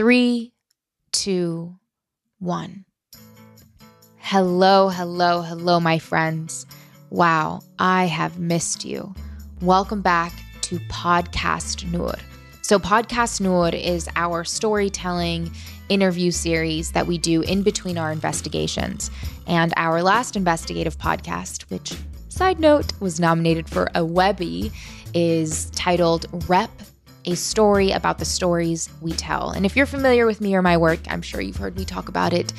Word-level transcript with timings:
Three, 0.00 0.54
two, 1.12 1.76
one. 2.38 2.86
Hello, 4.16 4.88
hello, 4.88 5.42
hello, 5.42 5.78
my 5.78 5.98
friends. 5.98 6.64
Wow, 7.10 7.60
I 7.78 8.06
have 8.06 8.38
missed 8.38 8.82
you. 8.82 9.14
Welcome 9.60 10.00
back 10.00 10.32
to 10.62 10.78
Podcast 10.88 11.86
Noor. 11.92 12.14
So, 12.62 12.78
Podcast 12.78 13.42
Noor 13.42 13.68
is 13.74 14.08
our 14.16 14.42
storytelling 14.42 15.50
interview 15.90 16.30
series 16.30 16.92
that 16.92 17.06
we 17.06 17.18
do 17.18 17.42
in 17.42 17.62
between 17.62 17.98
our 17.98 18.10
investigations. 18.10 19.10
And 19.46 19.74
our 19.76 20.02
last 20.02 20.34
investigative 20.34 20.96
podcast, 20.96 21.64
which, 21.64 21.92
side 22.30 22.58
note, 22.58 22.98
was 23.00 23.20
nominated 23.20 23.68
for 23.68 23.90
a 23.94 24.02
Webby, 24.02 24.72
is 25.12 25.68
titled 25.72 26.24
Rep 26.48 26.70
a 27.24 27.34
story 27.34 27.90
about 27.92 28.18
the 28.18 28.24
stories 28.24 28.88
we 29.00 29.12
tell. 29.12 29.50
And 29.50 29.66
if 29.66 29.76
you're 29.76 29.86
familiar 29.86 30.26
with 30.26 30.40
me 30.40 30.54
or 30.54 30.62
my 30.62 30.76
work, 30.76 31.00
I'm 31.08 31.22
sure 31.22 31.40
you've 31.40 31.56
heard 31.56 31.76
me 31.76 31.84
talk 31.84 32.08
about 32.08 32.32
it 32.32 32.52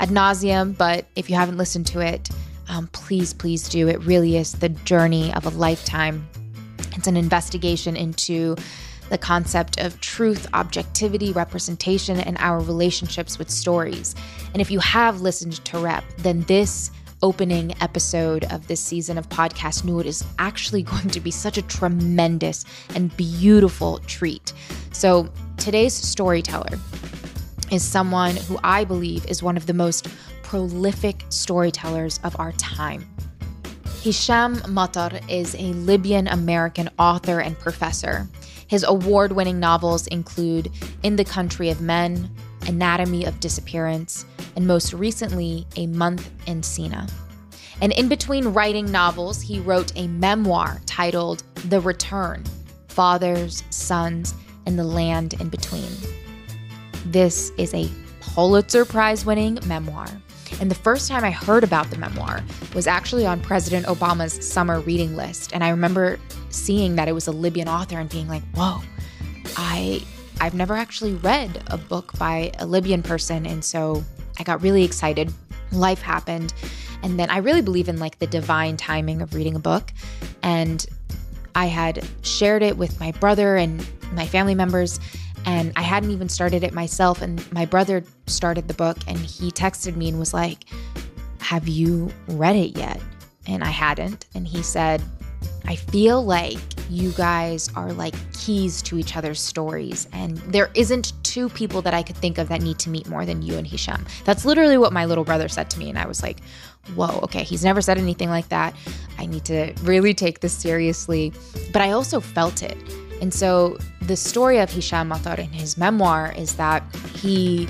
ad 0.00 0.08
nauseum. 0.08 0.76
But 0.76 1.06
if 1.16 1.28
you 1.28 1.36
haven't 1.36 1.56
listened 1.56 1.86
to 1.88 2.00
it, 2.00 2.28
um, 2.68 2.88
please, 2.88 3.32
please 3.34 3.68
do. 3.68 3.88
It 3.88 4.02
really 4.04 4.36
is 4.36 4.52
the 4.52 4.68
journey 4.68 5.32
of 5.34 5.46
a 5.46 5.50
lifetime. 5.50 6.26
It's 6.96 7.06
an 7.06 7.16
investigation 7.16 7.96
into 7.96 8.56
the 9.10 9.18
concept 9.18 9.78
of 9.80 10.00
truth, 10.00 10.46
objectivity, 10.54 11.32
representation, 11.32 12.20
and 12.20 12.36
our 12.38 12.60
relationships 12.60 13.38
with 13.38 13.50
stories. 13.50 14.14
And 14.52 14.62
if 14.62 14.70
you 14.70 14.78
have 14.80 15.20
listened 15.20 15.64
to 15.66 15.78
Rep, 15.78 16.04
then 16.18 16.42
this 16.42 16.90
opening 17.24 17.74
episode 17.80 18.44
of 18.52 18.68
this 18.68 18.80
season 18.80 19.16
of 19.16 19.26
Podcast 19.30 19.82
Noor 19.82 20.04
is 20.04 20.22
actually 20.38 20.82
going 20.92 21.08
to 21.08 21.20
be 21.20 21.30
such 21.30 21.56
a 21.56 21.62
tremendous 21.62 22.66
and 22.94 23.16
beautiful 23.16 23.98
treat. 24.06 24.52
So, 24.92 25.32
today's 25.56 25.94
storyteller 25.94 26.78
is 27.72 27.82
someone 27.82 28.36
who 28.36 28.58
I 28.62 28.84
believe 28.84 29.24
is 29.26 29.42
one 29.42 29.56
of 29.56 29.64
the 29.64 29.72
most 29.72 30.06
prolific 30.42 31.24
storytellers 31.30 32.20
of 32.24 32.38
our 32.38 32.52
time. 32.52 33.08
Hisham 34.02 34.56
Matar 34.66 35.18
is 35.30 35.54
a 35.54 35.72
Libyan 35.72 36.28
American 36.28 36.90
author 36.98 37.40
and 37.40 37.58
professor. 37.58 38.28
His 38.66 38.84
award 38.84 39.32
winning 39.32 39.58
novels 39.58 40.06
include 40.08 40.70
In 41.02 41.16
the 41.16 41.24
Country 41.24 41.70
of 41.70 41.80
Men, 41.80 42.30
Anatomy 42.66 43.24
of 43.24 43.40
Disappearance, 43.40 44.24
and 44.56 44.66
most 44.66 44.92
recently, 44.92 45.66
A 45.76 45.86
Month 45.86 46.30
in 46.46 46.62
Siena. 46.62 47.06
And 47.80 47.92
in 47.92 48.08
between 48.08 48.48
writing 48.48 48.90
novels, 48.90 49.40
he 49.40 49.60
wrote 49.60 49.92
a 49.96 50.06
memoir 50.06 50.80
titled 50.86 51.42
The 51.68 51.80
Return 51.80 52.44
Fathers, 52.88 53.64
Sons, 53.70 54.34
and 54.66 54.78
the 54.78 54.84
Land 54.84 55.34
in 55.40 55.48
Between. 55.48 55.90
This 57.06 57.50
is 57.58 57.74
a 57.74 57.90
Pulitzer 58.20 58.84
Prize 58.84 59.26
winning 59.26 59.58
memoir. 59.66 60.06
And 60.60 60.70
the 60.70 60.76
first 60.76 61.08
time 61.08 61.24
I 61.24 61.30
heard 61.30 61.64
about 61.64 61.90
the 61.90 61.98
memoir 61.98 62.42
was 62.74 62.86
actually 62.86 63.26
on 63.26 63.40
President 63.40 63.86
Obama's 63.86 64.46
summer 64.46 64.80
reading 64.80 65.16
list. 65.16 65.52
And 65.52 65.64
I 65.64 65.70
remember 65.70 66.18
seeing 66.50 66.94
that 66.96 67.08
it 67.08 67.12
was 67.12 67.26
a 67.26 67.32
Libyan 67.32 67.68
author 67.68 67.98
and 67.98 68.08
being 68.08 68.28
like, 68.28 68.42
whoa, 68.54 68.80
I 69.56 70.02
I've 70.40 70.54
never 70.54 70.74
actually 70.74 71.14
read 71.14 71.62
a 71.68 71.78
book 71.78 72.16
by 72.18 72.52
a 72.58 72.66
Libyan 72.66 73.02
person. 73.02 73.46
And 73.46 73.64
so 73.64 74.04
I 74.38 74.42
got 74.42 74.62
really 74.62 74.84
excited. 74.84 75.32
Life 75.72 76.02
happened. 76.02 76.52
And 77.02 77.18
then 77.18 77.30
I 77.30 77.38
really 77.38 77.62
believe 77.62 77.88
in 77.88 77.98
like 77.98 78.18
the 78.18 78.26
divine 78.26 78.76
timing 78.76 79.22
of 79.22 79.34
reading 79.34 79.54
a 79.56 79.58
book. 79.58 79.92
And 80.42 80.84
I 81.54 81.66
had 81.66 82.06
shared 82.22 82.62
it 82.62 82.76
with 82.76 82.98
my 82.98 83.12
brother 83.12 83.56
and 83.56 83.86
my 84.12 84.26
family 84.26 84.54
members. 84.54 84.98
And 85.46 85.72
I 85.76 85.82
hadn't 85.82 86.10
even 86.10 86.28
started 86.28 86.64
it 86.64 86.72
myself. 86.72 87.20
And 87.22 87.50
my 87.52 87.66
brother 87.66 88.02
started 88.26 88.68
the 88.68 88.74
book 88.74 88.96
and 89.06 89.18
he 89.18 89.50
texted 89.50 89.96
me 89.96 90.08
and 90.08 90.18
was 90.18 90.32
like, 90.32 90.64
Have 91.40 91.68
you 91.68 92.10
read 92.28 92.56
it 92.56 92.76
yet? 92.76 93.00
And 93.46 93.62
I 93.62 93.68
hadn't. 93.68 94.26
And 94.34 94.48
he 94.48 94.62
said, 94.62 95.02
I 95.66 95.76
feel 95.76 96.24
like 96.24 96.58
you 96.90 97.12
guys 97.12 97.70
are 97.74 97.92
like 97.92 98.14
keys 98.32 98.82
to 98.82 98.98
each 98.98 99.16
other's 99.16 99.40
stories. 99.40 100.06
And 100.12 100.36
there 100.38 100.70
isn't 100.74 101.12
two 101.22 101.48
people 101.48 101.82
that 101.82 101.94
I 101.94 102.02
could 102.02 102.16
think 102.16 102.38
of 102.38 102.48
that 102.48 102.62
need 102.62 102.78
to 102.80 102.90
meet 102.90 103.08
more 103.08 103.24
than 103.24 103.42
you 103.42 103.56
and 103.56 103.66
Hisham. 103.66 104.04
That's 104.24 104.44
literally 104.44 104.78
what 104.78 104.92
my 104.92 105.06
little 105.06 105.24
brother 105.24 105.48
said 105.48 105.70
to 105.70 105.78
me. 105.78 105.88
And 105.88 105.98
I 105.98 106.06
was 106.06 106.22
like, 106.22 106.40
whoa, 106.94 107.20
okay, 107.22 107.42
he's 107.42 107.64
never 107.64 107.80
said 107.80 107.98
anything 107.98 108.28
like 108.28 108.48
that. 108.50 108.74
I 109.18 109.26
need 109.26 109.44
to 109.46 109.72
really 109.82 110.14
take 110.14 110.40
this 110.40 110.52
seriously. 110.52 111.32
But 111.72 111.82
I 111.82 111.92
also 111.92 112.20
felt 112.20 112.62
it. 112.62 112.76
And 113.22 113.32
so 113.32 113.78
the 114.02 114.16
story 114.16 114.58
of 114.58 114.70
Hisham 114.70 115.08
Matar 115.10 115.38
in 115.38 115.50
his 115.50 115.78
memoir 115.78 116.34
is 116.36 116.56
that 116.56 116.82
he 117.14 117.68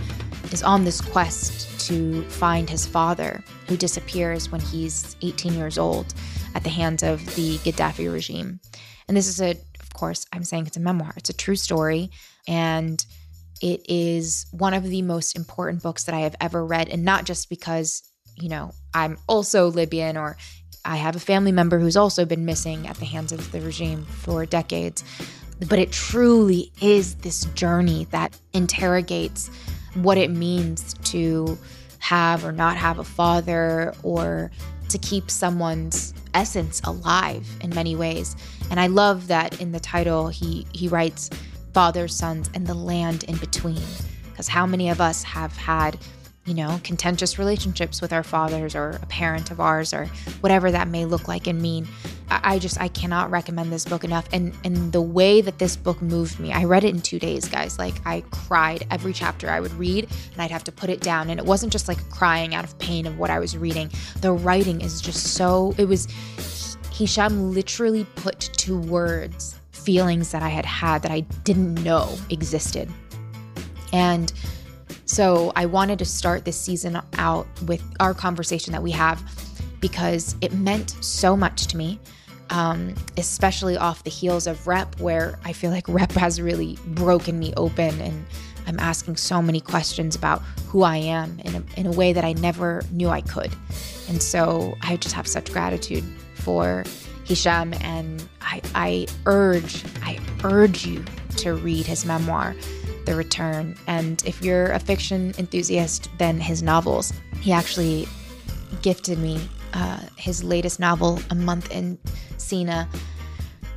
is 0.50 0.62
on 0.62 0.84
this 0.84 1.00
quest 1.00 1.70
to 1.86 2.22
find 2.24 2.68
his 2.68 2.86
father, 2.86 3.44
who 3.68 3.76
disappears 3.76 4.50
when 4.50 4.60
he's 4.60 5.16
18 5.22 5.52
years 5.54 5.78
old 5.78 6.14
at 6.54 6.62
the 6.62 6.70
hands 6.70 7.02
of 7.02 7.34
the 7.34 7.58
Gaddafi 7.58 8.12
regime. 8.12 8.60
And 9.08 9.16
this 9.16 9.28
is 9.28 9.40
a, 9.40 9.50
of 9.80 9.92
course, 9.92 10.26
I'm 10.32 10.44
saying 10.44 10.66
it's 10.66 10.76
a 10.76 10.80
memoir, 10.80 11.12
it's 11.16 11.30
a 11.30 11.34
true 11.34 11.56
story. 11.56 12.10
And 12.46 13.04
it 13.60 13.88
is 13.88 14.46
one 14.50 14.74
of 14.74 14.84
the 14.84 15.02
most 15.02 15.36
important 15.36 15.82
books 15.82 16.04
that 16.04 16.14
I 16.14 16.20
have 16.20 16.36
ever 16.40 16.64
read. 16.64 16.88
And 16.88 17.04
not 17.04 17.24
just 17.24 17.48
because, 17.48 18.02
you 18.36 18.48
know, 18.48 18.72
I'm 18.92 19.18
also 19.26 19.70
Libyan 19.70 20.16
or 20.16 20.36
I 20.84 20.96
have 20.96 21.16
a 21.16 21.20
family 21.20 21.52
member 21.52 21.78
who's 21.78 21.96
also 21.96 22.24
been 22.24 22.44
missing 22.44 22.86
at 22.86 22.96
the 22.96 23.06
hands 23.06 23.32
of 23.32 23.50
the 23.52 23.60
regime 23.60 24.04
for 24.04 24.44
decades, 24.44 25.02
but 25.68 25.78
it 25.78 25.92
truly 25.92 26.70
is 26.82 27.14
this 27.16 27.46
journey 27.54 28.06
that 28.10 28.36
interrogates 28.52 29.48
what 29.94 30.18
it 30.18 30.30
means 30.30 30.94
to 31.04 31.56
have 32.00 32.44
or 32.44 32.52
not 32.52 32.76
have 32.76 32.98
a 32.98 33.04
father 33.04 33.94
or 34.02 34.50
to 34.90 34.98
keep 34.98 35.30
someone's 35.30 36.12
essence 36.34 36.80
alive 36.84 37.48
in 37.60 37.70
many 37.70 37.96
ways. 37.96 38.36
And 38.70 38.78
I 38.78 38.88
love 38.88 39.28
that 39.28 39.60
in 39.60 39.72
the 39.72 39.80
title 39.80 40.28
he 40.28 40.66
he 40.72 40.88
writes 40.88 41.30
fathers, 41.72 42.14
sons, 42.14 42.50
and 42.54 42.66
the 42.66 42.74
land 42.74 43.24
in 43.24 43.36
between. 43.36 43.82
Because 44.30 44.48
how 44.48 44.66
many 44.66 44.90
of 44.90 45.00
us 45.00 45.22
have 45.22 45.56
had, 45.56 45.98
you 46.46 46.52
know, 46.52 46.78
contentious 46.84 47.38
relationships 47.38 48.02
with 48.02 48.12
our 48.12 48.22
fathers 48.22 48.74
or 48.74 48.98
a 49.02 49.06
parent 49.06 49.50
of 49.50 49.60
ours 49.60 49.94
or 49.94 50.06
whatever 50.40 50.70
that 50.70 50.88
may 50.88 51.06
look 51.06 51.26
like 51.26 51.46
and 51.46 51.60
mean. 51.60 51.88
I, 52.30 52.58
just 52.58 52.80
I 52.80 52.88
cannot 52.88 53.30
recommend 53.30 53.72
this 53.72 53.84
book 53.84 54.02
enough. 54.02 54.26
And 54.32 54.54
and 54.64 54.92
the 54.92 55.00
way 55.00 55.40
that 55.40 55.58
this 55.58 55.76
book 55.76 56.02
moved 56.02 56.40
me, 56.40 56.52
I 56.52 56.64
read 56.64 56.84
it 56.84 56.94
in 56.94 57.00
two 57.00 57.18
days, 57.18 57.48
guys. 57.48 57.78
Like 57.78 57.94
I 58.04 58.22
cried 58.30 58.86
every 58.90 59.12
chapter 59.12 59.50
I 59.50 59.60
would 59.60 59.72
read 59.74 60.08
and 60.32 60.42
I'd 60.42 60.50
have 60.50 60.64
to 60.64 60.72
put 60.72 60.90
it 60.90 61.00
down. 61.00 61.30
And 61.30 61.38
it 61.38 61.46
wasn't 61.46 61.72
just 61.72 61.88
like 61.88 61.98
crying 62.10 62.54
out 62.54 62.64
of 62.64 62.78
pain 62.78 63.06
of 63.06 63.18
what 63.18 63.30
I 63.30 63.38
was 63.38 63.56
reading. 63.56 63.90
The 64.20 64.32
writing 64.32 64.80
is 64.80 65.00
just 65.00 65.34
so 65.34 65.74
it 65.78 65.84
was 65.86 66.08
Hisham 66.90 67.52
literally 67.52 68.04
put 68.16 68.40
to 68.40 68.78
words 68.78 69.58
feelings 69.72 70.30
that 70.32 70.42
I 70.42 70.48
had 70.48 70.64
had 70.64 71.02
that 71.02 71.10
I 71.10 71.20
didn't 71.20 71.74
know 71.84 72.16
existed. 72.30 72.90
And 73.92 74.32
so 75.06 75.52
I 75.56 75.66
wanted 75.66 75.98
to 76.00 76.04
start 76.04 76.44
this 76.44 76.58
season 76.58 77.00
out 77.18 77.46
with 77.66 77.82
our 78.00 78.14
conversation 78.14 78.72
that 78.72 78.82
we 78.82 78.90
have 78.92 79.22
because 79.80 80.36
it 80.40 80.52
meant 80.52 80.90
so 81.04 81.36
much 81.36 81.66
to 81.68 81.76
me, 81.76 82.00
um, 82.50 82.94
especially 83.16 83.76
off 83.76 84.04
the 84.04 84.10
heels 84.10 84.46
of 84.46 84.66
Rep, 84.66 84.98
where 85.00 85.38
I 85.44 85.52
feel 85.52 85.70
like 85.70 85.86
Rep 85.88 86.12
has 86.12 86.40
really 86.40 86.78
broken 86.86 87.38
me 87.38 87.52
open 87.56 88.00
and 88.00 88.24
I'm 88.66 88.80
asking 88.80 89.16
so 89.16 89.42
many 89.42 89.60
questions 89.60 90.16
about 90.16 90.40
who 90.68 90.82
I 90.82 90.96
am 90.96 91.38
in 91.44 91.54
a, 91.54 91.62
in 91.76 91.86
a 91.86 91.92
way 91.92 92.12
that 92.12 92.24
I 92.24 92.32
never 92.32 92.82
knew 92.90 93.08
I 93.08 93.20
could. 93.20 93.52
And 94.08 94.22
so 94.22 94.76
I 94.82 94.96
just 94.96 95.14
have 95.14 95.26
such 95.26 95.52
gratitude 95.52 96.04
for 96.34 96.84
Hisham, 97.24 97.72
and 97.80 98.26
I, 98.40 98.60
I 98.74 99.06
urge, 99.26 99.84
I 100.02 100.18
urge 100.44 100.86
you 100.86 101.04
to 101.38 101.54
read 101.54 101.86
his 101.86 102.04
memoir, 102.04 102.54
The 103.04 103.14
Return. 103.14 103.76
And 103.86 104.22
if 104.26 104.42
you're 104.42 104.72
a 104.72 104.78
fiction 104.78 105.34
enthusiast, 105.38 106.10
then 106.18 106.40
his 106.40 106.62
novels. 106.62 107.12
He 107.40 107.52
actually 107.52 108.08
gifted 108.82 109.18
me 109.18 109.40
uh, 109.74 110.00
his 110.16 110.42
latest 110.44 110.80
novel, 110.80 111.20
A 111.30 111.34
Month 111.34 111.70
in 111.70 111.98
Siena, 112.38 112.88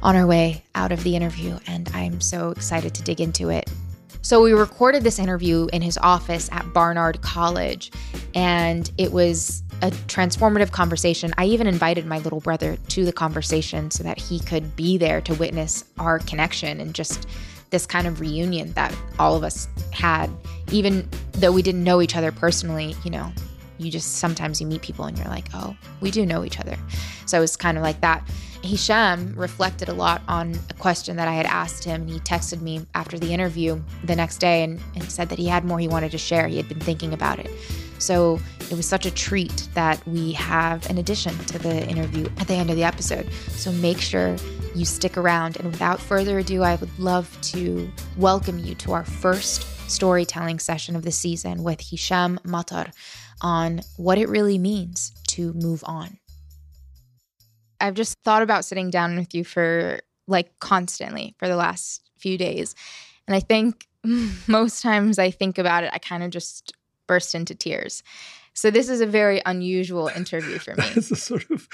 on 0.04 0.16
our 0.16 0.28
way 0.28 0.64
out 0.76 0.92
of 0.92 1.04
the 1.04 1.16
interview, 1.16 1.58
and 1.68 1.90
I'm 1.94 2.22
so 2.22 2.52
excited 2.52 2.94
to 2.96 3.04
dig 3.04 3.20
into 3.20 3.50
it. 3.50 3.70
So, 4.22 4.44
we 4.44 4.54
recorded 4.54 5.04
this 5.04 5.20
interview 5.20 5.68
in 5.74 5.82
his 5.82 5.98
office 5.98 6.50
at 6.52 6.72
Barnard 6.74 7.22
College, 7.22 7.92
and 8.36 8.92
it 8.98 9.12
was 9.12 9.64
a 9.82 9.92
transformative 9.92 10.72
conversation. 10.72 11.34
I 11.38 11.46
even 11.46 11.68
invited 11.68 12.06
my 12.06 12.20
little 12.20 12.42
brother 12.42 12.78
to 12.90 13.06
the 13.06 13.14
conversation 13.14 13.90
so 13.92 14.04
that 14.04 14.20
he 14.20 14.40
could 14.40 14.76
be 14.76 14.98
there 14.98 15.22
to 15.22 15.34
witness 15.36 15.86
our 15.98 16.20
connection 16.20 16.80
and 16.80 16.94
just 16.94 17.28
this 17.70 17.86
kind 17.86 18.08
of 18.08 18.20
reunion 18.20 18.72
that 18.74 18.96
all 19.20 19.36
of 19.36 19.44
us 19.44 19.68
had, 19.92 20.30
even 20.72 21.08
though 21.34 21.52
we 21.52 21.62
didn't 21.62 21.84
know 21.84 22.02
each 22.02 22.16
other 22.16 22.32
personally, 22.32 22.96
you 23.04 23.12
know, 23.12 23.32
you 23.78 23.92
just 23.92 24.16
sometimes 24.16 24.60
you 24.60 24.68
meet 24.68 24.82
people 24.82 25.06
and 25.06 25.18
you're 25.18 25.28
like, 25.28 25.48
oh, 25.54 25.76
we 26.02 26.12
do 26.12 26.26
know 26.26 26.44
each 26.44 26.60
other. 26.60 26.78
So 27.26 27.38
it 27.38 27.42
was 27.42 27.56
kind 27.56 27.78
of 27.78 27.84
like 27.84 28.02
that. 28.02 28.28
Hisham 28.64 29.34
reflected 29.36 29.88
a 29.88 29.94
lot 29.94 30.22
on 30.28 30.58
a 30.70 30.74
question 30.74 31.16
that 31.18 31.28
I 31.28 31.34
had 31.34 31.46
asked 31.46 31.84
him. 31.84 32.02
And 32.02 32.10
he 32.10 32.20
texted 32.20 32.62
me 32.62 32.86
after 32.96 33.20
the 33.20 33.32
interview 33.32 33.82
the 34.04 34.16
next 34.16 34.38
day 34.38 34.64
and, 34.64 34.82
and 34.96 35.04
said 35.04 35.30
that 35.30 35.38
he 35.38 35.48
had 35.48 35.64
more 35.64 35.80
he 35.80 35.88
wanted 35.88 36.12
to 36.12 36.18
share. 36.18 36.48
He 36.48 36.58
had 36.58 36.68
been 36.68 36.80
thinking 36.80 37.14
about 37.14 37.40
it. 37.40 37.52
So 38.00 38.40
it 38.70 38.76
was 38.76 38.86
such 38.86 39.06
a 39.06 39.12
treat 39.12 39.68
that 39.74 40.06
we 40.08 40.34
have 40.34 40.90
an 40.90 40.98
addition 40.98 41.38
to 41.46 41.60
the 41.60 41.88
interview 41.88 42.26
at 42.38 42.48
the 42.48 42.56
end 42.56 42.70
of 42.70 42.76
the 42.76 42.84
episode. 42.84 43.32
So 43.50 43.72
make 43.72 44.00
sure 44.00 44.36
you 44.76 44.86
stick 44.86 45.18
around. 45.18 45.58
And 45.58 45.72
without 45.72 46.00
further 46.00 46.40
ado, 46.40 46.64
I 46.64 46.76
would 46.76 47.00
love 47.00 47.36
to 47.54 47.90
welcome 48.18 48.60
you 48.60 48.76
to 48.76 48.94
our 48.94 49.04
first 49.04 49.64
storytelling 49.90 50.60
session 50.60 50.96
of 50.96 51.04
the 51.04 51.12
season 51.12 51.64
with 51.64 51.82
Hisham 51.82 52.40
Matar 52.44 52.92
on 53.42 53.82
what 53.98 54.18
it 54.18 54.30
really 54.30 54.58
means 54.58 55.12
to 55.30 55.54
move 55.54 55.84
on. 55.86 56.18
I've 57.80 57.94
just 57.94 58.18
thought 58.24 58.42
about 58.42 58.66
sitting 58.66 58.90
down 58.90 59.16
with 59.16 59.34
you 59.34 59.44
for 59.44 60.00
like 60.28 60.60
constantly 60.60 61.36
for 61.38 61.48
the 61.48 61.56
last 61.56 62.02
few 62.18 62.38
days. 62.38 62.76
And 63.28 63.36
I 63.36 63.40
think 63.40 63.88
most 64.48 64.82
times 64.82 65.20
I 65.20 65.32
think 65.32 65.58
about 65.58 65.84
it, 65.84 65.92
I 65.94 66.00
kind 66.00 66.24
of 66.24 66.32
just 66.32 66.74
burst 67.08 67.34
into 67.34 67.56
tears. 67.56 68.04
So 68.54 68.72
this 68.72 68.90
is 68.90 69.02
a 69.02 69.06
very 69.06 69.42
unusual 69.46 70.08
interview 70.16 70.60
for 70.60 70.76
me. 70.76 70.84
that's 70.96 71.24
sort 71.24 71.50
of 71.52 71.68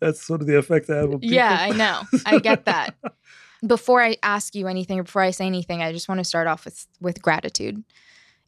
that's 0.00 0.22
sort 0.22 0.40
of 0.40 0.46
the 0.46 0.58
effect 0.58 0.88
I 0.90 0.96
have. 0.96 1.18
Yeah, 1.22 1.56
I 1.60 1.70
know. 1.70 2.02
I 2.26 2.38
get 2.38 2.64
that. 2.66 2.94
before 3.66 4.02
I 4.02 4.16
ask 4.22 4.54
you 4.54 4.68
anything 4.68 4.98
or 4.98 5.02
before 5.02 5.22
I 5.22 5.32
say 5.32 5.46
anything, 5.46 5.82
I 5.82 5.92
just 5.92 6.08
want 6.08 6.18
to 6.18 6.24
start 6.24 6.46
off 6.46 6.64
with 6.64 6.86
with 7.00 7.20
gratitude 7.22 7.82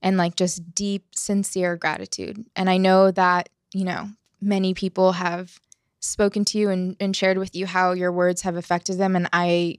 and 0.00 0.16
like 0.16 0.36
just 0.36 0.74
deep, 0.74 1.06
sincere 1.14 1.76
gratitude. 1.76 2.44
And 2.56 2.68
I 2.68 2.76
know 2.76 3.10
that, 3.12 3.48
you 3.72 3.84
know, 3.84 4.10
many 4.40 4.74
people 4.74 5.12
have 5.12 5.58
spoken 6.00 6.44
to 6.44 6.58
you 6.58 6.68
and, 6.70 6.96
and 6.98 7.14
shared 7.14 7.38
with 7.38 7.54
you 7.54 7.66
how 7.66 7.92
your 7.92 8.10
words 8.10 8.42
have 8.42 8.56
affected 8.56 8.98
them. 8.98 9.14
And 9.16 9.28
I 9.32 9.78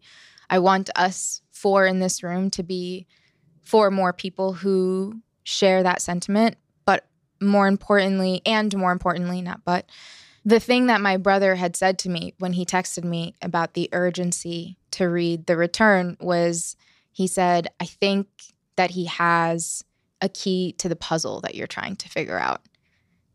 I 0.49 0.59
want 0.59 0.89
us 0.95 1.41
four 1.51 1.85
in 1.85 1.99
this 1.99 2.23
room 2.23 2.49
to 2.51 2.63
be 2.63 3.07
four 3.61 3.91
more 3.91 4.13
people 4.13 4.53
who 4.53 5.21
share 5.43 5.83
that 5.83 6.01
sentiment, 6.01 6.57
but 6.85 7.05
more 7.41 7.67
importantly, 7.67 8.41
and 8.45 8.75
more 8.75 8.91
importantly, 8.91 9.41
not 9.41 9.61
but 9.65 9.89
the 10.45 10.59
thing 10.59 10.87
that 10.87 11.01
my 11.01 11.17
brother 11.17 11.55
had 11.55 11.75
said 11.75 11.97
to 11.99 12.09
me 12.09 12.33
when 12.37 12.53
he 12.53 12.65
texted 12.65 13.03
me 13.03 13.33
about 13.41 13.73
the 13.73 13.89
urgency 13.93 14.77
to 14.91 15.05
read 15.05 15.45
The 15.45 15.55
Return 15.55 16.17
was 16.19 16.75
he 17.11 17.27
said, 17.27 17.69
I 17.79 17.85
think 17.85 18.27
that 18.75 18.91
he 18.91 19.05
has 19.05 19.83
a 20.21 20.27
key 20.27 20.73
to 20.79 20.89
the 20.89 20.95
puzzle 20.95 21.41
that 21.41 21.55
you're 21.55 21.67
trying 21.67 21.95
to 21.97 22.09
figure 22.09 22.39
out. 22.39 22.61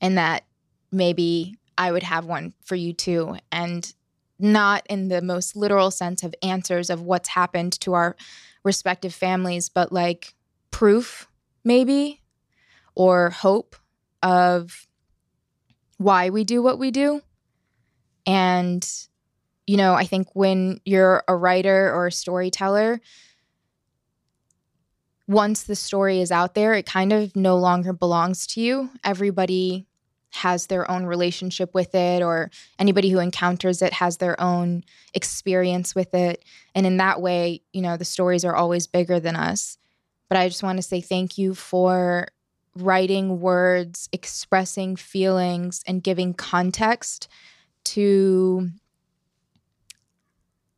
And 0.01 0.19
that 0.19 0.45
maybe 0.91 1.57
I 1.77 1.93
would 1.93 2.03
have 2.03 2.27
one 2.27 2.55
for 2.65 2.75
you 2.75 2.93
too. 2.93 3.37
And 3.53 3.93
not 4.39 4.87
in 4.89 5.09
the 5.09 5.23
most 5.23 5.57
literal 5.57 5.91
sense 5.91 6.23
of 6.23 6.35
answers 6.43 6.91
of 6.91 7.03
what's 7.03 7.29
happened 7.29 7.81
to 7.81 7.95
our 7.95 8.17
respective 8.65 9.15
families, 9.15 9.69
but 9.69 9.93
like 9.93 10.35
proof, 10.71 11.28
maybe, 11.69 12.21
or 12.97 13.31
hope 13.31 13.77
of 14.23 14.89
why 15.99 16.31
we 16.31 16.43
do 16.43 16.61
what 16.61 16.81
we 16.81 16.91
do. 16.91 17.23
And, 18.27 18.85
you 19.67 19.77
know, 19.77 19.95
I 19.95 20.05
think 20.05 20.29
when 20.35 20.81
you're 20.85 21.23
a 21.29 21.37
writer 21.37 21.95
or 21.95 22.09
a 22.09 22.13
storyteller, 22.13 23.01
once 25.29 25.63
the 25.65 25.77
story 25.77 26.21
is 26.21 26.33
out 26.33 26.55
there, 26.55 26.75
it 26.75 26.87
kind 26.87 27.13
of 27.13 27.37
no 27.37 27.57
longer 27.57 27.93
belongs 27.93 28.47
to 28.49 28.61
you. 28.61 28.91
Everybody 29.05 29.87
has 30.31 30.67
their 30.67 30.91
own 30.91 31.07
relationship 31.07 31.75
with 31.75 31.95
it, 31.95 32.23
or 32.23 32.51
anybody 32.79 33.11
who 33.11 33.19
encounters 33.19 33.81
it 33.81 33.93
has 33.95 34.19
their 34.19 34.39
own 34.41 34.85
experience 35.15 35.95
with 35.95 36.15
it. 36.15 36.45
And 36.75 36.87
in 36.87 36.99
that 36.99 37.21
way, 37.21 37.63
you 37.73 37.81
know, 37.81 37.97
the 37.97 38.05
stories 38.05 38.45
are 38.45 38.55
always 38.55 38.87
bigger 38.87 39.21
than 39.21 39.37
us. 39.37 39.79
But 40.29 40.39
I 40.39 40.49
just 40.49 40.63
want 40.63 40.77
to 40.79 40.83
say 40.83 41.01
thank 41.01 41.39
you 41.39 41.55
for 41.55 42.29
writing 42.77 43.41
words, 43.41 44.09
expressing 44.13 44.95
feelings, 44.97 45.83
and 45.87 46.03
giving 46.03 46.35
context 46.35 47.29
to 47.85 48.69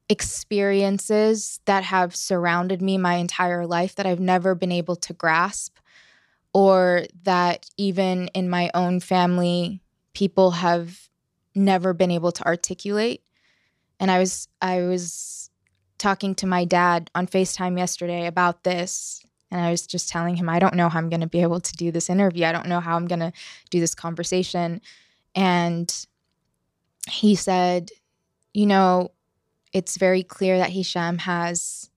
experiences 0.08 1.60
that 1.66 1.84
have 1.84 2.16
surrounded 2.16 2.82
me 2.82 2.98
my 2.98 3.14
entire 3.14 3.66
life 3.66 3.94
that 3.96 4.06
I've 4.06 4.20
never 4.20 4.54
been 4.54 4.72
able 4.72 4.96
to 4.96 5.12
grasp, 5.12 5.78
or 6.52 7.04
that 7.22 7.66
even 7.76 8.28
in 8.28 8.48
my 8.48 8.70
own 8.74 9.00
family, 9.00 9.82
people 10.14 10.52
have 10.52 11.08
never 11.54 11.92
been 11.92 12.10
able 12.10 12.32
to 12.32 12.44
articulate. 12.44 13.22
And 13.98 14.10
I 14.10 14.18
was 14.18 14.48
I 14.62 14.82
was 14.82 15.50
talking 15.98 16.34
to 16.36 16.46
my 16.46 16.64
dad 16.64 17.10
on 17.14 17.26
FaceTime 17.26 17.78
yesterday 17.78 18.26
about 18.26 18.64
this 18.64 19.22
and 19.50 19.60
I 19.60 19.70
was 19.70 19.86
just 19.86 20.08
telling 20.08 20.36
him, 20.36 20.48
I 20.48 20.58
don't 20.58 20.74
know 20.74 20.88
how 20.88 20.98
I'm 20.98 21.08
going 21.08 21.20
to 21.20 21.26
be 21.26 21.42
able 21.42 21.60
to 21.60 21.72
do 21.72 21.90
this 21.90 22.08
interview. 22.08 22.44
I 22.44 22.52
don't 22.52 22.68
know 22.68 22.80
how 22.80 22.96
I'm 22.96 23.06
going 23.06 23.20
to 23.20 23.32
do 23.70 23.80
this 23.80 23.94
conversation. 23.94 24.80
And 25.34 26.06
he 27.08 27.34
said, 27.34 27.90
You 28.54 28.66
know, 28.66 29.10
it's 29.72 29.96
very 29.96 30.22
clear 30.22 30.58
that 30.58 30.70
Hisham 30.70 31.18
has 31.18 31.90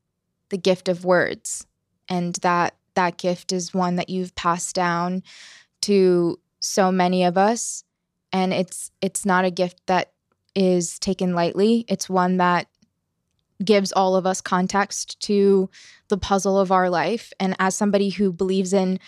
the 0.50 0.58
gift 0.58 0.90
of 0.90 1.06
words, 1.06 1.66
and 2.10 2.36
that 2.36 2.76
that 2.96 3.18
gift 3.18 3.52
is 3.52 3.74
one 3.74 3.96
that 3.96 4.10
you've 4.10 4.36
passed 4.36 4.76
down 4.76 5.24
to 5.82 6.40
so 6.60 6.92
many 6.92 7.24
of 7.24 7.38
us. 7.38 7.84
And 8.32 8.54
it's 8.54 8.92
it's 9.02 9.26
not 9.26 9.46
a 9.46 9.52
gift 9.52 9.82
that 9.88 10.12
is 10.56 10.98
taken 11.00 11.34
lightly. 11.34 11.86
It's 11.88 12.10
one 12.10 12.38
that 12.38 12.68
gives 13.64 13.92
all 13.92 14.16
of 14.16 14.26
us 14.26 14.42
context 14.42 15.20
to 15.22 15.70
the 16.08 16.18
puzzle 16.18 16.60
of 16.60 16.72
our 16.72 16.90
life. 16.90 17.32
And 17.40 17.56
as 17.60 17.76
somebody 17.76 18.10
who 18.10 18.32
believes 18.32 18.74
in 18.74 19.00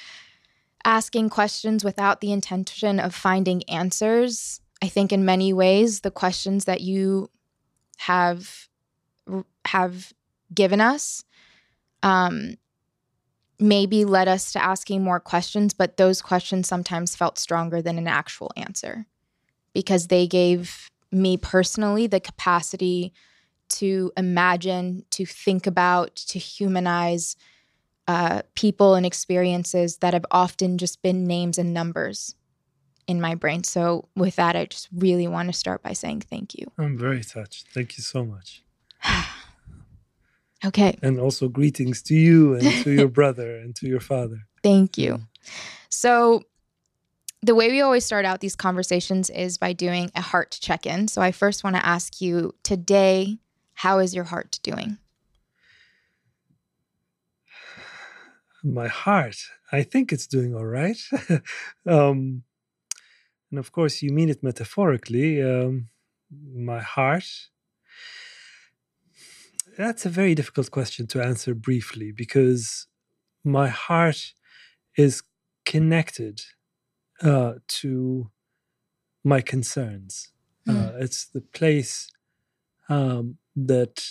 asking 0.83 1.30
questions 1.30 1.83
without 1.83 2.21
the 2.21 2.31
intention 2.31 3.00
of 3.00 3.15
finding 3.15 3.63
answers, 3.69 4.62
I 4.81 4.88
think 4.88 5.12
in 5.12 5.25
many 5.25 5.53
ways 5.53 6.01
the 6.01 6.12
questions 6.12 6.65
that 6.65 6.81
you 6.81 7.30
have 7.97 8.68
have 9.65 10.13
given 10.53 10.80
us 10.80 11.24
um, 12.03 12.56
maybe 13.59 14.06
led 14.06 14.27
us 14.27 14.51
to 14.51 14.63
asking 14.63 15.03
more 15.03 15.19
questions, 15.19 15.74
but 15.74 15.98
those 15.98 16.21
questions 16.21 16.68
sometimes 16.68 17.15
felt 17.15 17.39
stronger 17.39 17.81
than 17.81 17.98
an 17.98 18.07
actual 18.07 18.51
answer 18.56 19.07
because 19.74 20.07
they 20.07 20.27
gave 20.27 20.88
me 21.12 21.36
personally 21.38 22.06
the 22.07 22.19
capacity 22.19 23.13
to 23.69 24.12
imagine, 24.17 25.06
to 25.12 25.25
think 25.25 25.67
about, 25.67 26.15
to 26.15 26.39
humanize 26.39 27.35
uh, 28.07 28.41
people 28.53 28.95
and 28.95 29.06
experiences 29.06 29.97
that 29.97 30.13
have 30.13 30.25
often 30.31 30.77
just 30.77 31.01
been 31.01 31.25
names 31.25 31.57
and 31.57 31.74
numbers 31.74 32.36
in 33.07 33.22
my 33.22 33.36
brain. 33.36 33.63
So, 33.63 34.07
with 34.15 34.36
that, 34.36 34.55
I 34.55 34.65
just 34.65 34.89
really 34.95 35.27
want 35.27 35.50
to 35.50 35.53
start 35.53 35.81
by 35.81 35.93
saying 35.93 36.22
thank 36.22 36.55
you. 36.55 36.72
I'm 36.77 36.98
very 36.98 37.24
touched. 37.24 37.67
Thank 37.74 37.98
you 37.98 38.03
so 38.03 38.25
much. 38.25 38.63
okay. 40.65 40.98
And 41.01 41.19
also 41.19 41.48
greetings 41.48 42.01
to 42.03 42.15
you 42.15 42.55
and 42.55 42.84
to 42.84 42.91
your 42.91 43.07
brother 43.19 43.57
and 43.57 43.75
to 43.77 43.88
your 43.88 44.00
father. 44.00 44.39
Thank 44.63 44.98
you. 44.98 45.22
So, 45.89 46.43
the 47.41 47.53
way 47.53 47.69
we 47.69 47.81
always 47.81 48.05
start 48.05 48.25
out 48.25 48.39
these 48.39 48.55
conversations 48.55 49.29
is 49.29 49.60
by 49.60 49.74
doing 49.74 50.10
a 50.15 50.22
heart 50.22 50.57
check 50.62 50.86
in. 50.86 51.07
So, 51.07 51.22
I 51.22 51.31
first 51.31 51.63
want 51.63 51.75
to 51.75 51.86
ask 51.86 52.22
you 52.22 52.53
today, 52.63 53.39
how 53.75 54.00
is 54.00 54.15
your 54.15 54.25
heart 54.25 54.60
doing? 54.63 54.98
My 58.63 58.88
heart, 58.88 59.38
I 59.72 59.84
think 59.84 60.12
it's 60.12 60.25
doing 60.25 60.55
all 60.55 60.65
right. 60.65 60.98
um, 61.86 62.44
and 63.51 63.60
of 63.60 63.72
course, 63.72 64.01
you 64.01 64.12
mean 64.12 64.29
it 64.29 64.41
metaphorically. 64.41 65.41
Um, 65.41 65.89
my 66.53 66.82
heart. 66.82 67.27
That's 69.77 70.05
a 70.05 70.10
very 70.10 70.36
difficult 70.36 70.72
question 70.72 71.05
to 71.08 71.22
answer 71.22 71.53
briefly 71.53 72.12
because 72.12 72.88
my 73.44 73.67
heart 73.67 74.34
is 74.98 75.22
connected 75.65 76.41
uh, 77.22 77.55
to 77.67 78.32
my 79.24 79.41
concerns. 79.41 80.32
Mm. 80.67 80.75
Uh, 80.75 80.98
it's 81.00 81.25
the 81.25 81.41
place 81.41 82.10
um, 82.89 83.38
that 83.55 84.03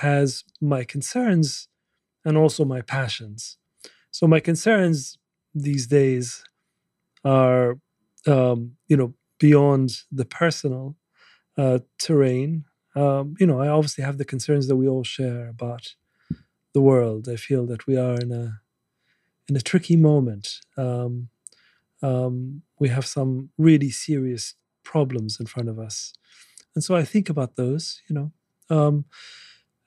has 0.00 0.44
my 0.60 0.84
concerns 0.84 1.68
and 2.24 2.36
also 2.36 2.64
my 2.64 2.80
passions. 2.80 3.56
So 4.10 4.26
my 4.26 4.40
concerns 4.40 5.18
these 5.54 5.86
days 5.86 6.44
are, 7.24 7.78
um, 8.26 8.76
you 8.88 8.96
know, 8.96 9.14
beyond 9.38 10.02
the 10.12 10.24
personal 10.24 10.96
uh, 11.56 11.80
terrain. 11.98 12.64
Um, 12.94 13.34
you 13.38 13.46
know, 13.46 13.60
I 13.60 13.68
obviously 13.68 14.04
have 14.04 14.18
the 14.18 14.24
concerns 14.24 14.68
that 14.68 14.76
we 14.76 14.88
all 14.88 15.04
share 15.04 15.48
about 15.48 15.94
the 16.74 16.80
world. 16.80 17.28
I 17.28 17.36
feel 17.36 17.66
that 17.66 17.86
we 17.86 17.96
are 17.96 18.14
in 18.14 18.32
a 18.32 18.60
in 19.48 19.56
a 19.56 19.60
tricky 19.60 19.96
moment. 19.96 20.60
Um, 20.76 21.28
um, 22.02 22.62
we 22.78 22.88
have 22.88 23.06
some 23.06 23.50
really 23.58 23.90
serious 23.90 24.54
problems 24.84 25.38
in 25.38 25.46
front 25.46 25.68
of 25.68 25.78
us 25.78 26.14
and 26.74 26.82
so 26.82 26.96
i 26.96 27.04
think 27.04 27.28
about 27.28 27.56
those 27.56 28.00
you 28.08 28.14
know 28.14 28.32
um, 28.70 29.04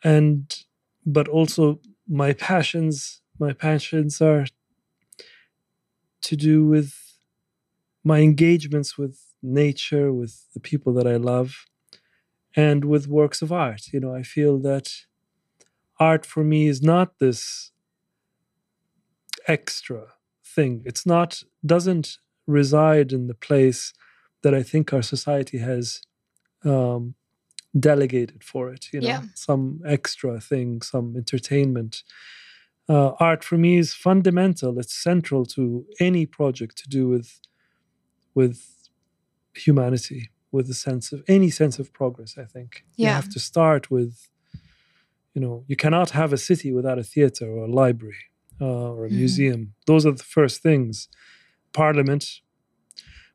and 0.04 0.64
but 1.06 1.28
also 1.28 1.80
my 2.08 2.34
passions 2.34 3.22
my 3.40 3.54
passions 3.54 4.22
are 4.22 4.46
to 6.22 6.36
do 6.36 6.66
with 6.66 6.94
my 8.04 8.20
engagements 8.20 8.98
with 8.98 9.20
nature 9.42 10.12
with 10.14 10.46
the 10.54 10.60
people 10.60 10.94
that 10.94 11.08
i 11.08 11.16
love 11.16 11.66
and 12.56 12.86
with 12.86 13.08
works 13.08 13.42
of 13.42 13.52
art. 13.52 13.84
You 13.92 14.00
know 14.00 14.14
i 14.16 14.24
feel 14.24 14.60
that 14.60 14.90
art 16.00 16.26
for 16.26 16.44
me 16.44 16.68
is 16.68 16.82
not 16.82 17.20
this 17.20 17.72
extra 19.48 20.08
thing. 20.44 20.84
It's 20.86 21.06
not 21.06 21.44
doesn't 21.66 22.18
reside 22.48 23.12
in 23.14 23.28
the 23.28 23.34
place 23.34 23.94
that 24.42 24.54
i 24.54 24.62
think 24.62 24.92
our 24.92 25.02
society 25.02 25.60
has 25.60 26.02
um, 26.66 27.16
delegated 27.80 28.44
for 28.44 28.72
it 28.74 28.88
you 28.94 29.02
know 29.02 29.08
Yeah. 29.08 29.24
some 29.34 29.82
extra 29.86 30.40
thing 30.40 30.82
some 30.82 31.16
entertainment. 31.18 32.04
Uh, 32.90 33.12
art 33.20 33.44
for 33.44 33.58
me 33.58 33.78
is 33.78 33.94
fundamental 33.94 34.78
it's 34.80 34.94
central 34.94 35.46
to 35.46 35.86
any 36.00 36.26
project 36.26 36.78
to 36.78 36.90
do 36.90 37.08
with 37.08 37.40
with 38.36 38.90
humanity 39.56 40.30
with 40.52 40.70
a 40.70 40.74
sense 40.74 41.12
of 41.12 41.24
any 41.28 41.50
sense 41.50 41.80
of 41.80 41.92
progress 41.94 42.38
i 42.38 42.46
think. 42.46 42.84
You 42.98 43.08
have 43.10 43.30
to 43.30 43.40
start 43.40 43.90
with 43.90 44.14
you 45.34 45.42
know 45.42 45.64
you 45.68 45.76
cannot 45.76 46.10
have 46.12 46.32
a 46.34 46.38
city 46.38 46.72
without 46.72 47.00
a 47.00 47.04
theater 47.04 47.48
or 47.50 47.64
a 47.66 47.72
library 47.84 48.24
uh, 48.62 48.92
or 48.94 49.06
a 49.06 49.10
Mhm. 49.10 49.18
museum. 49.18 49.74
Those 49.88 50.06
are 50.08 50.16
the 50.22 50.24
first 50.38 50.62
things. 50.62 51.08
Parliament 51.74 52.24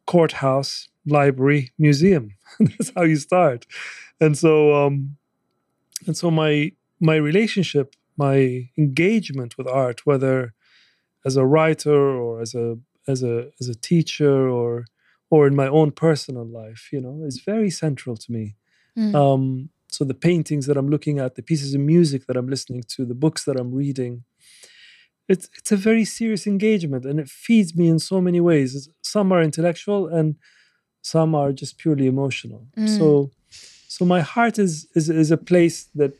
courthouse 0.06 0.88
library 1.06 1.72
museum. 1.78 2.30
That's 2.60 2.92
how 2.94 3.02
you 3.02 3.16
start 3.16 3.66
and 4.20 4.36
so 4.36 4.52
um 4.74 5.16
and 6.06 6.16
so 6.16 6.30
my 6.30 6.72
my 7.00 7.16
relationship 7.16 7.94
my 8.16 8.68
engagement 8.76 9.56
with 9.56 9.66
art 9.68 10.06
whether 10.06 10.52
as 11.24 11.36
a 11.36 11.44
writer 11.46 12.00
or 12.24 12.40
as 12.40 12.54
a 12.54 12.78
as 13.06 13.22
a 13.22 13.50
as 13.60 13.68
a 13.68 13.74
teacher 13.74 14.48
or 14.48 14.84
or 15.30 15.46
in 15.46 15.54
my 15.54 15.68
own 15.68 15.90
personal 15.90 16.46
life 16.46 16.88
you 16.92 17.00
know 17.00 17.22
is 17.24 17.40
very 17.52 17.70
central 17.70 18.16
to 18.16 18.32
me 18.32 18.54
Mm. 18.96 19.14
um, 19.14 19.68
so 19.90 20.04
the 20.04 20.20
paintings 20.28 20.66
that 20.66 20.76
I'm 20.76 20.90
looking 20.90 21.20
at, 21.20 21.36
the 21.36 21.42
pieces 21.42 21.72
of 21.72 21.80
music 21.80 22.26
that 22.26 22.36
I'm 22.36 22.48
listening 22.48 22.82
to, 22.94 23.04
the 23.06 23.14
books 23.14 23.44
that 23.44 23.56
I'm 23.60 23.72
reading, 23.72 24.24
it's 25.28 25.48
it's 25.58 25.70
a 25.72 25.76
very 25.76 26.04
serious 26.04 26.46
engagement, 26.46 27.04
and 27.04 27.20
it 27.20 27.28
feeds 27.28 27.76
me 27.76 27.86
in 27.88 27.98
so 27.98 28.20
many 28.20 28.40
ways. 28.40 28.88
Some 29.02 29.30
are 29.32 29.42
intellectual, 29.42 30.08
and 30.08 30.36
some 31.00 31.34
are 31.34 31.52
just 31.52 31.78
purely 31.78 32.06
emotional. 32.06 32.66
Mm. 32.76 32.88
So, 32.98 33.30
so 33.88 34.04
my 34.04 34.20
heart 34.20 34.58
is 34.58 34.86
is 34.94 35.08
is 35.08 35.30
a 35.30 35.36
place 35.36 35.84
that 35.94 36.12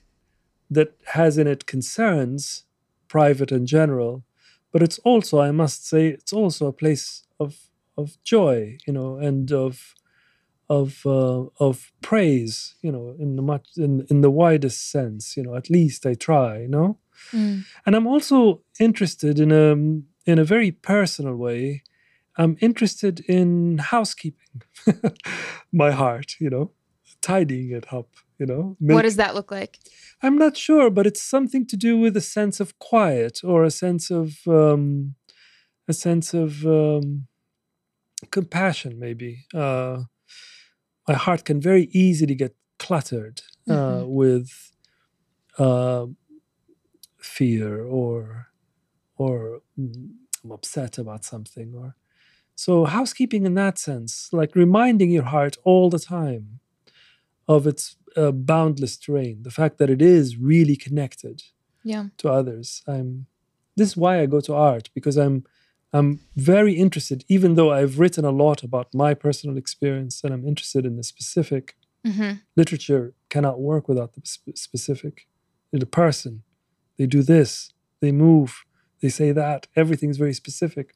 that 0.71 0.95
has 1.15 1.39
in 1.39 1.47
it 1.47 1.67
concerns, 1.67 2.65
private 3.09 3.53
and 3.53 3.67
general, 3.67 4.25
but 4.73 4.83
it's 4.83 4.99
also, 5.01 5.41
I 5.41 5.51
must 5.51 5.87
say, 5.87 6.09
it's 6.09 6.33
also 6.33 6.67
a 6.67 6.73
place 6.73 7.25
of 7.39 7.57
of 7.97 8.17
joy, 8.25 8.79
you 8.87 8.93
know, 8.93 9.17
and 9.17 9.53
of 9.53 9.95
of 10.71 11.03
uh, 11.05 11.45
of 11.61 11.93
praise, 12.01 12.75
you 12.83 12.91
know, 12.91 13.15
in 13.19 13.37
the 13.37 13.43
much 13.43 13.69
in 13.77 14.07
in 14.11 14.23
the 14.23 14.31
widest 14.31 14.91
sense, 14.91 15.37
you 15.37 15.43
know. 15.43 15.55
At 15.55 15.71
least 15.71 16.07
I 16.07 16.15
try, 16.15 16.61
you 16.61 16.69
know. 16.69 16.99
Mm. 17.33 17.65
And 17.85 17.97
I'm 17.97 18.07
also 18.07 18.63
interested 18.81 19.39
in 19.39 19.53
a 19.53 19.73
in 20.31 20.39
a 20.39 20.45
very 20.45 20.71
personal 20.71 21.37
way. 21.37 21.83
I'm 22.37 22.57
interested 22.61 23.21
in 23.21 23.79
housekeeping, 23.79 24.63
my 25.73 25.91
heart, 25.91 26.37
you 26.39 26.49
know, 26.49 26.71
tidying 27.23 27.71
it 27.71 27.93
up, 27.93 28.09
you 28.39 28.47
know. 28.47 28.77
What 28.81 29.03
does 29.03 29.17
that 29.17 29.35
look 29.35 29.51
like? 29.51 29.79
I'm 30.23 30.37
not 30.39 30.57
sure, 30.57 30.91
but 30.91 31.07
it's 31.07 31.23
something 31.23 31.67
to 31.67 31.77
do 31.77 31.99
with 31.99 32.17
a 32.17 32.21
sense 32.21 32.61
of 32.61 32.79
quiet 32.79 33.41
or 33.45 33.65
a 33.65 33.71
sense 33.71 34.11
of 34.11 34.39
um, 34.47 35.15
a 35.87 35.93
sense 35.93 36.35
of 36.35 36.65
um, 36.67 37.27
compassion. 38.31 38.99
Maybe 38.99 39.47
uh, 39.55 40.03
my 41.07 41.15
heart 41.15 41.45
can 41.45 41.61
very 41.61 41.89
easily 41.93 42.35
get 42.35 42.55
cluttered 42.79 43.43
uh, 43.69 43.73
Mhm. 43.73 44.09
with 44.09 44.73
uh, 45.59 46.07
fear 47.19 47.83
or 47.85 48.47
or 49.17 49.63
mm, 49.79 50.11
I'm 50.45 50.53
upset 50.53 50.99
about 50.99 51.25
something 51.25 51.75
or 51.75 51.97
so 52.55 52.85
housekeeping 52.85 53.47
in 53.47 53.55
that 53.55 53.79
sense, 53.79 54.29
like 54.33 54.55
reminding 54.55 55.11
your 55.11 55.25
heart 55.25 55.57
all 55.65 55.91
the 55.91 55.99
time 55.99 56.61
of 57.49 57.67
its 57.67 57.97
uh, 58.17 58.33
boundless 58.33 58.97
terrain, 58.97 59.43
the 59.43 59.51
fact 59.51 59.79
that 59.79 59.91
it 59.91 60.03
is 60.03 60.37
really 60.37 60.77
connected 60.77 61.43
Yeah. 61.85 62.07
to 62.19 62.29
others. 62.31 62.83
I'm 62.87 63.27
this 63.77 63.89
is 63.91 63.97
why 63.97 64.21
I 64.21 64.27
go 64.27 64.41
to 64.41 64.55
art 64.55 64.91
because 64.95 65.17
I'm 65.17 65.45
I'm 65.93 66.21
very 66.37 66.75
interested, 66.75 67.25
even 67.29 67.55
though 67.55 67.73
I've 67.73 67.99
written 67.99 68.25
a 68.25 68.31
lot 68.45 68.63
about 68.63 68.93
my 68.93 69.15
personal 69.15 69.57
experience 69.57 70.23
and 70.25 70.35
I'm 70.35 70.47
interested 70.47 70.85
in 70.85 70.97
the 70.97 71.03
specific. 71.15 71.77
hmm 72.05 72.33
Literature 72.57 73.15
cannot 73.31 73.61
work 73.61 73.89
without 73.89 74.13
the 74.15 74.21
sp- 74.35 74.57
specific. 74.67 75.27
The 75.73 75.87
person, 76.03 76.43
they 76.97 77.07
do 77.07 77.23
this, 77.23 77.73
they 78.01 78.13
move, 78.13 78.65
they 79.01 79.09
say 79.11 79.33
that. 79.33 79.61
Everything's 79.77 80.19
very 80.19 80.35
specific. 80.35 80.87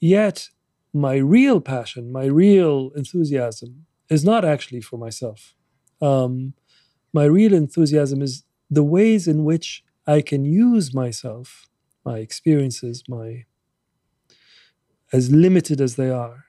Yet, 0.00 0.48
my 0.92 1.16
real 1.16 1.60
passion, 1.60 2.10
my 2.10 2.24
real 2.24 2.90
enthusiasm 2.96 3.86
is 4.10 4.24
not 4.24 4.44
actually 4.44 4.80
for 4.80 4.98
myself. 4.98 5.54
Um, 6.02 6.54
my 7.12 7.24
real 7.24 7.54
enthusiasm 7.54 8.20
is 8.22 8.44
the 8.70 8.84
ways 8.84 9.26
in 9.28 9.44
which 9.44 9.84
I 10.06 10.20
can 10.22 10.44
use 10.44 10.92
myself, 10.94 11.68
my 12.04 12.18
experiences, 12.18 13.04
my 13.08 13.44
as 15.12 15.30
limited 15.32 15.80
as 15.80 15.96
they 15.96 16.10
are, 16.10 16.44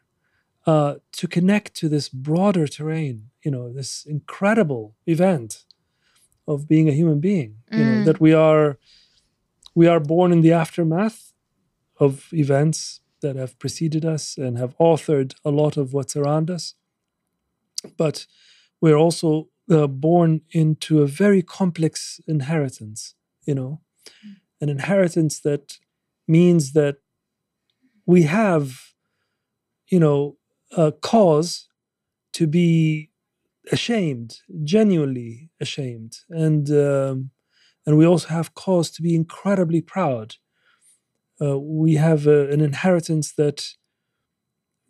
uh, 0.68 0.96
to 1.14 1.28
connect 1.28 1.74
to 1.76 1.90
this 1.90 2.10
broader 2.10 2.68
terrain. 2.68 3.30
You 3.44 3.52
know, 3.52 3.72
this 3.74 4.06
incredible 4.06 4.96
event 5.08 5.66
of 6.48 6.68
being 6.68 6.88
a 6.88 6.92
human 6.94 7.20
being. 7.20 7.56
You 7.72 7.86
know 7.86 8.02
Mm. 8.02 8.06
that 8.06 8.20
we 8.22 8.34
are 8.34 8.78
we 9.74 9.88
are 9.88 10.00
born 10.00 10.32
in 10.32 10.42
the 10.42 10.52
aftermath 10.52 11.34
of 11.98 12.28
events 12.34 13.00
that 13.22 13.36
have 13.36 13.58
preceded 13.58 14.04
us 14.06 14.38
and 14.38 14.58
have 14.58 14.76
authored 14.78 15.34
a 15.46 15.52
lot 15.52 15.78
of 15.78 15.94
what's 15.94 16.16
around 16.16 16.50
us. 16.52 16.76
But 17.98 18.26
we're 18.82 18.98
also 18.98 19.50
uh, 19.70 19.88
born 19.88 20.42
into 20.52 21.02
a 21.02 21.08
very 21.08 21.42
complex 21.42 22.20
inheritance, 22.28 23.16
you 23.46 23.56
know, 23.56 23.82
an 24.60 24.70
inheritance 24.70 25.40
that 25.42 25.80
means 26.28 26.74
that 26.74 26.98
we 28.06 28.24
have, 28.24 28.94
you 29.90 30.00
know, 30.00 30.38
a 30.76 30.92
cause 30.92 31.68
to 32.34 32.48
be 32.48 33.10
ashamed, 33.72 34.40
genuinely 34.64 35.50
ashamed, 35.60 36.18
and 36.30 36.70
um, 36.72 37.32
and 37.86 37.98
we 37.98 38.06
also 38.06 38.30
have 38.30 38.54
cause 38.54 38.90
to 38.92 39.02
be 39.02 39.16
incredibly 39.16 39.82
proud. 39.82 40.36
Uh, 41.42 41.58
we 41.58 41.96
have 41.96 42.28
uh, 42.28 42.48
an 42.50 42.62
inheritance 42.62 43.34
that 43.34 43.74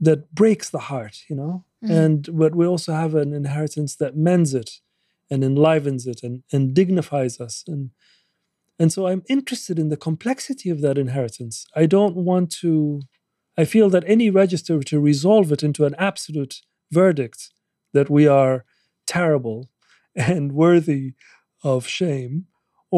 that 0.02 0.34
breaks 0.34 0.70
the 0.70 0.80
heart, 0.92 1.16
you 1.30 1.36
know, 1.36 1.64
Mhm. 1.84 1.90
and 2.00 2.30
but 2.42 2.56
we 2.56 2.66
also 2.66 2.92
have 2.94 3.14
an 3.16 3.34
inheritance 3.34 3.96
that 3.98 4.18
mends 4.18 4.54
it 4.54 4.82
and 5.30 5.44
enlivens 5.44 6.06
it 6.08 6.24
and, 6.24 6.44
and 6.52 6.74
dignifies 6.74 7.40
us. 7.40 7.64
And 7.68 7.92
and 8.80 8.92
so 8.92 9.06
i'm 9.08 9.24
interested 9.30 9.78
in 9.78 9.90
the 9.90 9.98
complexity 10.10 10.70
of 10.72 10.82
that 10.82 10.98
inheritance. 10.98 11.66
I 11.76 11.86
don't 11.86 12.16
want 12.16 12.50
to 12.64 13.02
i 13.62 13.66
feel 13.66 13.90
that 13.92 14.04
any 14.16 14.30
register 14.44 14.76
to 14.82 15.00
resolve 15.12 15.52
it 15.52 15.64
into 15.68 15.86
an 15.86 15.96
absolute 16.10 16.56
verdict 16.92 17.40
that 17.94 18.10
we 18.10 18.26
are 18.28 18.56
terrible 19.08 19.70
and 20.16 20.52
worthy 20.54 21.14
of 21.64 21.88
shame 21.88 22.48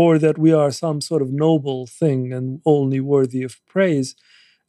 or 0.02 0.18
that 0.26 0.38
we 0.38 0.52
are 0.62 0.72
some 0.72 1.00
sort 1.02 1.22
of 1.22 1.32
noble 1.48 1.82
thing 2.02 2.34
and 2.34 2.62
only 2.66 3.00
worthy 3.00 3.44
of 3.44 3.54
praise 3.74 4.16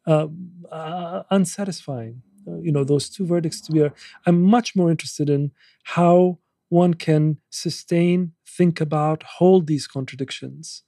uh, 0.06 0.26
uh, 0.70 1.22
unsatisfying 1.30 2.22
uh, 2.46 2.58
you 2.58 2.72
know 2.72 2.84
those 2.84 3.08
two 3.08 3.26
verdicts 3.26 3.60
to 3.60 3.72
be 3.72 3.80
are, 3.80 3.94
i'm 4.26 4.42
much 4.42 4.76
more 4.76 4.90
interested 4.90 5.30
in 5.30 5.50
how 5.84 6.38
one 6.68 6.94
can 6.94 7.38
sustain 7.50 8.32
think 8.46 8.80
about 8.80 9.22
hold 9.38 9.66
these 9.66 9.86
contradictions 9.86 10.82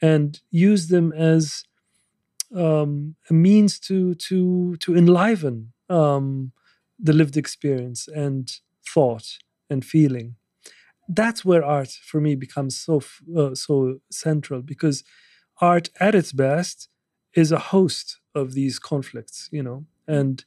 and 0.00 0.40
use 0.50 0.88
them 0.88 1.12
as 1.12 1.64
um, 2.54 3.16
a 3.30 3.32
means 3.32 3.78
to 3.80 4.14
to 4.14 4.76
to 4.76 4.96
enliven 4.96 5.72
um, 5.88 6.52
the 6.98 7.12
lived 7.12 7.36
experience 7.36 8.08
and 8.08 8.60
thought 8.86 9.38
and 9.70 9.84
feeling. 9.84 10.36
That's 11.08 11.44
where 11.44 11.64
art 11.64 11.90
for 11.90 12.20
me 12.20 12.34
becomes 12.34 12.78
so 12.78 13.02
uh, 13.36 13.54
so 13.54 14.00
central 14.10 14.62
because 14.62 15.04
art 15.60 15.90
at 16.00 16.14
its 16.14 16.32
best 16.32 16.88
is 17.34 17.52
a 17.52 17.58
host 17.58 18.18
of 18.34 18.54
these 18.54 18.78
conflicts 18.78 19.48
you 19.52 19.62
know? 19.62 19.84
And 20.06 20.44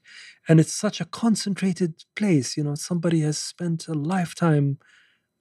and 0.47 0.59
it's 0.59 0.73
such 0.73 1.01
a 1.01 1.05
concentrated 1.05 2.03
place 2.15 2.57
you 2.57 2.63
know? 2.63 2.75
Somebody 2.75 3.21
has 3.21 3.37
spent 3.37 3.87
a 3.87 3.93
lifetime 3.93 4.77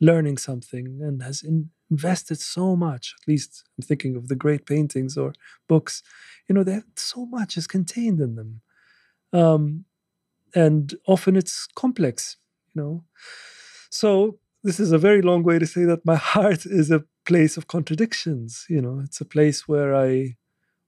learning 0.01 0.39
something 0.39 1.01
and 1.03 1.23
has 1.23 1.43
in, 1.43 1.71
invested 1.91 2.41
so 2.41 2.75
much 2.75 3.15
at 3.21 3.29
least 3.29 3.63
i'm 3.79 3.83
thinking 3.83 4.17
of 4.17 4.29
the 4.29 4.35
great 4.35 4.67
paintings 4.67 5.17
or 5.17 5.33
books 5.69 6.03
you 6.49 6.55
know 6.55 6.65
that 6.65 6.83
so 6.97 7.27
much 7.27 7.57
is 7.57 7.67
contained 7.67 8.21
in 8.21 8.35
them. 8.35 8.61
Um, 9.33 9.85
and 10.55 10.95
often 11.07 11.37
it's 11.37 11.67
complex 11.75 12.37
you 12.75 12.83
know? 12.83 13.05
So 13.91 14.39
this 14.63 14.81
is 14.81 14.93
a 14.93 14.99
very 14.99 15.23
long 15.23 15.43
way 15.43 15.59
to 15.59 15.67
say 15.67 15.85
that 15.85 16.05
my 16.05 16.17
heart 16.33 16.67
is 16.67 16.91
a 16.91 17.05
place 17.25 17.57
of 17.57 17.67
contradictions 17.67 18.67
you 18.69 18.81
know? 18.81 19.01
It's 19.05 19.21
a 19.21 19.25
place 19.25 19.67
where 19.69 19.95
i 19.95 20.37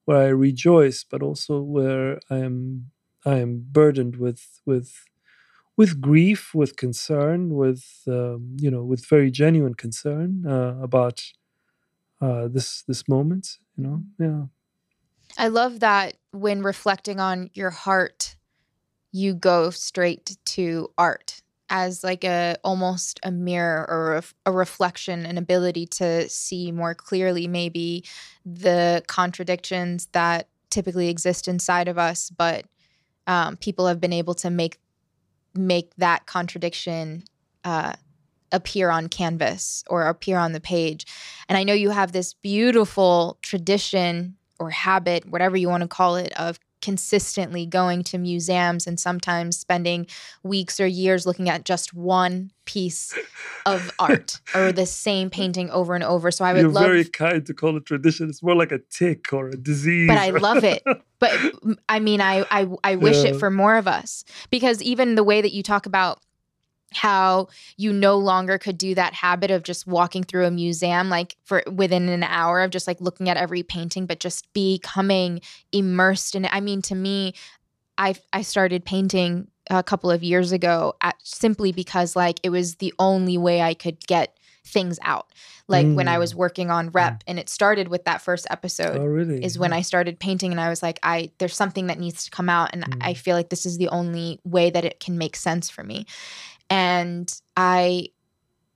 where 0.06 0.16
i 0.18 0.28
rejoice 0.28 1.04
but 1.04 1.22
also 1.22 1.60
where 1.60 2.18
i 2.30 2.38
am 2.38 2.90
i 3.24 3.36
am 3.36 3.64
burdened 3.70 4.16
with 4.16 4.60
with 4.64 5.04
with 5.76 6.00
grief 6.00 6.54
with 6.54 6.76
concern 6.76 7.50
with 7.50 7.84
um, 8.08 8.56
you 8.58 8.70
know 8.70 8.82
with 8.82 9.06
very 9.06 9.30
genuine 9.30 9.74
concern 9.74 10.44
uh, 10.46 10.74
about 10.82 11.22
uh, 12.20 12.48
this 12.48 12.82
this 12.88 13.06
moment 13.06 13.58
you 13.76 13.84
know? 13.84 14.02
Yeah. 14.18 14.44
I 15.38 15.48
love 15.48 15.80
that 15.80 16.16
when 16.32 16.62
reflecting 16.62 17.20
on 17.20 17.50
your 17.54 17.70
heart, 17.70 18.36
you 19.12 19.34
go 19.34 19.70
straight 19.70 20.36
to 20.44 20.90
art 20.96 21.42
as 21.68 22.04
like 22.04 22.24
a 22.24 22.56
almost 22.62 23.18
a 23.22 23.30
mirror 23.30 23.86
or 23.88 24.16
a, 24.16 24.22
a, 24.46 24.52
reflection 24.52 25.26
an 25.26 25.38
ability 25.38 25.86
to 25.86 26.28
see 26.28 26.70
more 26.70 26.94
clearly 26.94 27.48
maybe 27.48 28.04
the 28.44 29.02
contradictions 29.06 30.06
that 30.12 30.48
typically 30.70 31.08
exist 31.08 31.48
inside 31.48 31.88
of 31.88 31.98
us 31.98 32.30
but 32.30 32.64
um, 33.26 33.56
people 33.56 33.86
have 33.86 34.00
been 34.00 34.12
able 34.12 34.34
to 34.34 34.50
make 34.50 34.78
make 35.54 35.94
that 35.96 36.26
contradiction 36.26 37.24
uh, 37.64 37.94
appear 38.52 38.90
on 38.90 39.08
canvas 39.08 39.82
or 39.88 40.06
appear 40.06 40.38
on 40.38 40.52
the 40.52 40.60
page. 40.60 41.06
And 41.48 41.58
i 41.58 41.64
know 41.64 41.72
you 41.72 41.90
have 41.90 42.12
this 42.12 42.34
beautiful 42.34 43.38
tradition 43.42 44.36
or 44.58 44.70
habit, 44.70 45.28
whatever 45.28 45.56
you 45.56 45.68
want 45.68 45.82
to 45.82 45.88
call 45.88 46.16
it, 46.16 46.32
of 46.38 46.58
consistently 46.80 47.66
going 47.66 48.02
to 48.04 48.18
museums 48.18 48.86
and 48.86 48.98
sometimes 48.98 49.58
spending 49.58 50.06
weeks 50.42 50.78
or 50.80 50.86
years 50.86 51.26
looking 51.26 51.48
at 51.48 51.64
just 51.64 51.94
one 51.94 52.50
piece 52.64 53.16
of 53.64 53.90
art 53.98 54.40
or 54.54 54.72
the 54.72 54.86
same 54.86 55.30
painting 55.30 55.70
over 55.70 55.94
and 55.94 56.04
over. 56.04 56.30
So 56.30 56.44
I 56.44 56.52
would 56.52 56.64
love. 56.64 56.64
You're 56.64 56.72
love 56.72 56.90
very 56.90 57.04
kind 57.04 57.46
to 57.46 57.54
call 57.54 57.76
it 57.76 57.86
tradition. 57.86 58.28
It's 58.28 58.42
more 58.42 58.54
like 58.54 58.72
a 58.72 58.80
tick 58.90 59.32
or 59.32 59.48
a 59.48 59.56
disease. 59.56 60.08
But 60.08 60.18
I 60.18 60.30
love 60.30 60.64
it. 60.64 60.82
But 61.18 61.30
mm, 61.30 61.78
I 61.88 61.98
mean 61.98 62.20
I 62.20 62.44
I, 62.50 62.68
I 62.84 62.96
wish 62.96 63.24
yeah. 63.24 63.30
it 63.30 63.36
for 63.36 63.50
more 63.50 63.76
of 63.76 63.88
us 63.88 64.22
because 64.50 64.82
even 64.82 65.14
the 65.14 65.24
way 65.24 65.40
that 65.40 65.54
you 65.54 65.62
talk 65.62 65.86
about 65.86 66.20
how 66.92 67.48
you 67.76 67.92
no 67.92 68.16
longer 68.16 68.58
could 68.58 68.78
do 68.78 68.94
that 68.94 69.12
habit 69.12 69.50
of 69.50 69.62
just 69.62 69.86
walking 69.86 70.22
through 70.22 70.46
a 70.46 70.50
museum 70.50 71.08
like 71.08 71.36
for 71.44 71.62
within 71.72 72.08
an 72.08 72.22
hour 72.22 72.60
of 72.60 72.70
just 72.70 72.86
like 72.86 73.00
looking 73.00 73.28
at 73.28 73.36
every 73.36 73.62
painting 73.62 74.06
but 74.06 74.20
just 74.20 74.52
becoming 74.52 75.40
immersed 75.72 76.34
in 76.34 76.44
it 76.44 76.54
i 76.54 76.60
mean 76.60 76.80
to 76.80 76.94
me 76.94 77.34
i 77.98 78.14
i 78.32 78.40
started 78.40 78.84
painting 78.84 79.48
a 79.68 79.82
couple 79.82 80.10
of 80.10 80.22
years 80.22 80.52
ago 80.52 80.94
at, 81.00 81.16
simply 81.22 81.72
because 81.72 82.14
like 82.14 82.38
it 82.42 82.50
was 82.50 82.76
the 82.76 82.94
only 82.98 83.36
way 83.36 83.60
i 83.60 83.74
could 83.74 83.98
get 84.06 84.36
things 84.64 84.98
out 85.02 85.32
like 85.68 85.86
mm. 85.86 85.94
when 85.94 86.08
i 86.08 86.18
was 86.18 86.34
mm. 86.34 86.36
working 86.36 86.70
on 86.70 86.90
rep 86.90 87.14
mm. 87.14 87.22
and 87.28 87.38
it 87.38 87.48
started 87.48 87.88
with 87.88 88.04
that 88.04 88.20
first 88.20 88.46
episode 88.50 88.96
oh, 88.96 89.04
really? 89.04 89.44
is 89.44 89.58
when 89.58 89.72
i 89.72 89.80
started 89.80 90.18
painting 90.18 90.50
and 90.50 90.60
i 90.60 90.68
was 90.68 90.82
like 90.82 90.98
i 91.02 91.30
there's 91.38 91.54
something 91.54 91.86
that 91.86 91.98
needs 91.98 92.24
to 92.24 92.30
come 92.30 92.48
out 92.48 92.70
and 92.72 92.84
mm. 92.84 92.96
i 93.00 93.14
feel 93.14 93.36
like 93.36 93.48
this 93.48 93.64
is 93.66 93.78
the 93.78 93.88
only 93.88 94.40
way 94.44 94.70
that 94.70 94.84
it 94.84 94.98
can 94.98 95.18
make 95.18 95.36
sense 95.36 95.70
for 95.70 95.84
me 95.84 96.04
and 96.70 97.32
I, 97.56 98.08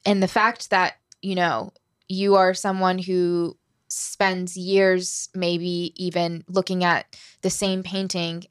and 0.05 0.23
the 0.23 0.29
fact 0.29 0.71
that, 0.71 0.95
you 1.23 1.35
know, 1.35 1.73
you 2.09 2.37
are 2.37 2.55
someone 2.55 2.99
who 2.99 3.57
spends 3.89 4.57
years, 4.57 5.29
maybe 5.35 5.93
even 5.97 6.45
looking 6.49 6.85
at 6.85 7.17
the 7.43 7.51
same 7.51 7.83
painting 7.83 8.45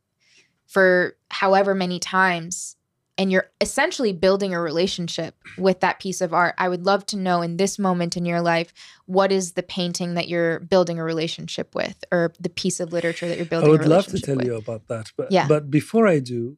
for 0.67 1.15
however 1.29 1.74
many 1.74 2.00
times, 2.00 2.75
and 3.18 3.31
you're 3.31 3.50
essentially 3.59 4.14
building 4.14 4.53
a 4.53 4.61
relationship 4.61 5.35
with 5.57 5.81
that 5.81 6.00
piece 6.00 6.22
of 6.22 6.33
art. 6.33 6.55
I 6.57 6.70
would 6.70 6.85
love 6.85 7.05
to 7.07 7.18
know 7.18 7.42
in 7.42 7.57
this 7.57 7.77
moment 7.77 8.16
in 8.16 8.25
your 8.25 8.40
life, 8.40 8.74
what 9.07 9.31
is 9.31 9.53
the 9.53 9.64
painting 9.64 10.14
that 10.14 10.29
you're 10.29 10.59
building 10.59 11.00
a 11.00 11.03
relationship 11.03 11.75
with, 11.75 12.03
or 12.11 12.33
the 12.40 12.50
piece 12.50 12.79
of 12.79 12.94
literature 12.94 13.27
that 13.27 13.37
you're 13.37 13.46
building? 13.46 13.70
I 13.70 13.72
would 13.72 13.87
love 13.87 14.07
to 14.07 14.20
tell 14.20 14.37
with. 14.37 14.46
you 14.46 14.55
about 14.55 14.87
that, 14.87 15.11
but 15.18 15.31
yeah. 15.31 15.48
but 15.48 15.70
before 15.70 16.07
I 16.07 16.20
do, 16.20 16.57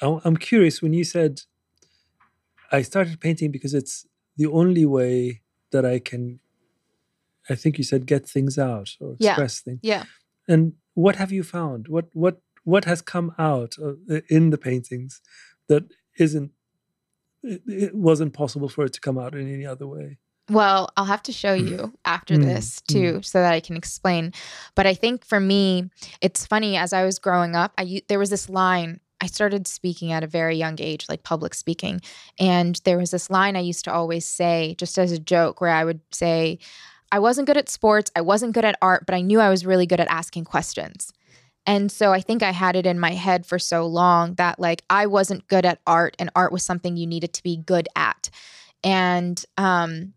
I'm 0.00 0.36
curious 0.36 0.82
when 0.82 0.92
you 0.92 1.02
said 1.02 1.42
I 2.72 2.82
started 2.82 3.20
painting 3.20 3.50
because 3.50 3.74
it's 3.74 4.06
the 4.36 4.46
only 4.46 4.84
way 4.84 5.42
that 5.72 5.84
I 5.84 5.98
can. 5.98 6.40
I 7.48 7.54
think 7.54 7.78
you 7.78 7.84
said 7.84 8.06
get 8.06 8.28
things 8.28 8.58
out 8.58 8.96
or 9.00 9.12
express 9.12 9.62
yeah. 9.64 9.64
things. 9.64 9.80
Yeah. 9.82 10.04
And 10.48 10.72
what 10.94 11.16
have 11.16 11.32
you 11.32 11.42
found? 11.42 11.88
What 11.88 12.06
what 12.12 12.40
what 12.64 12.84
has 12.84 13.00
come 13.02 13.32
out 13.38 13.76
in 14.28 14.50
the 14.50 14.58
paintings 14.58 15.20
that 15.68 15.84
isn't 16.18 16.50
it, 17.42 17.62
it 17.66 17.94
wasn't 17.94 18.32
possible 18.32 18.68
for 18.68 18.84
it 18.84 18.92
to 18.94 19.00
come 19.00 19.18
out 19.18 19.34
in 19.34 19.52
any 19.52 19.64
other 19.64 19.86
way? 19.86 20.18
Well, 20.48 20.90
I'll 20.96 21.06
have 21.06 21.24
to 21.24 21.32
show 21.32 21.54
you 21.54 21.92
after 22.04 22.34
mm, 22.34 22.44
this 22.44 22.80
too, 22.82 23.14
mm. 23.14 23.24
so 23.24 23.40
that 23.40 23.52
I 23.52 23.60
can 23.60 23.76
explain. 23.76 24.32
But 24.76 24.86
I 24.86 24.94
think 24.94 25.24
for 25.24 25.40
me, 25.40 25.90
it's 26.20 26.46
funny. 26.46 26.76
As 26.76 26.92
I 26.92 27.04
was 27.04 27.18
growing 27.18 27.56
up, 27.56 27.72
I 27.78 28.02
there 28.08 28.18
was 28.18 28.30
this 28.30 28.48
line 28.48 29.00
I 29.26 29.28
started 29.28 29.66
speaking 29.66 30.12
at 30.12 30.22
a 30.22 30.28
very 30.28 30.54
young 30.54 30.76
age, 30.78 31.06
like 31.08 31.24
public 31.24 31.52
speaking. 31.52 32.00
And 32.38 32.80
there 32.84 32.96
was 32.96 33.10
this 33.10 33.28
line 33.28 33.56
I 33.56 33.60
used 33.60 33.84
to 33.86 33.92
always 33.92 34.24
say, 34.24 34.76
just 34.78 34.96
as 34.98 35.10
a 35.10 35.18
joke, 35.18 35.60
where 35.60 35.72
I 35.72 35.84
would 35.84 36.00
say, 36.12 36.60
I 37.10 37.18
wasn't 37.18 37.48
good 37.48 37.56
at 37.56 37.68
sports, 37.68 38.08
I 38.14 38.20
wasn't 38.20 38.54
good 38.54 38.64
at 38.64 38.78
art, 38.80 39.04
but 39.04 39.16
I 39.16 39.22
knew 39.22 39.40
I 39.40 39.50
was 39.50 39.66
really 39.66 39.84
good 39.84 39.98
at 39.98 40.06
asking 40.06 40.44
questions. 40.44 41.12
And 41.66 41.90
so 41.90 42.12
I 42.12 42.20
think 42.20 42.44
I 42.44 42.52
had 42.52 42.76
it 42.76 42.86
in 42.86 43.00
my 43.00 43.14
head 43.14 43.44
for 43.44 43.58
so 43.58 43.84
long 43.84 44.34
that 44.34 44.60
like 44.60 44.82
I 44.90 45.06
wasn't 45.06 45.48
good 45.48 45.66
at 45.66 45.80
art 45.88 46.14
and 46.20 46.30
art 46.36 46.52
was 46.52 46.62
something 46.62 46.96
you 46.96 47.08
needed 47.08 47.32
to 47.32 47.42
be 47.42 47.56
good 47.56 47.88
at. 47.96 48.30
And 48.84 49.44
um, 49.58 50.14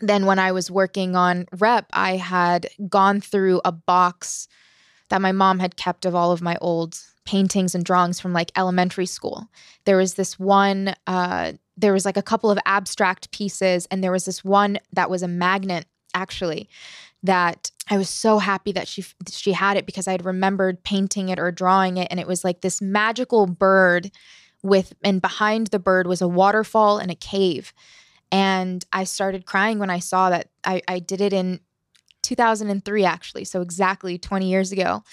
then 0.00 0.26
when 0.26 0.40
I 0.40 0.50
was 0.50 0.72
working 0.72 1.14
on 1.14 1.46
rep, 1.56 1.86
I 1.92 2.16
had 2.16 2.66
gone 2.88 3.20
through 3.20 3.60
a 3.64 3.70
box 3.70 4.48
that 5.08 5.22
my 5.22 5.30
mom 5.30 5.60
had 5.60 5.76
kept 5.76 6.04
of 6.04 6.16
all 6.16 6.32
of 6.32 6.42
my 6.42 6.56
old 6.60 6.98
paintings 7.30 7.76
and 7.76 7.84
drawings 7.84 8.18
from 8.18 8.32
like 8.32 8.50
elementary 8.56 9.06
school. 9.06 9.48
There 9.84 9.96
was 9.96 10.14
this 10.14 10.36
one, 10.36 10.96
uh, 11.06 11.52
there 11.76 11.92
was 11.92 12.04
like 12.04 12.16
a 12.16 12.22
couple 12.22 12.50
of 12.50 12.58
abstract 12.66 13.30
pieces, 13.30 13.86
and 13.88 14.02
there 14.02 14.10
was 14.10 14.24
this 14.24 14.44
one 14.44 14.80
that 14.92 15.08
was 15.08 15.22
a 15.22 15.28
magnet 15.28 15.86
actually 16.12 16.68
that 17.22 17.70
I 17.88 17.98
was 17.98 18.08
so 18.08 18.38
happy 18.38 18.72
that 18.72 18.88
she 18.88 19.04
she 19.28 19.52
had 19.52 19.76
it 19.76 19.86
because 19.86 20.08
I 20.08 20.12
had 20.12 20.24
remembered 20.24 20.82
painting 20.82 21.28
it 21.28 21.38
or 21.38 21.52
drawing 21.52 21.98
it 21.98 22.08
and 22.10 22.18
it 22.18 22.26
was 22.26 22.42
like 22.42 22.62
this 22.62 22.82
magical 22.82 23.46
bird 23.46 24.10
with 24.64 24.92
and 25.04 25.22
behind 25.22 25.68
the 25.68 25.78
bird 25.78 26.08
was 26.08 26.20
a 26.20 26.26
waterfall 26.26 26.98
and 26.98 27.12
a 27.12 27.14
cave. 27.14 27.72
And 28.32 28.84
I 28.92 29.04
started 29.04 29.46
crying 29.46 29.78
when 29.78 29.90
I 29.90 30.00
saw 30.00 30.30
that. 30.30 30.48
I, 30.64 30.82
I 30.88 30.98
did 30.98 31.20
it 31.20 31.32
in 31.32 31.60
2003 32.22 33.04
actually 33.04 33.44
so 33.44 33.60
exactly 33.60 34.18
20 34.18 34.50
years 34.50 34.72
ago 34.72 35.04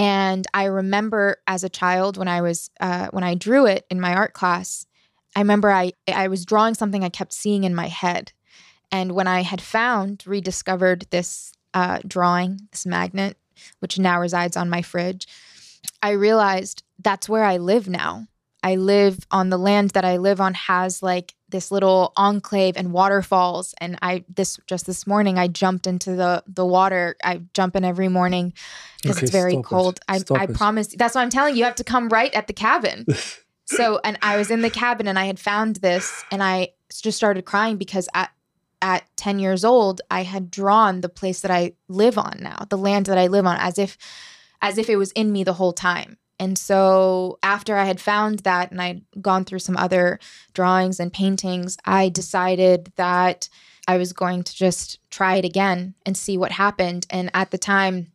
and 0.00 0.46
I 0.54 0.64
remember 0.64 1.36
as 1.46 1.62
a 1.62 1.68
child 1.68 2.16
when 2.16 2.26
I 2.26 2.40
was 2.40 2.70
uh, 2.80 3.08
when 3.10 3.22
I 3.22 3.34
drew 3.34 3.66
it 3.66 3.84
in 3.90 4.00
my 4.00 4.14
art 4.14 4.32
class, 4.32 4.86
I 5.36 5.40
remember 5.40 5.70
I 5.70 5.92
I 6.08 6.28
was 6.28 6.46
drawing 6.46 6.72
something 6.72 7.04
I 7.04 7.10
kept 7.10 7.34
seeing 7.34 7.64
in 7.64 7.74
my 7.74 7.88
head, 7.88 8.32
and 8.90 9.12
when 9.12 9.26
I 9.26 9.42
had 9.42 9.60
found 9.60 10.24
rediscovered 10.26 11.06
this 11.10 11.52
uh, 11.74 11.98
drawing, 12.08 12.60
this 12.72 12.86
magnet, 12.86 13.36
which 13.80 13.98
now 13.98 14.18
resides 14.18 14.56
on 14.56 14.70
my 14.70 14.80
fridge, 14.80 15.28
I 16.02 16.12
realized 16.12 16.82
that's 16.98 17.28
where 17.28 17.44
I 17.44 17.58
live 17.58 17.86
now. 17.86 18.26
I 18.62 18.76
live 18.76 19.26
on 19.30 19.50
the 19.50 19.58
land 19.58 19.90
that 19.90 20.06
I 20.06 20.16
live 20.16 20.40
on 20.40 20.54
has 20.54 21.02
like 21.02 21.34
this 21.50 21.70
little 21.70 22.12
enclave 22.16 22.76
and 22.76 22.92
waterfalls 22.92 23.74
and 23.80 23.98
I 24.02 24.24
this 24.28 24.58
just 24.66 24.86
this 24.86 25.06
morning 25.06 25.38
I 25.38 25.48
jumped 25.48 25.86
into 25.86 26.16
the 26.16 26.42
the 26.46 26.64
water. 26.64 27.16
I 27.22 27.42
jump 27.54 27.76
in 27.76 27.84
every 27.84 28.08
morning 28.08 28.52
because 29.02 29.18
okay, 29.18 29.24
it's 29.24 29.32
very 29.32 29.62
cold. 29.62 30.00
It. 30.08 30.26
I 30.32 30.42
I 30.42 30.46
promise 30.46 30.88
that's 30.88 31.14
what 31.14 31.22
I'm 31.22 31.30
telling 31.30 31.54
you. 31.54 31.60
You 31.60 31.64
have 31.64 31.76
to 31.76 31.84
come 31.84 32.08
right 32.08 32.32
at 32.34 32.46
the 32.46 32.52
cabin. 32.52 33.06
so 33.66 34.00
and 34.04 34.18
I 34.22 34.36
was 34.36 34.50
in 34.50 34.62
the 34.62 34.70
cabin 34.70 35.06
and 35.06 35.18
I 35.18 35.26
had 35.26 35.38
found 35.38 35.76
this 35.76 36.24
and 36.30 36.42
I 36.42 36.70
just 36.90 37.16
started 37.16 37.44
crying 37.44 37.76
because 37.76 38.08
at 38.14 38.30
at 38.82 39.04
10 39.16 39.38
years 39.38 39.64
old 39.64 40.00
I 40.10 40.22
had 40.22 40.50
drawn 40.50 41.02
the 41.02 41.08
place 41.08 41.40
that 41.40 41.50
I 41.50 41.72
live 41.88 42.16
on 42.16 42.38
now, 42.40 42.66
the 42.70 42.78
land 42.78 43.06
that 43.06 43.18
I 43.18 43.26
live 43.26 43.46
on 43.46 43.56
as 43.58 43.78
if 43.78 43.98
as 44.62 44.78
if 44.78 44.88
it 44.88 44.96
was 44.96 45.12
in 45.12 45.32
me 45.32 45.44
the 45.44 45.54
whole 45.54 45.72
time. 45.72 46.18
And 46.40 46.58
so 46.58 47.38
after 47.42 47.76
I 47.76 47.84
had 47.84 48.00
found 48.00 48.40
that 48.40 48.70
and 48.70 48.80
I'd 48.80 49.02
gone 49.20 49.44
through 49.44 49.58
some 49.58 49.76
other 49.76 50.18
drawings 50.54 50.98
and 50.98 51.12
paintings, 51.12 51.76
I 51.84 52.08
decided 52.08 52.92
that 52.96 53.50
I 53.86 53.98
was 53.98 54.14
going 54.14 54.42
to 54.44 54.56
just 54.56 54.98
try 55.10 55.36
it 55.36 55.44
again 55.44 55.94
and 56.06 56.16
see 56.16 56.38
what 56.38 56.52
happened. 56.52 57.06
And 57.10 57.30
at 57.34 57.50
the 57.50 57.58
time, 57.58 58.10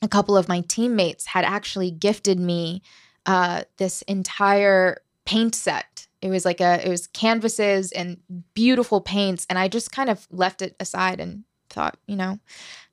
a 0.00 0.08
couple 0.08 0.34
of 0.34 0.48
my 0.48 0.62
teammates 0.62 1.26
had 1.26 1.44
actually 1.44 1.90
gifted 1.90 2.40
me 2.40 2.82
uh, 3.26 3.64
this 3.76 4.00
entire 4.02 5.02
paint 5.26 5.54
set. 5.54 6.06
It 6.22 6.30
was 6.30 6.46
like 6.46 6.60
a 6.60 6.84
it 6.84 6.88
was 6.88 7.06
canvases 7.08 7.92
and 7.92 8.18
beautiful 8.54 9.00
paints, 9.00 9.46
and 9.50 9.58
I 9.58 9.68
just 9.68 9.92
kind 9.92 10.08
of 10.08 10.26
left 10.30 10.62
it 10.62 10.74
aside 10.80 11.20
and 11.20 11.44
thought, 11.68 11.98
you 12.06 12.16
know, 12.16 12.38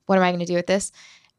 what 0.05 0.17
am 0.17 0.23
I 0.23 0.31
going 0.31 0.39
to 0.41 0.45
do 0.45 0.55
with 0.55 0.67
this? 0.67 0.91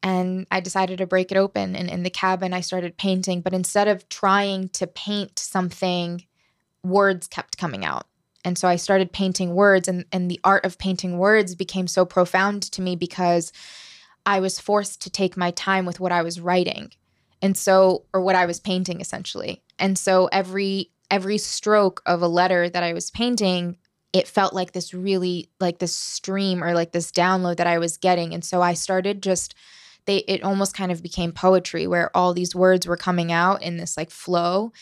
And 0.03 0.47
I 0.51 0.61
decided 0.61 0.99
to 0.99 1.07
break 1.07 1.33
it 1.33 1.39
open. 1.39 1.75
And 1.75 1.89
in 1.91 2.03
the 2.03 2.11
cabin, 2.11 2.53
I 2.53 2.61
started 2.61 2.97
painting. 2.97 3.41
But 3.41 3.55
instead 3.55 3.89
of 3.89 4.09
trying 4.09 4.69
to 4.71 4.87
paint 4.87 5.39
something, 5.39 6.25
words 6.83 7.27
kept 7.27 7.59
coming 7.59 7.85
out. 7.85 8.07
And 8.45 8.57
so 8.57 8.69
I 8.69 8.77
started 8.77 9.13
painting 9.13 9.57
words, 9.57 9.89
and, 9.89 10.05
and 10.13 10.31
the 10.31 10.39
art 10.45 10.65
of 10.65 10.79
painting 10.79 11.19
words 11.19 11.57
became 11.57 11.89
so 11.89 12.05
profound 12.05 12.63
to 12.63 12.81
me 12.81 12.95
because 12.95 13.53
I 14.25 14.39
was 14.39 14.61
forced 14.61 15.03
to 15.03 15.11
take 15.11 15.37
my 15.37 15.51
time 15.51 15.85
with 15.85 15.99
what 15.99 16.13
I 16.13 16.23
was 16.23 16.41
writing. 16.41 16.93
And 17.43 17.57
so, 17.57 18.05
or 18.13 18.21
what 18.21 18.37
I 18.37 18.47
was 18.47 18.61
painting 18.61 19.01
essentially. 19.01 19.63
And 19.79 19.99
so 19.99 20.29
every 20.31 20.93
every 21.11 21.39
stroke 21.39 22.03
of 22.07 22.23
a 22.23 22.29
letter 22.29 22.69
that 22.69 22.83
I 22.83 22.93
was 22.93 23.11
painting 23.11 23.77
it 24.17 24.27
felt 24.27 24.55
like 24.55 24.73
this 24.73 24.95
really 24.95 25.51
like 25.61 25.79
this 25.79 25.95
stream 25.95 26.65
or 26.65 26.73
like 26.73 26.93
this 26.93 27.13
download 27.13 27.59
that 27.59 27.67
I 27.67 27.77
was 27.77 27.99
getting. 27.99 28.33
And 28.33 28.43
so 28.43 28.63
I 28.63 28.73
started 28.73 29.23
just 29.23 29.55
they 30.07 30.19
it 30.29 30.43
almost 30.43 30.75
kind 30.75 30.91
of 30.91 31.03
became 31.03 31.33
poetry 31.33 31.87
where 31.87 32.17
all 32.17 32.33
these 32.33 32.55
words 32.55 32.87
were 32.87 32.97
coming 32.97 33.33
out 33.33 33.63
in 33.63 33.77
this 33.77 33.97
like 33.97 34.11
flow 34.11 34.73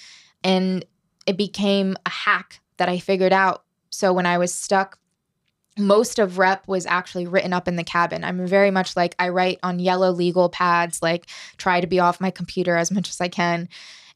and 0.42 0.84
it 1.26 1.36
became 1.36 1.96
a 2.06 2.10
hack 2.10 2.60
that 2.76 2.88
I 2.88 2.98
figured 2.98 3.32
out. 3.32 3.64
So 3.90 4.12
when 4.12 4.26
I 4.26 4.38
was 4.38 4.52
stuck 4.52 4.98
most 5.76 6.20
of 6.20 6.38
rep 6.38 6.68
was 6.68 6.86
actually 6.86 7.26
written 7.26 7.52
up 7.52 7.66
in 7.66 7.74
the 7.74 7.82
cabin. 7.82 8.22
I'm 8.22 8.46
very 8.46 8.70
much 8.70 8.96
like 8.96 9.16
I 9.18 9.30
write 9.30 9.58
on 9.64 9.80
yellow 9.80 10.12
legal 10.12 10.48
pads, 10.48 11.02
like 11.02 11.26
try 11.56 11.80
to 11.80 11.86
be 11.88 11.98
off 11.98 12.20
my 12.20 12.30
computer 12.30 12.76
as 12.76 12.92
much 12.92 13.08
as 13.08 13.20
I 13.20 13.26
can 13.28 13.68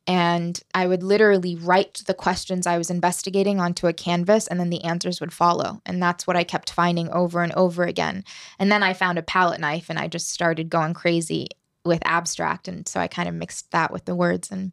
and 0.09 0.59
I 0.73 0.87
would 0.87 1.03
literally 1.03 1.55
write 1.55 2.03
the 2.07 2.15
questions 2.15 2.67
I 2.67 2.79
was 2.79 2.89
investigating 2.89 3.61
onto 3.61 3.87
a 3.87 3.93
canvas 3.93 4.47
and 4.47 4.59
then 4.59 4.71
the 4.71 4.83
answers 4.83 5.21
would 5.21 5.35
follow. 5.35 5.83
And 5.85 6.03
that's 6.03 6.27
what 6.27 6.35
I 6.35 6.45
kept 6.45 6.71
finding 6.71 7.11
over 7.11 7.43
and 7.43 7.53
over 7.53 7.85
again. 7.85 8.25
And 8.59 8.73
then 8.73 8.83
I 8.83 8.95
found 8.95 9.19
a 9.19 9.23
palette 9.23 9.61
knife 9.61 9.91
and 9.91 9.99
I 9.99 10.09
just 10.09 10.31
started 10.31 10.71
going 10.71 10.95
crazy 10.95 11.49
with 11.85 12.01
abstract. 12.07 12.69
And 12.69 12.89
so 12.89 13.01
I 13.01 13.07
kind 13.07 13.29
of 13.29 13.35
mixed 13.35 13.71
that 13.73 13.93
with 13.93 14.07
the 14.07 14.15
words 14.15 14.51
and 14.51 14.73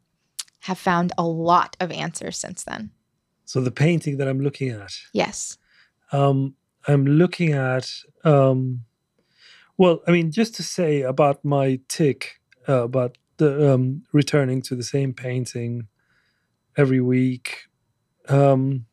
have 0.62 0.80
found 0.80 1.12
a 1.17 1.28
lot 1.28 1.76
of 1.82 1.91
answers 1.91 2.38
since 2.38 2.63
then. 2.63 2.91
So 3.43 3.60
the 3.60 3.71
painting 3.71 4.15
that 4.17 4.30
I'm 4.30 4.39
looking 4.39 4.69
at. 4.69 4.93
Yes. 5.12 5.58
Um, 6.13 6.56
I'm 6.88 7.06
looking 7.06 7.52
at, 7.52 7.91
um, 8.24 8.86
well, 9.78 10.00
I 10.08 10.12
mean, 10.12 10.32
just 10.32 10.56
to 10.56 10.63
say 10.63 11.02
about 11.02 11.43
my 11.43 11.82
tick, 11.89 12.39
uh, 12.69 12.84
about 12.84 13.17
the 13.38 13.74
um, 13.74 14.04
returning 14.13 14.62
to 14.63 14.76
the 14.76 14.84
same 14.84 15.13
painting 15.13 15.88
every 16.78 17.02
week. 17.02 17.67
Um, 18.28 18.86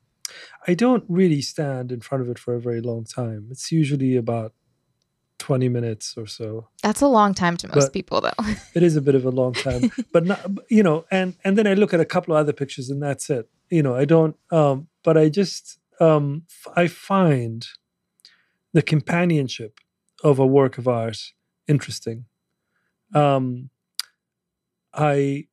I 0.67 0.75
don't 0.75 1.05
really 1.09 1.43
stand 1.43 1.93
in 1.93 2.01
front 2.01 2.23
of 2.23 2.31
it 2.31 2.39
for 2.39 2.55
a 2.55 2.61
very 2.61 2.81
long 2.81 3.05
time. 3.05 3.49
It's 3.51 3.73
usually 3.73 4.17
about 4.17 4.53
20 5.43 5.69
minutes 5.69 6.15
or 6.17 6.27
so. 6.27 6.69
That's 6.85 7.01
a 7.01 7.09
long 7.09 7.35
time 7.35 7.57
to 7.59 7.67
most 7.67 7.87
but 7.87 7.93
people 7.93 8.21
though. 8.21 8.31
it 8.75 8.83
is 8.85 8.95
a 8.95 9.01
bit 9.01 9.17
of 9.17 9.25
a 9.25 9.31
long 9.31 9.55
time. 9.55 9.91
but 10.13 10.25
not 10.25 10.41
you 10.69 10.85
know, 10.85 11.05
and 11.11 11.35
and 11.43 11.59
then 11.59 11.67
I 11.67 11.75
look 11.75 11.93
at 11.93 11.99
a 11.99 12.05
couple 12.05 12.35
of 12.35 12.39
other 12.39 12.53
pictures 12.53 12.91
and 12.91 13.03
that's 13.03 13.29
it. 13.29 13.49
You 13.69 13.83
know, 13.83 13.97
I 13.97 14.05
don't 14.05 14.37
um 14.53 14.87
but 15.03 15.17
I 15.19 15.29
just 15.29 15.79
um 15.99 16.45
I 16.77 16.87
find 16.87 17.67
the 18.73 18.83
companionship 18.83 19.81
of 20.23 20.39
a 20.39 20.47
work 20.47 20.79
of 20.79 20.87
art 20.87 21.33
interesting. 21.67 22.27
Um 23.13 23.71
I 24.95 25.47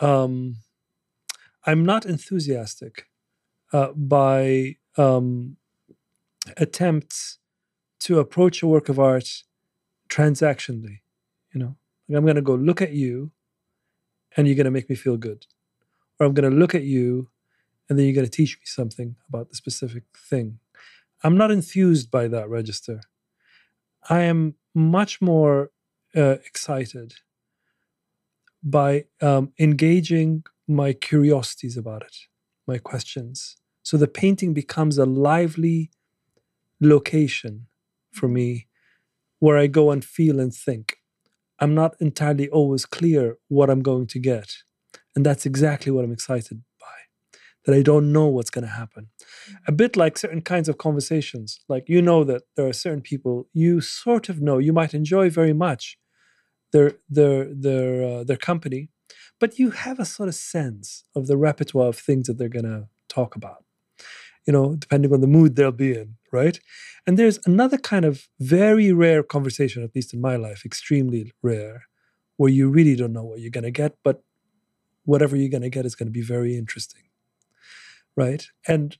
um, 0.00 0.56
I'm 1.64 1.84
not 1.84 2.06
enthusiastic 2.06 3.08
uh, 3.72 3.88
by 3.92 4.76
um, 4.96 5.56
attempts 6.56 7.38
to 8.00 8.18
approach 8.18 8.62
a 8.62 8.66
work 8.66 8.88
of 8.88 8.98
art 8.98 9.42
transactionally. 10.08 11.00
You 11.52 11.60
know, 11.60 11.76
I'm 12.14 12.24
going 12.24 12.36
to 12.36 12.42
go 12.42 12.54
look 12.54 12.80
at 12.80 12.92
you, 12.92 13.32
and 14.36 14.46
you're 14.46 14.56
going 14.56 14.66
to 14.66 14.70
make 14.70 14.88
me 14.88 14.96
feel 14.96 15.16
good, 15.16 15.46
or 16.18 16.26
I'm 16.26 16.34
going 16.34 16.50
to 16.50 16.56
look 16.56 16.74
at 16.74 16.84
you, 16.84 17.28
and 17.88 17.98
then 17.98 18.06
you're 18.06 18.14
going 18.14 18.26
to 18.26 18.30
teach 18.30 18.56
me 18.56 18.64
something 18.64 19.16
about 19.28 19.48
the 19.48 19.56
specific 19.56 20.04
thing. 20.16 20.58
I'm 21.24 21.36
not 21.36 21.50
enthused 21.50 22.10
by 22.10 22.28
that 22.28 22.48
register. 22.48 23.00
I 24.08 24.22
am 24.22 24.54
much 24.74 25.20
more 25.20 25.70
uh, 26.14 26.36
excited 26.44 27.14
by 28.62 29.04
um, 29.20 29.52
engaging 29.58 30.44
my 30.66 30.92
curiosities 30.92 31.76
about 31.76 32.02
it, 32.02 32.16
my 32.66 32.78
questions. 32.78 33.56
So 33.82 33.96
the 33.96 34.08
painting 34.08 34.52
becomes 34.52 34.98
a 34.98 35.06
lively 35.06 35.90
location 36.80 37.66
for 38.12 38.28
me 38.28 38.66
where 39.38 39.56
I 39.56 39.66
go 39.66 39.90
and 39.90 40.04
feel 40.04 40.40
and 40.40 40.52
think. 40.52 40.96
I'm 41.58 41.74
not 41.74 41.94
entirely 42.00 42.48
always 42.48 42.84
clear 42.84 43.38
what 43.48 43.70
I'm 43.70 43.82
going 43.82 44.06
to 44.08 44.18
get. 44.18 44.52
And 45.14 45.24
that's 45.24 45.46
exactly 45.46 45.92
what 45.92 46.04
I'm 46.04 46.12
excited 46.12 46.62
by, 46.80 47.38
that 47.64 47.74
I 47.74 47.82
don't 47.82 48.12
know 48.12 48.26
what's 48.26 48.50
going 48.50 48.66
to 48.66 48.70
happen. 48.70 49.08
A 49.66 49.72
bit 49.72 49.96
like 49.96 50.18
certain 50.18 50.42
kinds 50.42 50.68
of 50.68 50.76
conversations. 50.76 51.60
Like 51.68 51.88
you 51.88 52.02
know 52.02 52.24
that 52.24 52.42
there 52.56 52.66
are 52.66 52.72
certain 52.72 53.00
people 53.02 53.48
you 53.52 53.80
sort 53.80 54.28
of 54.28 54.42
know, 54.42 54.58
you 54.58 54.72
might 54.72 54.92
enjoy 54.92 55.30
very 55.30 55.54
much, 55.54 55.96
their 56.72 56.92
their 57.08 57.52
their 57.54 58.04
uh, 58.04 58.24
their 58.24 58.36
company, 58.36 58.88
but 59.38 59.58
you 59.58 59.70
have 59.70 59.98
a 59.98 60.04
sort 60.04 60.28
of 60.28 60.34
sense 60.34 61.04
of 61.14 61.26
the 61.26 61.36
repertoire 61.36 61.88
of 61.88 61.98
things 61.98 62.26
that 62.26 62.38
they're 62.38 62.48
going 62.48 62.64
to 62.64 62.88
talk 63.08 63.36
about. 63.36 63.64
You 64.46 64.52
know, 64.52 64.76
depending 64.76 65.12
on 65.12 65.20
the 65.20 65.26
mood 65.26 65.56
they'll 65.56 65.72
be 65.72 65.92
in, 65.92 66.16
right? 66.32 66.60
And 67.06 67.18
there's 67.18 67.40
another 67.46 67.78
kind 67.78 68.04
of 68.04 68.28
very 68.38 68.92
rare 68.92 69.22
conversation, 69.22 69.82
at 69.82 69.94
least 69.94 70.14
in 70.14 70.20
my 70.20 70.36
life, 70.36 70.64
extremely 70.64 71.32
rare, 71.42 71.84
where 72.36 72.50
you 72.50 72.68
really 72.68 72.94
don't 72.94 73.12
know 73.12 73.24
what 73.24 73.40
you're 73.40 73.50
going 73.50 73.64
to 73.64 73.70
get, 73.70 73.96
but 74.04 74.22
whatever 75.04 75.36
you're 75.36 75.50
going 75.50 75.62
to 75.62 75.70
get 75.70 75.86
is 75.86 75.96
going 75.96 76.06
to 76.06 76.12
be 76.12 76.22
very 76.22 76.56
interesting, 76.56 77.02
right? 78.16 78.46
And 78.68 78.96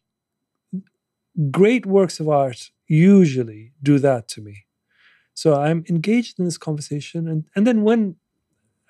great 1.50 1.86
works 1.86 2.18
of 2.18 2.28
art 2.28 2.70
usually 2.88 3.72
do 3.82 3.98
that 3.98 4.28
to 4.28 4.40
me 4.40 4.65
so 5.36 5.54
I'm 5.54 5.84
engaged 5.88 6.38
in 6.38 6.46
this 6.46 6.56
conversation. 6.56 7.28
And, 7.28 7.44
and 7.54 7.66
then 7.66 7.82
when 7.82 8.16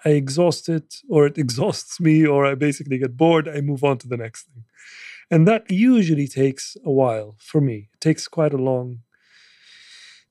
I 0.04 0.10
exhaust 0.10 0.68
it 0.68 1.02
or 1.08 1.26
it 1.26 1.36
exhausts 1.44 1.98
me 2.00 2.24
or 2.24 2.46
I 2.46 2.54
basically 2.54 2.98
get 2.98 3.16
bored, 3.16 3.48
I 3.48 3.60
move 3.60 3.82
on 3.82 3.98
to 3.98 4.08
the 4.08 4.16
next 4.16 4.44
thing. 4.44 4.64
And 5.28 5.48
that 5.48 5.68
usually 5.68 6.28
takes 6.28 6.76
a 6.84 6.90
while 6.90 7.34
for 7.38 7.60
me. 7.60 7.88
It 7.92 8.00
takes 8.00 8.28
quite 8.28 8.54
a 8.54 8.58
long 8.58 9.00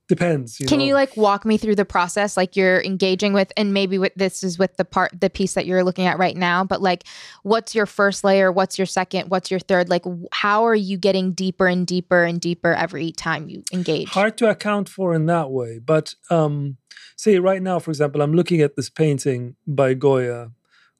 depends 0.08 0.60
you 0.60 0.68
can 0.68 0.80
know? 0.80 0.86
you 0.86 0.94
like 0.94 1.16
walk 1.18 1.46
me 1.46 1.58
through 1.58 1.76
the 1.76 1.86
process 1.86 2.38
like 2.38 2.56
you're 2.56 2.82
engaging 2.84 3.34
with 3.34 3.52
and 3.58 3.74
maybe 3.74 3.98
with 3.98 4.14
this 4.16 4.44
is 4.44 4.60
with 4.60 4.76
the 4.78 4.86
part 4.86 5.12
the 5.20 5.30
piece 5.30 5.54
that 5.54 5.66
you're 5.66 5.84
looking 5.84 6.06
at 6.06 6.18
right 6.20 6.38
now 6.38 6.64
but 6.64 6.82
like 6.82 7.04
what's 7.44 7.74
your 7.74 7.86
first 7.86 8.24
layer 8.24 8.52
what's 8.52 8.78
your 8.78 8.86
second 8.86 9.30
what's 9.30 9.50
your 9.50 9.60
third 9.60 9.90
like 9.90 10.04
how 10.32 10.66
are 10.66 10.76
you 10.76 10.98
getting 10.98 11.32
deeper 11.32 11.68
and 11.68 11.88
deeper 11.88 12.24
and 12.24 12.40
deeper 12.40 12.74
every 12.74 13.12
time 13.12 13.50
you 13.50 13.64
engage? 13.74 14.10
Hard 14.10 14.38
to 14.38 14.50
account 14.50 14.90
for 14.90 15.14
in 15.14 15.26
that 15.26 15.50
way 15.50 15.80
but 15.80 16.14
um 16.30 16.78
say 17.16 17.40
right 17.40 17.62
now 17.62 17.80
for 17.80 17.92
example 17.92 18.22
i'm 18.22 18.34
looking 18.34 18.62
at 18.62 18.76
this 18.76 18.90
painting 18.90 19.56
by 19.66 19.94
goya 19.94 20.52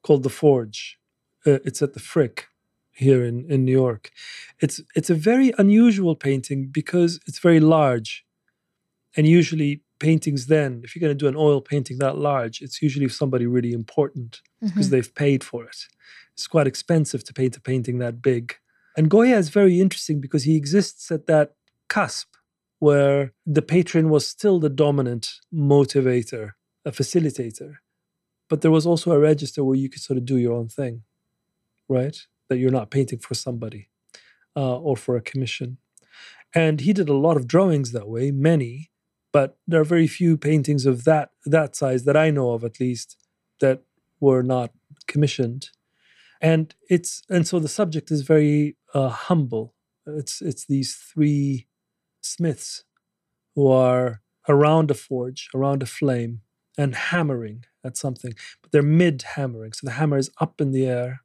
called 0.06 0.22
the 0.22 0.30
forge. 0.30 0.98
Uh, 1.44 1.58
it's 1.64 1.82
at 1.82 1.94
the 1.94 2.00
frick 2.00 2.46
here 2.92 3.24
in 3.24 3.44
in 3.50 3.64
new 3.64 3.78
york. 3.84 4.10
It's 4.60 4.80
it's 4.94 5.10
a 5.10 5.14
very 5.14 5.52
unusual 5.58 6.14
painting 6.14 6.68
because 6.80 7.20
it's 7.26 7.40
very 7.40 7.60
large 7.60 8.24
and 9.16 9.26
usually 9.26 9.82
paintings 9.98 10.46
then 10.46 10.82
if 10.84 10.94
you're 10.94 11.00
going 11.00 11.16
to 11.16 11.24
do 11.24 11.28
an 11.28 11.36
oil 11.36 11.60
painting 11.60 11.98
that 11.98 12.18
large 12.18 12.60
it's 12.60 12.82
usually 12.82 13.08
somebody 13.08 13.46
really 13.46 13.72
important 13.72 14.42
because 14.60 14.86
mm-hmm. 14.86 14.90
they've 14.90 15.14
paid 15.14 15.42
for 15.42 15.64
it. 15.64 15.76
It's 16.34 16.46
quite 16.46 16.66
expensive 16.66 17.24
to 17.24 17.32
paint 17.32 17.56
a 17.56 17.60
painting 17.60 17.98
that 17.98 18.20
big. 18.20 18.56
And 18.96 19.08
goya 19.08 19.36
is 19.36 19.48
very 19.48 19.80
interesting 19.80 20.20
because 20.20 20.44
he 20.44 20.56
exists 20.56 21.10
at 21.10 21.26
that 21.26 21.54
cusp 21.88 22.34
where 22.78 23.32
the 23.46 23.62
patron 23.62 24.10
was 24.10 24.26
still 24.26 24.60
the 24.60 24.68
dominant 24.68 25.40
motivator 25.52 26.52
a 26.84 26.92
facilitator. 26.92 27.76
But 28.48 28.60
there 28.60 28.70
was 28.70 28.86
also 28.86 29.10
a 29.10 29.18
register 29.18 29.64
where 29.64 29.76
you 29.76 29.88
could 29.88 30.02
sort 30.02 30.18
of 30.18 30.24
do 30.24 30.36
your 30.36 30.52
own 30.52 30.68
thing 30.68 31.02
right? 31.88 32.16
That 32.48 32.58
you're 32.58 32.70
not 32.70 32.90
painting 32.90 33.18
for 33.18 33.34
somebody 33.34 33.88
uh, 34.56 34.78
or 34.78 34.96
for 34.96 35.16
a 35.16 35.20
commission. 35.22 35.78
And 36.54 36.80
he 36.80 36.92
did 36.92 37.08
a 37.08 37.14
lot 37.14 37.36
of 37.36 37.46
drawings 37.46 37.92
that 37.92 38.08
way 38.08 38.30
many 38.30 38.90
but 39.36 39.58
there 39.68 39.82
are 39.82 39.94
very 39.96 40.06
few 40.06 40.38
paintings 40.38 40.86
of 40.86 41.04
that 41.04 41.28
that 41.44 41.76
size 41.76 42.04
that 42.04 42.16
I 42.16 42.30
know 42.30 42.52
of, 42.52 42.64
at 42.64 42.80
least, 42.80 43.18
that 43.60 43.82
were 44.18 44.42
not 44.42 44.70
commissioned. 45.06 45.62
And 46.40 46.74
it's 46.88 47.22
and 47.28 47.46
so 47.46 47.58
the 47.58 47.76
subject 47.80 48.10
is 48.10 48.22
very 48.22 48.78
uh, 48.94 49.10
humble. 49.28 49.74
It's 50.06 50.40
it's 50.40 50.64
these 50.64 50.94
three 51.10 51.66
smiths 52.22 52.84
who 53.54 53.64
are 53.70 54.22
around 54.48 54.90
a 54.90 54.94
forge, 54.94 55.50
around 55.54 55.82
a 55.82 55.92
flame, 55.98 56.40
and 56.78 56.94
hammering 56.94 57.66
at 57.84 57.98
something, 57.98 58.32
but 58.62 58.72
they're 58.72 58.94
mid 59.02 59.16
hammering. 59.34 59.74
So 59.74 59.86
the 59.86 59.98
hammer 60.00 60.16
is 60.16 60.30
up 60.40 60.62
in 60.62 60.70
the 60.72 60.86
air. 60.86 61.20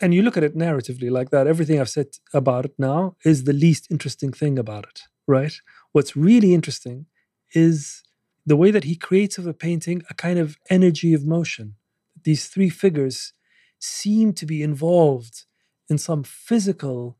And 0.00 0.12
you 0.12 0.22
look 0.22 0.36
at 0.36 0.48
it 0.48 0.56
narratively 0.56 1.12
like 1.12 1.30
that. 1.30 1.46
Everything 1.46 1.78
I've 1.78 1.96
said 1.98 2.08
about 2.34 2.64
it 2.64 2.74
now 2.76 3.14
is 3.24 3.44
the 3.44 3.58
least 3.66 3.86
interesting 3.88 4.32
thing 4.32 4.58
about 4.58 4.84
it, 4.90 5.02
right? 5.28 5.54
What's 5.92 6.16
really 6.16 6.54
interesting 6.54 7.06
is 7.54 8.02
the 8.44 8.56
way 8.56 8.70
that 8.70 8.84
he 8.84 8.96
creates 8.96 9.38
of 9.38 9.46
a 9.46 9.54
painting 9.54 10.02
a 10.10 10.14
kind 10.14 10.38
of 10.38 10.56
energy 10.68 11.14
of 11.14 11.24
motion. 11.24 11.76
These 12.24 12.48
three 12.48 12.70
figures 12.70 13.32
seem 13.78 14.32
to 14.34 14.46
be 14.46 14.62
involved 14.62 15.44
in 15.88 15.98
some 15.98 16.22
physical 16.22 17.18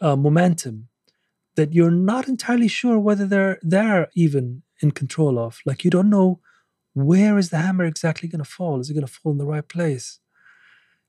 uh, 0.00 0.16
momentum 0.16 0.88
that 1.56 1.74
you're 1.74 1.90
not 1.90 2.28
entirely 2.28 2.68
sure 2.68 2.98
whether 2.98 3.26
they're 3.26 3.58
they're 3.62 4.08
even 4.14 4.62
in 4.80 4.92
control 4.92 5.38
of. 5.38 5.58
Like 5.66 5.84
you 5.84 5.90
don't 5.90 6.10
know 6.10 6.40
where 6.94 7.38
is 7.38 7.50
the 7.50 7.58
hammer 7.58 7.84
exactly 7.84 8.28
going 8.28 8.42
to 8.42 8.50
fall? 8.50 8.80
Is 8.80 8.90
it 8.90 8.94
going 8.94 9.06
to 9.06 9.12
fall 9.12 9.32
in 9.32 9.38
the 9.38 9.46
right 9.46 9.68
place? 9.68 10.20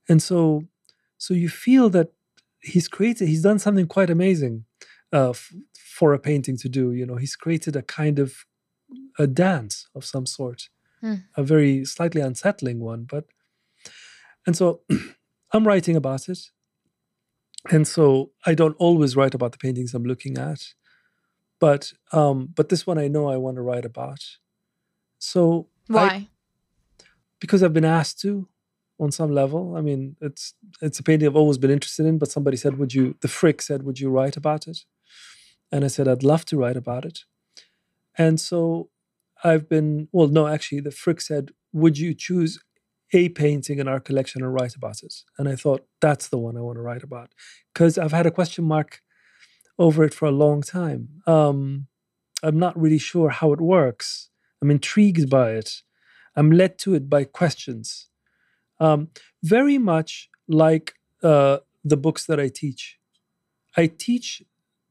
And 0.07 0.21
so, 0.21 0.63
so 1.17 1.33
you 1.33 1.49
feel 1.49 1.89
that 1.91 2.12
he's 2.62 2.88
created, 2.88 3.27
he's 3.27 3.43
done 3.43 3.59
something 3.59 3.88
quite 3.88 4.09
amazing 4.09 4.65
uh, 5.13 5.32
f- 5.32 5.54
for 5.74 6.13
a 6.13 6.19
painting 6.19 6.58
to 6.58 6.69
do. 6.69 6.91
You 6.91 7.06
know, 7.06 7.15
he's 7.15 7.36
created 7.36 7.76
a 7.76 7.82
kind 7.82 8.19
of 8.19 8.45
a 9.17 9.28
dance 9.28 9.88
of 9.95 10.04
some 10.06 10.26
sort, 10.26 10.69
Hmm. 11.02 11.15
a 11.38 11.43
very 11.43 11.86
slightly 11.86 12.22
unsettling 12.22 12.80
one. 12.80 13.04
But 13.06 13.26
and 14.45 14.56
so 14.56 14.82
I'm 15.54 15.67
writing 15.67 15.95
about 15.95 16.28
it, 16.30 16.39
and 17.72 17.88
so 17.88 18.32
I 18.45 18.54
don't 18.54 18.76
always 18.78 19.15
write 19.15 19.34
about 19.36 19.52
the 19.52 19.58
paintings 19.58 19.93
I'm 19.93 20.04
looking 20.04 20.38
at, 20.38 20.74
but 21.60 21.93
um, 22.12 22.50
but 22.56 22.69
this 22.69 22.86
one 22.88 22.98
I 22.98 23.08
know 23.08 23.30
I 23.30 23.38
want 23.38 23.56
to 23.56 23.62
write 23.62 23.86
about. 23.86 24.19
So 25.19 25.67
I- 25.89 25.93
Why? 25.93 26.28
because 27.39 27.63
I've 27.63 27.74
been 27.74 27.86
asked 27.86 28.19
to 28.22 28.48
on 29.00 29.12
some 29.12 29.32
level. 29.32 29.76
I 29.78 29.82
mean, 29.82 30.15
it's 30.22 30.54
it's 30.82 31.00
a 31.00 31.04
painting 31.04 31.28
I've 31.28 31.36
always 31.38 31.58
been 31.58 31.72
interested 31.72 32.06
in, 32.06 32.17
but 32.17 32.30
somebody 32.32 32.58
said, 32.58 32.78
Would 32.78 32.93
you 32.93 33.15
the 33.22 33.28
Frick 33.30 33.62
said, 33.62 33.84
Would 33.84 34.00
you 34.00 34.10
write 34.10 34.36
about 34.38 34.67
it? 34.67 34.80
And 35.71 35.86
I 35.86 35.88
said, 35.88 36.08
I'd 36.08 36.23
love 36.23 36.45
to 36.45 36.58
write 36.58 36.77
about 36.77 37.05
it. 37.05 37.19
And 38.17 38.39
so 38.39 38.89
I've 39.43 39.69
been 39.69 40.08
well, 40.12 40.27
no, 40.27 40.47
actually 40.47 40.82
the 40.82 40.91
Frick 40.91 41.21
said, 41.21 41.51
Would 41.73 41.97
you 41.97 42.13
choose 42.13 42.60
a 43.13 43.29
painting 43.29 43.79
in 43.79 43.88
our 43.88 43.99
collection 43.99 44.43
and 44.43 44.53
write 44.53 44.75
about 44.75 45.03
it? 45.03 45.13
And 45.38 45.47
I 45.47 45.55
thought 45.55 45.86
that's 46.01 46.27
the 46.27 46.38
one 46.38 46.58
I 46.58 46.62
want 46.62 46.77
to 46.77 46.82
write 46.82 47.03
about. 47.03 47.34
Because 47.73 47.97
I've 47.97 48.12
had 48.12 48.25
a 48.25 48.32
question 48.32 48.65
mark 48.65 49.01
over 49.77 50.03
it 50.03 50.13
for 50.13 50.25
a 50.27 50.32
long 50.32 50.62
time. 50.62 51.21
Um, 51.25 51.88
I'm 52.43 52.60
not 52.60 52.79
really 52.79 52.97
sure 52.97 53.29
how 53.29 53.53
it 53.53 53.62
works. 53.62 54.29
I'm 54.62 54.71
intrigued 54.71 55.29
by 55.29 55.51
it. 55.51 55.82
I'm 56.36 56.51
led 56.51 56.77
to 56.79 56.93
it 56.93 57.10
by 57.10 57.23
questions. 57.23 58.08
Um, 58.79 59.10
very 59.43 59.77
much 59.77 60.29
like 60.47 60.93
uh, 61.23 61.60
the 61.84 61.97
books 61.97 62.25
that 62.25 62.39
I 62.39 62.49
teach. 62.49 62.97
I 63.75 63.88
teach 63.88 64.41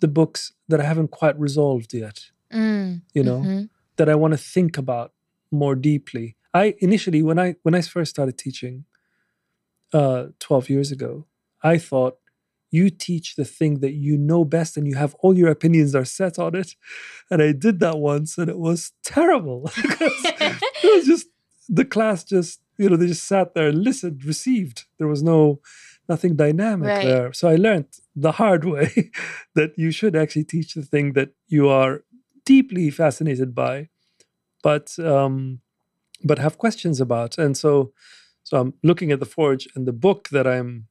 the 0.00 0.08
books 0.08 0.52
that 0.68 0.80
I 0.80 0.84
haven't 0.84 1.10
quite 1.10 1.38
resolved 1.38 1.92
yet, 1.94 2.30
Mm, 2.52 3.02
you 3.14 3.22
know, 3.22 3.40
mhm. 3.40 3.68
that 3.96 4.08
I 4.08 4.14
want 4.14 4.32
to 4.32 4.38
think 4.38 4.78
about 4.78 5.12
more 5.50 5.74
deeply. 5.74 6.36
I 6.54 6.74
initially, 6.78 7.22
when 7.22 7.38
I 7.38 7.56
when 7.62 7.74
I 7.74 7.82
first 7.82 8.10
started 8.10 8.38
teaching, 8.38 8.84
uh, 9.92 10.26
twelve 10.38 10.68
years 10.68 10.90
ago, 10.90 11.26
I 11.62 11.78
thought 11.78 12.18
you 12.70 12.90
teach 12.90 13.36
the 13.36 13.44
thing 13.44 13.80
that 13.80 13.92
you 13.92 14.16
know 14.18 14.44
best, 14.44 14.76
and 14.76 14.86
you 14.86 14.94
have 14.96 15.14
all 15.20 15.36
your 15.36 15.50
opinions 15.50 15.94
are 15.94 16.04
set 16.04 16.38
on 16.38 16.54
it. 16.54 16.74
And 17.30 17.42
I 17.42 17.52
did 17.52 17.80
that 17.80 17.98
once, 17.98 18.36
and 18.38 18.48
it 18.50 18.58
was 18.58 18.92
terrible. 19.04 19.70
it 19.76 20.96
was 20.96 21.06
just 21.06 21.26
the 21.68 21.84
class 21.84 22.24
just 22.24 22.60
you 22.78 22.88
know 22.88 22.96
they 22.96 23.06
just 23.08 23.24
sat 23.24 23.54
there 23.54 23.68
and 23.68 23.82
listened 23.84 24.24
received 24.24 24.84
there 24.98 25.08
was 25.08 25.22
no 25.22 25.60
nothing 26.08 26.36
dynamic 26.36 26.88
Right. 26.88 27.04
there 27.08 27.32
so 27.32 27.48
i 27.48 27.56
learned 27.56 27.86
the 28.16 28.32
hard 28.32 28.64
way 28.74 29.10
that 29.54 29.70
you 29.82 29.90
should 29.90 30.14
actually 30.16 30.44
teach 30.44 30.74
the 30.74 30.82
thing 30.92 31.12
that 31.14 31.30
you 31.48 31.68
are 31.68 32.02
deeply 32.44 32.90
fascinated 32.90 33.54
by 33.54 33.88
but 34.62 34.98
um 34.98 35.60
but 36.24 36.38
have 36.38 36.56
questions 36.58 37.00
about 37.00 37.38
and 37.38 37.56
so 37.56 37.92
so 38.42 38.52
i'm 38.60 38.72
looking 38.82 39.12
at 39.12 39.20
the 39.20 39.26
forge 39.36 39.68
and 39.74 39.86
the 39.86 39.92
book 40.06 40.28
that 40.30 40.46
i'm 40.46 40.86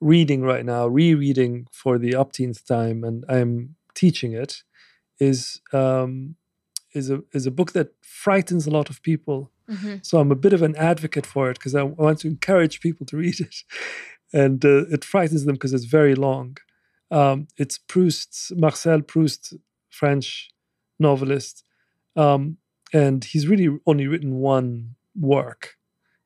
reading 0.00 0.42
right 0.42 0.64
now 0.64 0.86
rereading 0.86 1.66
for 1.70 1.98
the 1.98 2.12
upteenth 2.12 2.64
time 2.66 3.04
and 3.04 3.24
i'm 3.28 3.76
teaching 3.94 4.32
it 4.32 4.62
is 5.20 5.60
um 5.72 6.34
is 6.94 7.10
a 7.10 7.18
is 7.32 7.46
a 7.46 7.50
book 7.50 7.72
that 7.72 7.88
frightens 8.02 8.66
a 8.66 8.70
lot 8.70 8.88
of 8.90 9.02
people 9.02 9.50
Mhm. 9.68 10.04
so 10.04 10.18
I'm 10.20 10.32
a 10.32 10.40
bit 10.44 10.52
of 10.52 10.62
an 10.62 10.74
advocate 10.76 11.24
for 11.24 11.48
it 11.50 11.56
because 11.58 11.74
I 11.74 11.84
want 11.84 12.18
to 12.20 12.28
encourage 12.28 12.80
people 12.86 13.06
to 13.06 13.16
read 13.16 13.38
it, 13.40 13.54
and 14.32 14.64
uh, 14.64 14.86
it 14.90 15.04
frightens 15.04 15.44
them 15.44 15.54
because 15.54 15.72
it's 15.72 15.84
very 15.84 16.14
long. 16.14 16.56
Um, 17.10 17.48
it's 17.58 17.78
Proust's 17.78 18.52
Marcel 18.56 19.02
Proust, 19.02 19.54
French 19.90 20.50
novelist, 20.98 21.64
um, 22.16 22.56
and 22.92 23.24
he's 23.24 23.46
really 23.46 23.78
only 23.86 24.06
written 24.06 24.36
one 24.36 24.94
work, 25.18 25.76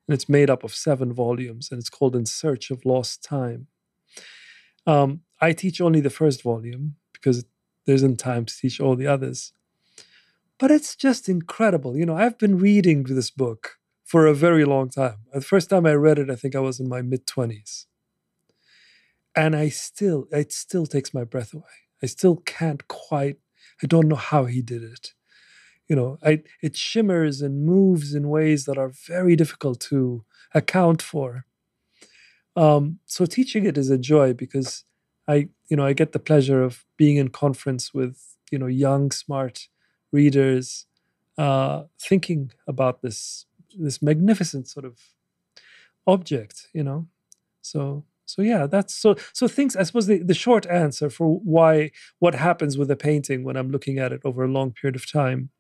and 0.07 0.15
it's 0.15 0.29
made 0.29 0.51
up 0.51 0.63
of 0.65 0.75
seven 0.75 1.13
volumes, 1.13 1.69
and 1.71 1.79
it's 1.79 1.91
called 1.91 2.15
In 2.15 2.27
Search 2.27 2.71
of 2.71 2.85
Lost 2.85 3.23
Time. 3.23 3.67
Um, 4.87 5.23
I 5.41 5.53
teach 5.53 5.81
only 5.81 6.01
the 6.01 6.11
first 6.11 6.43
volume 6.43 6.97
because 7.13 7.45
there 7.85 7.95
isn't 7.95 8.19
time 8.19 8.45
to 8.45 8.57
teach 8.57 8.81
all 8.81 8.95
the 8.95 9.07
others 9.07 9.53
but 10.59 10.71
it's 10.71 10.97
just 10.97 11.29
incredible. 11.29 11.97
You 11.97 12.07
know, 12.07 12.17
I've 12.17 12.39
been 12.39 12.59
reading 12.59 13.05
this 13.05 13.31
book 13.31 13.79
for 14.05 14.27
a 14.27 14.35
very 14.35 14.65
long 14.65 14.89
time. 14.89 15.17
The 15.33 15.41
first 15.41 15.71
time 15.71 15.87
I 15.87 15.93
read 15.93 16.19
it, 16.19 16.31
I 16.31 16.37
think 16.37 16.55
I 16.55 16.61
was 16.61 16.81
in 16.81 16.89
my 16.89 17.03
mid 17.03 17.27
20s. 17.27 17.87
And 19.37 19.55
I 19.55 19.69
still, 19.69 20.27
it 20.33 20.53
still 20.53 20.87
takes 20.87 21.13
my 21.13 21.23
breath 21.23 21.53
away. 21.53 21.65
I 22.03 22.07
still 22.07 22.37
can't 22.37 22.89
quite, 22.89 23.37
I 23.83 23.87
don't 23.87 24.09
know 24.09 24.17
how 24.17 24.47
he 24.47 24.63
did 24.63 24.83
it. 24.83 25.13
You 25.89 25.95
know, 25.95 26.19
I, 26.25 26.43
it 26.63 26.77
shimmers 26.77 27.43
and 27.43 27.65
moves 27.65 28.15
in 28.15 28.29
ways 28.29 28.65
that 28.65 28.79
are 28.79 28.91
very 29.07 29.37
difficult 29.37 29.79
to 29.81 30.25
account 30.55 31.03
for. 31.03 31.45
Um, 32.57 32.99
so 33.05 33.27
teaching 33.27 33.67
it 33.67 33.77
is 33.77 33.91
a 33.91 33.99
joy 33.99 34.33
because 34.33 34.85
I, 35.29 35.49
you 35.69 35.77
know, 35.77 35.85
I 35.85 35.93
get 35.93 36.13
the 36.13 36.19
pleasure 36.19 36.63
of 36.63 36.85
being 36.97 37.17
in 37.17 37.29
conference 37.29 37.93
with, 37.93 38.37
you 38.51 38.59
know, 38.59 38.67
young, 38.67 39.11
smart 39.11 39.69
readers 40.11 40.87
uh, 41.37 41.85
thinking 42.01 42.53
about 42.67 43.03
this 43.03 43.47
this 43.79 44.01
magnificent 44.01 44.67
sort 44.67 44.87
of 44.87 44.99
object, 46.07 46.69
you 46.73 46.83
know. 46.83 47.07
So 47.61 48.05
so 48.27 48.43
yeah, 48.43 48.67
that's 48.67 48.95
so 48.95 49.17
so 49.33 49.49
things. 49.49 49.77
I 49.77 49.85
suppose 49.85 50.07
the, 50.07 50.23
the 50.23 50.35
short 50.35 50.67
answer 50.67 51.09
for 51.11 51.39
why 51.45 51.91
what 52.19 52.35
happens 52.35 52.77
with 52.77 52.91
a 52.91 52.97
painting 52.97 53.45
when 53.45 53.57
I'm 53.57 53.71
looking 53.71 53.99
at 53.99 54.13
it 54.13 54.21
over 54.25 54.45
a 54.45 54.49
long 54.49 54.73
period 54.73 54.97
of 54.97 55.11
time 55.11 55.51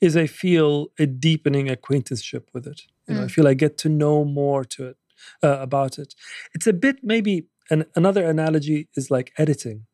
is 0.00 0.16
I 0.16 0.26
feel 0.26 0.88
a 0.98 1.06
deepening 1.06 1.68
acquaintanceship 1.70 2.50
with 2.52 2.66
it. 2.66 2.82
You 3.08 3.14
know, 3.14 3.22
I 3.22 3.26
Mm. 3.26 3.30
feel 3.30 3.48
I 3.48 3.54
get 3.54 3.78
to 3.78 3.88
know 3.88 4.24
more 4.24 4.64
to 4.64 4.88
it 4.88 4.96
uh, 5.42 5.58
about 5.60 5.98
it. 5.98 6.14
It's 6.54 6.66
a 6.66 6.72
bit 6.72 6.96
maybe 7.02 7.46
an, 7.70 7.84
another 7.94 8.24
analogy 8.24 8.88
is 8.94 9.10
like 9.10 9.32
editing, 9.38 9.86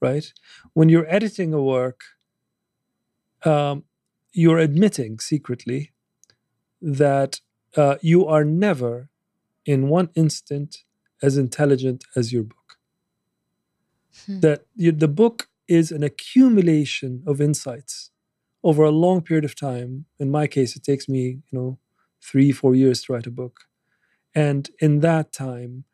right? 0.00 0.32
When 0.74 0.88
you're 0.88 1.08
editing 1.08 1.52
a 1.54 1.62
work, 1.62 2.00
um, 3.44 3.84
you're 4.32 4.58
admitting 4.58 5.18
secretly 5.20 5.92
that 6.80 7.40
uh, 7.76 7.96
you 8.02 8.26
are 8.26 8.44
never, 8.44 9.08
in 9.64 9.88
one 9.88 10.10
instant, 10.14 10.83
as 11.24 11.36
intelligent 11.36 12.04
as 12.14 12.32
your 12.32 12.42
book. 12.42 12.68
Hmm. 14.26 14.40
That 14.40 14.66
you, 14.76 14.92
the 14.92 15.14
book 15.22 15.48
is 15.66 15.90
an 15.90 16.02
accumulation 16.02 17.22
of 17.26 17.40
insights 17.40 18.10
over 18.62 18.82
a 18.84 18.90
long 18.90 19.22
period 19.22 19.44
of 19.44 19.54
time. 19.56 20.04
In 20.18 20.30
my 20.30 20.46
case, 20.46 20.76
it 20.76 20.84
takes 20.84 21.08
me, 21.08 21.24
you 21.48 21.58
know, 21.58 21.78
three, 22.22 22.52
four 22.52 22.74
years 22.74 23.02
to 23.02 23.12
write 23.12 23.26
a 23.26 23.30
book. 23.42 23.56
And 24.34 24.70
in 24.80 25.00
that 25.00 25.32
time, 25.32 25.84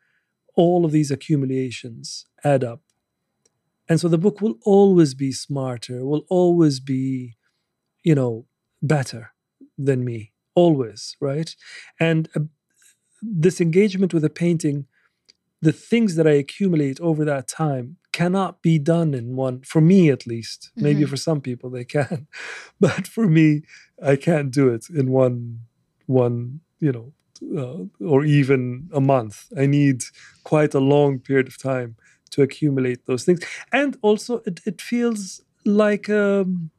all 0.55 0.85
of 0.85 0.91
these 0.91 1.11
accumulations 1.11 2.25
add 2.43 2.63
up. 2.63 2.81
And 3.87 3.99
so 3.99 4.07
the 4.07 4.17
book 4.17 4.41
will 4.41 4.57
always 4.63 5.13
be 5.13 5.31
smarter, 5.31 6.05
will 6.05 6.25
always 6.29 6.79
be, 6.79 7.37
you 8.03 8.15
know, 8.15 8.45
better 8.81 9.33
than 9.77 10.03
me, 10.03 10.31
always, 10.55 11.15
right? 11.19 11.55
And 11.99 12.29
uh, 12.35 12.41
this 13.21 13.61
engagement 13.61 14.13
with 14.13 14.23
a 14.23 14.29
painting, 14.29 14.87
the 15.61 15.71
things 15.71 16.15
that 16.15 16.27
I 16.27 16.31
accumulate 16.31 16.99
over 16.99 17.23
that 17.25 17.47
time 17.47 17.97
cannot 18.11 18.61
be 18.61 18.77
done 18.79 19.13
in 19.13 19.35
one, 19.35 19.61
for 19.61 19.81
me 19.81 20.09
at 20.09 20.25
least. 20.27 20.71
Maybe 20.75 21.03
Mhm. 21.03 21.09
for 21.09 21.17
some 21.17 21.41
people 21.41 21.69
they 21.69 21.85
can, 21.85 22.27
but 22.79 23.07
for 23.07 23.27
me, 23.27 23.61
I 24.03 24.15
can't 24.15 24.51
do 24.51 24.69
it 24.69 24.89
in 24.89 25.11
one, 25.11 25.61
one, 26.07 26.61
you 26.79 26.91
know, 26.91 27.13
uh, 27.61 27.85
or 28.05 28.25
even 28.25 28.89
a 28.93 29.01
month. 29.01 29.35
I 29.57 29.65
need 29.65 30.03
quite 30.43 30.73
a 30.73 30.79
long 30.79 31.19
period 31.19 31.47
of 31.47 31.57
time 31.61 31.95
to 32.31 32.41
accumulate 32.41 33.05
those 33.05 33.23
things. 33.25 33.41
And 33.71 33.97
also, 34.01 34.41
it, 34.45 34.61
it 34.65 34.81
feels 34.81 35.41
like 35.65 36.09
um, 36.09 36.71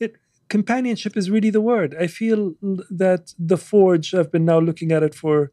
it 0.00 0.16
companionship 0.48 1.16
is 1.16 1.30
really 1.30 1.50
the 1.50 1.60
word. 1.60 1.94
I 1.98 2.06
feel 2.06 2.54
that 2.90 3.34
the 3.38 3.56
Forge, 3.56 4.14
I've 4.14 4.30
been 4.32 4.44
now 4.44 4.60
looking 4.60 4.92
at 4.92 5.02
it 5.02 5.14
for 5.14 5.50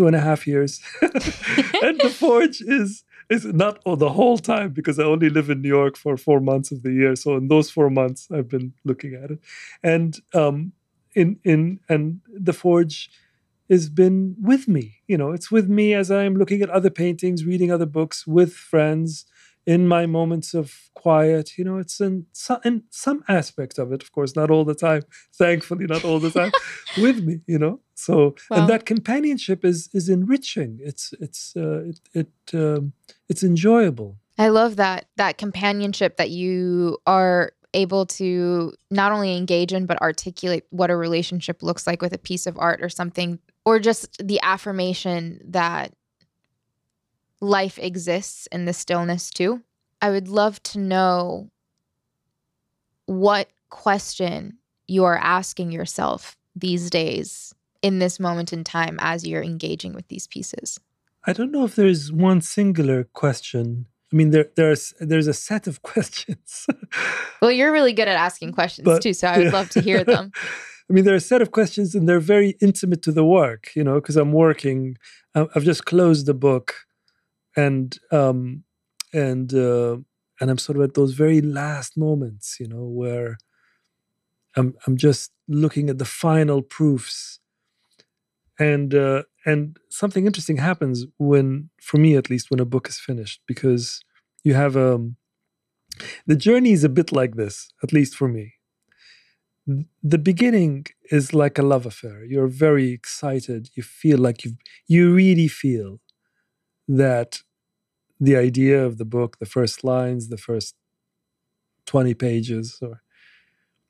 two 0.00 0.06
and 0.06 0.16
a 0.16 0.20
half 0.20 0.46
years. 0.46 0.80
and 1.02 2.00
the 2.00 2.12
Forge 2.20 2.62
is 2.62 3.04
is 3.28 3.44
not 3.44 3.74
the 3.84 4.08
whole 4.08 4.38
time 4.38 4.70
because 4.70 4.98
I 4.98 5.04
only 5.04 5.30
live 5.30 5.50
in 5.50 5.60
New 5.60 5.68
York 5.68 5.96
for 5.96 6.16
four 6.16 6.40
months 6.40 6.72
of 6.72 6.82
the 6.82 6.92
year. 6.92 7.14
So 7.14 7.36
in 7.36 7.46
those 7.48 7.70
four 7.70 7.90
months, 7.90 8.28
I've 8.34 8.48
been 8.48 8.72
looking 8.82 9.14
at 9.14 9.30
it, 9.30 9.40
and 9.82 10.18
um, 10.32 10.72
in 11.14 11.38
in 11.44 11.80
and 11.88 12.20
the 12.48 12.54
Forge 12.54 13.10
has 13.68 13.88
been 13.90 14.36
with 14.40 14.66
me. 14.66 14.84
You 15.06 15.18
know, 15.18 15.32
it's 15.32 15.50
with 15.50 15.68
me 15.68 15.92
as 15.94 16.10
I'm 16.10 16.34
looking 16.34 16.62
at 16.62 16.70
other 16.70 16.90
paintings, 16.90 17.44
reading 17.44 17.70
other 17.70 17.90
books 17.98 18.26
with 18.26 18.52
friends, 18.54 19.26
in 19.66 19.86
my 19.86 20.06
moments 20.06 20.54
of 20.54 20.90
quiet. 20.94 21.56
You 21.58 21.64
know, 21.64 21.78
it's 21.78 22.00
in 22.00 22.26
some, 22.32 22.60
in 22.64 22.84
some 22.90 23.24
aspect 23.28 23.78
of 23.78 23.92
it, 23.92 24.02
of 24.02 24.12
course, 24.12 24.34
not 24.36 24.50
all 24.50 24.64
the 24.64 24.74
time. 24.74 25.02
Thankfully, 25.34 25.86
not 25.86 26.04
all 26.04 26.18
the 26.18 26.30
time 26.30 26.52
with 26.98 27.22
me. 27.22 27.40
You 27.46 27.58
know, 27.58 27.80
so 27.94 28.34
and 28.50 28.68
that 28.68 28.86
companionship 28.86 29.64
is 29.64 29.88
is 29.92 30.08
enriching. 30.08 30.78
It's 30.80 31.12
it's 31.20 31.54
uh, 31.56 31.84
it, 31.84 32.00
it 32.14 32.30
um, 32.54 32.92
it's 33.28 33.42
enjoyable. 33.42 34.18
I 34.38 34.48
love 34.48 34.76
that 34.76 35.06
that 35.16 35.38
companionship 35.38 36.16
that 36.16 36.30
you 36.30 36.98
are 37.06 37.52
able 37.74 38.04
to 38.04 38.72
not 38.90 39.12
only 39.12 39.36
engage 39.36 39.72
in 39.72 39.86
but 39.86 40.00
articulate 40.02 40.64
what 40.70 40.90
a 40.90 40.96
relationship 40.96 41.62
looks 41.62 41.86
like 41.86 42.02
with 42.02 42.12
a 42.12 42.18
piece 42.18 42.46
of 42.46 42.58
art 42.58 42.82
or 42.82 42.88
something 42.88 43.38
or 43.64 43.78
just 43.78 44.16
the 44.26 44.40
affirmation 44.42 45.40
that 45.44 45.92
life 47.40 47.78
exists 47.78 48.46
in 48.52 48.64
the 48.64 48.72
stillness 48.72 49.30
too. 49.30 49.62
I 50.02 50.10
would 50.10 50.28
love 50.28 50.62
to 50.64 50.78
know 50.78 51.50
what 53.06 53.48
question 53.68 54.58
you 54.86 55.04
are 55.04 55.16
asking 55.16 55.72
yourself 55.72 56.36
these 56.54 56.90
days 56.90 57.54
in 57.82 57.98
this 57.98 58.20
moment 58.20 58.52
in 58.52 58.64
time 58.64 58.98
as 59.00 59.26
you're 59.26 59.42
engaging 59.42 59.94
with 59.94 60.08
these 60.08 60.26
pieces. 60.26 60.78
I 61.26 61.32
don't 61.32 61.52
know 61.52 61.64
if 61.64 61.76
there's 61.76 62.12
one 62.12 62.40
singular 62.40 63.04
question. 63.04 63.86
I 64.12 64.16
mean, 64.16 64.30
there 64.30 64.48
there's 64.56 64.94
there's 65.00 65.26
a 65.26 65.34
set 65.34 65.66
of 65.66 65.82
questions. 65.92 66.66
well, 67.40 67.50
you're 67.50 67.72
really 67.72 67.92
good 67.92 68.08
at 68.08 68.16
asking 68.16 68.52
questions 68.52 68.84
but, 68.84 69.02
too, 69.02 69.12
so 69.12 69.28
I 69.28 69.38
would 69.38 69.46
yeah. 69.46 69.52
love 69.52 69.70
to 69.70 69.80
hear 69.80 70.04
them. 70.04 70.32
I 70.90 70.92
mean, 70.92 71.04
there 71.04 71.14
are 71.14 71.18
a 71.18 71.20
set 71.20 71.40
of 71.40 71.52
questions, 71.52 71.94
and 71.94 72.08
they're 72.08 72.18
very 72.18 72.56
intimate 72.60 73.02
to 73.02 73.12
the 73.12 73.24
work. 73.24 73.70
You 73.76 73.84
know, 73.84 73.94
because 73.94 74.16
I'm 74.16 74.32
working. 74.32 74.96
I've 75.34 75.62
just 75.62 75.84
closed 75.84 76.26
the 76.26 76.34
book 76.34 76.74
and 77.56 77.96
um, 78.12 78.64
and 79.12 79.52
uh, 79.54 79.98
and 80.40 80.50
I'm 80.50 80.58
sort 80.58 80.76
of 80.78 80.82
at 80.84 80.94
those 80.94 81.12
very 81.14 81.40
last 81.40 81.96
moments, 81.96 82.58
you 82.60 82.68
know, 82.68 82.84
where 82.84 83.38
I'm 84.56 84.74
I'm 84.86 84.96
just 84.96 85.32
looking 85.48 85.90
at 85.90 85.98
the 85.98 86.04
final 86.04 86.62
proofs, 86.62 87.40
and 88.58 88.94
uh, 88.94 89.22
and 89.46 89.78
something 89.90 90.26
interesting 90.26 90.58
happens 90.58 91.06
when, 91.18 91.70
for 91.80 91.98
me 91.98 92.16
at 92.16 92.30
least, 92.30 92.50
when 92.50 92.60
a 92.60 92.64
book 92.64 92.88
is 92.88 92.98
finished, 92.98 93.40
because 93.46 94.00
you 94.44 94.54
have 94.54 94.76
um, 94.76 95.16
the 96.26 96.36
journey 96.36 96.72
is 96.72 96.84
a 96.84 96.88
bit 96.88 97.12
like 97.12 97.36
this, 97.36 97.70
at 97.82 97.92
least 97.92 98.14
for 98.14 98.28
me. 98.28 98.54
The 100.02 100.18
beginning 100.18 100.86
is 101.10 101.32
like 101.32 101.58
a 101.58 101.62
love 101.62 101.86
affair. 101.86 102.24
You're 102.24 102.48
very 102.48 102.90
excited. 102.90 103.70
You 103.74 103.82
feel 103.82 104.18
like 104.18 104.44
you 104.44 104.52
you 104.86 105.14
really 105.14 105.48
feel 105.48 106.00
that 106.90 107.42
the 108.18 108.36
idea 108.36 108.84
of 108.84 108.98
the 108.98 109.04
book, 109.04 109.38
the 109.38 109.46
first 109.46 109.84
lines, 109.84 110.28
the 110.28 110.36
first 110.36 110.74
20 111.86 112.14
pages, 112.14 112.78
or 112.82 113.02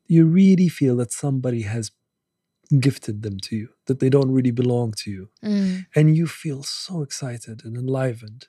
you 0.07 0.27
really 0.27 0.69
feel 0.69 0.97
that 0.97 1.13
somebody 1.13 1.63
has 1.63 1.91
gifted 2.79 3.23
them 3.23 3.39
to 3.41 3.57
you, 3.57 3.69
that 3.87 3.99
they 4.01 4.11
don't 4.11 4.31
really 4.31 4.51
belong 4.51 4.93
to 4.99 5.11
you. 5.11 5.29
Mm. 5.43 5.87
And 5.97 6.17
you 6.17 6.27
feel 6.27 6.63
so 6.63 7.03
excited 7.03 7.63
and 7.65 7.77
enlivened. 7.77 8.47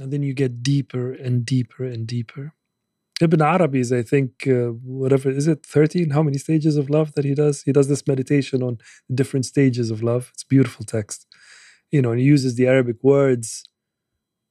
And 0.00 0.12
then 0.12 0.22
you 0.22 0.34
get 0.34 0.62
deeper 0.62 1.12
and 1.12 1.44
deeper 1.44 1.84
and 1.84 2.06
deeper. 2.06 2.54
Ibn 3.20 3.40
Arabi 3.40 3.80
is, 3.80 3.92
I 3.92 4.02
think, 4.02 4.46
uh, 4.46 4.72
whatever, 5.02 5.30
is 5.30 5.46
it 5.46 5.64
13? 5.64 6.10
How 6.10 6.22
many 6.22 6.38
stages 6.38 6.76
of 6.76 6.90
love 6.90 7.14
that 7.14 7.24
he 7.24 7.34
does? 7.34 7.62
He 7.62 7.72
does 7.72 7.88
this 7.88 8.06
meditation 8.06 8.62
on 8.62 8.78
different 9.14 9.46
stages 9.46 9.90
of 9.90 10.02
love. 10.02 10.30
It's 10.34 10.44
beautiful 10.44 10.84
text 10.84 11.26
you 11.90 12.02
know, 12.02 12.10
and 12.10 12.20
he 12.20 12.26
uses 12.26 12.54
the 12.56 12.66
Arabic 12.66 12.96
words, 13.02 13.64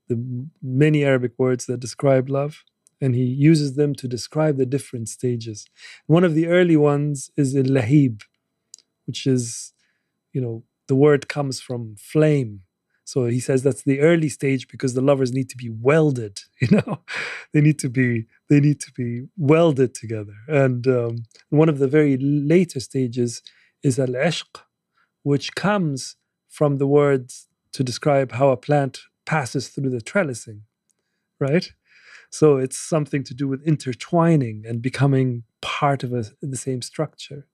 the 0.07 0.47
many 0.61 1.03
Arabic 1.03 1.33
words 1.37 1.65
that 1.65 1.79
describe 1.79 2.29
love, 2.29 2.63
and 3.01 3.15
he 3.15 3.23
uses 3.23 3.75
them 3.75 3.93
to 3.95 4.07
describe 4.07 4.57
the 4.57 4.65
different 4.65 5.09
stages. 5.09 5.65
One 6.07 6.23
of 6.23 6.33
the 6.33 6.47
early 6.47 6.77
ones 6.77 7.29
is 7.35 7.53
in 7.55 7.65
lahib, 7.65 8.21
which 9.05 9.27
is, 9.27 9.73
you 10.33 10.41
know, 10.41 10.63
the 10.87 10.95
word 10.95 11.27
comes 11.27 11.59
from 11.59 11.95
flame. 11.97 12.61
So 13.03 13.25
he 13.25 13.39
says 13.39 13.61
that's 13.61 13.83
the 13.83 13.99
early 13.99 14.29
stage 14.29 14.67
because 14.67 14.95
the 14.95 15.01
lovers 15.01 15.31
need 15.31 15.49
to 15.49 15.57
be 15.57 15.69
welded. 15.69 16.39
You 16.61 16.77
know, 16.77 16.99
they 17.53 17.61
need 17.61 17.79
to 17.79 17.89
be 17.89 18.25
they 18.49 18.59
need 18.59 18.79
to 18.81 18.91
be 18.91 19.27
welded 19.37 19.93
together. 19.93 20.33
And 20.47 20.87
um, 20.87 21.23
one 21.49 21.69
of 21.69 21.77
the 21.79 21.87
very 21.87 22.17
later 22.17 22.79
stages 22.79 23.43
is 23.83 23.99
al 23.99 24.15
ishq, 24.31 24.61
which 25.21 25.53
comes 25.53 26.15
from 26.55 26.77
the 26.77 26.87
words 26.87 27.47
to 27.73 27.83
describe 27.83 28.31
how 28.31 28.47
a 28.49 28.55
plant 28.55 29.01
passes 29.25 29.67
through 29.67 29.89
the 29.89 30.05
trellising, 30.11 30.61
right? 31.37 31.73
So 32.29 32.55
it's 32.55 32.79
something 32.79 33.25
to 33.25 33.33
do 33.33 33.45
with 33.49 33.67
intertwining 33.67 34.63
and 34.65 34.81
becoming 34.81 35.43
part 35.61 36.01
of 36.03 36.13
a, 36.13 36.23
the 36.41 36.55
same 36.55 36.81
structure. 36.81 37.45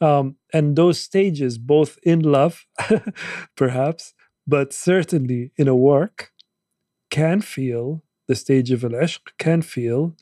Um, 0.00 0.36
and 0.52 0.76
those 0.76 1.00
stages, 1.00 1.58
both 1.58 1.98
in 2.04 2.20
love, 2.20 2.66
perhaps, 3.56 4.14
but 4.46 4.72
certainly 4.72 5.50
in 5.56 5.66
a 5.66 5.74
work, 5.74 6.30
can 7.10 7.40
feel 7.40 8.04
the 8.28 8.36
stage 8.36 8.70
of 8.70 8.84
al-ishq 8.84 9.22
can 9.38 9.60
feel 9.60 10.14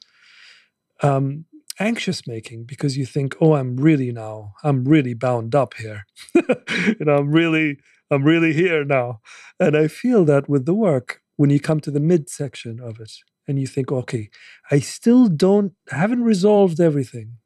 um, 1.02 1.44
anxious 1.78 2.26
making 2.26 2.64
because 2.64 2.96
you 2.96 3.06
think, 3.06 3.34
oh, 3.40 3.54
I'm 3.54 3.76
really 3.76 4.12
now, 4.12 4.54
I'm 4.62 4.84
really 4.84 5.14
bound 5.14 5.54
up 5.54 5.74
here. 5.74 6.04
you 6.34 6.96
know, 7.00 7.16
I'm 7.16 7.30
really, 7.30 7.78
I'm 8.10 8.24
really 8.24 8.52
here 8.52 8.84
now. 8.84 9.20
And 9.58 9.76
I 9.76 9.88
feel 9.88 10.24
that 10.26 10.48
with 10.48 10.66
the 10.66 10.74
work, 10.74 11.20
when 11.36 11.50
you 11.50 11.60
come 11.60 11.80
to 11.80 11.90
the 11.90 12.00
midsection 12.00 12.80
of 12.80 13.00
it 13.00 13.12
and 13.48 13.58
you 13.58 13.66
think, 13.66 13.90
okay, 13.90 14.30
I 14.70 14.80
still 14.80 15.28
don't, 15.28 15.72
haven't 15.90 16.22
resolved 16.22 16.80
everything. 16.80 17.38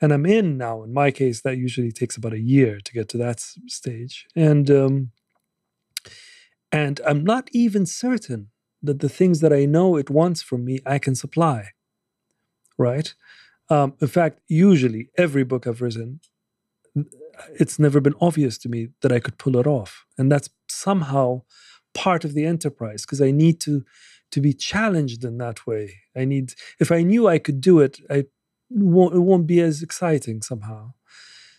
And 0.00 0.12
I'm 0.12 0.26
in 0.26 0.58
now. 0.58 0.82
In 0.82 0.92
my 0.92 1.10
case, 1.10 1.40
that 1.40 1.56
usually 1.56 1.90
takes 1.90 2.16
about 2.16 2.34
a 2.34 2.40
year 2.40 2.80
to 2.84 2.92
get 2.92 3.08
to 3.10 3.18
that 3.18 3.40
stage. 3.40 4.26
And, 4.36 4.70
um, 4.70 5.10
and 6.70 7.00
I'm 7.06 7.24
not 7.24 7.48
even 7.52 7.86
certain 7.86 8.50
that 8.82 9.00
the 9.00 9.08
things 9.08 9.40
that 9.40 9.54
I 9.54 9.64
know 9.64 9.96
it 9.96 10.10
wants 10.10 10.42
from 10.42 10.64
me, 10.64 10.80
I 10.84 10.98
can 10.98 11.14
supply 11.14 11.70
right? 12.78 13.14
Um, 13.68 13.94
in 14.00 14.08
fact, 14.08 14.40
usually 14.48 15.10
every 15.18 15.44
book 15.44 15.66
I've 15.66 15.82
written, 15.82 16.20
it's 17.54 17.78
never 17.78 18.00
been 18.00 18.14
obvious 18.20 18.56
to 18.58 18.68
me 18.68 18.88
that 19.02 19.12
I 19.12 19.20
could 19.20 19.38
pull 19.38 19.56
it 19.56 19.66
off, 19.66 20.06
and 20.16 20.30
that's 20.30 20.48
somehow 20.68 21.42
part 21.94 22.24
of 22.24 22.34
the 22.34 22.44
enterprise 22.44 23.02
because 23.02 23.20
I 23.20 23.30
need 23.30 23.60
to 23.62 23.84
to 24.32 24.40
be 24.40 24.52
challenged 24.52 25.24
in 25.24 25.38
that 25.38 25.66
way. 25.66 25.94
I 26.16 26.24
need 26.24 26.54
if 26.80 26.90
I 26.90 27.02
knew 27.02 27.28
I 27.28 27.38
could 27.38 27.60
do 27.60 27.80
it, 27.80 28.00
I 28.10 28.24
won't, 28.70 29.14
it 29.14 29.20
won't 29.20 29.46
be 29.46 29.60
as 29.60 29.82
exciting 29.82 30.42
somehow. 30.42 30.92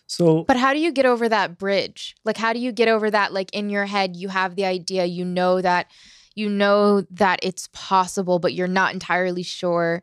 So, 0.06 0.44
but 0.44 0.56
how 0.56 0.72
do 0.72 0.80
you 0.80 0.90
get 0.90 1.06
over 1.06 1.28
that 1.28 1.58
bridge? 1.58 2.16
Like, 2.24 2.38
how 2.38 2.52
do 2.52 2.58
you 2.58 2.72
get 2.72 2.88
over 2.88 3.10
that? 3.10 3.32
Like 3.32 3.54
in 3.54 3.68
your 3.68 3.84
head, 3.84 4.16
you 4.16 4.28
have 4.28 4.56
the 4.56 4.64
idea, 4.64 5.04
you 5.04 5.24
know 5.24 5.60
that 5.60 5.90
you 6.34 6.48
know 6.48 7.02
that 7.10 7.40
it's 7.42 7.68
possible, 7.72 8.38
but 8.38 8.54
you're 8.54 8.68
not 8.68 8.94
entirely 8.94 9.42
sure 9.42 10.02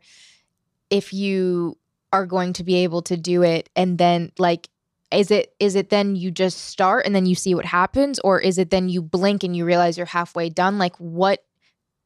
if 0.90 1.12
you 1.12 1.76
are 2.12 2.26
going 2.26 2.52
to 2.54 2.64
be 2.64 2.76
able 2.76 3.02
to 3.02 3.16
do 3.16 3.42
it 3.42 3.68
and 3.76 3.98
then 3.98 4.32
like 4.38 4.68
is 5.10 5.30
it 5.30 5.54
is 5.60 5.74
it 5.76 5.90
then 5.90 6.16
you 6.16 6.30
just 6.30 6.58
start 6.64 7.06
and 7.06 7.14
then 7.14 7.26
you 7.26 7.34
see 7.34 7.54
what 7.54 7.64
happens? 7.64 8.18
Or 8.20 8.40
is 8.40 8.58
it 8.58 8.70
then 8.70 8.88
you 8.88 9.02
blink 9.02 9.44
and 9.44 9.56
you 9.56 9.64
realize 9.64 9.96
you're 9.96 10.06
halfway 10.06 10.48
done? 10.48 10.78
Like 10.78 10.96
what 10.96 11.44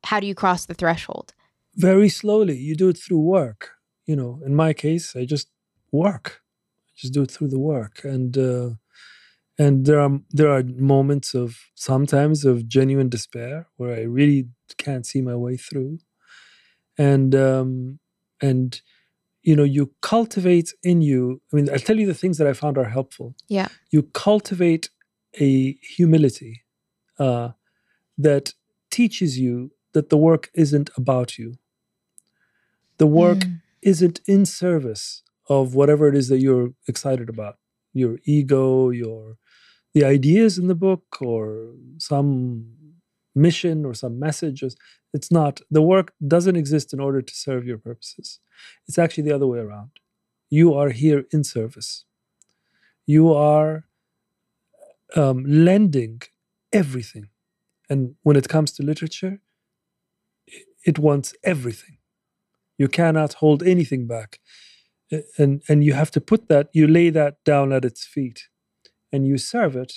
how 0.04 0.20
do 0.20 0.26
you 0.26 0.34
cross 0.34 0.66
the 0.66 0.74
threshold? 0.74 1.32
Very 1.76 2.08
slowly. 2.08 2.56
You 2.56 2.74
do 2.76 2.88
it 2.88 2.98
through 2.98 3.20
work. 3.20 3.70
You 4.06 4.16
know 4.16 4.40
in 4.44 4.54
my 4.54 4.72
case 4.72 5.14
i 5.16 5.24
just 5.24 5.48
work. 5.92 6.40
I 6.90 6.94
just 6.96 7.14
do 7.14 7.22
it 7.22 7.30
through 7.30 7.48
the 7.48 7.58
work. 7.58 8.04
And 8.04 8.36
uh 8.36 8.70
and 9.58 9.86
there 9.86 10.00
are 10.00 10.18
there 10.30 10.50
are 10.50 10.62
moments 10.62 11.34
of 11.34 11.56
sometimes 11.74 12.44
of 12.44 12.68
genuine 12.68 13.08
despair 13.08 13.68
where 13.76 13.94
i 13.94 14.02
really 14.02 14.48
can't 14.76 15.06
see 15.06 15.22
my 15.22 15.36
way 15.36 15.56
through. 15.56 15.98
And 16.98 17.34
um 17.34 17.99
and 18.40 18.80
you 19.42 19.56
know 19.56 19.64
you 19.64 19.92
cultivate 20.02 20.74
in 20.82 21.00
you 21.00 21.40
i 21.52 21.56
mean 21.56 21.68
i'll 21.70 21.78
tell 21.78 21.98
you 21.98 22.06
the 22.06 22.14
things 22.14 22.38
that 22.38 22.46
i 22.46 22.52
found 22.52 22.76
are 22.78 22.88
helpful. 22.88 23.34
Yeah. 23.48 23.68
You 23.90 24.02
cultivate 24.02 24.90
a 25.40 25.72
humility 25.96 26.62
uh, 27.18 27.50
that 28.18 28.54
teaches 28.90 29.38
you 29.38 29.72
that 29.92 30.10
the 30.10 30.16
work 30.16 30.50
isn't 30.54 30.90
about 30.96 31.38
you. 31.38 31.54
The 32.98 33.06
work 33.06 33.38
mm. 33.38 33.60
isn't 33.82 34.20
in 34.26 34.44
service 34.46 35.22
of 35.48 35.74
whatever 35.74 36.08
it 36.08 36.16
is 36.16 36.28
that 36.28 36.38
you're 36.38 36.72
excited 36.86 37.28
about. 37.28 37.56
Your 37.92 38.18
ego 38.24 38.90
your 38.90 39.36
the 39.94 40.04
ideas 40.04 40.58
in 40.58 40.68
the 40.68 40.74
book 40.74 41.04
or 41.20 41.74
some 41.98 42.76
mission 43.34 43.84
or 43.84 43.94
some 43.94 44.18
message 44.18 44.62
it's 45.12 45.30
not. 45.30 45.60
The 45.70 45.82
work 45.82 46.12
doesn't 46.26 46.56
exist 46.56 46.92
in 46.92 47.00
order 47.00 47.22
to 47.22 47.34
serve 47.34 47.66
your 47.66 47.78
purposes. 47.78 48.40
It's 48.86 48.98
actually 48.98 49.24
the 49.24 49.34
other 49.34 49.46
way 49.46 49.58
around. 49.58 49.90
You 50.48 50.74
are 50.74 50.90
here 50.90 51.24
in 51.32 51.44
service. 51.44 52.04
You 53.06 53.32
are 53.32 53.84
um, 55.16 55.44
lending 55.46 56.22
everything. 56.72 57.28
And 57.88 58.14
when 58.22 58.36
it 58.36 58.48
comes 58.48 58.72
to 58.72 58.82
literature 58.82 59.40
it 60.84 60.98
wants 60.98 61.34
everything. 61.42 61.98
You 62.78 62.88
cannot 62.88 63.34
hold 63.34 63.62
anything 63.62 64.06
back. 64.06 64.38
And 65.36 65.62
and 65.68 65.84
you 65.84 65.92
have 65.94 66.10
to 66.12 66.20
put 66.20 66.48
that 66.48 66.68
you 66.72 66.86
lay 66.86 67.10
that 67.10 67.42
down 67.44 67.72
at 67.72 67.84
its 67.84 68.06
feet 68.06 68.48
and 69.12 69.26
you 69.26 69.38
serve 69.38 69.74
it. 69.74 69.92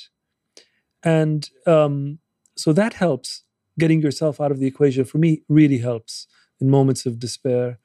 And 1.03 1.49
um, 1.67 2.19
so 2.57 2.73
that 2.73 2.93
helps 2.93 3.43
getting 3.79 4.01
yourself 4.01 4.39
out 4.39 4.51
of 4.51 4.59
the 4.59 4.67
equation 4.67 5.05
for 5.05 5.17
me 5.17 5.43
really 5.49 5.79
helps 5.79 6.27
in 6.59 6.69
moments 6.69 7.05
of 7.05 7.19
despair. 7.19 7.79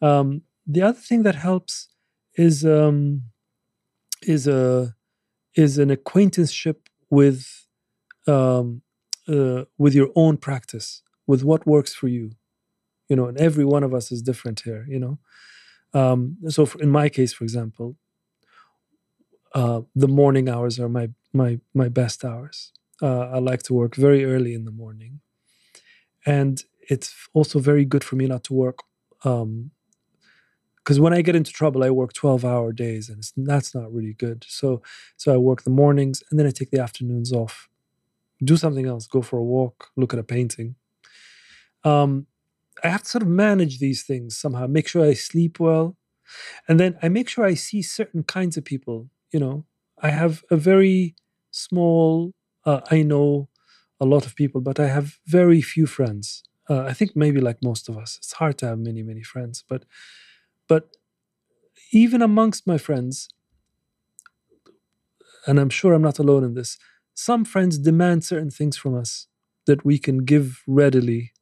Um, 0.00 0.42
the 0.66 0.82
other 0.82 0.98
thing 0.98 1.22
that 1.22 1.34
helps 1.34 1.88
is 2.34 2.64
um, 2.64 3.22
is 4.22 4.46
a 4.46 4.94
is 5.54 5.78
an 5.78 5.90
acquaintanceship 5.90 6.88
with 7.10 7.66
um, 8.26 8.82
uh, 9.28 9.64
with 9.76 9.94
your 9.94 10.10
own 10.14 10.36
practice 10.36 11.02
with 11.26 11.42
what 11.42 11.66
works 11.66 11.94
for 11.94 12.08
you. 12.08 12.32
You 13.08 13.16
know 13.16 13.26
and 13.26 13.38
every 13.38 13.64
one 13.64 13.82
of 13.82 13.94
us 13.94 14.12
is 14.12 14.22
different 14.22 14.60
here 14.60 14.84
you 14.88 14.98
know? 14.98 15.18
Um, 15.94 16.36
so 16.48 16.66
for, 16.66 16.80
in 16.82 16.90
my 16.90 17.08
case 17.08 17.32
for 17.32 17.44
example 17.44 17.96
uh, 19.54 19.80
the 19.94 20.08
morning 20.08 20.48
hours 20.48 20.78
are 20.78 20.88
my 20.90 21.08
my 21.32 21.58
my 21.74 21.88
best 21.88 22.24
hours 22.24 22.72
uh, 23.02 23.28
i 23.30 23.38
like 23.38 23.62
to 23.62 23.74
work 23.74 23.94
very 23.94 24.24
early 24.24 24.54
in 24.54 24.64
the 24.64 24.70
morning 24.70 25.20
and 26.26 26.64
it's 26.88 27.14
also 27.32 27.58
very 27.58 27.84
good 27.84 28.04
for 28.04 28.16
me 28.16 28.26
not 28.26 28.44
to 28.44 28.54
work 28.54 28.80
um 29.24 29.70
because 30.76 30.98
when 31.00 31.12
i 31.12 31.22
get 31.22 31.36
into 31.36 31.52
trouble 31.52 31.82
i 31.84 31.90
work 31.90 32.12
12 32.12 32.44
hour 32.44 32.72
days 32.72 33.08
and 33.08 33.22
that's 33.46 33.74
not 33.74 33.92
really 33.92 34.14
good 34.14 34.44
so 34.48 34.82
so 35.16 35.34
i 35.34 35.36
work 35.36 35.62
the 35.62 35.70
mornings 35.70 36.22
and 36.30 36.38
then 36.38 36.46
i 36.46 36.50
take 36.50 36.70
the 36.70 36.80
afternoons 36.80 37.32
off 37.32 37.68
do 38.42 38.56
something 38.56 38.86
else 38.86 39.06
go 39.06 39.22
for 39.22 39.38
a 39.38 39.44
walk 39.44 39.90
look 39.96 40.12
at 40.12 40.20
a 40.20 40.24
painting 40.24 40.74
um 41.84 42.26
I 42.82 42.88
have 42.88 43.02
to 43.02 43.08
sort 43.08 43.22
of 43.22 43.28
manage 43.28 43.78
these 43.78 44.02
things 44.02 44.36
somehow, 44.38 44.66
make 44.66 44.88
sure 44.88 45.04
I 45.04 45.14
sleep 45.14 45.58
well. 45.58 45.96
And 46.68 46.78
then 46.78 46.98
I 47.02 47.08
make 47.08 47.28
sure 47.28 47.44
I 47.44 47.54
see 47.54 47.82
certain 47.82 48.22
kinds 48.22 48.56
of 48.56 48.64
people. 48.64 49.08
You 49.32 49.40
know, 49.40 49.64
I 50.00 50.10
have 50.10 50.44
a 50.50 50.56
very 50.56 51.14
small, 51.50 52.32
uh, 52.64 52.80
I 52.90 53.02
know 53.02 53.48
a 54.00 54.04
lot 54.06 54.26
of 54.26 54.36
people, 54.36 54.60
but 54.60 54.78
I 54.78 54.88
have 54.88 55.18
very 55.26 55.60
few 55.60 55.86
friends. 55.86 56.42
Uh, 56.68 56.82
I 56.84 56.92
think 56.92 57.16
maybe 57.16 57.40
like 57.40 57.58
most 57.62 57.88
of 57.88 57.96
us, 57.96 58.16
it's 58.18 58.32
hard 58.34 58.58
to 58.58 58.66
have 58.66 58.78
many, 58.78 59.02
many 59.02 59.22
friends. 59.22 59.64
But, 59.68 59.84
but 60.68 60.90
even 61.92 62.22
amongst 62.22 62.66
my 62.66 62.78
friends, 62.78 63.28
and 65.46 65.58
I'm 65.58 65.70
sure 65.70 65.92
I'm 65.94 66.02
not 66.02 66.18
alone 66.18 66.44
in 66.44 66.54
this, 66.54 66.78
some 67.14 67.44
friends 67.44 67.78
demand 67.78 68.24
certain 68.24 68.50
things 68.50 68.76
from 68.76 68.94
us 68.94 69.26
that 69.66 69.84
we 69.84 69.98
can 69.98 70.18
give 70.24 70.62
readily 70.66 71.32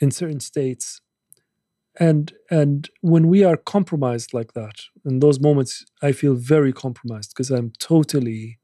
in 0.00 0.10
certain 0.10 0.40
states 0.40 1.00
and 1.98 2.32
and 2.50 2.90
when 3.00 3.28
we 3.28 3.44
are 3.44 3.56
compromised 3.56 4.34
like 4.34 4.52
that 4.54 4.74
in 5.04 5.20
those 5.20 5.38
moments 5.40 5.84
i 6.02 6.10
feel 6.12 6.34
very 6.34 6.72
compromised 6.72 7.30
because 7.30 7.50
i'm 7.50 7.72
totally 7.78 8.58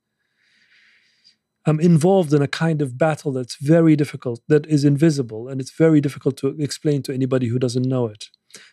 i'm 1.70 1.80
involved 1.80 2.34
in 2.34 2.42
a 2.42 2.48
kind 2.48 2.82
of 2.82 2.98
battle 2.98 3.32
that's 3.32 3.56
very 3.56 3.94
difficult 3.96 4.40
that 4.48 4.66
is 4.66 4.84
invisible 4.84 5.48
and 5.48 5.60
it's 5.60 5.70
very 5.70 6.00
difficult 6.00 6.36
to 6.36 6.48
explain 6.58 7.00
to 7.02 7.14
anybody 7.14 7.46
who 7.46 7.58
doesn't 7.58 7.88
know 7.94 8.06
it. 8.06 8.26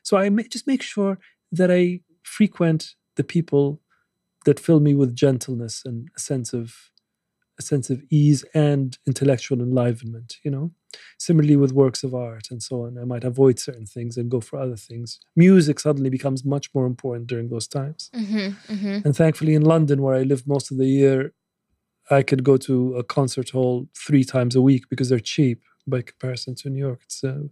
So 0.03 0.17
i 0.17 0.27
just 0.55 0.67
make 0.67 0.81
sure 0.81 1.19
that 1.51 1.71
i 1.71 2.01
frequent 2.23 2.95
the 3.15 3.23
people 3.23 3.65
that 4.45 4.59
fill 4.59 4.79
me 4.79 4.93
with 4.95 5.15
gentleness 5.15 5.83
and 5.85 6.09
a 6.17 6.19
sense 6.19 6.51
of 6.53 6.65
a 7.59 7.63
sense 7.63 7.89
of 7.89 8.03
ease 8.11 8.45
and 8.53 8.97
intellectual 9.07 9.59
enlivenment 9.61 10.37
you 10.43 10.51
know? 10.51 10.71
Similarly 11.19 11.57
with 11.57 11.73
works 11.83 12.03
of 12.03 12.15
art 12.15 12.47
and 12.49 12.61
so 12.67 12.85
on 12.85 12.97
i 12.97 13.05
might 13.05 13.23
avoid 13.23 13.59
certain 13.59 13.85
things 13.85 14.17
and 14.17 14.31
go 14.31 14.39
for 14.41 14.57
other 14.59 14.79
things. 14.89 15.19
Music 15.35 15.79
suddenly 15.79 16.09
becomes 16.09 16.43
much 16.55 16.73
more 16.73 16.87
important 16.87 17.27
during 17.27 17.49
those 17.49 17.67
times. 17.67 18.09
Mm-hmm, 18.15 18.73
mm-hmm. 18.73 18.97
and 19.05 19.15
thankfully 19.15 19.53
in 19.53 19.65
london 19.73 20.01
where 20.01 20.15
i 20.15 20.23
live 20.23 20.47
most 20.55 20.71
of 20.71 20.77
the 20.77 20.91
year 21.01 21.33
i 22.11 22.21
could 22.23 22.43
go 22.43 22.57
to 22.57 22.95
a 22.95 23.03
concert 23.03 23.49
hall 23.49 23.87
three 23.95 24.23
times 24.23 24.55
a 24.55 24.61
week 24.61 24.83
because 24.89 25.09
they're 25.09 25.19
cheap 25.19 25.61
by 25.87 26.01
comparison 26.01 26.53
to 26.55 26.69
new 26.69 26.79
york. 26.79 27.01
Uh, 27.23 27.47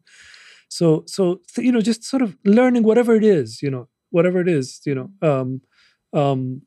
so 0.69 1.03
so 1.07 1.39
you 1.57 1.71
know 1.71 1.81
just 1.81 2.03
sort 2.03 2.21
of 2.21 2.37
learning 2.45 2.83
whatever 2.83 3.15
it 3.15 3.23
is 3.23 3.61
you 3.61 3.69
know 3.69 3.87
whatever 4.09 4.39
it 4.39 4.47
is 4.47 4.81
you 4.85 4.95
know 4.95 5.09
um 5.21 5.61
um 6.13 6.61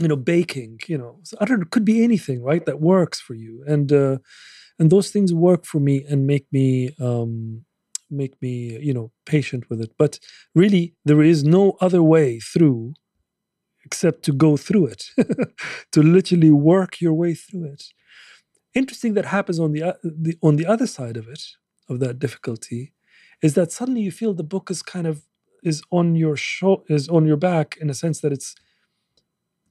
you 0.00 0.08
know 0.08 0.16
baking 0.16 0.78
you 0.86 0.98
know 0.98 1.20
i 1.40 1.44
don't 1.44 1.60
know, 1.60 1.66
could 1.70 1.84
be 1.84 2.02
anything 2.02 2.42
right 2.42 2.66
that 2.66 2.80
works 2.80 3.20
for 3.20 3.34
you. 3.34 3.62
And 3.66 3.92
uh 3.92 4.18
and 4.78 4.90
those 4.90 5.10
things 5.10 5.32
work 5.32 5.64
for 5.64 5.80
me 5.80 6.04
and 6.08 6.26
make 6.26 6.46
me 6.52 6.94
um 7.00 7.64
make 8.10 8.40
me 8.42 8.78
you 8.80 8.92
know 8.92 9.12
patient 9.26 9.70
with 9.70 9.80
it. 9.80 9.92
But 9.98 10.18
really 10.54 10.94
there 11.04 11.22
is 11.22 11.44
no 11.44 11.76
other 11.80 12.02
way 12.02 12.40
through 12.40 12.94
except 13.84 14.22
to 14.22 14.32
go 14.32 14.56
through 14.56 14.86
it 14.86 15.04
to 15.92 16.02
literally 16.02 16.50
work 16.50 17.00
your 17.00 17.14
way 17.14 17.34
through 17.34 17.64
it 17.64 17.84
interesting 18.74 19.14
that 19.14 19.26
happens 19.26 19.58
on 19.58 19.72
the, 19.72 19.82
uh, 19.82 19.92
the 20.02 20.36
on 20.42 20.56
the 20.56 20.66
other 20.66 20.86
side 20.86 21.16
of 21.16 21.28
it 21.28 21.42
of 21.88 22.00
that 22.00 22.18
difficulty 22.18 22.92
is 23.42 23.54
that 23.54 23.72
suddenly 23.72 24.00
you 24.00 24.10
feel 24.10 24.34
the 24.34 24.42
book 24.42 24.70
is 24.70 24.82
kind 24.82 25.06
of 25.06 25.22
is 25.62 25.82
on 25.90 26.14
your 26.14 26.36
show 26.36 26.84
is 26.88 27.08
on 27.08 27.26
your 27.26 27.36
back 27.36 27.76
in 27.80 27.88
a 27.90 27.94
sense 27.94 28.20
that 28.20 28.32
it's 28.32 28.54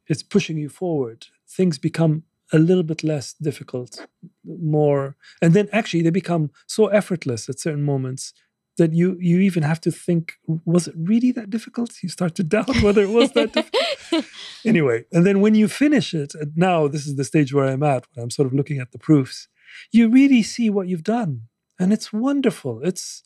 it's 0.07 0.23
pushing 0.23 0.57
you 0.57 0.69
forward. 0.69 1.27
Things 1.47 1.77
become 1.77 2.23
a 2.51 2.59
little 2.59 2.83
bit 2.83 3.03
less 3.03 3.33
difficult, 3.33 4.05
more, 4.43 5.15
and 5.41 5.53
then 5.53 5.69
actually 5.71 6.03
they 6.03 6.09
become 6.09 6.51
so 6.67 6.87
effortless 6.87 7.49
at 7.49 7.59
certain 7.59 7.83
moments 7.83 8.33
that 8.77 8.93
you 8.93 9.17
you 9.19 9.39
even 9.39 9.63
have 9.63 9.81
to 9.81 9.91
think 9.91 10.33
was 10.65 10.87
it 10.87 10.95
really 10.97 11.31
that 11.31 11.49
difficult? 11.49 11.91
You 12.01 12.09
start 12.09 12.35
to 12.35 12.43
doubt 12.43 12.81
whether 12.81 13.01
it 13.01 13.09
was 13.09 13.31
that 13.33 13.53
difficult. 13.53 14.25
Anyway 14.65 15.03
and 15.11 15.25
then 15.25 15.41
when 15.41 15.55
you 15.55 15.67
finish 15.67 16.13
it 16.13 16.33
and 16.35 16.55
now 16.55 16.87
this 16.87 17.05
is 17.05 17.15
the 17.15 17.25
stage 17.25 17.53
where 17.53 17.65
i'm 17.65 17.83
at 17.83 18.05
where 18.13 18.23
i'm 18.23 18.29
sort 18.29 18.45
of 18.45 18.53
looking 18.53 18.79
at 18.79 18.91
the 18.91 18.99
proofs 18.99 19.49
you 19.91 20.09
really 20.09 20.43
see 20.43 20.69
what 20.69 20.87
you've 20.87 21.03
done. 21.03 21.43
And 21.79 21.91
it's 21.91 22.13
wonderful. 22.13 22.81
It's 22.83 23.23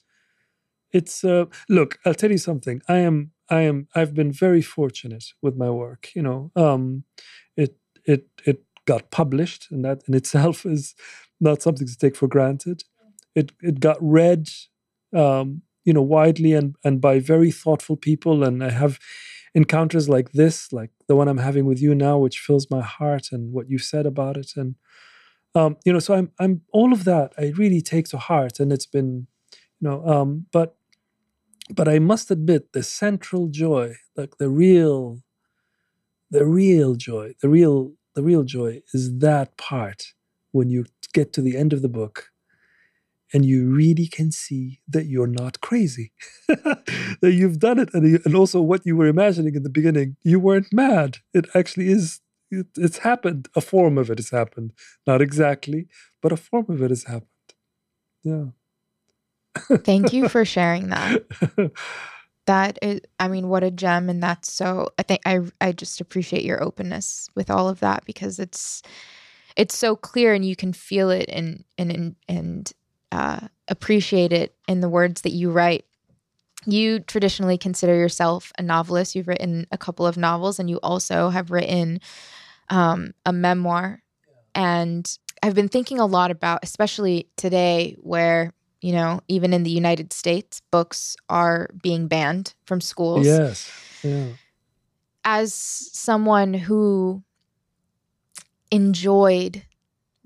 it's 0.94 1.24
uh, 1.24 1.46
look 1.68 2.00
i'll 2.06 2.14
tell 2.14 2.32
you 2.32 2.38
something. 2.38 2.82
I 2.88 3.00
am 3.00 3.32
I 3.50 3.62
am 3.62 3.88
I've 3.94 4.14
been 4.14 4.32
very 4.32 4.62
fortunate 4.62 5.26
with 5.42 5.56
my 5.56 5.70
work. 5.70 6.10
You 6.16 6.22
know, 6.24 6.52
um, 6.56 7.04
it 7.56 7.78
it 8.06 8.28
it 8.46 8.64
got 8.86 9.12
published, 9.12 9.68
and 9.70 9.84
that 9.84 10.02
in 10.08 10.14
itself 10.14 10.66
is 10.76 10.96
not 11.40 11.62
something 11.62 11.88
to 11.88 11.98
take 11.98 12.16
for 12.16 12.28
granted. 12.28 12.84
It 13.36 13.52
it 13.62 13.80
got 13.80 13.98
read, 14.00 14.48
um, 15.16 15.62
you 15.86 15.94
know, 15.94 16.02
widely 16.02 16.54
and 16.54 16.76
and 16.84 17.02
by 17.02 17.20
very 17.20 17.52
thoughtful 17.52 17.98
people, 17.98 18.44
and 18.44 18.64
I 18.64 18.72
have 18.72 19.00
encounters 19.56 20.10
like 20.10 20.32
this, 20.34 20.72
like 20.72 20.92
the 21.08 21.16
one 21.16 21.28
I'm 21.28 21.38
having 21.38 21.66
with 21.66 21.82
you 21.82 21.96
now, 21.96 22.18
which 22.18 22.40
fills 22.40 22.70
my 22.70 22.82
heart, 22.82 23.30
and 23.32 23.54
what 23.54 23.70
you 23.70 23.78
said 23.78 24.06
about 24.06 24.38
it, 24.38 24.52
and 24.56 24.76
um, 25.56 25.78
you 25.86 25.94
know, 25.94 26.00
so 26.00 26.14
I'm 26.14 26.32
I'm 26.40 26.62
all 26.72 26.94
of 26.94 27.04
that 27.06 27.34
I 27.38 27.54
really 27.58 27.82
take 27.82 28.08
to 28.10 28.18
heart, 28.18 28.60
and 28.60 28.72
it's 28.72 28.86
been, 28.86 29.28
you 29.80 29.90
know, 29.90 30.06
um, 30.06 30.46
but 30.52 30.76
but 31.74 31.88
I 31.88 32.00
must 32.00 32.32
admit 32.32 32.74
the 32.74 32.84
central 32.84 33.48
joy, 33.48 33.96
like 34.16 34.38
the 34.38 34.50
real, 34.50 35.22
the 36.32 36.46
real 36.46 36.96
joy, 36.96 37.34
the 37.42 37.50
real, 37.50 37.94
the 38.16 38.24
real 38.24 38.44
joy 38.44 38.82
is 38.94 39.20
that 39.20 39.58
part 39.58 40.14
when 40.52 40.70
you 40.70 40.86
get 41.14 41.34
to 41.34 41.42
the 41.42 41.58
end 41.58 41.74
of 41.74 41.82
the 41.82 41.90
book 41.90 42.30
and 43.34 43.46
you 43.46 43.70
really 43.70 44.08
can 44.08 44.32
see 44.32 44.80
that 44.88 45.06
you're 45.06 45.28
not 45.28 45.62
crazy, 45.62 46.12
that 46.48 47.34
you've 47.34 47.60
done 47.60 47.80
it. 47.80 47.94
And, 47.94 48.22
and 48.26 48.36
also 48.36 48.62
what 48.62 48.86
you 48.86 48.96
were 48.96 49.08
imagining 49.08 49.56
in 49.56 49.64
the 49.64 49.70
beginning, 49.70 50.16
you 50.24 50.40
weren't 50.40 50.72
mad. 50.72 51.18
It 51.34 51.48
actually 51.54 51.90
is, 51.90 52.22
it, 52.50 52.68
it's 52.78 53.00
happened. 53.00 53.50
A 53.56 53.62
form 53.62 53.98
of 53.98 54.10
it 54.10 54.18
has 54.18 54.30
happened. 54.30 54.74
Not 55.06 55.22
exactly, 55.22 55.88
but 56.22 56.32
a 56.32 56.38
form 56.38 56.66
of 56.70 56.82
it 56.82 56.90
has 56.90 57.04
happened. 57.04 57.28
Yeah. 58.24 58.46
Thank 59.78 60.14
you 60.14 60.30
for 60.30 60.46
sharing 60.56 60.90
that. 60.90 61.26
That 62.46 62.80
is, 62.82 63.02
I 63.20 63.28
mean, 63.28 63.50
what 63.50 63.64
a 63.64 63.72
gem. 63.72 64.10
And 64.10 64.24
that's 64.24 64.50
so, 64.50 64.90
I 64.98 65.04
think 65.04 65.22
I, 65.26 65.42
I 65.60 65.74
just 65.74 66.00
appreciate 66.00 66.46
your 66.46 66.64
openness 66.64 67.30
with 67.36 67.50
all 67.50 67.68
of 67.68 67.82
that 67.82 68.06
because 68.06 68.40
it's, 68.40 68.82
it's 69.58 69.76
so 69.78 69.98
clear 69.98 70.34
and 70.34 70.46
you 70.46 70.56
can 70.56 70.72
feel 70.72 71.10
it 71.10 71.26
and, 71.28 71.66
and, 71.78 71.92
and, 71.92 72.16
and 72.30 72.74
uh, 73.12 73.48
appreciate 73.68 74.34
it 74.34 74.56
in 74.68 74.82
the 74.82 74.90
words 74.90 75.22
that 75.22 75.32
you 75.32 75.52
write. 75.52 75.86
you 76.66 77.00
traditionally 77.00 77.58
consider 77.58 77.96
yourself 77.96 78.52
a 78.58 78.64
novelist. 78.64 79.16
You've 79.16 79.28
written 79.28 79.68
a 79.72 79.78
couple 79.78 80.06
of 80.06 80.18
novels, 80.18 80.60
and 80.60 80.70
you 80.70 80.78
also 80.84 81.30
have 81.30 81.52
written 81.52 82.02
um, 82.70 83.14
a 83.26 83.32
memoir. 83.32 84.02
And 84.54 85.10
I've 85.42 85.56
been 85.56 85.70
thinking 85.70 86.00
a 86.00 86.06
lot 86.06 86.32
about, 86.32 86.60
especially 86.64 87.30
today, 87.38 87.96
where 88.02 88.54
you 88.82 88.92
know, 88.92 89.22
even 89.28 89.54
in 89.54 89.64
the 89.64 89.72
United 89.72 90.14
States, 90.14 90.62
books 90.72 91.16
are 91.30 91.70
being 91.82 92.08
banned 92.08 92.54
from 92.66 92.80
schools. 92.82 93.26
Yes. 93.26 93.72
Yeah. 94.04 94.28
As 95.26 95.54
someone 95.54 96.54
who 96.54 97.24
enjoyed 98.72 99.64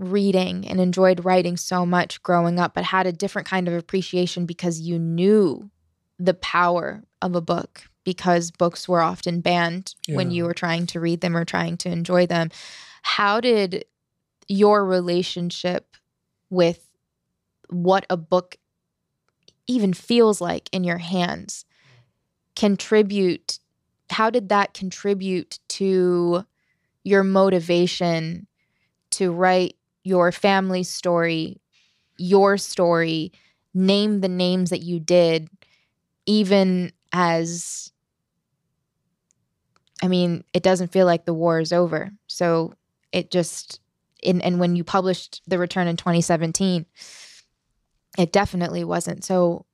reading 0.02 0.68
and 0.68 0.82
enjoyed 0.82 1.24
writing 1.24 1.56
so 1.56 1.86
much 1.86 2.22
growing 2.24 2.60
up, 2.60 2.74
but 2.74 2.84
had 2.84 3.06
a 3.06 3.12
different 3.12 3.48
kind 3.48 3.68
of 3.68 3.74
appreciation 3.74 4.46
because 4.46 4.80
you 4.80 4.98
knew 4.98 5.70
the 6.18 6.34
power 6.34 7.04
of 7.22 7.36
a 7.36 7.42
book 7.42 7.84
because 8.04 8.50
books 8.52 8.90
were 8.90 9.02
often 9.02 9.42
banned 9.42 9.94
yeah. 10.08 10.16
when 10.16 10.32
you 10.32 10.44
were 10.44 10.56
trying 10.56 10.88
to 10.88 11.00
read 11.00 11.22
them 11.22 11.38
or 11.38 11.46
trying 11.46 11.78
to 11.78 11.90
enjoy 11.90 12.26
them. 12.26 12.50
How 13.04 13.40
did 13.40 13.86
your 14.48 14.84
relationship 14.84 15.96
with 16.50 16.90
what 17.70 18.06
a 18.10 18.18
book 18.18 18.58
even 19.68 19.94
feels 19.94 20.42
like 20.42 20.68
in 20.72 20.84
your 20.84 20.98
hands 20.98 21.66
contribute? 22.56 23.60
How 24.10 24.32
did 24.32 24.50
that 24.50 24.74
contribute 24.74 25.60
to 25.70 26.44
your 27.04 27.24
motivation 27.24 28.48
to 29.12 29.32
write 29.32 29.76
your 30.04 30.32
family 30.32 30.84
story, 30.84 31.62
your 32.18 32.58
story, 32.58 33.32
name 33.74 34.22
the 34.22 34.28
names 34.28 34.70
that 34.70 34.82
you 34.82 35.00
did, 35.00 35.50
even 36.26 36.92
as 37.12 37.92
I 40.04 40.08
mean, 40.08 40.44
it 40.54 40.64
doesn't 40.64 40.92
feel 40.92 41.06
like 41.06 41.26
the 41.26 41.34
war 41.34 41.60
is 41.60 41.72
over. 41.72 42.12
So 42.28 42.74
it 43.12 43.32
just 43.32 43.80
in 44.22 44.42
and 44.42 44.60
when 44.60 44.76
you 44.76 44.84
published 44.84 45.42
The 45.48 45.60
Return 45.60 45.88
in 45.88 45.98
2017, 45.98 46.86
it 48.18 48.32
definitely 48.32 48.84
wasn't. 48.84 49.24
So 49.24 49.66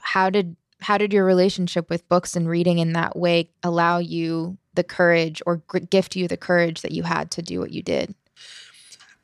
how 0.00 0.30
did 0.30 0.56
how 0.80 0.98
did 0.98 1.12
your 1.12 1.24
relationship 1.24 1.88
with 1.88 2.08
books 2.08 2.36
and 2.36 2.48
reading 2.48 2.78
in 2.78 2.92
that 2.92 3.16
way 3.16 3.50
allow 3.62 3.98
you 3.98 4.58
the 4.74 4.84
courage 4.84 5.40
or 5.46 5.62
gift 5.90 6.16
you 6.16 6.28
the 6.28 6.36
courage 6.36 6.82
that 6.82 6.92
you 6.92 7.02
had 7.02 7.30
to 7.32 7.42
do 7.42 7.60
what 7.60 7.72
you 7.72 7.82
did? 7.82 8.14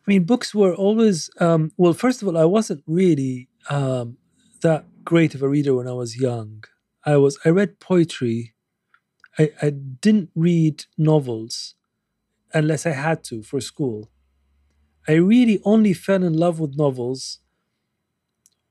I 0.07 0.11
mean, 0.11 0.25
books 0.25 0.55
were 0.55 0.75
always, 0.75 1.31
um, 1.39 1.71
well, 1.77 1.93
first 1.93 2.23
of 2.23 2.29
all, 2.29 2.37
I 2.37 2.45
wasn't 2.45 2.83
really 2.87 3.49
um, 3.71 4.17
that 4.63 4.85
great 5.05 5.35
of 5.35 5.43
a 5.43 5.49
reader 5.49 5.75
when 5.75 5.87
I 5.87 5.93
was 5.93 6.17
young. 6.21 6.65
I 7.05 7.17
was, 7.17 7.39
I 7.45 7.51
read 7.51 7.79
poetry. 7.79 8.55
I, 9.39 9.53
I 9.63 9.71
didn't 9.71 10.31
read 10.35 10.85
novels 10.99 11.75
unless 12.53 12.85
I 12.85 12.91
had 12.91 13.23
to 13.25 13.43
for 13.43 13.61
school. 13.61 14.11
I 15.09 15.15
really 15.15 15.61
only 15.65 15.93
fell 15.93 16.23
in 16.23 16.35
love 16.35 16.61
with 16.61 16.77
novels 16.77 17.41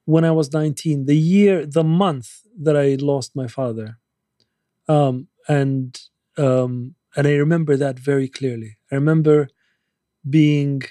when 0.06 0.26
I 0.26 0.32
was 0.32 0.52
19, 0.52 1.06
the 1.06 1.18
year, 1.18 1.66
the 1.66 1.84
month 1.84 2.42
that 2.60 2.76
I 2.76 2.96
lost 3.00 3.36
my 3.36 3.48
father. 3.48 3.98
Um, 4.88 5.28
and 5.48 6.00
um, 6.38 6.96
and 7.16 7.28
I 7.28 7.34
remember 7.34 7.76
that 7.78 8.00
very 8.00 8.28
clearly. 8.28 8.78
I 8.92 8.96
remember 8.96 9.50
being 10.30 10.84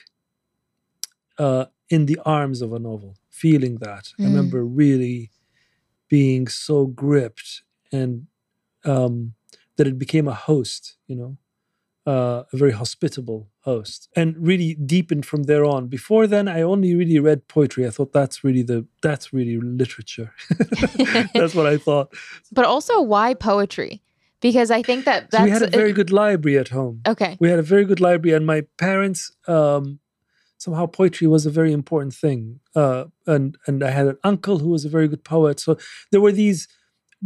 uh, 1.40 1.64
in 1.88 2.06
the 2.06 2.20
arms 2.24 2.60
of 2.60 2.72
a 2.72 2.78
novel, 2.78 3.16
feeling 3.30 3.78
that. 3.78 4.04
Mm. 4.18 4.20
I 4.20 4.24
remember 4.24 4.64
really 4.64 5.30
being 6.08 6.46
so 6.46 6.86
gripped 6.86 7.62
and 7.90 8.26
um, 8.84 9.34
that 9.76 9.86
it 9.86 9.98
became 9.98 10.28
a 10.28 10.34
host, 10.34 10.96
you 11.06 11.16
know, 11.16 11.36
uh, 12.06 12.44
a 12.52 12.56
very 12.56 12.72
hospitable 12.72 13.48
host, 13.60 14.08
and 14.14 14.34
really 14.38 14.74
deepened 14.74 15.24
from 15.24 15.44
there 15.44 15.64
on. 15.64 15.86
Before 15.86 16.26
then, 16.26 16.46
I 16.48 16.60
only 16.62 16.94
really 16.94 17.18
read 17.18 17.48
poetry. 17.48 17.86
I 17.86 17.90
thought 17.90 18.12
that's 18.12 18.44
really 18.44 18.62
the 18.62 18.86
that's 19.02 19.32
really 19.32 19.58
literature. 19.60 20.32
that's 21.34 21.54
what 21.54 21.66
I 21.66 21.76
thought. 21.78 22.12
But 22.52 22.64
also, 22.64 23.00
why 23.00 23.34
poetry? 23.34 24.02
because 24.40 24.70
I 24.70 24.82
think 24.82 25.04
that 25.04 25.30
so 25.32 25.44
we 25.44 25.50
had 25.50 25.62
a 25.62 25.66
very 25.68 25.92
good 25.92 26.10
library 26.10 26.58
at 26.58 26.68
home. 26.68 27.02
Okay, 27.06 27.36
we 27.40 27.50
had 27.50 27.58
a 27.58 27.62
very 27.62 27.84
good 27.84 28.00
library, 28.00 28.34
and 28.34 28.46
my 28.46 28.62
parents 28.78 29.32
um, 29.46 30.00
somehow 30.60 30.86
poetry 30.86 31.26
was 31.26 31.46
a 31.46 31.50
very 31.50 31.72
important 31.72 32.14
thing. 32.14 32.60
Uh, 32.76 33.04
and 33.26 33.56
and 33.66 33.82
I 33.82 33.90
had 33.90 34.06
an 34.06 34.18
uncle 34.22 34.58
who 34.58 34.68
was 34.68 34.84
a 34.84 34.88
very 34.88 35.08
good 35.08 35.24
poet. 35.24 35.58
So 35.58 35.78
there 36.12 36.20
were 36.20 36.32
these 36.32 36.68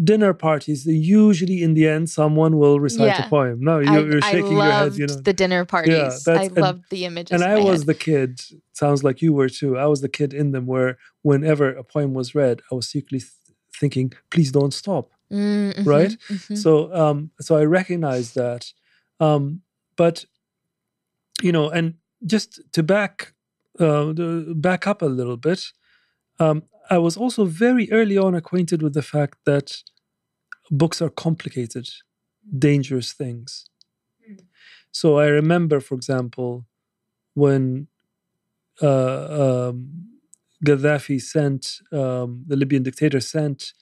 dinner 0.03 0.33
parties. 0.33 0.87
Usually, 0.87 1.63
in 1.63 1.75
the 1.75 1.89
end, 1.89 2.09
someone 2.09 2.59
will 2.59 2.79
recite 2.81 3.09
yeah. 3.09 3.27
a 3.27 3.29
poem. 3.29 3.59
No, 3.61 3.81
you're, 3.81 4.13
you're 4.13 4.23
shaking 4.23 4.53
your 4.53 4.63
head. 4.63 4.95
You 4.95 5.07
know 5.07 5.17
the 5.17 5.33
dinner 5.33 5.65
parties. 5.65 6.25
Yeah, 6.27 6.35
I 6.35 6.45
and, 6.45 6.57
loved 6.57 6.85
the 6.91 7.05
images. 7.05 7.33
And 7.33 7.45
I 7.45 7.59
was 7.59 7.81
head. 7.81 7.87
the 7.89 7.95
kid. 7.95 8.41
Sounds 8.73 9.03
like 9.05 9.21
you 9.21 9.33
were 9.33 9.49
too. 9.49 9.77
I 9.77 9.87
was 9.87 10.01
the 10.01 10.09
kid 10.09 10.33
in 10.33 10.53
them 10.53 10.67
where 10.67 10.99
whenever 11.23 11.69
a 11.71 11.85
poem 11.85 12.15
was 12.15 12.35
read, 12.35 12.63
I 12.71 12.77
was 12.77 12.89
secretly 12.89 13.21
th- 13.21 13.33
thinking, 13.81 14.13
"Please 14.31 14.53
don't 14.53 14.73
stop." 14.73 15.11
Mm-hmm, 15.33 15.83
right? 15.83 16.11
Mm-hmm. 16.29 16.55
So 16.55 16.95
um 16.95 17.31
so 17.41 17.57
I 17.57 17.65
recognize 17.65 18.35
that. 18.35 18.73
Um 19.19 19.63
but 19.97 20.25
you 21.43 21.51
know, 21.51 21.69
and 21.69 21.95
just 22.27 22.61
to 22.73 22.83
back 22.83 23.35
uh, 23.79 24.13
back 24.55 24.87
up 24.87 25.03
a 25.03 25.07
little 25.07 25.37
bit, 25.37 25.73
um, 26.39 26.63
I 26.91 26.99
was 26.99 27.17
also 27.17 27.45
very 27.45 27.91
early 27.91 28.17
on 28.19 28.35
acquainted 28.35 28.83
with 28.83 28.95
the 28.95 29.03
fact 29.03 29.39
that 29.47 29.83
books 30.71 31.03
are 31.03 31.11
complicated, 31.11 31.89
dangerous 32.59 33.13
things. 33.13 33.67
Mm. 34.31 34.41
So 34.93 35.19
I 35.19 35.27
remember, 35.27 35.81
for 35.81 35.95
example, 35.95 36.67
when 37.35 37.89
uh, 38.83 39.69
um, 39.71 40.09
Gaddafi 40.65 41.21
sent 41.21 41.81
um, 41.93 42.45
the 42.47 42.57
Libyan 42.57 42.83
dictator 42.83 43.21
sent 43.21 43.73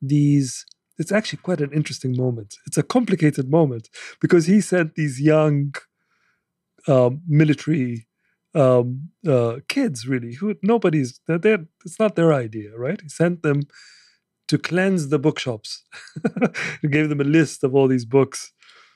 these 0.00 0.64
it's 0.98 1.12
actually 1.12 1.38
quite 1.38 1.62
an 1.62 1.72
interesting 1.72 2.14
moment. 2.14 2.56
It's 2.66 2.76
a 2.76 2.82
complicated 2.82 3.50
moment 3.50 3.88
because 4.20 4.44
he 4.46 4.60
sent 4.60 4.96
these 4.96 5.18
young 5.18 5.74
um, 6.88 7.22
military 7.26 8.06
um, 8.54 9.10
uh, 9.26 9.56
kids, 9.68 10.06
really, 10.06 10.34
who 10.34 10.56
nobody's, 10.62 11.20
they're, 11.26 11.38
they're, 11.38 11.66
it's 11.84 11.98
not 11.98 12.16
their 12.16 12.32
idea, 12.32 12.76
right? 12.76 13.00
He 13.00 13.08
sent 13.08 13.42
them 13.42 13.62
to 14.48 14.58
cleanse 14.58 15.08
the 15.08 15.18
bookshops. 15.18 15.84
he 16.82 16.88
gave 16.96 17.08
them 17.08 17.20
a 17.20 17.24
list 17.24 17.62
of 17.62 17.74
all 17.74 17.86
these 17.86 18.04
books. 18.04 18.52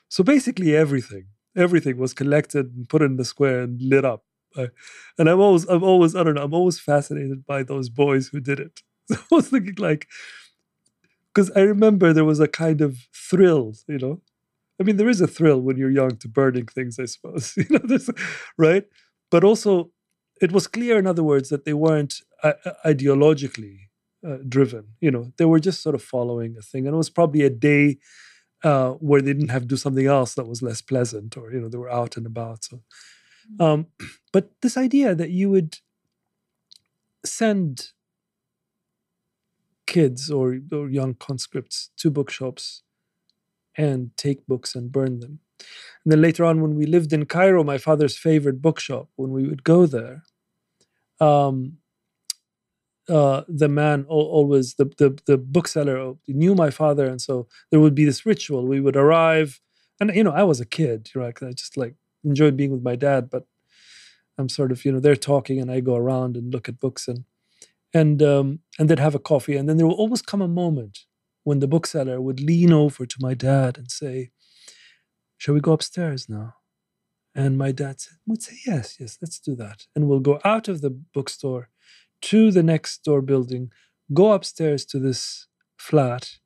So 0.09 0.23
basically, 0.23 0.75
everything, 0.75 1.27
everything 1.55 1.97
was 1.97 2.13
collected 2.13 2.73
and 2.75 2.89
put 2.89 3.01
in 3.01 3.15
the 3.15 3.25
square 3.25 3.61
and 3.61 3.81
lit 3.81 4.03
up. 4.03 4.25
Uh, 4.57 4.67
and 5.17 5.29
I'm 5.29 5.39
always, 5.39 5.65
I'm 5.65 5.83
always, 5.83 6.15
I 6.15 6.23
don't 6.23 6.35
know, 6.35 6.43
I'm 6.43 6.53
always 6.53 6.79
fascinated 6.79 7.45
by 7.45 7.63
those 7.63 7.89
boys 7.89 8.27
who 8.29 8.39
did 8.39 8.59
it. 8.59 8.81
So 9.07 9.17
I 9.31 9.35
was 9.35 9.49
thinking, 9.49 9.75
like, 9.77 10.07
because 11.31 11.51
I 11.51 11.59
remember 11.59 12.11
there 12.11 12.25
was 12.25 12.39
a 12.39 12.47
kind 12.47 12.81
of 12.81 12.97
thrill, 13.13 13.75
you 13.87 13.99
know. 13.99 14.21
I 14.79 14.83
mean, 14.83 14.97
there 14.97 15.09
is 15.09 15.21
a 15.21 15.27
thrill 15.27 15.61
when 15.61 15.77
you're 15.77 15.91
young 15.91 16.17
to 16.17 16.27
burning 16.27 16.65
things, 16.65 16.99
I 16.99 17.05
suppose, 17.05 17.53
you 17.57 17.65
know, 17.69 17.79
this, 17.83 18.09
right? 18.57 18.83
But 19.31 19.43
also, 19.43 19.91
it 20.41 20.51
was 20.51 20.67
clear, 20.67 20.99
in 20.99 21.07
other 21.07 21.23
words, 21.23 21.49
that 21.49 21.65
they 21.65 21.73
weren't 21.73 22.15
uh, 22.43 22.53
uh, 22.65 22.73
ideologically 22.85 23.87
uh, 24.25 24.37
driven. 24.47 24.95
You 24.99 25.11
know, 25.11 25.31
they 25.37 25.45
were 25.45 25.59
just 25.59 25.81
sort 25.81 25.95
of 25.95 26.03
following 26.03 26.55
a 26.57 26.61
thing, 26.61 26.85
and 26.85 26.93
it 26.93 26.97
was 26.97 27.09
probably 27.09 27.43
a 27.43 27.49
day 27.49 27.97
uh, 28.63 28.91
where 28.91 29.21
they 29.21 29.33
didn't 29.33 29.49
have 29.49 29.63
to 29.63 29.67
do 29.67 29.77
something 29.77 30.07
else 30.07 30.35
that 30.35 30.47
was 30.47 30.61
less 30.61 30.81
pleasant, 30.81 31.37
or 31.37 31.51
you 31.51 31.61
know, 31.61 31.69
they 31.69 31.77
were 31.77 31.91
out 31.91 32.17
and 32.17 32.25
about. 32.25 32.65
So, 32.65 32.81
mm. 33.57 33.65
um, 33.65 33.87
but 34.33 34.51
this 34.61 34.75
idea 34.75 35.15
that 35.15 35.29
you 35.29 35.49
would 35.49 35.77
send 37.23 37.91
kids 39.87 40.29
or, 40.29 40.59
or 40.71 40.89
young 40.89 41.13
conscripts 41.13 41.91
to 41.97 42.09
bookshops 42.09 42.83
and 43.77 44.15
take 44.17 44.45
books 44.47 44.75
and 44.75 44.91
burn 44.91 45.19
them. 45.19 45.39
And 46.03 46.11
then 46.11 46.21
later 46.21 46.45
on, 46.45 46.61
when 46.61 46.75
we 46.75 46.85
lived 46.85 47.13
in 47.13 47.25
Cairo, 47.25 47.63
my 47.63 47.77
father's 47.77 48.17
favorite 48.17 48.61
bookshop, 48.61 49.09
when 49.15 49.31
we 49.31 49.47
would 49.47 49.63
go 49.63 49.85
there, 49.85 50.23
um, 51.19 51.77
uh, 53.07 53.43
the 53.47 53.69
man 53.69 54.05
always 54.07 54.75
the, 54.75 54.85
the 54.97 55.17
the 55.27 55.37
bookseller 55.37 56.15
knew 56.27 56.55
my 56.55 56.71
father, 56.71 57.05
and 57.05 57.21
so 57.21 57.47
there 57.69 57.79
would 57.79 57.95
be 57.95 58.05
this 58.05 58.25
ritual. 58.25 58.65
We 58.65 58.81
would 58.81 58.95
arrive, 58.95 59.61
and 59.99 60.13
you 60.15 60.23
know, 60.23 60.31
I 60.31 60.43
was 60.43 60.59
a 60.59 60.65
kid, 60.65 61.11
right? 61.15 61.35
I 61.41 61.51
just 61.51 61.77
like 61.77 61.95
enjoyed 62.23 62.57
being 62.57 62.71
with 62.71 62.81
my 62.81 62.95
dad, 62.95 63.29
but 63.29 63.45
I'm 64.37 64.49
sort 64.49 64.71
of 64.71 64.83
you 64.85 64.91
know 64.91 64.99
they're 64.99 65.15
talking, 65.15 65.59
and 65.59 65.71
I 65.71 65.81
go 65.81 65.95
around 65.95 66.35
and 66.35 66.51
look 66.51 66.67
at 66.67 66.79
books 66.79 67.07
and 67.07 67.25
and 67.93 68.21
um, 68.23 68.59
and 68.79 68.89
then 68.89 68.97
have 68.97 69.15
a 69.15 69.19
coffee. 69.19 69.55
And 69.55 69.69
then 69.69 69.77
there 69.77 69.87
will 69.87 69.93
always 69.93 70.21
come 70.21 70.41
a 70.41 70.47
moment 70.47 70.99
when 71.45 71.59
the 71.59 71.67
bookseller 71.67 72.19
would 72.19 72.41
lean 72.41 72.73
over 72.73 73.05
to 73.05 73.17
my 73.21 73.33
dad 73.33 73.77
and 73.77 73.89
say, 73.89 74.31
"Shall 75.37 75.53
we 75.53 75.61
go 75.61 75.71
upstairs 75.71 76.27
now?" 76.27 76.55
And 77.33 77.57
my 77.57 77.71
dad 77.71 77.97
would 78.27 78.41
say, 78.41 78.57
"Yes, 78.65 78.97
yes, 78.99 79.17
let's 79.21 79.39
do 79.39 79.55
that." 79.55 79.87
And 79.95 80.07
we'll 80.07 80.31
go 80.31 80.41
out 80.43 80.67
of 80.67 80.81
the 80.81 80.89
bookstore 80.89 81.69
to 82.21 82.51
the 82.51 82.63
next 82.63 83.03
door 83.03 83.21
building, 83.21 83.71
go 84.13 84.33
upstairs 84.33 84.85
to 84.85 84.99
this 84.99 85.47
flat, 85.77 86.39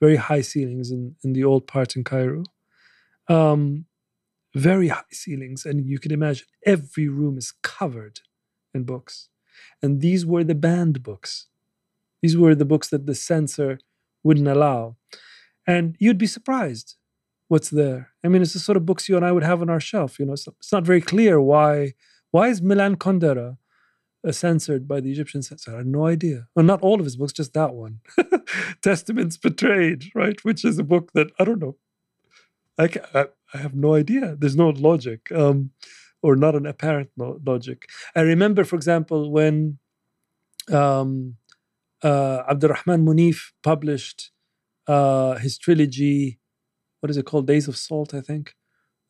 very 0.00 0.16
high 0.16 0.42
ceilings 0.42 0.90
in, 0.90 1.16
in 1.22 1.32
the 1.32 1.44
old 1.44 1.66
part 1.66 1.96
in 1.96 2.02
Cairo. 2.02 2.44
Um, 3.28 3.86
very 4.54 4.88
high 4.88 5.12
ceilings, 5.12 5.64
and 5.64 5.86
you 5.86 5.98
can 5.98 6.12
imagine 6.12 6.46
every 6.64 7.08
room 7.08 7.38
is 7.38 7.52
covered 7.62 8.20
in 8.74 8.84
books. 8.84 9.28
And 9.82 10.00
these 10.00 10.26
were 10.26 10.44
the 10.44 10.54
banned 10.54 11.02
books. 11.02 11.46
These 12.22 12.36
were 12.36 12.54
the 12.54 12.64
books 12.64 12.88
that 12.88 13.06
the 13.06 13.14
censor 13.14 13.78
wouldn't 14.26 14.48
allow. 14.48 14.96
And 15.66 15.96
you'd 15.98 16.18
be 16.18 16.26
surprised 16.26 16.96
what's 17.48 17.70
there. 17.70 18.10
I 18.24 18.28
mean, 18.28 18.42
it's 18.42 18.52
the 18.52 18.58
sort 18.58 18.76
of 18.76 18.86
books 18.86 19.08
you 19.08 19.16
and 19.16 19.24
I 19.24 19.32
would 19.32 19.42
have 19.44 19.62
on 19.62 19.70
our 19.70 19.80
shelf. 19.80 20.18
You 20.18 20.26
know, 20.26 20.32
it's, 20.32 20.46
it's 20.46 20.72
not 20.72 20.84
very 20.84 21.00
clear 21.00 21.40
why 21.40 21.94
why 22.32 22.48
is 22.48 22.60
Milan 22.60 22.96
Kundera 22.96 23.56
uh, 24.26 24.32
censored 24.32 24.86
by 24.86 25.00
the 25.00 25.10
Egyptian 25.10 25.42
censor? 25.42 25.74
I 25.74 25.78
have 25.78 25.86
no 25.86 26.06
idea. 26.06 26.48
Well, 26.54 26.64
not 26.64 26.82
all 26.82 26.98
of 26.98 27.04
his 27.04 27.16
books, 27.16 27.32
just 27.32 27.54
that 27.54 27.72
one. 27.74 28.00
Testaments 28.82 29.36
Betrayed, 29.36 30.10
right? 30.14 30.38
Which 30.44 30.64
is 30.64 30.78
a 30.78 30.84
book 30.84 31.12
that 31.12 31.28
I 31.38 31.44
don't 31.44 31.60
know. 31.60 31.76
I, 32.78 32.88
can, 32.88 33.02
I, 33.14 33.26
I 33.54 33.58
have 33.58 33.74
no 33.74 33.94
idea. 33.94 34.36
There's 34.38 34.56
no 34.56 34.68
logic, 34.68 35.32
um, 35.32 35.70
or 36.20 36.36
not 36.36 36.54
an 36.54 36.66
apparent 36.66 37.10
no 37.16 37.40
logic. 37.46 37.88
I 38.14 38.20
remember, 38.20 38.64
for 38.64 38.76
example, 38.76 39.30
when 39.30 39.78
um, 40.70 41.36
uh, 42.06 42.44
Abdurrahman 42.48 43.04
Munif 43.04 43.38
published 43.62 44.30
uh, 44.86 45.34
his 45.44 45.58
trilogy, 45.58 46.38
what 47.00 47.10
is 47.10 47.16
it 47.16 47.26
called? 47.26 47.46
Days 47.46 47.66
of 47.66 47.76
Salt, 47.76 48.14
I 48.14 48.20
think, 48.20 48.54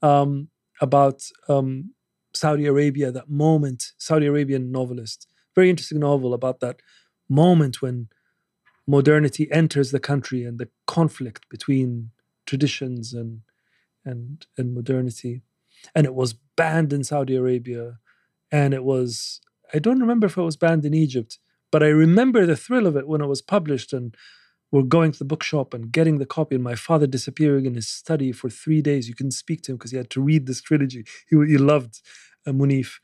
um, 0.01 0.49
about 0.81 1.19
um, 1.49 1.93
Saudi 2.35 2.67
Arabia, 2.67 3.13
that 3.13 3.29
moment, 3.29 3.81
Saudi 3.99 4.27
Arabian 4.27 4.73
novelist. 4.73 5.27
Very 5.55 5.69
interesting 5.69 6.01
novel 6.01 6.33
about 6.33 6.61
that 6.61 6.81
moment 7.29 7.83
when 7.83 8.09
modernity 8.87 9.45
enters 9.53 9.91
the 9.91 10.01
country 10.01 10.45
and 10.45 10.59
the 10.59 10.69
conflict 10.87 11.49
between 11.51 12.11
traditions 12.47 13.13
and 13.13 13.41
and 14.05 14.47
and 14.57 14.73
modernity. 14.73 15.43
And 15.95 16.07
it 16.07 16.15
was 16.15 16.35
banned 16.57 16.93
in 16.93 17.05
Saudi 17.05 17.35
Arabia. 17.37 17.99
And 18.51 18.73
it 18.73 18.85
was 18.85 19.41
I 19.75 19.79
don't 19.81 20.01
remember 20.01 20.27
if 20.27 20.37
it 20.39 20.43
was 20.43 20.57
banned 20.57 20.85
in 20.85 20.95
Egypt, 20.95 21.39
but 21.77 21.83
I 21.83 21.89
remember 21.89 22.47
the 22.47 22.57
thrill 22.57 22.87
of 22.87 22.97
it 22.97 23.07
when 23.07 23.21
it 23.21 23.27
was 23.27 23.43
published 23.43 23.93
and 23.93 24.17
we're 24.73 24.81
going 24.81 25.13
to 25.13 25.19
the 25.19 25.27
bookshop 25.27 25.75
and 25.75 25.93
getting 25.93 26.17
the 26.17 26.25
copy 26.25 26.55
and 26.55 26.65
my 26.65 26.75
father 26.75 27.07
disappearing 27.07 27.67
in 27.67 27.75
his 27.75 27.87
study 27.87 28.33
for 28.33 28.49
three 28.49 28.81
days. 28.81 29.11
You 29.11 29.15
couldn't 29.15 29.33
speak 29.33 29.61
to 29.65 29.73
him 29.73 29.77
because 29.77 29.91
he 29.91 29.99
had 29.99 30.09
to 30.09 30.23
read 30.23 30.47
this 30.47 30.63
trilogy. 30.63 31.05
He, 31.29 31.37
he 31.37 31.59
loved 31.59 32.01
uh, 32.47 32.53
Munif. 32.53 32.95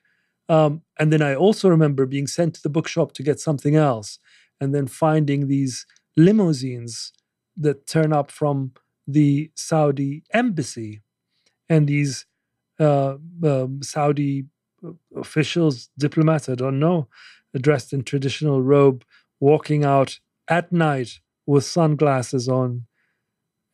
Um, 0.48 0.80
and 0.98 1.12
then 1.12 1.20
I 1.20 1.34
also 1.34 1.68
remember 1.68 2.06
being 2.06 2.26
sent 2.26 2.54
to 2.54 2.62
the 2.62 2.70
bookshop 2.70 3.12
to 3.12 3.22
get 3.22 3.38
something 3.40 3.76
else 3.76 4.18
and 4.58 4.74
then 4.74 4.86
finding 4.86 5.48
these 5.48 5.84
limousines 6.16 7.12
that 7.54 7.86
turn 7.86 8.10
up 8.10 8.30
from 8.30 8.72
the 9.06 9.50
Saudi 9.54 10.24
embassy 10.32 11.02
and 11.68 11.86
these 11.86 12.24
uh, 12.80 13.16
um, 13.44 13.80
Saudi 13.82 14.46
officials, 15.16 15.88
diplomats, 15.98 16.48
I 16.48 16.54
don't 16.54 16.78
know, 16.78 17.08
dressed 17.54 17.92
in 17.92 18.02
traditional 18.02 18.62
robe, 18.62 19.04
walking 19.40 19.84
out 19.84 20.18
at 20.48 20.72
night 20.72 21.20
with 21.46 21.64
sunglasses 21.64 22.48
on 22.48 22.86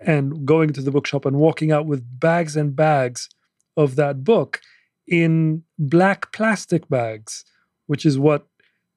and 0.01 0.47
going 0.47 0.73
to 0.73 0.81
the 0.81 0.91
bookshop 0.91 1.25
and 1.25 1.37
walking 1.37 1.73
out 1.73 1.87
with 1.87 2.21
bags 2.21 2.57
and 2.57 2.75
bags 2.75 3.29
of 3.77 3.97
that 3.97 4.25
book 4.25 4.61
in 5.07 5.65
black 5.79 6.33
plastic 6.33 6.89
bags, 6.89 7.45
which 7.87 8.07
is 8.07 8.19
what 8.19 8.47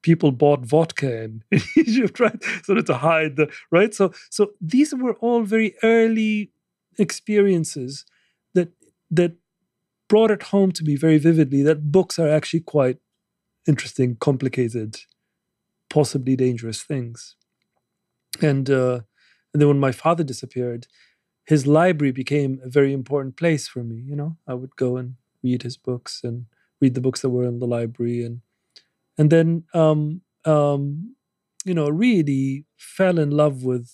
people 0.02 0.32
bought 0.32 0.60
vodka 0.60 1.24
in, 1.24 1.44
in 1.50 1.60
Egypt, 1.76 2.20
right? 2.20 2.42
Sort 2.64 2.78
of 2.78 2.84
to 2.86 2.94
hide 2.94 3.36
the 3.36 3.50
right. 3.70 3.94
So 3.94 4.12
so 4.30 4.52
these 4.60 4.94
were 4.94 5.14
all 5.14 5.42
very 5.42 5.74
early 5.82 6.50
experiences 6.98 8.04
that 8.54 8.70
that 9.10 9.36
brought 10.12 10.30
it 10.30 10.42
home 10.54 10.70
to 10.70 10.84
me 10.84 10.94
very 10.94 11.16
vividly 11.16 11.62
that 11.62 11.90
books 11.90 12.18
are 12.18 12.28
actually 12.28 12.60
quite 12.60 12.98
interesting, 13.66 14.14
complicated, 14.20 14.98
possibly 15.88 16.36
dangerous 16.36 16.82
things. 16.82 17.34
And 18.42 18.68
uh, 18.68 19.00
and 19.52 19.60
then 19.60 19.68
when 19.68 19.80
my 19.80 19.90
father 19.90 20.22
disappeared, 20.22 20.86
his 21.46 21.66
library 21.66 22.12
became 22.12 22.60
a 22.62 22.68
very 22.68 22.92
important 22.92 23.38
place 23.38 23.66
for 23.66 23.82
me. 23.82 24.04
You 24.06 24.16
know, 24.16 24.36
I 24.46 24.52
would 24.52 24.76
go 24.76 24.98
and 24.98 25.14
read 25.42 25.62
his 25.62 25.78
books 25.78 26.20
and 26.22 26.44
read 26.78 26.94
the 26.94 27.00
books 27.00 27.22
that 27.22 27.30
were 27.30 27.48
in 27.48 27.58
the 27.58 27.72
library 27.78 28.22
and 28.22 28.42
and 29.16 29.30
then 29.30 29.64
um, 29.72 30.20
um, 30.44 31.16
you 31.64 31.72
know 31.72 31.88
really 31.88 32.66
fell 32.76 33.18
in 33.18 33.30
love 33.30 33.64
with 33.64 33.88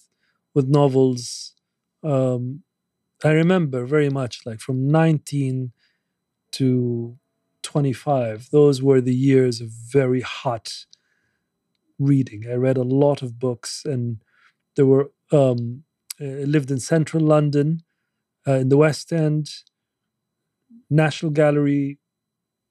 with 0.54 0.66
novels 0.66 1.54
um, 2.02 2.62
i 3.24 3.30
remember 3.30 3.84
very 3.84 4.10
much 4.10 4.40
like 4.46 4.60
from 4.60 4.88
19 4.88 5.72
to 6.52 7.18
25 7.62 8.48
those 8.50 8.82
were 8.82 9.00
the 9.00 9.14
years 9.14 9.60
of 9.60 9.68
very 9.68 10.20
hot 10.20 10.86
reading 11.98 12.44
i 12.50 12.54
read 12.54 12.76
a 12.76 12.82
lot 12.82 13.22
of 13.22 13.38
books 13.38 13.84
and 13.84 14.22
there 14.76 14.86
were 14.86 15.10
um, 15.32 15.84
I 16.20 16.44
lived 16.44 16.70
in 16.70 16.80
central 16.80 17.22
london 17.22 17.82
uh, 18.46 18.54
in 18.54 18.68
the 18.68 18.76
west 18.76 19.12
end 19.12 19.50
national 20.88 21.32
gallery 21.32 21.98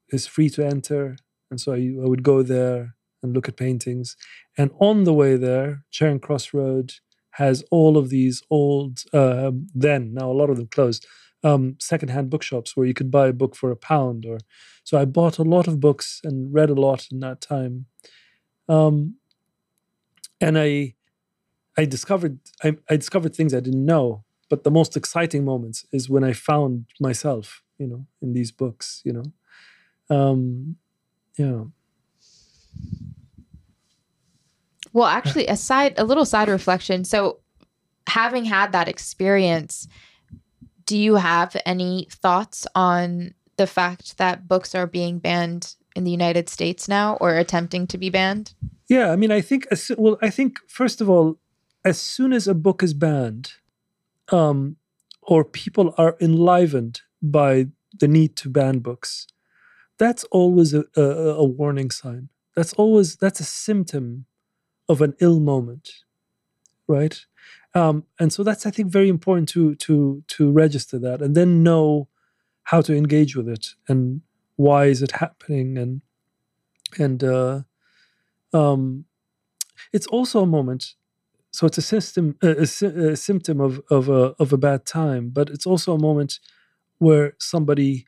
is 0.10 0.26
free 0.26 0.50
to 0.50 0.66
enter 0.66 1.18
and 1.50 1.60
so 1.62 1.74
I, 1.74 1.78
I 2.04 2.08
would 2.08 2.24
go 2.24 2.44
there 2.44 2.96
and 3.24 3.34
look 3.34 3.48
at 3.48 3.58
paintings. 3.58 4.16
And 4.58 4.72
on 4.80 5.04
the 5.04 5.14
way 5.14 5.36
there, 5.38 5.84
Charing 5.92 6.20
Cross 6.20 6.54
Road 6.54 6.94
has 7.32 7.64
all 7.72 7.98
of 7.98 8.10
these 8.10 8.42
old, 8.50 9.00
uh, 9.14 9.52
then, 9.74 10.14
now 10.14 10.32
a 10.32 10.34
lot 10.34 10.50
of 10.50 10.58
them 10.58 10.68
closed, 10.68 11.06
um, 11.48 11.76
secondhand 11.80 12.30
bookshops 12.30 12.76
where 12.76 12.86
you 12.86 12.94
could 12.94 13.12
buy 13.12 13.28
a 13.28 13.34
book 13.34 13.56
for 13.56 13.72
a 13.72 13.76
pound. 13.76 14.26
Or 14.26 14.40
So 14.84 14.98
I 14.98 15.06
bought 15.06 15.38
a 15.38 15.44
lot 15.44 15.68
of 15.68 15.80
books 15.80 16.22
and 16.24 16.54
read 16.54 16.70
a 16.70 16.82
lot 16.88 17.08
in 17.12 17.20
that 17.22 17.42
time. 17.42 17.86
Um, 18.68 19.16
and 20.42 20.58
I, 20.58 20.96
I 21.78 21.86
discovered 21.86 22.40
I, 22.64 22.76
I 22.90 22.96
discovered 22.98 23.36
things 23.36 23.54
I 23.54 23.60
didn't 23.60 23.86
know. 23.86 24.24
But 24.50 24.64
the 24.64 24.72
most 24.72 24.96
exciting 24.96 25.44
moments 25.44 25.86
is 25.92 26.10
when 26.10 26.24
I 26.24 26.32
found 26.32 26.86
myself, 27.02 27.64
you 27.78 27.88
know, 27.88 28.06
in 28.22 28.34
these 28.34 28.52
books, 28.52 29.02
you 29.04 29.12
know. 29.12 29.26
Um, 30.10 30.78
yeah. 31.38 31.64
Well, 34.94 35.08
actually, 35.08 35.48
a 35.48 35.58
side, 35.58 35.96
a 35.98 36.06
little 36.06 36.24
side 36.26 36.48
reflection. 36.48 37.04
So, 37.04 37.40
having 38.08 38.46
had 38.46 38.72
that 38.72 38.88
experience, 38.88 39.88
do 40.88 40.98
you 40.98 41.16
have 41.16 41.56
any 41.66 42.08
thoughts 42.10 42.66
on 42.74 43.36
the 43.58 43.68
fact 43.68 44.18
that 44.18 44.48
books 44.48 44.74
are 44.74 44.88
being 44.88 45.20
banned 45.20 45.76
in 45.96 46.04
the 46.06 46.12
United 46.12 46.50
States 46.50 46.88
now, 46.88 47.18
or 47.22 47.36
attempting 47.36 47.86
to 47.88 47.98
be 47.98 48.10
banned? 48.10 48.54
Yeah, 48.88 49.12
I 49.12 49.16
mean, 49.16 49.32
I 49.32 49.42
think 49.42 49.68
well, 49.98 50.18
I 50.22 50.30
think 50.32 50.60
first 50.68 51.02
of 51.02 51.10
all, 51.10 51.38
as 51.84 52.00
soon 52.00 52.34
as 52.34 52.48
a 52.48 52.56
book 52.56 52.82
is 52.82 52.94
banned, 52.94 53.54
um, 54.32 54.78
or 55.22 55.44
people 55.44 55.94
are 55.98 56.16
enlivened 56.22 57.02
by 57.22 57.68
the 58.00 58.08
need 58.08 58.36
to 58.38 58.50
ban 58.50 58.80
books, 58.80 59.28
that's 60.00 60.24
always 60.26 60.74
a, 60.74 60.86
a, 60.96 61.02
a 61.02 61.44
warning 61.44 61.92
sign. 61.92 62.30
That's 62.56 62.74
always 62.74 63.18
that's 63.18 63.42
a 63.42 63.44
symptom 63.44 64.26
of 64.88 65.02
an 65.02 65.16
ill 65.20 65.40
moment, 65.40 65.90
right? 66.88 67.26
Um, 67.78 68.06
and 68.20 68.34
so 68.34 68.44
that's 68.44 68.66
I 68.66 68.72
think 68.72 68.92
very 68.92 69.10
important 69.10 69.50
to 69.50 69.76
to 69.76 70.24
to 70.28 70.52
register 70.52 70.98
that 71.00 71.22
and 71.22 71.36
then 71.36 71.62
know 71.62 72.08
how 72.64 72.82
to 72.82 72.96
engage 72.96 73.36
with 73.36 73.48
it 73.48 73.76
and 73.88 74.22
why 74.56 74.86
is 74.86 75.02
it 75.02 75.12
happening 75.12 75.78
and 75.78 76.02
and 76.98 77.24
uh, 77.24 77.62
um, 78.52 79.06
it's 79.94 80.08
also 80.08 80.42
a 80.42 80.48
moment. 80.48 80.96
So 81.52 81.68
it's 81.68 81.78
a 81.78 81.82
system 81.82 82.36
a, 82.42 82.66
a, 82.66 83.12
a 83.12 83.16
symptom 83.16 83.62
of 83.62 83.82
of 83.92 84.10
a 84.10 84.34
of 84.40 84.52
a 84.54 84.58
bad 84.58 84.86
time, 84.86 85.30
but 85.30 85.50
it's 85.50 85.68
also 85.68 85.94
a 85.94 86.00
moment 86.00 86.40
where 86.98 87.36
somebody 87.40 88.08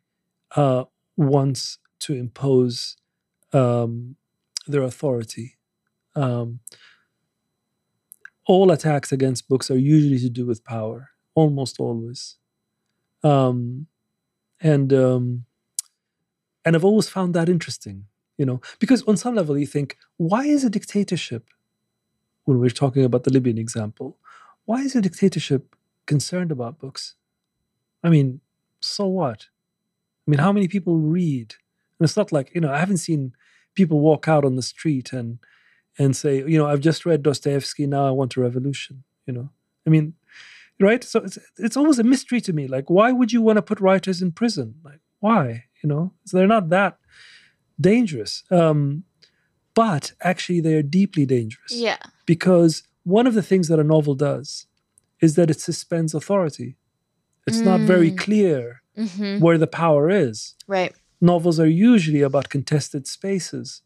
uh, 0.56 0.86
wants 1.16 1.78
to 2.00 2.14
impose 2.14 2.98
um, 3.54 4.16
their 4.68 4.82
authority. 4.82 5.58
Um, 6.16 6.60
all 8.50 8.72
attacks 8.72 9.12
against 9.12 9.48
books 9.48 9.70
are 9.70 9.78
usually 9.78 10.18
to 10.18 10.28
do 10.28 10.44
with 10.44 10.66
power, 10.66 11.12
almost 11.36 11.80
always. 11.80 12.38
Um, 13.24 13.86
and 14.60 14.92
um, 14.92 15.46
and 16.66 16.76
I've 16.76 16.84
always 16.84 17.08
found 17.08 17.36
that 17.36 17.48
interesting, 17.48 18.06
you 18.40 18.48
know, 18.48 18.60
because 18.80 19.04
on 19.04 19.18
some 19.18 19.36
level 19.36 19.56
you 19.56 19.68
think, 19.68 19.98
why 20.18 20.46
is 20.46 20.64
a 20.64 20.70
dictatorship, 20.70 21.46
when 22.46 22.60
we're 22.60 22.72
talking 22.72 23.06
about 23.06 23.24
the 23.24 23.32
Libyan 23.32 23.60
example, 23.60 24.18
why 24.66 24.82
is 24.82 24.96
a 24.96 25.02
dictatorship 25.02 25.76
concerned 26.08 26.52
about 26.52 26.80
books? 26.80 27.14
I 28.04 28.10
mean, 28.10 28.42
so 28.80 29.06
what? 29.06 29.46
I 30.28 30.32
mean, 30.32 30.40
how 30.40 30.52
many 30.52 30.68
people 30.68 30.98
read? 30.98 31.54
And 32.00 32.06
it's 32.08 32.18
not 32.18 32.32
like, 32.32 32.50
you 32.56 32.62
know, 32.62 32.74
I 32.74 32.80
haven't 32.80 32.98
seen 32.98 33.34
people 33.76 34.00
walk 34.00 34.28
out 34.28 34.44
on 34.44 34.56
the 34.56 34.64
street 34.64 35.14
and 35.14 35.38
and 36.00 36.16
say, 36.16 36.38
you 36.38 36.58
know, 36.58 36.66
I've 36.68 36.80
just 36.80 37.06
read 37.06 37.22
Dostoevsky, 37.24 37.86
now 37.86 38.08
I 38.08 38.12
want 38.12 38.36
a 38.38 38.42
revolution, 38.42 39.04
you 39.28 39.34
know. 39.34 39.50
I 39.86 39.90
mean, 39.90 40.14
right? 40.80 41.04
So 41.04 41.20
it's 41.20 41.38
it's 41.58 41.78
almost 41.78 42.00
a 42.00 42.04
mystery 42.04 42.42
to 42.42 42.54
me. 42.54 42.68
Like, 42.68 42.90
why 42.90 43.12
would 43.12 43.32
you 43.34 43.42
want 43.42 43.58
to 43.58 43.62
put 43.62 43.80
writers 43.82 44.22
in 44.22 44.32
prison? 44.32 44.76
Like, 44.84 45.02
why? 45.20 45.66
You 45.84 45.90
know, 45.90 46.14
so 46.26 46.38
they're 46.38 46.48
not 46.48 46.70
that 46.70 46.98
dangerous. 47.80 48.44
Um, 48.52 49.04
but 49.76 50.14
actually, 50.22 50.62
they 50.62 50.74
are 50.76 50.82
deeply 50.84 51.26
dangerous. 51.26 51.74
Yeah. 51.74 51.98
Because 52.26 52.84
one 53.04 53.28
of 53.28 53.34
the 53.34 53.44
things 53.44 53.68
that 53.68 53.80
a 53.80 53.84
novel 53.84 54.16
does 54.16 54.66
is 55.22 55.36
that 55.36 55.50
it 55.50 55.60
suspends 55.62 56.14
authority. 56.14 56.76
It's 57.48 57.60
not 57.60 57.80
very 57.82 58.12
Mm. 58.12 58.18
clear 58.18 58.82
Mm-hmm. 58.98 59.40
where 59.40 59.58
the 59.58 59.68
power 59.68 60.10
is. 60.10 60.56
Right. 60.68 60.94
Novels 61.22 61.58
are 61.60 61.68
usually 61.94 62.22
about 62.22 62.50
contested 62.50 63.08
spaces. 63.08 63.82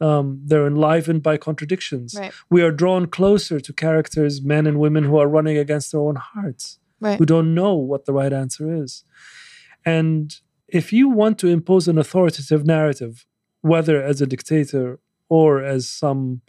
Um, 0.00 0.40
they're 0.44 0.66
enlivened 0.66 1.22
by 1.22 1.36
contradictions. 1.36 2.14
Right. 2.18 2.32
We 2.48 2.62
are 2.62 2.72
drawn 2.72 3.06
closer 3.06 3.60
to 3.60 3.72
characters, 3.72 4.40
men 4.42 4.66
and 4.66 4.78
women 4.78 5.04
who 5.04 5.18
are 5.18 5.28
running 5.28 5.58
against 5.58 5.92
their 5.92 6.00
own 6.00 6.16
hearts, 6.16 6.78
Right. 7.00 7.18
who 7.18 7.26
don't 7.26 7.54
know 7.54 7.74
what 7.74 8.04
the 8.06 8.12
right 8.12 8.32
answer 8.32 8.82
is. 8.82 9.04
And 9.84 10.34
if 10.68 10.92
you 10.92 11.08
want 11.08 11.38
to 11.40 11.48
impose 11.48 11.88
an 11.88 11.98
authoritative 11.98 12.64
narrative, 12.66 13.26
whether 13.60 14.02
as 14.02 14.20
a 14.20 14.26
dictator 14.26 15.00
or 15.28 15.62
as 15.62 15.88
some, 15.88 16.40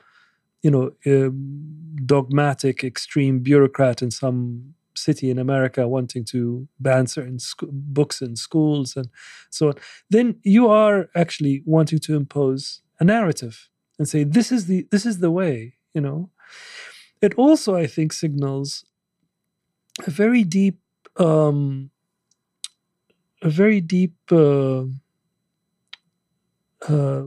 you 0.64 0.72
know, 0.72 0.92
um, 1.06 1.96
dogmatic, 2.06 2.84
extreme 2.84 3.40
bureaucrat 3.40 4.02
in 4.02 4.12
some 4.12 4.74
city 4.96 5.30
in 5.30 5.40
America 5.40 5.88
wanting 5.88 6.24
to 6.26 6.68
ban 6.80 7.08
certain 7.08 7.40
sc- 7.40 7.64
books 7.72 8.22
in 8.22 8.36
schools 8.36 8.96
and 8.96 9.08
so 9.50 9.70
on, 9.70 9.74
then 10.10 10.36
you 10.44 10.68
are 10.68 11.10
actually 11.16 11.64
wanting 11.66 12.00
to 12.00 12.16
impose 12.16 12.82
a 13.02 13.04
narrative 13.04 13.68
and 13.98 14.08
say 14.08 14.24
this 14.24 14.52
is 14.52 14.68
the 14.68 14.88
this 14.92 15.06
is 15.06 15.20
the 15.20 15.32
way. 15.32 15.74
You 15.94 16.02
know, 16.02 16.30
it 17.22 17.34
also 17.34 17.76
I 17.76 17.88
think 17.88 18.14
signals 18.14 18.86
a 20.08 20.12
very 20.12 20.44
deep 20.44 20.80
um, 21.18 21.90
a 23.42 23.50
very 23.50 23.82
deep 23.82 24.16
uh, 24.32 24.84
uh, 26.88 27.24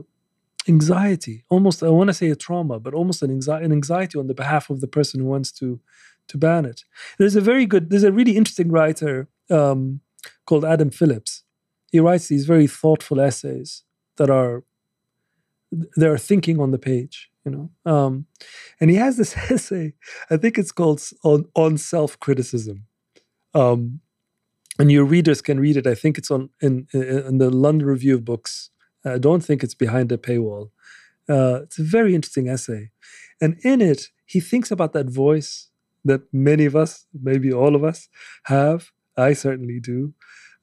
anxiety 0.67 1.43
almost 1.49 1.83
i 1.83 1.89
want 1.89 2.07
to 2.07 2.13
say 2.13 2.27
a 2.31 2.35
trauma 2.35 2.79
but 2.79 2.95
almost 2.95 3.21
an 3.21 3.29
anxiety, 3.29 3.65
an 3.65 3.71
anxiety 3.71 4.17
on 4.17 4.25
the 4.25 4.33
behalf 4.33 4.71
of 4.71 4.81
the 4.81 4.87
person 4.87 5.19
who 5.19 5.27
wants 5.27 5.51
to 5.51 5.79
to 6.27 6.39
ban 6.39 6.65
it 6.65 6.85
there's 7.19 7.35
a 7.35 7.41
very 7.41 7.67
good 7.67 7.91
there's 7.91 8.03
a 8.03 8.11
really 8.11 8.35
interesting 8.35 8.71
writer 8.71 9.27
um, 9.51 9.99
called 10.47 10.65
adam 10.65 10.89
phillips 10.89 11.43
he 11.91 11.99
writes 11.99 12.27
these 12.27 12.47
very 12.47 12.65
thoughtful 12.65 13.21
essays 13.21 13.83
that 14.17 14.31
are 14.31 14.63
they're 15.95 16.17
thinking 16.17 16.59
on 16.59 16.71
the 16.71 16.79
page 16.79 17.29
you 17.45 17.51
know 17.51 17.69
um, 17.91 18.25
and 18.79 18.89
he 18.89 18.95
has 18.95 19.17
this 19.17 19.35
essay 19.51 19.93
i 20.29 20.37
think 20.37 20.57
it's 20.57 20.71
called 20.71 21.01
on, 21.23 21.45
on 21.55 21.77
self-criticism 21.77 22.85
um, 23.53 24.01
and 24.77 24.91
your 24.91 25.05
readers 25.05 25.41
can 25.41 25.59
read 25.59 25.77
it. 25.77 25.87
I 25.87 25.95
think 25.95 26.17
it's 26.17 26.31
on 26.31 26.49
in 26.61 26.87
in, 26.93 27.01
in 27.01 27.37
the 27.37 27.49
London 27.49 27.87
Review 27.87 28.15
of 28.15 28.25
Books. 28.25 28.69
I 29.05 29.17
don't 29.17 29.43
think 29.43 29.63
it's 29.63 29.75
behind 29.75 30.11
a 30.11 30.17
paywall. 30.17 30.71
Uh, 31.29 31.61
it's 31.63 31.79
a 31.79 31.83
very 31.83 32.13
interesting 32.13 32.49
essay, 32.49 32.91
and 33.41 33.57
in 33.63 33.81
it 33.81 34.09
he 34.25 34.39
thinks 34.39 34.71
about 34.71 34.93
that 34.93 35.09
voice 35.09 35.69
that 36.03 36.21
many 36.31 36.65
of 36.65 36.75
us, 36.75 37.07
maybe 37.13 37.51
all 37.51 37.75
of 37.75 37.83
us, 37.83 38.09
have. 38.43 38.91
I 39.17 39.33
certainly 39.33 39.79
do. 39.79 40.13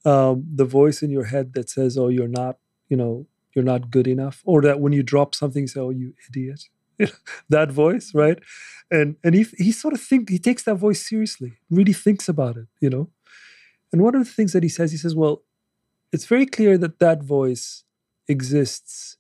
Um, 0.05 0.45
the 0.55 0.67
voice 0.67 1.03
in 1.03 1.11
your 1.11 1.25
head 1.25 1.55
that 1.55 1.71
says, 1.71 1.97
"Oh, 1.97 2.09
you're 2.09 2.29
not, 2.29 2.59
you 2.89 2.97
know, 2.97 3.27
you're 3.55 3.64
not 3.64 3.90
good 3.90 4.07
enough," 4.07 4.42
or 4.44 4.62
that 4.62 4.80
when 4.80 4.92
you 4.92 5.03
drop 5.03 5.34
something, 5.34 5.62
you 5.62 5.68
say, 5.68 5.80
"Oh, 5.80 5.90
you 5.90 6.14
idiot." 6.28 6.64
that 7.48 7.72
voice, 7.72 8.14
right? 8.14 8.38
And 8.90 9.16
and 9.24 9.34
he 9.34 9.46
he 9.59 9.72
sort 9.72 9.94
of 9.94 10.00
think 10.00 10.28
he 10.28 10.38
takes 10.38 10.62
that 10.64 10.76
voice 10.76 11.07
seriously, 11.07 11.55
really 11.70 11.92
thinks 11.92 12.28
about 12.28 12.57
it, 12.57 12.66
you 12.80 12.90
know. 12.90 13.09
And 13.92 14.00
one 14.00 14.14
of 14.14 14.24
the 14.24 14.30
things 14.30 14.53
that 14.55 14.62
he 14.62 14.68
says, 14.68 14.90
he 14.90 14.96
says, 14.96 15.14
well, 15.14 15.42
it's 16.12 16.24
very 16.24 16.46
clear 16.46 16.78
that 16.78 16.98
that 16.98 17.22
voice 17.22 17.84
exists 18.26 19.18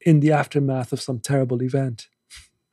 in 0.00 0.20
the 0.20 0.32
aftermath 0.32 0.92
of 0.92 1.00
some 1.00 1.18
terrible 1.18 1.62
event, 1.62 2.08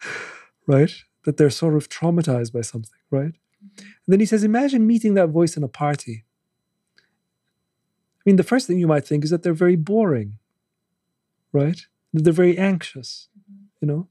right? 0.68 0.94
That 1.26 1.38
they're 1.38 1.50
sort 1.50 1.76
of 1.76 1.90
traumatized 1.90 2.54
by 2.54 2.62
something, 2.62 3.00
right? 3.10 3.34
And 3.62 4.08
then 4.08 4.20
he 4.20 4.26
says, 4.26 4.44
imagine 4.44 4.86
meeting 4.86 5.16
that 5.16 5.30
voice 5.30 5.58
in 5.58 5.64
a 5.64 5.68
party. 5.68 6.26
I 7.00 8.22
mean, 8.26 8.36
the 8.36 8.44
first 8.44 8.68
thing 8.68 8.78
you 8.78 8.88
might 8.88 9.06
think 9.06 9.24
is 9.24 9.32
that 9.32 9.42
they're 9.42 9.54
very 9.54 9.76
boring, 9.76 10.38
right? 11.54 11.80
They're 12.14 12.34
very 12.34 12.58
anxious, 12.58 13.30
you 13.82 13.88
know? 13.88 14.08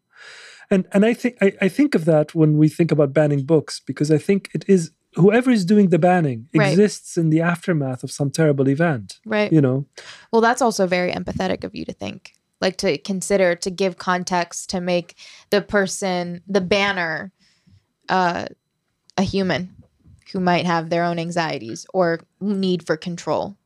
And 0.70 0.86
and 0.93 1.05
I 1.05 1.12
think 1.14 1.36
I, 1.43 1.53
I 1.61 1.68
think 1.68 1.95
of 1.95 2.05
that 2.07 2.34
when 2.34 2.57
we 2.57 2.68
think 2.68 2.90
about 2.93 3.12
banning 3.12 3.45
books, 3.45 3.80
because 3.86 4.11
I 4.11 4.18
think 4.18 4.49
it 4.55 4.64
is 4.68 4.90
whoever 5.14 5.51
is 5.51 5.64
doing 5.66 5.90
the 5.90 5.99
banning 5.99 6.49
Right. 6.55 6.70
exists 6.72 7.18
in 7.18 7.28
the 7.30 7.43
aftermath 7.43 8.03
of 8.03 8.11
some 8.11 8.30
terrible 8.30 8.68
event. 8.68 9.20
Right. 9.26 9.53
You 9.53 9.61
know, 9.61 9.84
Well, 10.32 10.40
that's 10.40 10.62
also 10.62 10.86
very 10.86 11.12
empathetic 11.12 11.64
of 11.64 11.74
you 11.74 11.84
to 11.84 11.93
think, 11.93 12.32
like 12.62 12.76
to 12.78 12.97
consider, 12.97 13.55
to 13.57 13.70
give 13.70 13.99
context, 13.99 14.70
to 14.70 14.80
make 14.80 15.14
the 15.51 15.61
person, 15.61 16.40
the 16.49 16.62
banner, 16.62 17.32
uh, 18.09 18.47
a 19.18 19.22
human 19.22 19.76
who 20.32 20.40
might 20.40 20.64
have 20.64 20.88
their 20.88 21.05
own 21.05 21.18
anxieties 21.18 21.84
or 21.93 22.20
need 22.40 22.86
for 22.86 22.97
control. 22.97 23.57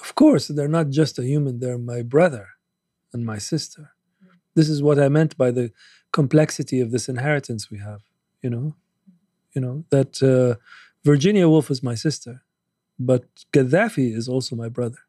of 0.00 0.14
course, 0.14 0.46
they're 0.48 0.68
not 0.78 0.90
just 0.90 1.18
a 1.18 1.24
human; 1.24 1.58
they're 1.58 1.78
my 1.94 2.02
brother 2.02 2.46
and 3.16 3.24
my 3.34 3.38
sister. 3.52 3.84
This 4.56 4.68
is 4.74 4.78
what 4.86 4.98
I 4.98 5.08
meant 5.08 5.32
by 5.44 5.50
the 5.58 5.66
complexity 6.12 6.78
of 6.84 6.88
this 6.90 7.08
inheritance 7.14 7.70
we 7.70 7.78
have. 7.88 8.02
You 8.42 8.50
know, 8.54 8.66
you 9.54 9.60
know 9.64 9.76
that 9.94 10.12
uh, 10.32 10.52
Virginia 11.10 11.46
Woolf 11.48 11.68
is 11.74 11.82
my 11.90 11.96
sister, 12.06 12.34
but 13.10 13.22
Gaddafi 13.54 14.08
is 14.20 14.28
also 14.34 14.52
my 14.64 14.70
brother, 14.78 15.00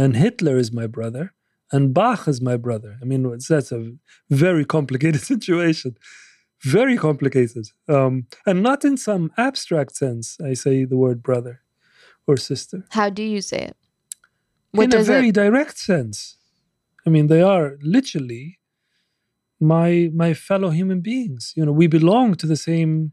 and 0.00 0.10
Hitler 0.24 0.56
is 0.64 0.70
my 0.80 0.86
brother, 0.96 1.24
and 1.72 1.94
Bach 1.98 2.22
is 2.32 2.40
my 2.50 2.56
brother. 2.66 2.92
I 3.02 3.04
mean, 3.10 3.20
it's, 3.36 3.48
that's 3.48 3.72
a 3.72 3.80
very 4.30 4.64
complicated 4.76 5.22
situation, 5.32 5.96
very 6.78 6.96
complicated, 7.08 7.66
um, 7.96 8.14
and 8.48 8.62
not 8.68 8.84
in 8.84 8.96
some 9.08 9.24
abstract 9.46 9.92
sense. 9.96 10.38
I 10.50 10.54
say 10.64 10.84
the 10.84 11.00
word 11.04 11.22
brother 11.22 11.54
or 12.26 12.36
sister 12.36 12.78
How 12.90 13.08
do 13.10 13.22
you 13.34 13.42
say 13.50 13.62
it? 13.70 13.76
in 14.82 14.94
a 14.94 15.02
very 15.02 15.28
it? 15.28 15.34
direct 15.34 15.76
sense. 15.78 16.36
I 17.06 17.10
mean, 17.10 17.26
they 17.26 17.42
are 17.42 17.76
literally 17.82 18.58
my 19.60 20.10
my 20.14 20.34
fellow 20.34 20.70
human 20.70 21.00
beings. 21.00 21.52
You 21.56 21.66
know, 21.66 21.72
we 21.72 21.86
belong 21.86 22.34
to 22.36 22.46
the 22.46 22.56
same 22.56 23.12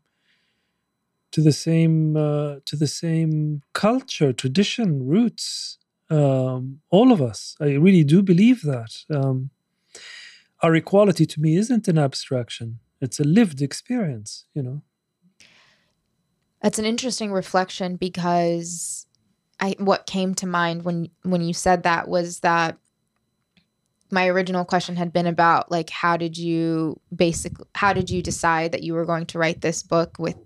to 1.31 1.41
the 1.41 1.51
same 1.51 2.15
uh, 2.17 2.55
to 2.65 2.75
the 2.75 2.87
same 2.87 3.61
culture, 3.73 4.33
tradition, 4.33 5.07
roots. 5.07 5.77
Um, 6.09 6.81
all 6.89 7.13
of 7.13 7.21
us. 7.21 7.55
I 7.61 7.71
really 7.75 8.03
do 8.03 8.21
believe 8.21 8.63
that. 8.63 8.91
Um, 9.09 9.51
our 10.61 10.75
equality 10.75 11.25
to 11.25 11.41
me 11.41 11.55
isn't 11.55 11.87
an 11.87 11.97
abstraction; 11.97 12.79
it's 12.99 13.19
a 13.19 13.23
lived 13.23 13.61
experience. 13.61 14.45
You 14.53 14.63
know. 14.63 14.81
That's 16.61 16.79
an 16.79 16.85
interesting 16.85 17.31
reflection 17.31 17.95
because 17.95 19.07
I 19.59 19.75
what 19.79 20.05
came 20.05 20.35
to 20.35 20.47
mind 20.47 20.83
when 20.83 21.09
when 21.23 21.41
you 21.41 21.53
said 21.53 21.83
that 21.83 22.07
was 22.07 22.41
that 22.41 22.77
my 24.11 24.27
original 24.27 24.65
question 24.65 24.95
had 24.95 25.13
been 25.13 25.27
about 25.27 25.71
like 25.71 25.89
how 25.89 26.17
did 26.17 26.37
you 26.37 26.99
basically 27.15 27.65
how 27.75 27.93
did 27.93 28.09
you 28.09 28.21
decide 28.21 28.71
that 28.71 28.83
you 28.83 28.93
were 28.93 29.05
going 29.05 29.25
to 29.27 29.39
write 29.39 29.61
this 29.61 29.83
book 29.83 30.17
with 30.19 30.37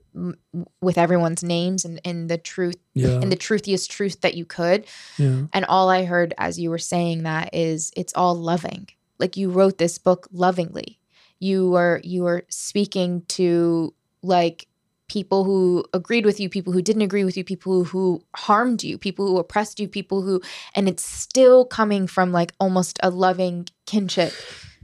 with 0.82 0.98
everyone's 0.98 1.44
names 1.44 1.84
and, 1.84 2.00
and 2.06 2.30
the 2.30 2.38
truth 2.38 2.78
Yeah. 2.94 3.20
and 3.22 3.32
the 3.32 3.36
truthiest 3.36 3.92
truth 3.92 4.22
that 4.22 4.36
you 4.36 4.46
could 4.46 4.86
yeah. 5.18 5.44
and 5.52 5.66
all 5.66 5.90
I 5.90 6.06
heard 6.06 6.34
as 6.38 6.58
you 6.60 6.70
were 6.70 6.78
saying 6.78 7.24
that 7.24 7.54
is 7.54 7.92
it's 7.98 8.14
all 8.16 8.36
loving. 8.36 8.88
Like 9.20 9.36
you 9.38 9.50
wrote 9.50 9.78
this 9.78 9.98
book 9.98 10.28
lovingly. 10.32 11.00
You 11.40 11.70
were 11.70 12.00
you 12.04 12.24
were 12.24 12.46
speaking 12.50 13.24
to 13.30 13.94
like 14.22 14.68
people 15.08 15.44
who 15.44 15.86
agreed 15.94 16.26
with 16.26 16.40
you, 16.40 16.50
people 16.50 16.74
who 16.74 16.82
didn't 16.82 17.02
agree 17.02 17.24
with 17.24 17.38
you, 17.38 17.44
people 17.44 17.84
who, 17.84 18.24
harmed 18.36 18.84
you, 18.84 18.98
people 18.98 19.28
who 19.28 19.38
oppressed 19.38 19.80
you, 19.80 19.88
people 19.88 20.22
who 20.22 20.42
and 20.74 20.88
it's 20.88 21.06
still 21.06 21.66
coming 21.66 22.08
from 22.08 22.32
like 22.32 22.54
almost 22.60 23.00
a 23.04 23.10
loving 23.10 23.68
kinship. 23.86 24.34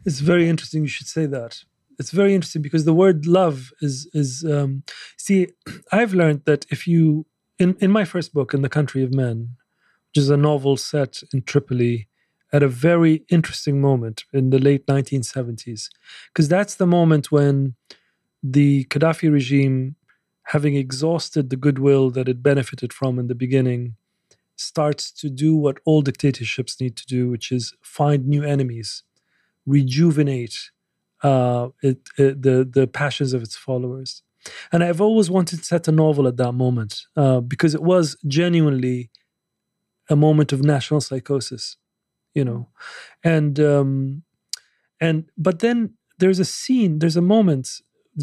It's 0.05 0.19
very 0.19 0.49
interesting. 0.49 0.83
You 0.83 0.89
should 0.89 1.07
say 1.07 1.25
that. 1.27 1.63
It's 1.99 2.11
very 2.11 2.33
interesting 2.33 2.61
because 2.61 2.85
the 2.85 2.93
word 2.93 3.27
love 3.27 3.71
is 3.81 4.09
is 4.13 4.43
um, 4.43 4.83
see. 5.17 5.47
I've 5.91 6.13
learned 6.13 6.43
that 6.45 6.65
if 6.69 6.87
you 6.87 7.25
in 7.59 7.75
in 7.79 7.91
my 7.91 8.05
first 8.05 8.33
book, 8.33 8.53
in 8.53 8.61
the 8.61 8.69
Country 8.69 9.03
of 9.03 9.13
Men, 9.13 9.57
which 10.09 10.23
is 10.23 10.29
a 10.29 10.37
novel 10.37 10.77
set 10.77 11.21
in 11.33 11.43
Tripoli 11.43 12.07
at 12.53 12.63
a 12.63 12.67
very 12.67 13.23
interesting 13.29 13.79
moment 13.79 14.25
in 14.33 14.49
the 14.49 14.59
late 14.59 14.85
1970s, 14.87 15.87
because 16.33 16.49
that's 16.49 16.75
the 16.75 16.87
moment 16.87 17.31
when 17.31 17.75
the 18.43 18.85
Gaddafi 18.85 19.31
regime, 19.31 19.95
having 20.51 20.75
exhausted 20.75 21.49
the 21.49 21.55
goodwill 21.55 22.09
that 22.11 22.27
it 22.27 22.43
benefited 22.43 22.91
from 22.91 23.17
in 23.17 23.27
the 23.27 23.35
beginning, 23.35 23.95
starts 24.57 25.09
to 25.09 25.29
do 25.29 25.55
what 25.55 25.79
all 25.85 26.01
dictatorships 26.01 26.81
need 26.81 26.97
to 26.97 27.05
do, 27.05 27.29
which 27.29 27.51
is 27.53 27.73
find 27.81 28.27
new 28.27 28.43
enemies, 28.43 29.03
rejuvenate 29.65 30.71
uh, 31.23 31.69
it, 31.81 31.99
it, 32.17 32.41
the 32.41 32.69
the 32.69 32.87
passions 32.87 33.31
of 33.33 33.41
its 33.41 33.55
followers. 33.55 34.23
and 34.71 34.83
I've 34.83 35.01
always 35.01 35.29
wanted 35.29 35.59
to 35.59 35.65
set 35.65 35.87
a 35.87 35.91
novel 35.91 36.27
at 36.27 36.37
that 36.37 36.53
moment 36.53 36.93
uh, 37.15 37.39
because 37.39 37.73
it 37.75 37.83
was 37.83 38.17
genuinely 38.27 39.09
a 40.09 40.15
moment 40.15 40.51
of 40.51 40.63
national 40.63 41.01
psychosis, 41.01 41.77
you 42.33 42.43
know, 42.43 42.67
and 43.23 43.59
um, 43.59 44.23
and 44.99 45.29
but 45.37 45.59
then 45.59 45.93
there's 46.17 46.39
a 46.39 46.45
scene, 46.59 46.99
there's 46.99 47.17
a 47.17 47.27
moment 47.35 47.67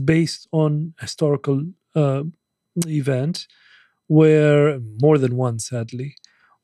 based 0.04 0.46
on 0.52 0.94
historical 1.00 1.58
uh, 1.98 2.22
event 2.86 3.36
where 4.06 4.80
more 5.04 5.18
than 5.18 5.36
one, 5.36 5.58
sadly, 5.58 6.10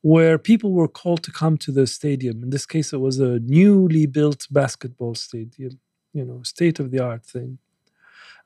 where 0.00 0.38
people 0.38 0.72
were 0.72 0.88
called 1.00 1.22
to 1.24 1.32
come 1.32 1.56
to 1.58 1.72
the 1.72 1.86
stadium. 1.86 2.42
In 2.42 2.50
this 2.50 2.66
case, 2.66 2.92
it 2.92 3.00
was 3.00 3.18
a 3.20 3.38
newly 3.40 4.06
built 4.06 4.46
basketball 4.50 5.14
stadium, 5.14 5.80
you 6.12 6.24
know, 6.24 6.42
state 6.42 6.78
of 6.80 6.90
the 6.90 7.00
art 7.00 7.24
thing. 7.24 7.58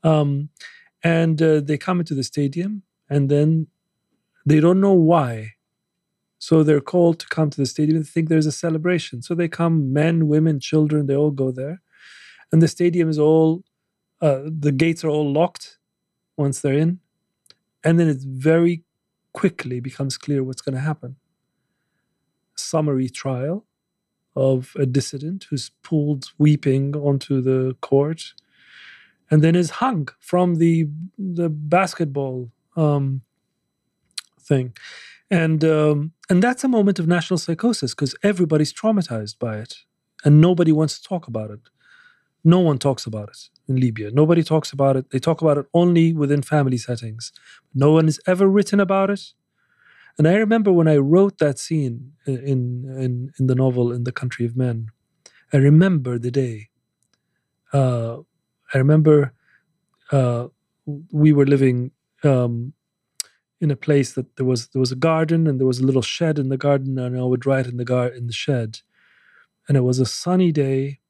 Um, 0.02 0.50
and 1.02 1.40
uh, 1.42 1.60
they 1.60 1.78
come 1.78 2.00
into 2.00 2.14
the 2.14 2.22
stadium, 2.22 2.82
and 3.08 3.28
then 3.28 3.68
they 4.46 4.60
don't 4.60 4.80
know 4.80 4.98
why. 5.12 5.54
So 6.38 6.62
they're 6.62 6.80
called 6.80 7.18
to 7.20 7.26
come 7.28 7.50
to 7.50 7.60
the 7.60 7.66
stadium. 7.66 7.98
They 7.98 8.04
think 8.04 8.28
there's 8.28 8.46
a 8.46 8.52
celebration. 8.52 9.22
So 9.22 9.34
they 9.34 9.48
come, 9.48 9.92
men, 9.92 10.28
women, 10.28 10.60
children, 10.60 11.06
they 11.06 11.16
all 11.16 11.32
go 11.32 11.50
there. 11.50 11.82
And 12.52 12.62
the 12.62 12.68
stadium 12.68 13.08
is 13.08 13.18
all, 13.18 13.64
uh, 14.20 14.42
the 14.44 14.72
gates 14.72 15.04
are 15.04 15.08
all 15.10 15.32
locked 15.32 15.77
once 16.38 16.60
they're 16.60 16.74
in. 16.74 17.00
And 17.84 17.98
then 17.98 18.08
it 18.08 18.18
very 18.18 18.84
quickly 19.32 19.80
becomes 19.80 20.16
clear 20.16 20.42
what's 20.42 20.62
going 20.62 20.74
to 20.74 20.80
happen. 20.80 21.16
Summary 22.56 23.08
trial 23.08 23.66
of 24.34 24.72
a 24.76 24.86
dissident 24.86 25.46
who's 25.50 25.70
pulled 25.82 26.32
weeping 26.38 26.94
onto 26.96 27.40
the 27.40 27.76
court 27.80 28.34
and 29.30 29.42
then 29.42 29.54
is 29.54 29.70
hung 29.70 30.08
from 30.18 30.56
the 30.56 30.88
the 31.18 31.48
basketball 31.48 32.50
um, 32.76 33.22
thing, 34.40 34.72
and 35.30 35.62
um, 35.64 36.12
and 36.30 36.42
that's 36.42 36.64
a 36.64 36.68
moment 36.68 36.98
of 36.98 37.06
national 37.06 37.38
psychosis 37.38 37.94
because 37.94 38.14
everybody's 38.22 38.72
traumatized 38.72 39.38
by 39.38 39.58
it, 39.58 39.74
and 40.24 40.40
nobody 40.40 40.72
wants 40.72 40.98
to 40.98 41.06
talk 41.06 41.28
about 41.28 41.50
it. 41.50 41.60
No 42.42 42.60
one 42.60 42.78
talks 42.78 43.04
about 43.04 43.28
it 43.28 43.48
in 43.68 43.76
Libya. 43.76 44.10
Nobody 44.10 44.42
talks 44.42 44.72
about 44.72 44.96
it. 44.96 45.10
They 45.10 45.18
talk 45.18 45.42
about 45.42 45.58
it 45.58 45.66
only 45.74 46.12
within 46.14 46.42
family 46.42 46.78
settings. 46.78 47.32
No 47.74 47.92
one 47.92 48.06
has 48.06 48.20
ever 48.26 48.48
written 48.48 48.80
about 48.80 49.10
it. 49.10 49.22
And 50.18 50.26
I 50.28 50.34
remember 50.34 50.72
when 50.72 50.88
I 50.88 50.96
wrote 50.96 51.38
that 51.38 51.58
scene 51.58 52.12
in 52.26 52.38
in 53.04 53.32
in 53.38 53.46
the 53.46 53.54
novel 53.54 53.92
"In 53.92 54.04
the 54.04 54.12
Country 54.12 54.46
of 54.46 54.56
Men," 54.56 54.88
I 55.52 55.58
remember 55.58 56.18
the 56.18 56.30
day. 56.30 56.68
Uh, 57.72 58.18
I 58.72 58.78
remember 58.78 59.32
uh, 60.12 60.48
we 61.12 61.32
were 61.32 61.46
living 61.46 61.92
um, 62.24 62.72
in 63.60 63.70
a 63.70 63.76
place 63.76 64.12
that 64.14 64.36
there 64.36 64.46
was 64.46 64.68
there 64.68 64.80
was 64.80 64.92
a 64.92 64.96
garden 64.96 65.46
and 65.46 65.58
there 65.60 65.66
was 65.66 65.80
a 65.80 65.86
little 65.86 66.02
shed 66.02 66.38
in 66.38 66.48
the 66.48 66.58
garden, 66.58 66.98
and 66.98 67.18
I 67.18 67.24
would 67.24 67.46
write 67.46 67.66
in 67.66 67.76
the 67.76 67.84
gar- 67.84 68.08
in 68.08 68.26
the 68.26 68.32
shed. 68.32 68.80
And 69.68 69.76
it 69.76 69.82
was 69.82 70.00
a 70.00 70.06
sunny 70.06 70.52
day, 70.52 71.00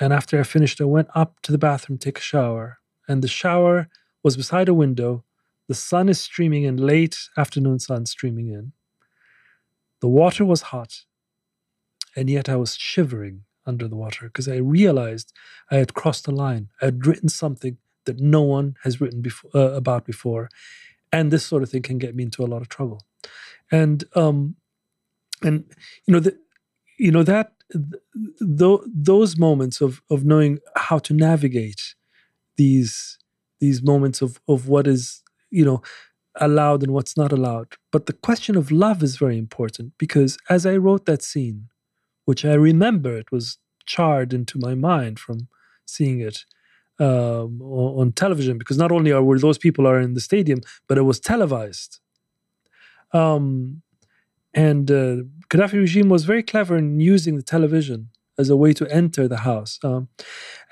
and 0.00 0.12
after 0.12 0.38
I 0.38 0.42
finished, 0.42 0.80
I 0.80 0.84
went 0.84 1.08
up 1.14 1.40
to 1.42 1.52
the 1.52 1.58
bathroom 1.58 1.98
to 1.98 2.04
take 2.04 2.18
a 2.18 2.22
shower, 2.22 2.78
and 3.06 3.22
the 3.22 3.28
shower 3.28 3.88
was 4.22 4.36
beside 4.36 4.68
a 4.68 4.74
window. 4.74 5.24
The 5.68 5.74
sun 5.74 6.08
is 6.08 6.20
streaming 6.20 6.64
in, 6.64 6.76
late 6.76 7.28
afternoon 7.36 7.78
sun 7.78 8.06
streaming 8.06 8.48
in. 8.48 8.72
The 10.00 10.08
water 10.08 10.44
was 10.44 10.62
hot, 10.62 11.04
and 12.16 12.28
yet 12.28 12.48
I 12.48 12.56
was 12.56 12.76
shivering 12.76 13.44
under 13.66 13.88
the 13.88 13.96
water 13.96 14.26
because 14.26 14.48
I 14.48 14.56
realized 14.56 15.32
I 15.70 15.76
had 15.76 15.94
crossed 15.94 16.28
a 16.28 16.30
line. 16.30 16.68
I 16.82 16.86
had 16.86 17.06
written 17.06 17.28
something 17.28 17.78
that 18.04 18.20
no 18.20 18.42
one 18.42 18.76
has 18.82 19.00
written 19.00 19.22
before, 19.22 19.50
uh, 19.54 19.72
about 19.72 20.04
before, 20.04 20.50
and 21.12 21.30
this 21.30 21.46
sort 21.46 21.62
of 21.62 21.70
thing 21.70 21.82
can 21.82 21.98
get 21.98 22.14
me 22.14 22.24
into 22.24 22.44
a 22.44 22.46
lot 22.46 22.60
of 22.60 22.68
trouble. 22.68 23.02
And 23.70 24.04
um, 24.14 24.56
and 25.42 25.64
you 26.06 26.12
know 26.12 26.30
you 26.98 27.10
know 27.10 27.22
that 27.22 27.52
th- 27.74 28.80
those 28.86 29.36
moments 29.36 29.80
of 29.80 30.02
of 30.10 30.24
knowing 30.24 30.58
how 30.76 30.98
to 30.98 31.14
navigate 31.14 31.94
these 32.56 33.18
these 33.60 33.82
moments 33.82 34.22
of 34.22 34.40
of 34.48 34.68
what 34.68 34.86
is 34.86 35.22
you 35.50 35.64
know 35.64 35.82
allowed 36.40 36.82
and 36.82 36.92
what's 36.92 37.16
not 37.16 37.32
allowed. 37.32 37.74
But 37.92 38.06
the 38.06 38.12
question 38.12 38.56
of 38.56 38.72
love 38.72 39.02
is 39.02 39.16
very 39.16 39.38
important 39.38 39.92
because 39.98 40.36
as 40.48 40.66
I 40.66 40.76
wrote 40.76 41.06
that 41.06 41.22
scene, 41.22 41.68
which 42.24 42.44
I 42.44 42.54
remember 42.54 43.16
it 43.16 43.30
was 43.30 43.58
charred 43.86 44.32
into 44.32 44.58
my 44.58 44.74
mind 44.74 45.18
from 45.18 45.48
seeing 45.86 46.20
it 46.20 46.44
um, 46.98 47.60
on 47.62 48.12
television 48.12 48.58
because 48.58 48.78
not 48.78 48.92
only 48.92 49.12
are 49.12 49.22
were 49.22 49.38
those 49.38 49.58
people 49.58 49.86
are 49.86 50.00
in 50.00 50.14
the 50.14 50.20
stadium, 50.20 50.60
but 50.88 50.98
it 50.98 51.02
was 51.02 51.20
televised. 51.20 52.00
Um, 53.12 53.82
and 54.54 54.90
uh, 54.90 55.16
Gaddafi 55.48 55.74
regime 55.74 56.08
was 56.08 56.24
very 56.24 56.42
clever 56.42 56.76
in 56.76 57.00
using 57.00 57.36
the 57.36 57.42
television 57.42 58.10
as 58.38 58.50
a 58.50 58.56
way 58.56 58.72
to 58.72 58.86
enter 58.88 59.28
the 59.28 59.38
house. 59.38 59.78
Um, 59.82 60.08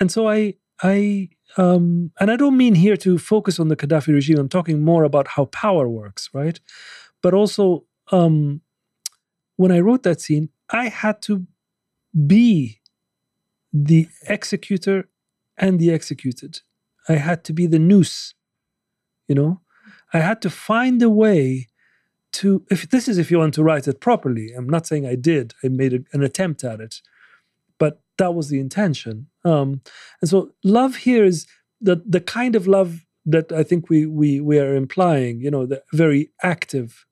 and 0.00 0.10
so 0.10 0.28
I, 0.28 0.54
I, 0.82 1.30
um, 1.56 2.12
and 2.18 2.30
I 2.30 2.36
don't 2.36 2.56
mean 2.56 2.74
here 2.74 2.96
to 2.98 3.18
focus 3.18 3.60
on 3.60 3.68
the 3.68 3.76
Gaddafi 3.76 4.08
regime. 4.08 4.38
I'm 4.38 4.48
talking 4.48 4.82
more 4.82 5.04
about 5.04 5.28
how 5.28 5.46
power 5.46 5.88
works, 5.88 6.30
right? 6.32 6.58
But 7.22 7.34
also, 7.34 7.84
um, 8.10 8.62
when 9.56 9.70
I 9.70 9.80
wrote 9.80 10.02
that 10.04 10.20
scene, 10.20 10.48
I 10.70 10.88
had 10.88 11.22
to 11.22 11.46
be 12.26 12.80
the 13.72 14.08
executor 14.28 15.08
and 15.56 15.78
the 15.78 15.92
executed. 15.92 16.60
I 17.08 17.14
had 17.14 17.44
to 17.44 17.52
be 17.52 17.66
the 17.66 17.78
noose, 17.78 18.34
you 19.28 19.34
know? 19.34 19.60
I 20.12 20.18
had 20.18 20.42
to 20.42 20.50
find 20.50 21.02
a 21.02 21.10
way 21.10 21.68
to, 22.32 22.64
if 22.70 22.88
this 22.90 23.08
is 23.08 23.18
if 23.18 23.30
you 23.30 23.38
want 23.38 23.54
to 23.54 23.62
write 23.62 23.86
it 23.88 24.00
properly. 24.00 24.52
I'm 24.56 24.68
not 24.68 24.86
saying 24.86 25.06
I 25.06 25.14
did, 25.14 25.54
I 25.62 25.68
made 25.68 25.92
a, 25.92 26.00
an 26.12 26.22
attempt 26.22 26.64
at 26.64 26.80
it, 26.80 27.00
but 27.78 28.00
that 28.18 28.34
was 28.34 28.48
the 28.48 28.60
intention. 28.60 29.28
Um, 29.44 29.82
and 30.20 30.30
so 30.30 30.52
love 30.64 30.96
here 30.96 31.24
is 31.24 31.46
the, 31.80 32.02
the 32.06 32.20
kind 32.20 32.54
of 32.56 32.66
love 32.66 33.04
that 33.26 33.52
I 33.52 33.62
think 33.62 33.88
we, 33.88 34.06
we, 34.06 34.40
we 34.40 34.58
are 34.58 34.74
implying, 34.74 35.40
you 35.40 35.50
know, 35.50 35.66
the 35.66 35.82
very 35.92 36.30
active, 36.42 37.06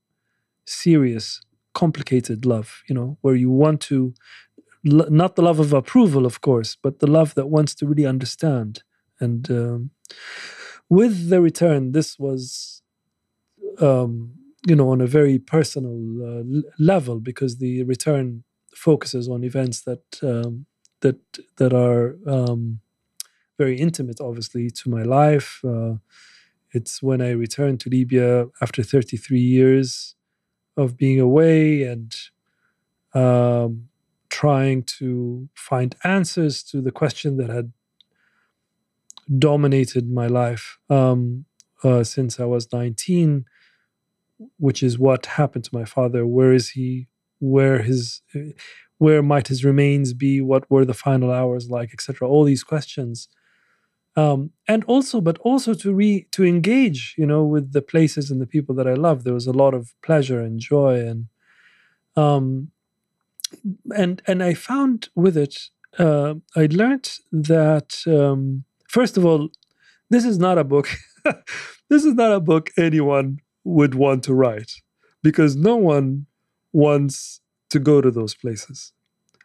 serious, 0.66 1.40
complicated 1.74 2.44
love, 2.44 2.82
you 2.88 2.94
know, 2.94 3.18
where 3.20 3.34
you 3.34 3.50
want 3.50 3.80
to 3.82 4.14
not 4.82 5.36
the 5.36 5.42
love 5.42 5.58
of 5.58 5.72
approval, 5.72 6.24
of 6.24 6.40
course, 6.40 6.76
but 6.82 7.00
the 7.00 7.06
love 7.06 7.34
that 7.34 7.48
wants 7.48 7.74
to 7.74 7.86
really 7.86 8.06
understand. 8.06 8.82
And 9.18 9.50
um, 9.50 9.90
with 10.88 11.28
the 11.28 11.42
return, 11.42 11.92
this 11.92 12.18
was, 12.18 12.82
um, 13.78 14.32
you 14.66 14.76
know, 14.76 14.90
on 14.90 15.00
a 15.00 15.06
very 15.06 15.38
personal 15.38 15.98
uh, 16.22 16.62
level 16.78 17.18
because 17.20 17.58
the 17.58 17.82
return 17.84 18.44
focuses 18.74 19.28
on 19.28 19.42
events 19.44 19.82
that 19.82 20.04
um, 20.22 20.66
that 21.00 21.18
that 21.56 21.72
are 21.72 22.16
um, 22.26 22.80
very 23.58 23.78
intimate, 23.78 24.20
obviously, 24.20 24.70
to 24.70 24.90
my 24.90 25.02
life. 25.02 25.60
Uh, 25.64 25.94
it's 26.72 27.02
when 27.02 27.20
I 27.20 27.30
returned 27.30 27.80
to 27.80 27.90
Libya 27.90 28.46
after 28.60 28.82
33 28.82 29.40
years 29.40 30.14
of 30.76 30.96
being 30.96 31.20
away 31.20 31.82
and 31.82 32.14
um, 33.12 33.88
trying 34.28 34.84
to 34.84 35.48
find 35.54 35.96
answers 36.04 36.62
to 36.62 36.80
the 36.80 36.92
question 36.92 37.36
that 37.38 37.50
had 37.50 37.72
dominated 39.38 40.10
my 40.10 40.26
life 40.26 40.78
um, 40.88 41.44
uh, 41.82 42.04
since 42.04 42.38
I 42.38 42.44
was 42.44 42.72
19, 42.72 43.44
which 44.58 44.82
is 44.82 44.98
what 44.98 45.26
happened 45.26 45.64
to 45.64 45.74
my 45.74 45.84
father. 45.84 46.26
Where 46.26 46.52
is 46.52 46.70
he? 46.70 47.08
Where 47.38 47.82
his? 47.82 48.22
Where 48.98 49.22
might 49.22 49.48
his 49.48 49.64
remains 49.64 50.12
be? 50.12 50.40
What 50.40 50.70
were 50.70 50.84
the 50.84 50.94
final 50.94 51.32
hours 51.32 51.70
like, 51.70 51.92
etc. 51.92 52.28
All 52.28 52.44
these 52.44 52.62
questions, 52.62 53.28
um, 54.16 54.50
and 54.66 54.84
also, 54.84 55.20
but 55.20 55.38
also 55.38 55.74
to 55.74 55.94
re 55.94 56.26
to 56.32 56.44
engage, 56.44 57.14
you 57.16 57.26
know, 57.26 57.44
with 57.44 57.72
the 57.72 57.82
places 57.82 58.30
and 58.30 58.40
the 58.40 58.46
people 58.46 58.74
that 58.74 58.86
I 58.86 58.94
love. 58.94 59.24
There 59.24 59.34
was 59.34 59.46
a 59.46 59.52
lot 59.52 59.74
of 59.74 59.94
pleasure 60.02 60.40
and 60.40 60.58
joy, 60.58 61.06
and 61.06 61.26
um, 62.16 62.70
and 63.96 64.20
and 64.26 64.42
I 64.42 64.54
found 64.54 65.08
with 65.14 65.36
it, 65.36 65.56
uh, 65.98 66.34
I 66.56 66.68
learned 66.70 67.10
that 67.32 68.02
um, 68.06 68.64
first 68.88 69.16
of 69.16 69.24
all, 69.24 69.48
this 70.10 70.24
is 70.24 70.38
not 70.38 70.58
a 70.58 70.64
book. 70.64 70.88
this 71.88 72.04
is 72.04 72.14
not 72.14 72.32
a 72.32 72.40
book 72.40 72.70
anyone 72.76 73.40
would 73.64 73.94
want 73.94 74.24
to 74.24 74.34
write 74.34 74.80
because 75.22 75.56
no 75.56 75.76
one 75.76 76.26
wants 76.72 77.40
to 77.70 77.78
go 77.78 78.00
to 78.00 78.10
those 78.10 78.34
places. 78.34 78.92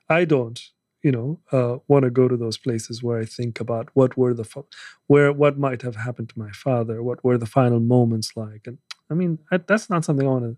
I 0.09 0.25
don't, 0.25 0.59
you 1.03 1.11
know, 1.11 1.39
uh, 1.51 1.77
want 1.87 2.03
to 2.03 2.09
go 2.09 2.27
to 2.27 2.37
those 2.37 2.57
places 2.57 3.03
where 3.03 3.19
I 3.19 3.25
think 3.25 3.59
about 3.59 3.89
what 3.93 4.17
were 4.17 4.33
the 4.33 4.45
where 5.07 5.31
what 5.31 5.57
might 5.57 5.81
have 5.81 5.95
happened 5.95 6.29
to 6.29 6.39
my 6.39 6.51
father, 6.51 7.01
what 7.03 7.23
were 7.23 7.37
the 7.37 7.45
final 7.45 7.79
moments 7.79 8.31
like, 8.35 8.63
and 8.65 8.77
I 9.09 9.13
mean 9.13 9.39
I, 9.51 9.57
that's 9.57 9.89
not 9.89 10.05
something 10.05 10.27
I 10.27 10.31
want 10.31 10.45
to 10.45 10.57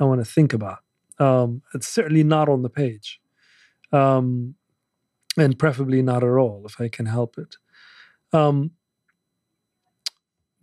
I 0.00 0.04
want 0.04 0.20
to 0.20 0.30
think 0.30 0.52
about. 0.52 0.78
Um, 1.18 1.62
it's 1.74 1.88
certainly 1.88 2.22
not 2.22 2.48
on 2.48 2.62
the 2.62 2.70
page, 2.70 3.20
um, 3.92 4.54
and 5.36 5.58
preferably 5.58 6.02
not 6.02 6.22
at 6.22 6.30
all 6.30 6.62
if 6.66 6.80
I 6.80 6.88
can 6.88 7.06
help 7.06 7.38
it. 7.38 7.56
Um, 8.32 8.72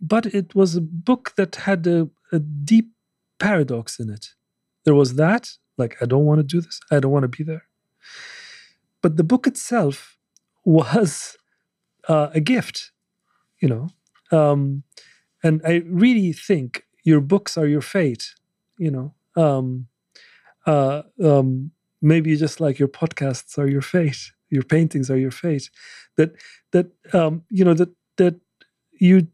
but 0.06 0.26
it 0.26 0.54
was 0.54 0.76
a 0.76 0.80
book 0.80 1.32
that 1.36 1.56
had 1.56 1.86
a, 1.86 2.08
a 2.32 2.38
deep 2.38 2.88
paradox 3.38 3.98
in 3.98 4.10
it. 4.10 4.34
There 4.84 4.94
was 4.94 5.14
that, 5.14 5.52
like, 5.78 5.96
I 6.00 6.06
don't 6.06 6.24
want 6.24 6.38
to 6.38 6.42
do 6.54 6.60
this, 6.60 6.80
I 6.90 7.00
don't 7.00 7.12
want 7.12 7.24
to 7.24 7.36
be 7.38 7.44
there. 7.44 7.64
But 9.02 9.16
the 9.16 9.24
book 9.24 9.46
itself 9.46 10.16
was 10.64 11.36
uh, 12.08 12.28
a 12.32 12.40
gift, 12.40 12.92
you 13.60 13.68
know. 13.68 13.88
Um, 14.36 14.82
and 15.42 15.60
I 15.64 15.82
really 15.86 16.32
think 16.32 16.84
your 17.04 17.20
books 17.20 17.56
are 17.56 17.66
your 17.66 17.82
fate, 17.82 18.34
you 18.78 18.90
know. 18.90 19.14
Um, 19.36 19.86
uh, 20.66 21.02
um, 21.22 21.70
maybe 22.02 22.36
just 22.36 22.60
like 22.60 22.78
your 22.78 22.88
podcasts 22.88 23.58
are 23.58 23.68
your 23.68 23.82
fate, 23.82 24.32
your 24.50 24.64
paintings 24.64 25.10
are 25.10 25.18
your 25.18 25.30
fate. 25.30 25.70
That 26.16 26.32
that 26.72 26.86
um, 27.12 27.44
you 27.50 27.64
know 27.64 27.74
that 27.74 27.90
that 28.16 28.40
you 28.98 29.28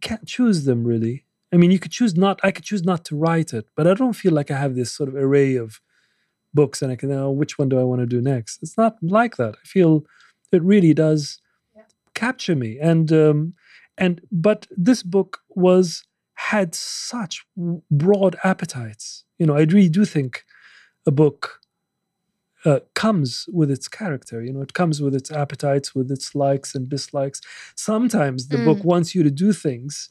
can't 0.00 0.26
choose 0.26 0.64
them 0.64 0.84
really. 0.84 1.24
I 1.52 1.56
mean, 1.56 1.70
you 1.70 1.78
could 1.78 1.92
choose 1.92 2.14
not. 2.14 2.40
I 2.42 2.50
could 2.50 2.64
choose 2.64 2.84
not 2.84 3.04
to 3.06 3.16
write 3.16 3.54
it, 3.54 3.66
but 3.74 3.86
I 3.86 3.94
don't 3.94 4.12
feel 4.12 4.32
like 4.32 4.50
I 4.50 4.58
have 4.58 4.74
this 4.74 4.92
sort 4.92 5.08
of 5.08 5.16
array 5.16 5.56
of 5.56 5.80
books 6.52 6.82
and 6.82 6.90
I 6.92 6.96
can 6.96 7.08
know 7.10 7.30
which 7.30 7.58
one 7.58 7.68
do 7.68 7.78
I 7.78 7.84
want 7.84 8.00
to 8.00 8.06
do 8.06 8.20
next. 8.20 8.62
It's 8.62 8.76
not 8.76 8.96
like 9.02 9.36
that. 9.36 9.56
I 9.62 9.66
feel 9.66 10.04
it 10.52 10.62
really 10.62 10.94
does 10.94 11.40
yeah. 11.76 11.82
capture 12.14 12.56
me, 12.56 12.78
and 12.78 13.12
um, 13.12 13.54
and 13.96 14.20
but 14.30 14.66
this 14.76 15.02
book 15.02 15.40
was 15.50 16.04
had 16.34 16.74
such 16.74 17.44
broad 17.90 18.36
appetites. 18.44 19.24
You 19.38 19.46
know, 19.46 19.56
I 19.56 19.60
really 19.60 19.88
do 19.88 20.04
think 20.04 20.44
a 21.06 21.10
book 21.10 21.60
uh, 22.64 22.80
comes 22.94 23.46
with 23.52 23.70
its 23.70 23.88
character. 23.88 24.42
You 24.42 24.52
know, 24.52 24.62
it 24.62 24.74
comes 24.74 25.00
with 25.00 25.14
its 25.14 25.30
appetites, 25.30 25.94
with 25.94 26.10
its 26.10 26.34
likes 26.34 26.74
and 26.74 26.88
dislikes. 26.88 27.40
Sometimes 27.74 28.48
the 28.48 28.58
mm. 28.58 28.64
book 28.64 28.84
wants 28.84 29.14
you 29.14 29.22
to 29.22 29.30
do 29.30 29.52
things 29.52 30.10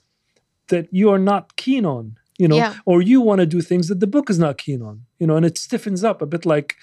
that 0.70 0.88
you 0.92 1.10
are 1.10 1.20
not 1.20 1.56
keen 1.56 1.86
on, 1.86 2.18
you 2.38 2.48
know, 2.48 2.58
yeah. 2.58 2.76
or 2.86 3.02
you 3.02 3.22
want 3.22 3.40
to 3.40 3.46
do 3.46 3.62
things 3.62 3.88
that 3.88 4.00
the 4.00 4.08
book 4.08 4.30
is 4.30 4.40
not 4.40 4.58
keen 4.58 4.82
on, 4.82 5.06
you 5.20 5.28
know, 5.28 5.36
and 5.36 5.46
it 5.46 5.58
stiffens 5.58 6.04
up 6.04 6.22
a 6.22 6.26
bit 6.26 6.46
like 6.46 6.76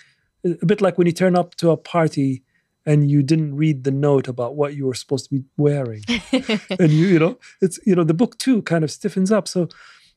a 0.45 0.67
bit 0.67 0.83
like 0.83 0.99
when 0.99 1.07
you 1.07 1.13
turn 1.13 1.37
up 1.37 1.55
to 1.55 1.71
a 1.71 1.77
party 1.77 2.43
and 2.87 3.11
you 3.11 3.23
didn't 3.23 3.57
read 3.57 3.85
the 3.85 3.91
note 3.91 4.29
about 4.29 4.57
what 4.57 4.75
you 4.75 4.87
were 4.87 4.95
supposed 4.95 5.29
to 5.29 5.35
be 5.35 5.45
wearing. 5.57 6.03
and 6.79 6.91
you, 6.91 7.07
you 7.07 7.19
know, 7.19 7.39
it's 7.63 7.79
you 7.87 7.95
know, 7.95 8.05
the 8.05 8.15
book 8.15 8.39
too 8.39 8.63
kind 8.63 8.85
of 8.85 8.91
stiffens 8.91 9.33
up. 9.33 9.49
So, 9.49 9.69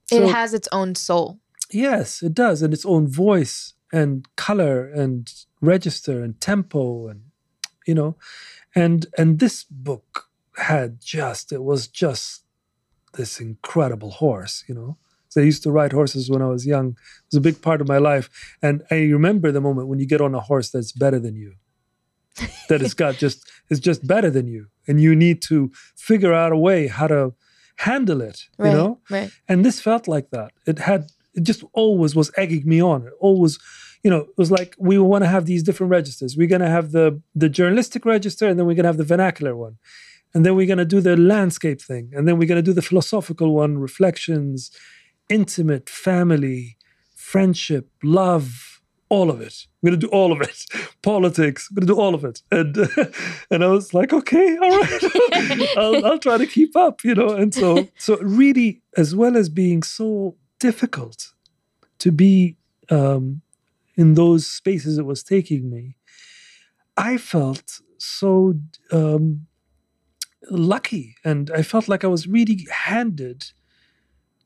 so 0.05 0.23
it 0.23 0.31
has 0.31 0.53
its 0.53 0.67
own 0.71 0.95
soul. 0.95 1.39
Yes, 1.71 2.21
it 2.21 2.33
does, 2.33 2.61
and 2.61 2.73
its 2.73 2.85
own 2.85 3.07
voice 3.07 3.73
and 3.91 4.27
color 4.35 4.87
and 4.89 5.33
register 5.61 6.21
and 6.23 6.39
tempo 6.41 7.07
and 7.07 7.21
you 7.85 7.93
know 7.93 8.15
and 8.75 9.07
and 9.17 9.39
this 9.39 9.63
book 9.63 10.29
had 10.57 10.99
just 10.99 11.51
it 11.51 11.63
was 11.63 11.87
just 11.87 12.43
this 13.13 13.39
incredible 13.39 14.11
horse 14.11 14.63
you 14.67 14.75
know. 14.75 14.97
So 15.29 15.41
i 15.41 15.43
used 15.43 15.63
to 15.63 15.71
ride 15.71 15.93
horses 15.93 16.29
when 16.29 16.41
i 16.41 16.47
was 16.47 16.65
young. 16.65 16.89
It 16.89 17.31
was 17.31 17.37
a 17.37 17.41
big 17.41 17.61
part 17.61 17.81
of 17.81 17.87
my 17.87 17.97
life. 17.97 18.29
And 18.61 18.83
i 18.89 18.95
remember 18.95 19.51
the 19.51 19.61
moment 19.61 19.87
when 19.87 19.99
you 19.99 20.05
get 20.05 20.21
on 20.21 20.33
a 20.35 20.39
horse 20.39 20.69
that's 20.71 20.91
better 20.91 21.19
than 21.19 21.35
you. 21.35 21.55
That 22.69 22.81
it's 22.81 22.93
got 22.93 23.15
just 23.15 23.49
is 23.69 23.79
just 23.79 24.05
better 24.05 24.29
than 24.29 24.47
you. 24.47 24.67
And 24.87 25.01
you 25.01 25.15
need 25.15 25.41
to 25.43 25.71
figure 25.95 26.33
out 26.33 26.51
a 26.51 26.57
way 26.57 26.87
how 26.87 27.07
to 27.07 27.33
handle 27.77 28.21
it 28.21 28.47
right, 28.57 28.69
you 28.69 28.77
know? 28.77 28.99
right. 29.09 29.31
And 29.47 29.65
this 29.65 29.79
felt 29.79 30.07
like 30.07 30.29
that. 30.31 30.51
It 30.65 30.79
had 30.79 31.11
it 31.37 31.43
just 31.43 31.63
always 31.73 32.15
was 32.15 32.31
egging 32.35 32.67
me 32.67 32.81
on. 32.81 33.07
It 33.07 33.13
always, 33.19 33.59
you 34.03 34.09
know, 34.09 34.21
it 34.21 34.37
was 34.37 34.51
like 34.51 34.75
we 34.77 34.97
want 34.97 35.23
to 35.23 35.29
have 35.29 35.45
these 35.45 35.63
different 35.63 35.91
registers. 35.91 36.35
We're 36.35 36.47
going 36.47 36.61
to 36.61 36.69
have 36.69 36.91
the 36.91 37.21
the 37.35 37.47
journalistic 37.47 38.03
register, 38.05 38.47
and 38.47 38.59
then 38.59 38.65
we're 38.65 38.73
going 38.73 38.83
to 38.83 38.89
have 38.89 38.97
the 38.97 39.03
vernacular 39.03 39.55
one, 39.55 39.77
and 40.33 40.45
then 40.45 40.55
we're 40.55 40.67
going 40.67 40.79
to 40.79 40.85
do 40.85 40.99
the 40.99 41.15
landscape 41.15 41.81
thing, 41.81 42.11
and 42.13 42.27
then 42.27 42.37
we're 42.37 42.47
going 42.47 42.63
to 42.63 42.69
do 42.71 42.73
the 42.73 42.81
philosophical 42.81 43.53
one, 43.53 43.77
reflections, 43.77 44.71
intimate, 45.29 45.89
family, 45.89 46.77
friendship, 47.15 47.89
love, 48.03 48.81
all 49.09 49.29
of 49.29 49.39
it. 49.41 49.67
We're 49.81 49.91
going 49.91 49.99
to 49.99 50.07
do 50.07 50.11
all 50.11 50.31
of 50.31 50.41
it. 50.41 50.65
Politics. 51.01 51.69
We're 51.69 51.81
going 51.81 51.87
to 51.87 51.93
do 51.93 51.99
all 51.99 52.15
of 52.15 52.25
it. 52.25 52.41
And 52.51 52.77
and 53.51 53.63
I 53.63 53.67
was 53.67 53.93
like, 53.93 54.11
okay, 54.11 54.57
all 54.57 54.81
right, 54.81 55.03
I'll, 55.77 56.05
I'll 56.05 56.19
try 56.19 56.37
to 56.37 56.47
keep 56.47 56.75
up, 56.75 57.03
you 57.03 57.15
know. 57.15 57.29
And 57.29 57.53
so 57.53 57.87
so 57.97 58.17
really, 58.17 58.81
as 58.95 59.15
well 59.15 59.37
as 59.37 59.49
being 59.49 59.83
so 59.83 60.35
difficult 60.59 61.33
to 61.99 62.11
be 62.11 62.57
um, 62.89 63.41
in 63.95 64.13
those 64.13 64.47
spaces 64.47 64.97
it 64.97 65.05
was 65.05 65.23
taking 65.23 65.69
me. 65.69 65.95
I 66.95 67.17
felt 67.17 67.81
so 67.97 68.55
um, 68.91 69.47
lucky, 70.49 71.15
and 71.23 71.51
I 71.51 71.61
felt 71.61 71.87
like 71.87 72.03
I 72.03 72.07
was 72.07 72.27
really 72.27 72.67
handed 72.71 73.51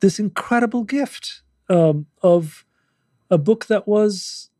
this 0.00 0.18
incredible 0.18 0.84
gift 0.84 1.42
um, 1.68 2.06
of 2.22 2.64
a 3.30 3.38
book 3.38 3.66
that 3.66 3.86
was 3.86 4.50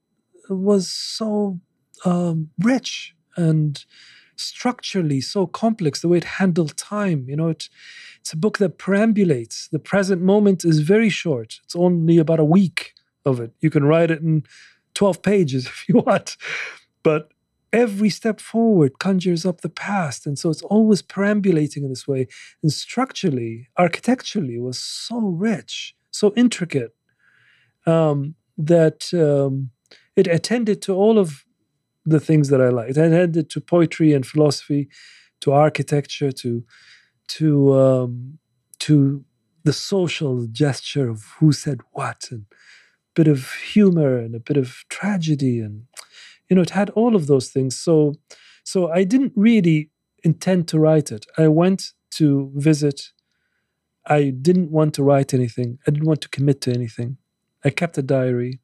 was 0.48 0.88
so 0.88 1.60
um, 2.04 2.50
rich 2.58 3.14
and 3.36 3.84
structurally 4.42 5.20
so 5.20 5.46
complex, 5.46 6.00
the 6.00 6.08
way 6.08 6.18
it 6.18 6.24
handled 6.24 6.76
time. 6.76 7.26
You 7.28 7.36
know, 7.36 7.48
it, 7.48 7.68
it's 8.20 8.32
a 8.32 8.36
book 8.36 8.58
that 8.58 8.78
perambulates. 8.78 9.68
The 9.70 9.78
present 9.78 10.22
moment 10.22 10.64
is 10.64 10.80
very 10.80 11.08
short. 11.08 11.60
It's 11.64 11.76
only 11.76 12.18
about 12.18 12.40
a 12.40 12.44
week 12.44 12.94
of 13.24 13.40
it. 13.40 13.52
You 13.60 13.70
can 13.70 13.84
write 13.84 14.10
it 14.10 14.20
in 14.20 14.44
12 14.94 15.22
pages 15.22 15.66
if 15.72 15.88
you 15.88 15.96
want. 15.96 16.36
But 17.02 17.30
every 17.72 18.10
step 18.10 18.40
forward 18.40 18.98
conjures 18.98 19.46
up 19.46 19.60
the 19.60 19.68
past. 19.68 20.26
And 20.26 20.38
so 20.38 20.50
it's 20.50 20.62
always 20.62 21.02
perambulating 21.02 21.84
in 21.84 21.88
this 21.88 22.06
way. 22.06 22.26
And 22.62 22.72
structurally, 22.72 23.68
architecturally, 23.76 24.58
was 24.58 24.78
so 24.78 25.18
rich, 25.18 25.94
so 26.10 26.32
intricate 26.36 26.94
um, 27.86 28.34
that 28.58 29.12
um, 29.14 29.70
it 30.16 30.26
attended 30.26 30.82
to 30.82 30.92
all 30.92 31.18
of 31.18 31.44
the 32.04 32.20
things 32.20 32.48
that 32.48 32.60
I 32.60 32.68
liked. 32.68 32.98
I 32.98 33.08
headed 33.08 33.50
to 33.50 33.60
poetry 33.60 34.12
and 34.12 34.26
philosophy, 34.26 34.88
to 35.40 35.52
architecture, 35.52 36.32
to 36.32 36.64
to 37.28 37.74
um, 37.74 38.38
to 38.80 39.24
the 39.64 39.72
social 39.72 40.46
gesture 40.46 41.08
of 41.08 41.24
who 41.38 41.52
said 41.52 41.80
what, 41.92 42.28
and 42.30 42.46
a 42.50 43.14
bit 43.14 43.28
of 43.28 43.52
humor 43.72 44.18
and 44.18 44.34
a 44.34 44.40
bit 44.40 44.56
of 44.56 44.84
tragedy, 44.88 45.60
and 45.60 45.84
you 46.52 46.56
know, 46.56 46.62
it 46.62 46.70
had 46.70 46.90
all 46.90 47.16
of 47.16 47.28
those 47.28 47.48
things. 47.48 47.80
So, 47.80 48.14
so 48.62 48.90
I 48.90 49.04
didn't 49.04 49.32
really 49.34 49.90
intend 50.22 50.68
to 50.68 50.78
write 50.78 51.10
it. 51.10 51.24
I 51.38 51.48
went 51.48 51.92
to 52.18 52.52
visit. 52.54 53.12
I 54.06 54.30
didn't 54.30 54.70
want 54.70 54.92
to 54.94 55.02
write 55.02 55.32
anything. 55.32 55.78
I 55.86 55.90
didn't 55.92 56.06
want 56.06 56.20
to 56.20 56.28
commit 56.28 56.60
to 56.62 56.72
anything. 56.72 57.16
I 57.64 57.70
kept 57.70 57.96
a 57.96 58.02
diary. 58.02 58.60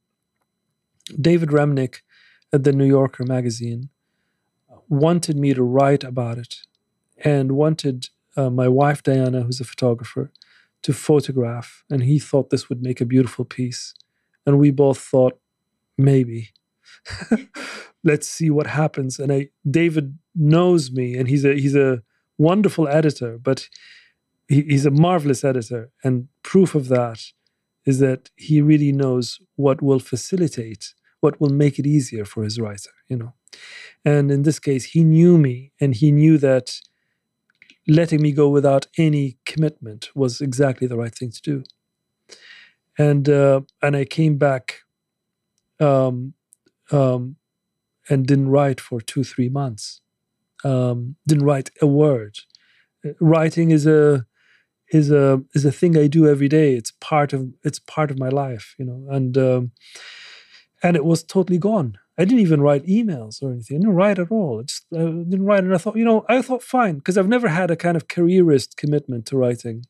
David 1.19 1.49
Remnick 1.49 2.01
at 2.53 2.65
the 2.65 2.73
New 2.73 2.87
Yorker 2.87 3.25
magazine 3.25 3.91
wanted 4.89 5.37
me 5.37 5.55
to 5.55 5.63
write 5.63 6.05
about 6.05 6.39
it 6.39 6.63
and 7.25 7.53
wanted 7.53 8.09
uh, 8.37 8.51
my 8.51 8.69
wife 8.69 9.03
Diana, 9.03 9.43
who's 9.43 9.61
a 9.61 9.65
photographer, 9.65 10.31
to 10.83 10.93
photograph. 10.93 11.85
And 11.91 12.05
he 12.05 12.19
thought 12.19 12.51
this 12.51 12.69
would 12.69 12.83
make 12.83 13.01
a 13.01 13.07
beautiful 13.07 13.45
piece. 13.45 13.95
And 14.47 14.59
we 14.59 14.71
both 14.71 14.99
thought, 14.99 15.39
maybe. 15.97 16.51
Let's 18.05 18.29
see 18.29 18.51
what 18.51 18.69
happens. 18.69 19.19
And 19.19 19.33
I, 19.33 19.49
David 19.69 20.19
knows 20.35 20.91
me, 20.91 21.17
and 21.17 21.29
he's 21.29 21.45
a 21.45 21.55
he's 21.55 21.75
a 21.75 22.03
wonderful 22.39 22.87
editor, 22.89 23.39
but 23.39 23.69
he, 24.47 24.63
he's 24.63 24.87
a 24.87 24.91
marvelous 24.91 25.45
editor. 25.45 25.91
And 26.05 26.29
proof 26.43 26.75
of 26.75 26.89
that 26.89 27.21
is 27.85 27.99
that 27.99 28.31
he 28.37 28.63
really 28.63 28.93
knows 28.93 29.41
what 29.57 29.83
will 29.83 29.99
facilitate 29.99 30.95
what 31.21 31.41
will 31.41 31.51
make 31.51 31.79
it 31.79 31.87
easier 31.87 32.25
for 32.25 32.45
his 32.45 32.59
writer, 32.59 32.91
you 33.09 33.17
know. 33.17 33.35
And 34.05 34.31
in 34.31 34.43
this 34.43 34.59
case, 34.59 34.85
he 34.85 35.05
knew 35.05 35.39
me 35.39 35.73
and 35.81 35.95
he 35.95 36.13
knew 36.13 36.39
that 36.39 36.81
letting 37.87 38.21
me 38.23 38.33
go 38.33 38.49
without 38.49 38.87
any 38.99 39.39
commitment 39.47 40.11
was 40.15 40.41
exactly 40.41 40.87
the 40.87 40.97
right 40.97 41.15
thing 41.15 41.31
to 41.31 41.43
do. 41.43 41.65
And 42.99 43.29
uh, 43.29 43.63
and 43.81 43.97
I 43.97 44.05
came 44.05 44.37
back 44.37 44.81
um, 45.81 46.35
um, 46.91 47.37
and 48.09 48.27
didn't 48.27 48.51
write 48.51 48.81
for 48.81 49.01
two, 49.01 49.25
three 49.25 49.49
months. 49.49 50.01
Um, 50.65 51.17
didn't 51.27 51.45
write 51.45 51.71
a 51.81 51.87
word. 51.87 52.39
Writing 53.21 53.71
is 53.71 53.87
a 53.87 54.27
is 54.91 55.11
a 55.11 55.43
is 55.55 55.65
a 55.65 55.73
thing 55.73 55.97
I 55.97 56.07
do 56.09 56.27
every 56.27 56.49
day. 56.49 56.75
It's 56.75 56.93
part 57.01 57.33
of 57.33 57.53
it's 57.63 57.79
part 57.79 58.11
of 58.11 58.19
my 58.19 58.29
life, 58.29 58.75
you 58.79 58.85
know. 58.85 59.07
And 59.11 59.39
um, 59.39 59.73
and 60.83 60.97
it 60.97 61.05
was 61.05 61.23
totally 61.23 61.59
gone. 61.59 61.99
I 62.19 62.25
didn't 62.25 62.41
even 62.41 62.61
write 62.61 62.87
emails 62.87 63.43
or 63.43 63.53
anything. 63.53 63.77
I 63.77 63.81
didn't 63.81 63.95
write 63.95 64.19
at 64.19 64.31
all. 64.31 64.61
I 64.61 64.63
just 64.65 64.91
didn't 64.91 65.45
write. 65.45 65.63
And 65.65 65.75
I 65.75 65.79
thought, 65.79 65.97
you 65.97 66.05
know, 66.05 66.25
I 66.29 66.43
thought 66.43 66.63
fine 66.63 66.97
because 66.97 67.17
I've 67.17 67.29
never 67.29 67.49
had 67.49 67.71
a 67.71 67.77
kind 67.77 67.97
of 67.97 68.09
careerist 68.09 68.77
commitment 68.77 69.27
to 69.27 69.37
writing. 69.37 69.85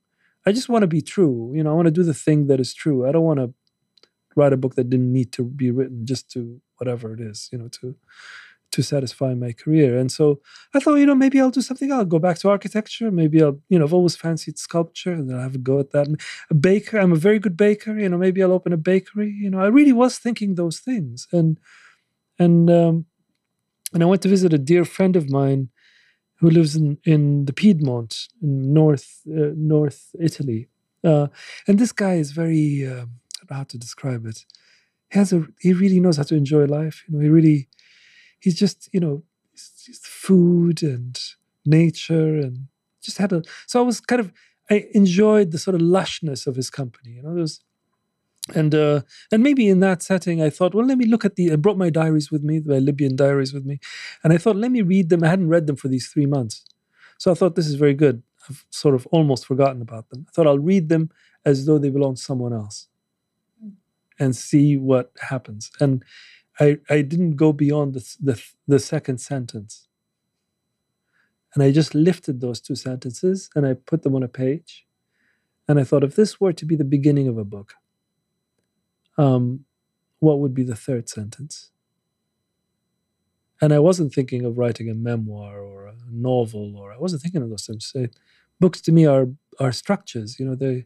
I 0.45 0.53
just 0.53 0.69
want 0.69 0.83
to 0.83 0.87
be 0.87 1.01
true. 1.01 1.53
You 1.55 1.63
know, 1.63 1.71
I 1.71 1.75
want 1.75 1.87
to 1.87 1.91
do 1.93 2.03
the 2.03 2.15
thing 2.15 2.47
that 2.49 2.61
is 2.61 2.75
true. 2.75 3.09
I 3.09 3.13
don't 3.13 3.25
want 3.25 3.41
to 3.41 3.55
write 4.37 4.53
a 4.53 4.59
book 4.59 4.75
that 4.75 4.91
didn't 4.91 5.13
need 5.13 5.33
to 5.33 5.45
be 5.45 5.71
written 5.71 6.05
just 6.07 6.31
to 6.33 6.61
whatever 6.77 7.15
it 7.15 7.21
is. 7.21 7.49
You 7.51 7.59
know, 7.59 7.69
to 7.81 7.97
to 8.71 8.83
satisfy 8.83 9.35
my 9.35 9.53
career. 9.53 9.99
And 9.99 10.13
so 10.13 10.41
I 10.75 10.81
thought, 10.81 10.97
you 10.97 11.07
know, 11.07 11.15
maybe 11.15 11.41
I'll 11.41 11.51
do 11.51 11.63
something. 11.63 11.91
I'll 11.91 12.05
go 12.05 12.19
back 12.19 12.39
to 12.41 12.51
architecture. 12.51 13.11
Maybe 13.11 13.43
I'll, 13.43 13.59
you 13.69 13.79
know, 13.79 13.87
I've 13.87 13.95
always 13.95 14.17
fancied 14.17 14.59
sculpture 14.59 15.13
and 15.13 15.33
I'll 15.33 15.41
have 15.41 15.55
a 15.55 15.59
go 15.59 15.79
at 15.81 15.91
that. 15.93 16.09
A 16.51 16.55
baker, 16.55 16.99
I'm 16.99 17.13
a 17.13 17.17
very 17.17 17.39
good 17.39 17.57
baker. 17.57 17.99
You 17.99 18.09
know, 18.09 18.19
maybe 18.19 18.43
I'll 18.43 18.53
open 18.53 18.73
a 18.73 18.77
bakery. 18.77 19.31
You 19.31 19.51
know, 19.51 19.61
I 19.61 19.67
really 19.67 19.93
was 19.93 20.19
thinking 20.19 20.55
those 20.55 20.81
things. 20.81 21.27
And, 21.33 21.59
and, 22.39 22.71
um, 22.71 23.07
and 23.95 24.03
I 24.03 24.07
went 24.07 24.23
to 24.23 24.29
visit 24.29 24.53
a 24.53 24.59
dear 24.59 24.85
friend 24.85 25.17
of 25.17 25.31
mine 25.31 25.71
who 26.41 26.51
lives 26.51 26.77
in, 26.77 26.99
in 27.05 27.47
the 27.47 27.55
Piedmont 27.55 28.29
in 28.43 28.73
North, 28.75 29.23
uh, 29.27 29.53
North 29.57 30.15
Italy. 30.21 30.69
Uh, 31.03 31.29
and 31.67 31.79
this 31.79 31.93
guy 31.93 32.15
is 32.15 32.33
very, 32.33 32.87
uh, 32.87 33.07
how 33.49 33.65
to 33.65 33.79
describe 33.79 34.27
it. 34.27 34.45
He 35.11 35.19
has 35.19 35.33
a, 35.33 35.47
he 35.59 35.73
really 35.73 36.01
knows 36.01 36.19
how 36.19 36.25
to 36.25 36.37
enjoy 36.37 36.67
life. 36.67 37.03
You 37.09 37.17
know, 37.17 37.23
he 37.23 37.31
really, 37.31 37.69
he's 38.41 38.59
just 38.59 38.89
you 38.93 39.01
know 39.01 39.23
just 39.55 40.07
food 40.07 40.83
and 40.83 41.19
nature 41.67 42.37
and 42.39 42.69
just 43.03 43.19
had 43.19 43.33
a 43.33 43.43
so 43.67 43.81
i 43.81 43.83
was 43.83 44.01
kind 44.01 44.21
of 44.21 44.33
i 44.71 44.87
enjoyed 44.95 45.51
the 45.51 45.59
sort 45.59 45.75
of 45.75 45.81
lushness 45.81 46.47
of 46.47 46.57
his 46.57 46.71
company 46.71 47.11
you 47.13 47.23
know 47.23 47.33
there 47.33 47.43
was 47.43 47.61
and 48.55 48.75
uh 48.75 49.01
and 49.31 49.43
maybe 49.43 49.69
in 49.69 49.81
that 49.81 50.03
setting 50.03 50.43
i 50.43 50.51
thought 50.51 50.75
well 50.75 50.87
let 50.87 50.99
me 50.99 51.05
look 51.05 51.25
at 51.25 51.37
the 51.37 51.53
i 51.53 51.57
brought 51.57 51.77
my 51.77 51.91
diaries 51.91 52.31
with 52.31 52.43
me 52.43 52.61
my 52.65 52.79
libyan 52.79 53.15
diaries 53.17 53.53
with 53.53 53.65
me 53.65 53.79
and 54.23 54.33
i 54.33 54.39
thought 54.39 54.57
let 54.57 54.71
me 54.71 54.83
read 54.83 55.09
them. 55.09 55.23
I 55.23 55.29
hadn't 55.29 55.49
read 55.49 55.67
them 55.67 55.77
for 55.77 55.89
these 55.89 56.09
three 56.09 56.27
months. 56.27 56.65
So 57.19 57.31
i 57.31 57.35
thought 57.35 57.57
this 57.57 57.67
is 57.67 57.75
very 57.75 57.95
good. 57.95 58.23
I've 58.49 58.65
sort 58.71 58.95
of 58.95 59.07
almost 59.09 59.47
forgotten 59.47 59.83
about 59.83 60.09
them. 60.11 60.27
I 60.29 60.31
thought 60.33 60.47
i'll 60.47 60.59
read 60.59 60.89
them 60.89 61.11
as 61.45 61.67
though 61.67 61.79
they 61.79 61.91
belong 61.91 62.15
to 62.15 62.23
someone 62.23 62.53
else 62.53 62.89
and 64.19 64.35
see 64.35 64.77
what 64.77 65.13
happens. 65.21 65.71
And 65.81 66.05
I, 66.61 66.79
I 66.91 67.03
didn't 67.03 67.37
go 67.37 67.53
beyond 67.53 67.95
the, 67.95 68.17
the, 68.21 68.43
the 68.67 68.79
second 68.79 69.19
sentence. 69.19 69.87
And 71.55 71.63
I 71.63 71.73
just 71.73 71.95
lifted 71.95 72.41
those 72.41 72.61
two 72.61 72.75
sentences 72.75 73.49
and 73.55 73.67
I 73.67 73.75
put 73.75 74.03
them 74.03 74.15
on 74.15 74.23
a 74.23 74.29
page. 74.29 74.87
And 75.67 75.79
I 75.79 75.85
thought, 75.85 76.05
if 76.05 76.17
this 76.17 76.41
were 76.41 76.53
to 76.53 76.65
be 76.65 76.77
the 76.77 76.85
beginning 76.85 77.29
of 77.29 77.39
a 77.39 77.45
book, 77.45 77.75
um, 79.17 79.65
what 80.19 80.39
would 80.41 80.55
be 80.55 80.65
the 80.65 80.77
third 80.77 81.09
sentence? 81.09 81.71
And 83.61 83.73
I 83.73 83.79
wasn't 83.79 84.15
thinking 84.15 84.45
of 84.45 84.57
writing 84.57 84.89
a 84.89 84.95
memoir 84.95 85.59
or 85.61 85.87
a 85.89 85.95
novel, 86.11 86.77
or 86.77 86.93
I 86.93 86.99
wasn't 86.99 87.23
thinking 87.23 87.43
of 87.43 87.51
those 87.51 87.67
things. 87.67 87.87
So 87.87 88.07
books 88.61 88.81
to 88.83 88.93
me 88.93 89.05
are 89.07 89.29
are 89.59 89.73
structures, 89.73 90.39
you 90.39 90.47
know. 90.47 90.55
They, 90.55 90.85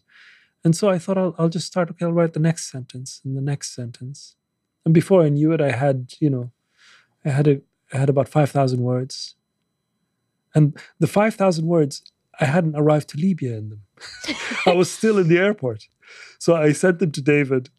and 0.64 0.74
so 0.74 0.88
I 0.88 0.98
thought 0.98 1.18
I'll, 1.18 1.34
I'll 1.38 1.50
just 1.50 1.66
start. 1.66 1.90
Okay, 1.90 2.06
I'll 2.06 2.12
write 2.12 2.32
the 2.32 2.40
next 2.40 2.70
sentence 2.70 3.20
and 3.24 3.36
the 3.36 3.42
next 3.42 3.74
sentence, 3.74 4.36
and 4.84 4.92
before 4.92 5.22
I 5.22 5.28
knew 5.28 5.52
it, 5.52 5.60
I 5.60 5.70
had, 5.70 6.14
you 6.20 6.30
know, 6.30 6.50
I 7.24 7.30
had 7.30 7.48
a, 7.48 7.60
I 7.92 7.98
had 7.98 8.08
about 8.08 8.28
five 8.28 8.50
thousand 8.50 8.82
words, 8.82 9.36
and 10.54 10.76
the 10.98 11.06
five 11.06 11.34
thousand 11.34 11.66
words 11.66 12.02
I 12.40 12.46
hadn't 12.46 12.76
arrived 12.76 13.08
to 13.10 13.18
Libya 13.18 13.56
in 13.58 13.68
them. 13.68 13.82
I 14.66 14.72
was 14.72 14.90
still 14.90 15.18
in 15.18 15.28
the 15.28 15.38
airport, 15.38 15.88
so 16.38 16.54
I 16.54 16.72
sent 16.72 16.98
them 16.98 17.12
to 17.12 17.22
David, 17.22 17.70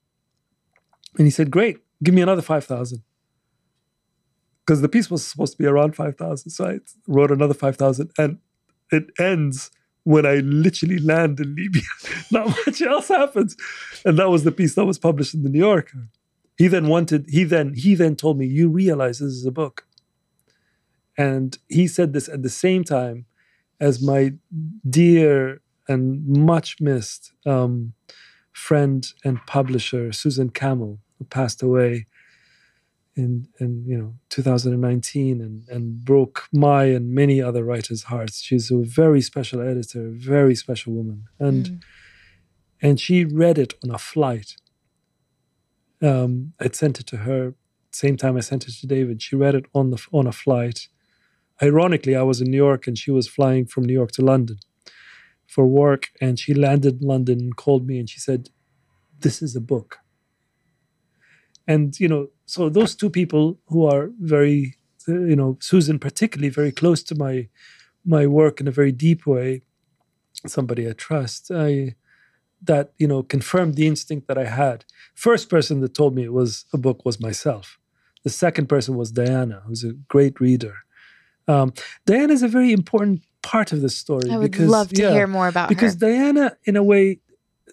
and 1.18 1.28
he 1.28 1.32
said, 1.32 1.52
"Great, 1.52 1.80
give 2.04 2.14
me 2.14 2.22
another 2.22 2.42
five 2.42 2.66
thousand 2.66 3.04
because 4.66 4.82
the 4.82 4.90
piece 4.90 5.12
was 5.12 5.26
supposed 5.26 5.54
to 5.54 5.58
be 5.58 5.68
around 5.68 5.96
5,000. 5.96 6.50
So 6.50 6.66
I 6.66 6.80
wrote 7.08 7.32
another 7.32 7.54
5,000 7.54 8.12
and 8.18 8.38
it 8.92 9.12
ends 9.20 9.72
when 10.04 10.26
I 10.26 10.36
literally 10.36 11.00
land 11.00 11.40
in 11.40 11.56
Libya. 11.56 11.82
Not 12.32 12.48
much 12.48 12.82
else 12.82 13.10
happens. 13.10 13.56
And 14.06 14.18
that 14.20 14.30
was 14.30 14.44
the 14.44 14.52
piece 14.52 14.76
that 14.76 14.86
was 14.86 15.00
published 15.00 15.34
in 15.34 15.44
the 15.44 15.50
New 15.50 15.60
Yorker. 15.60 16.10
He 16.58 16.68
then 16.68 16.88
wanted, 16.88 17.26
he 17.30 17.44
then, 17.44 17.74
he 17.74 17.96
then 17.96 18.16
told 18.16 18.38
me, 18.38 18.46
you 18.46 18.70
realize 18.70 19.20
this 19.20 19.34
is 19.34 19.46
a 19.46 19.52
book. 19.52 19.86
And 21.18 21.58
he 21.70 21.88
said 21.88 22.14
this 22.14 22.28
at 22.30 22.44
the 22.44 22.50
same 22.50 22.84
time 22.84 23.26
as 23.80 24.02
my 24.02 24.34
dear 24.90 25.62
and 25.88 26.26
much 26.28 26.80
missed 26.80 27.34
um, 27.46 27.94
friend 28.52 29.06
and 29.24 29.46
publisher, 29.46 30.12
Susan 30.12 30.50
Kamil, 30.50 31.00
who 31.18 31.26
passed 31.26 31.62
away 31.62 32.08
in 33.16 33.48
in 33.60 33.84
you 33.86 33.98
know 33.98 34.16
2019 34.30 35.42
and 35.42 35.68
and 35.70 36.04
broke 36.04 36.48
my 36.52 36.86
and 36.86 37.14
many 37.14 37.42
other 37.42 37.64
writers' 37.64 38.04
hearts. 38.04 38.42
She's 38.42 38.72
a 38.72 38.78
very 38.78 39.22
special 39.22 39.62
editor, 39.62 40.12
very 40.12 40.56
special 40.56 40.94
woman, 40.94 41.26
and 41.40 41.66
mm. 41.66 41.82
and 42.82 43.00
she 43.00 43.26
read 43.26 43.58
it 43.58 43.74
on 43.84 43.92
a 43.92 43.98
flight. 43.98 44.56
Um, 46.04 46.54
I'd 46.60 46.76
sent 46.76 47.00
it 47.00 47.08
to 47.08 47.18
her 47.18 47.56
same 47.96 48.18
time 48.18 48.36
I 48.36 48.42
sent 48.42 48.68
it 48.68 48.74
to 48.80 48.88
David. 48.88 49.22
She 49.22 49.36
read 49.36 49.56
it 49.56 49.66
on 49.74 49.92
the 49.92 50.04
on 50.12 50.28
a 50.28 50.32
flight. 50.32 50.88
Ironically, 51.62 52.16
I 52.16 52.24
was 52.24 52.42
in 52.42 52.50
New 52.50 52.58
York 52.58 52.88
and 52.88 52.98
she 52.98 53.12
was 53.12 53.28
flying 53.28 53.66
from 53.66 53.84
New 53.84 53.94
York 53.94 54.12
to 54.14 54.26
London 54.26 54.58
for 55.48 55.68
work, 55.68 56.10
and 56.20 56.40
she 56.40 56.54
landed 56.54 57.02
in 57.02 57.08
London 57.08 57.40
and 57.40 57.56
called 57.56 57.86
me 57.86 58.00
and 58.00 58.10
she 58.10 58.20
said, 58.20 58.50
"This 59.20 59.42
is 59.42 59.56
a 59.56 59.62
book." 59.62 60.00
And 61.68 61.98
you 62.00 62.08
know, 62.08 62.30
so 62.46 62.70
those 62.70 62.96
two 62.96 63.10
people 63.10 63.60
who 63.68 63.86
are 63.86 64.12
very, 64.20 64.76
you 65.08 65.36
know, 65.36 65.58
Susan 65.62 66.00
particularly 66.00 66.50
very 66.50 66.72
close 66.72 67.04
to 67.04 67.16
my 67.16 67.48
my 68.06 68.26
work 68.28 68.60
in 68.60 68.68
a 68.68 68.72
very 68.72 68.92
deep 68.92 69.26
way, 69.26 69.62
somebody 70.48 70.90
I 70.90 70.94
trust, 70.94 71.52
I 71.52 71.96
that 72.64 72.94
you 72.98 73.08
know 73.08 73.24
confirmed 73.24 73.76
the 73.76 73.88
instinct 73.88 74.28
that 74.28 74.38
I 74.38 74.46
had. 74.46 74.86
First 75.16 75.50
person 75.50 75.82
that 75.82 75.94
told 75.94 76.16
me 76.16 76.24
it 76.24 76.34
was 76.34 76.66
a 76.74 76.78
book 76.78 77.06
was 77.06 77.20
myself. 77.20 77.80
The 78.24 78.30
second 78.30 78.68
person 78.68 78.96
was 78.96 79.12
Diana, 79.12 79.62
who's 79.66 79.84
a 79.84 79.94
great 79.94 80.40
reader. 80.40 80.76
Um, 81.48 81.74
Diana 82.06 82.34
is 82.34 82.44
a 82.44 82.48
very 82.48 82.72
important 82.72 83.24
part 83.42 83.74
of 83.74 83.82
the 83.82 83.90
story. 83.90 84.32
I 84.32 84.38
would 84.38 84.52
because, 84.52 84.70
love 84.70 84.90
to 84.90 85.02
yeah, 85.02 85.12
hear 85.12 85.28
more 85.28 85.48
about 85.48 85.70
because 85.70 85.94
her. 85.94 86.00
Because 86.00 86.18
Diana, 86.18 86.58
in 86.64 86.78
a 86.78 86.84
way, 86.84 87.20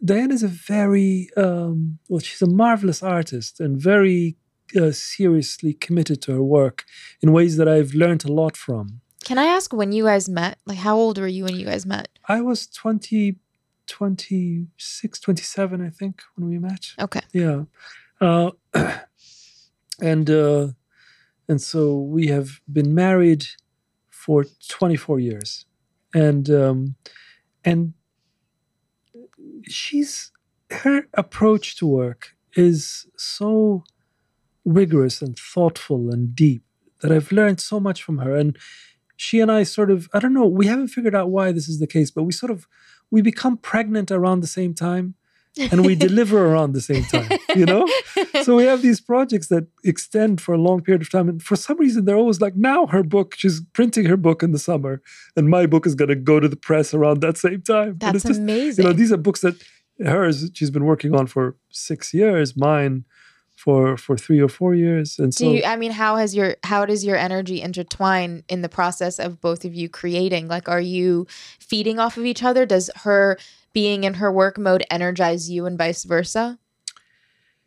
Diana 0.04 0.34
is 0.34 0.42
a 0.42 0.48
very 0.48 1.30
um, 1.36 1.98
well. 2.08 2.20
She's 2.20 2.42
a 2.42 2.48
marvelous 2.48 3.02
artist 3.02 3.60
and 3.60 3.80
very 3.80 4.36
uh, 4.78 4.90
seriously 4.92 5.72
committed 5.72 6.20
to 6.22 6.32
her 6.32 6.42
work 6.42 6.84
in 7.22 7.32
ways 7.32 7.56
that 7.56 7.68
I've 7.68 7.94
learned 7.94 8.24
a 8.24 8.32
lot 8.32 8.56
from. 8.56 9.00
Can 9.24 9.38
I 9.38 9.44
ask 9.44 9.72
when 9.72 9.92
you 9.92 10.04
guys 10.04 10.28
met? 10.28 10.58
Like, 10.66 10.78
how 10.78 10.96
old 10.96 11.18
were 11.18 11.26
you 11.26 11.44
when 11.44 11.54
you 11.54 11.66
guys 11.66 11.84
met? 11.86 12.08
I 12.26 12.40
was 12.40 12.66
20, 12.66 13.36
26, 13.90 15.20
27, 15.20 15.84
I 15.84 15.90
think, 15.90 16.22
when 16.36 16.48
we 16.48 16.58
met. 16.58 16.86
Okay. 16.98 17.20
Yeah. 17.32 17.64
Uh, 18.20 18.52
and 20.00 20.30
uh, 20.30 20.68
and 21.48 21.60
so 21.60 21.98
we 21.98 22.28
have 22.28 22.60
been 22.72 22.94
married 22.94 23.46
for 24.08 24.44
24 24.68 25.18
years. 25.18 25.66
And 26.14 26.48
um, 26.50 26.94
and 27.64 27.94
she's 29.64 30.30
her 30.70 31.08
approach 31.14 31.76
to 31.78 31.86
work 31.86 32.36
is 32.54 33.06
so 33.16 33.84
rigorous 34.64 35.20
and 35.20 35.36
thoughtful 35.36 36.10
and 36.10 36.34
deep 36.34 36.62
that 37.00 37.10
I've 37.10 37.32
learned 37.32 37.60
so 37.60 37.80
much 37.80 38.02
from 38.02 38.18
her. 38.18 38.36
And 38.36 38.56
she 39.16 39.40
and 39.40 39.50
I 39.50 39.64
sort 39.64 39.90
of, 39.90 40.08
I 40.14 40.18
don't 40.18 40.32
know, 40.32 40.46
we 40.46 40.66
haven't 40.66 40.88
figured 40.88 41.14
out 41.14 41.30
why 41.30 41.52
this 41.52 41.68
is 41.68 41.78
the 41.78 41.86
case, 41.86 42.10
but 42.10 42.22
we 42.22 42.32
sort 42.32 42.50
of, 42.50 42.66
we 43.10 43.22
become 43.22 43.56
pregnant 43.56 44.10
around 44.10 44.40
the 44.40 44.46
same 44.46 44.74
time 44.74 45.14
and 45.58 45.84
we 45.84 45.94
deliver 45.94 46.46
around 46.46 46.72
the 46.72 46.80
same 46.80 47.04
time, 47.04 47.28
you 47.56 47.66
know? 47.66 47.88
So 48.42 48.56
we 48.56 48.64
have 48.64 48.82
these 48.82 49.00
projects 49.00 49.48
that 49.48 49.66
extend 49.84 50.40
for 50.40 50.54
a 50.54 50.58
long 50.58 50.82
period 50.82 51.02
of 51.02 51.10
time. 51.10 51.28
And 51.28 51.42
for 51.42 51.56
some 51.56 51.78
reason, 51.78 52.04
they're 52.04 52.16
always 52.16 52.40
like, 52.40 52.56
now 52.56 52.86
her 52.86 53.02
book, 53.02 53.34
she's 53.36 53.60
printing 53.72 54.06
her 54.06 54.16
book 54.16 54.42
in 54.42 54.52
the 54.52 54.58
summer, 54.58 55.02
and 55.36 55.48
my 55.48 55.66
book 55.66 55.86
is 55.86 55.94
going 55.94 56.08
to 56.08 56.14
go 56.14 56.40
to 56.40 56.48
the 56.48 56.56
press 56.56 56.94
around 56.94 57.20
that 57.20 57.36
same 57.36 57.62
time. 57.62 57.96
That's 57.98 58.22
just, 58.22 58.38
amazing. 58.38 58.84
You 58.84 58.90
know, 58.90 58.96
these 58.96 59.12
are 59.12 59.16
books 59.16 59.40
that 59.40 59.62
hers, 60.04 60.50
she's 60.54 60.70
been 60.70 60.84
working 60.84 61.14
on 61.14 61.26
for 61.26 61.56
six 61.70 62.14
years, 62.14 62.56
mine 62.56 63.04
for 63.60 63.96
for 63.96 64.16
three 64.16 64.40
or 64.40 64.48
four 64.48 64.74
years 64.74 65.18
and 65.18 65.34
so 65.34 65.44
Do 65.44 65.50
you, 65.56 65.62
I 65.64 65.76
mean, 65.76 65.92
how 65.92 66.16
has 66.16 66.34
your 66.34 66.56
how 66.64 66.86
does 66.86 67.04
your 67.04 67.16
energy 67.16 67.60
intertwine 67.60 68.42
in 68.48 68.62
the 68.62 68.70
process 68.70 69.18
of 69.18 69.40
both 69.40 69.66
of 69.66 69.74
you 69.74 69.88
creating? 69.88 70.48
Like, 70.48 70.66
are 70.68 70.80
you 70.80 71.26
feeding 71.58 71.98
off 71.98 72.16
of 72.16 72.24
each 72.24 72.42
other? 72.42 72.64
Does 72.64 72.88
her 73.04 73.38
being 73.74 74.04
in 74.04 74.14
her 74.14 74.32
work 74.32 74.56
mode 74.58 74.84
energize 74.90 75.50
you, 75.50 75.66
and 75.66 75.76
vice 75.76 76.04
versa? 76.04 76.58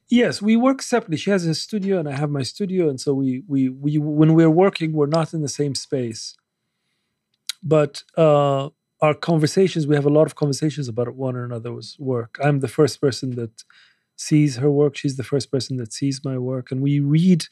yes 0.10 0.42
we 0.42 0.56
work 0.56 0.82
separately 0.82 1.18
she 1.18 1.32
has 1.32 1.46
a 1.46 1.56
studio 1.56 1.98
and 1.98 2.08
i 2.10 2.16
have 2.22 2.30
my 2.30 2.44
studio 2.44 2.90
and 2.90 3.00
so 3.00 3.14
we 3.14 3.42
we 3.48 3.70
we 3.70 3.98
when 3.98 4.34
we're 4.34 4.58
working 4.66 4.92
we're 4.92 5.16
not 5.20 5.34
in 5.34 5.42
the 5.42 5.56
same 5.62 5.74
space 5.74 6.36
but 7.76 8.04
uh 8.18 8.70
our 9.02 9.16
conversations 9.30 9.88
we 9.88 9.96
have 9.96 10.10
a 10.12 10.16
lot 10.18 10.28
of 10.30 10.36
conversations 10.36 10.88
about 10.90 11.16
one 11.16 11.38
another's 11.38 11.96
work 12.00 12.38
i'm 12.44 12.60
the 12.60 12.74
first 12.78 13.00
person 13.00 13.28
that 13.40 13.64
sees 14.16 14.58
her 14.58 14.72
work 14.72 14.96
she's 14.96 15.18
the 15.18 15.24
first 15.24 15.52
person 15.52 15.78
that 15.78 15.94
sees 15.94 16.24
my 16.24 16.38
work 16.38 16.72
and 16.72 16.82
we 16.82 17.00
read 17.00 17.46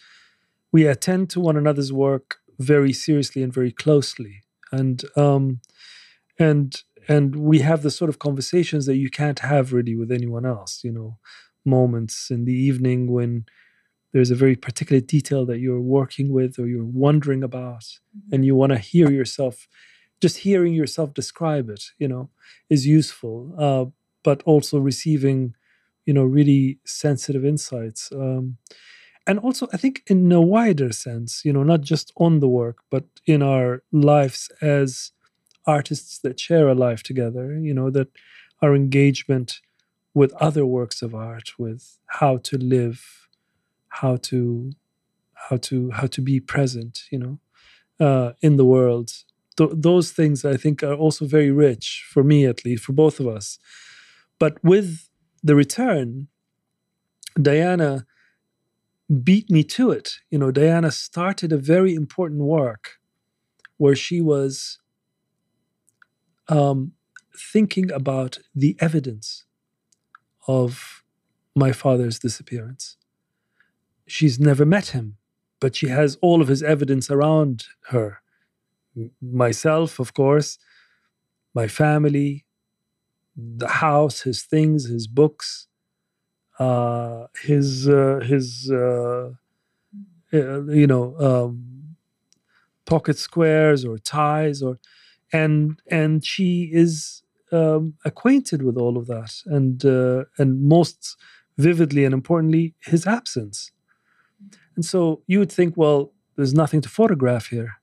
we 0.72 0.86
attend 0.86 1.30
to 1.30 1.40
one 1.40 1.58
another's 1.58 1.92
work 1.92 2.38
very 2.60 2.94
seriously 2.94 3.44
and 3.44 3.54
very 3.54 3.72
closely 3.72 4.42
and 4.72 5.04
um 5.16 5.60
and 6.40 6.84
and 7.08 7.36
we 7.36 7.60
have 7.60 7.82
the 7.82 7.92
sort 7.92 8.10
of 8.10 8.20
conversations 8.20 8.86
that 8.86 8.98
you 8.98 9.10
can't 9.10 9.40
have 9.40 9.74
really 9.74 9.96
with 9.96 10.12
anyone 10.12 10.46
else 10.46 10.82
you 10.84 10.92
know 10.92 11.18
moments 11.66 12.30
in 12.30 12.46
the 12.46 12.54
evening 12.54 13.12
when 13.12 13.46
there's 14.14 14.32
a 14.32 14.36
very 14.36 14.56
particular 14.56 15.00
detail 15.00 15.46
that 15.46 15.60
you're 15.60 15.80
working 15.82 16.34
with 16.34 16.60
or 16.60 16.68
you're 16.68 16.84
wondering 16.84 17.44
about 17.44 17.84
mm-hmm. 17.84 18.34
and 18.34 18.46
you 18.46 18.56
want 18.56 18.72
to 18.72 18.78
hear 18.78 19.10
yourself 19.10 19.68
just 20.22 20.40
hearing 20.40 20.74
yourself 20.74 21.14
describe 21.14 21.70
it 21.70 21.84
you 21.98 22.08
know 22.08 22.30
is 22.70 22.86
useful 22.86 23.54
uh, 23.58 23.86
but 24.24 24.42
also 24.44 24.80
receiving 24.80 25.56
you 26.12 26.16
know 26.16 26.26
really 26.26 26.78
sensitive 26.86 27.46
insights 27.46 28.12
um, 28.12 28.58
and 29.28 29.40
also 29.40 29.68
i 29.72 29.78
think 29.78 29.96
in 30.08 30.30
a 30.32 30.42
wider 30.42 30.92
sense 30.92 31.46
you 31.46 31.54
know 31.54 31.64
not 31.64 31.82
just 31.94 32.12
on 32.18 32.42
the 32.42 32.50
work 32.50 32.80
but 32.90 33.06
in 33.26 33.42
our 33.42 33.82
lives 33.94 34.52
as 34.62 35.12
artists 35.66 36.20
that 36.20 36.38
share 36.40 36.68
a 36.68 36.76
life 36.76 37.02
together 37.02 37.46
you 37.68 37.74
know 37.74 37.90
that 37.90 38.10
our 38.62 38.76
engagement 38.76 39.62
with 40.14 40.34
other 40.48 40.66
works 40.66 41.02
of 41.02 41.16
art 41.16 41.50
with 41.58 41.98
how 42.20 42.34
to 42.38 42.58
live 42.58 43.30
how 44.02 44.18
to 44.18 44.72
how 45.50 45.58
to 45.58 45.92
how 45.92 46.08
to 46.08 46.22
be 46.22 46.40
present 46.40 47.04
you 47.14 47.20
know 47.24 47.40
uh, 48.00 48.34
in 48.42 48.58
the 48.58 48.66
world. 48.66 49.12
Th- 49.58 49.70
those 49.74 50.12
things 50.12 50.46
i 50.46 50.58
think 50.58 50.84
are 50.84 50.96
also 50.96 51.26
very 51.26 51.52
rich 51.52 52.06
for 52.14 52.24
me 52.24 52.46
at 52.46 52.66
least 52.66 52.84
for 52.86 52.94
both 52.94 53.20
of 53.20 53.28
us. 53.28 53.60
But 54.40 54.54
with 54.64 55.10
the 55.44 55.56
return 55.56 56.28
diana 57.42 58.06
beat 59.24 59.50
me 59.50 59.64
to 59.64 59.92
it 59.92 60.20
you 60.30 60.38
know 60.38 60.52
diana 60.52 60.92
started 60.92 61.52
a 61.52 61.58
very 61.58 61.94
important 61.94 62.42
work 62.42 62.98
where 63.78 63.96
she 63.96 64.22
was 64.22 64.80
um, 66.48 66.92
thinking 67.36 67.92
about 67.92 68.40
the 68.54 68.76
evidence 68.80 69.46
of 70.48 71.04
my 71.56 71.72
father's 71.72 72.20
disappearance 72.20 72.98
she's 74.12 74.40
never 74.40 74.66
met 74.66 74.88
him, 74.88 75.18
but 75.60 75.76
she 75.76 75.88
has 75.88 76.18
all 76.22 76.42
of 76.42 76.50
his 76.50 76.62
evidence 76.62 77.10
around 77.10 77.66
her. 77.90 78.22
Myself, 79.22 80.00
of 80.00 80.14
course, 80.14 80.58
my 81.54 81.68
family, 81.68 82.46
the 83.36 83.68
house, 83.68 84.22
his 84.22 84.44
things, 84.44 84.88
his 84.88 85.08
books, 85.08 85.68
uh, 86.60 87.28
his 87.44 87.88
uh, 87.88 88.20
his 88.24 88.72
uh, 88.72 89.32
uh 90.34 90.64
you 90.64 90.88
know 90.88 91.16
um, 91.20 91.96
pocket 92.86 93.18
squares 93.18 93.86
or 93.86 93.98
ties 93.98 94.62
or 94.62 94.80
and 95.34 95.82
and 95.90 96.26
she 96.26 96.70
is 96.72 97.24
um, 97.52 97.96
acquainted 98.06 98.62
with 98.64 98.78
all 98.78 98.98
of 98.98 99.08
that 99.08 99.34
and 99.46 99.86
uh, 99.86 100.26
and 100.38 100.64
most 100.64 101.18
vividly 101.58 102.06
and 102.06 102.14
importantly 102.14 102.76
his 102.80 103.06
absence 103.06 103.72
and 104.76 104.86
so 104.86 105.22
you 105.28 105.40
would 105.40 105.52
think, 105.52 105.76
well, 105.76 106.14
there's 106.36 106.54
nothing 106.54 106.82
to 106.82 106.90
photograph 106.90 107.48
here. 107.48 107.76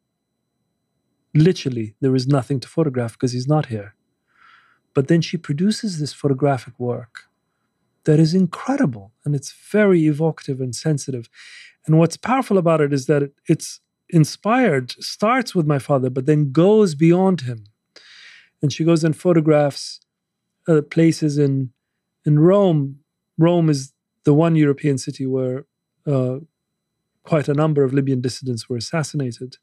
Literally, 1.34 1.94
there 2.00 2.14
is 2.14 2.26
nothing 2.26 2.60
to 2.60 2.68
photograph 2.68 3.12
because 3.12 3.32
he's 3.32 3.46
not 3.46 3.66
here. 3.66 3.94
But 4.94 5.08
then 5.08 5.20
she 5.20 5.36
produces 5.36 5.98
this 5.98 6.12
photographic 6.12 6.78
work 6.78 7.28
that 8.04 8.18
is 8.18 8.34
incredible 8.34 9.12
and 9.24 9.34
it's 9.34 9.52
very 9.52 10.06
evocative 10.06 10.60
and 10.60 10.74
sensitive. 10.74 11.28
And 11.86 11.98
what's 11.98 12.16
powerful 12.16 12.58
about 12.58 12.80
it 12.80 12.92
is 12.92 13.06
that 13.06 13.30
it's 13.46 13.80
inspired, 14.10 14.92
starts 14.92 15.54
with 15.54 15.66
my 15.66 15.78
father, 15.78 16.10
but 16.10 16.26
then 16.26 16.52
goes 16.52 16.94
beyond 16.94 17.42
him. 17.42 17.64
And 18.62 18.72
she 18.72 18.84
goes 18.84 19.04
and 19.04 19.16
photographs 19.16 20.00
uh, 20.66 20.82
places 20.82 21.38
in 21.38 21.70
in 22.24 22.38
Rome. 22.38 23.00
Rome 23.38 23.70
is 23.70 23.92
the 24.24 24.34
one 24.34 24.56
European 24.56 24.98
city 24.98 25.26
where 25.26 25.66
uh, 26.06 26.38
quite 27.22 27.48
a 27.48 27.54
number 27.54 27.84
of 27.84 27.92
Libyan 27.92 28.20
dissidents 28.20 28.68
were 28.68 28.76
assassinated. 28.76 29.56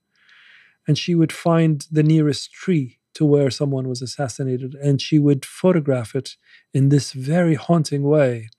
And 0.87 0.97
she 0.97 1.15
would 1.15 1.31
find 1.31 1.85
the 1.91 2.03
nearest 2.03 2.51
tree 2.51 2.99
to 3.15 3.25
where 3.25 3.49
someone 3.49 3.87
was 3.87 4.01
assassinated 4.01 4.75
and 4.75 5.01
she 5.01 5.17
would 5.19 5.45
photograph 5.45 6.15
it 6.15 6.35
in 6.73 6.89
this 6.89 7.11
very 7.13 7.55
haunting 7.55 8.03
way 8.03 8.49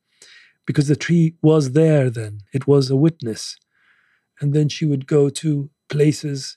because 0.67 0.89
the 0.89 0.97
tree 0.97 1.35
was 1.43 1.73
there 1.73 2.11
then, 2.11 2.41
it 2.53 2.67
was 2.67 2.91
a 2.91 2.97
witness. 2.97 3.57
And 4.41 4.53
then 4.53 4.69
she 4.69 4.85
would 4.85 5.07
go 5.07 5.31
to 5.31 5.71
places 5.89 6.57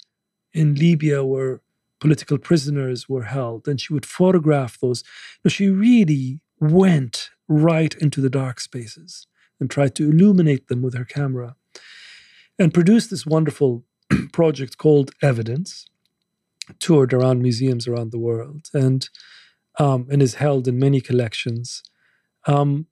in 0.53 0.75
Libya 0.75 1.23
where 1.23 1.61
political 1.99 2.37
prisoners 2.37 3.07
were 3.07 3.23
held 3.23 3.67
and 3.67 3.79
she 3.79 3.93
would 3.93 4.05
photograph 4.05 4.79
those. 4.79 5.03
So 5.43 5.49
she 5.49 5.69
really 5.69 6.41
went 6.59 7.29
right 7.47 7.93
into 7.95 8.21
the 8.21 8.29
dark 8.29 8.59
spaces 8.59 9.27
and 9.59 9.69
tried 9.69 9.95
to 9.95 10.09
illuminate 10.09 10.67
them 10.67 10.81
with 10.81 10.93
her 10.95 11.05
camera 11.05 11.55
and 12.57 12.73
produced 12.73 13.09
this 13.09 13.25
wonderful 13.25 13.83
project 14.33 14.77
called 14.77 15.11
Evidence, 15.21 15.85
toured 16.79 17.13
around 17.13 17.41
museums 17.41 17.87
around 17.87 18.11
the 18.11 18.19
world, 18.19 18.67
and 18.73 19.09
um, 19.77 20.07
and 20.11 20.21
is 20.21 20.35
held 20.35 20.67
in 20.67 20.79
many 20.79 21.01
collections. 21.01 21.83
Um, 22.47 22.87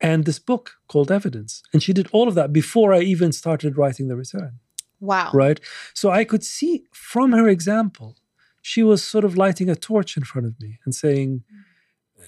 and 0.00 0.24
this 0.24 0.38
book 0.38 0.72
called 0.88 1.10
Evidence, 1.10 1.62
and 1.72 1.82
she 1.82 1.92
did 1.92 2.08
all 2.12 2.28
of 2.28 2.34
that 2.34 2.52
before 2.52 2.94
I 2.94 3.00
even 3.00 3.32
started 3.32 3.76
writing 3.76 4.08
The 4.08 4.16
Return. 4.16 4.60
Wow! 4.98 5.30
Right, 5.32 5.60
so 5.94 6.10
I 6.10 6.24
could 6.24 6.44
see 6.44 6.84
from 6.92 7.32
her 7.32 7.48
example, 7.48 8.16
she 8.62 8.82
was 8.82 9.02
sort 9.02 9.24
of 9.24 9.36
lighting 9.36 9.70
a 9.70 9.76
torch 9.76 10.16
in 10.16 10.24
front 10.24 10.46
of 10.46 10.60
me 10.60 10.78
and 10.84 10.94
saying, 10.94 11.42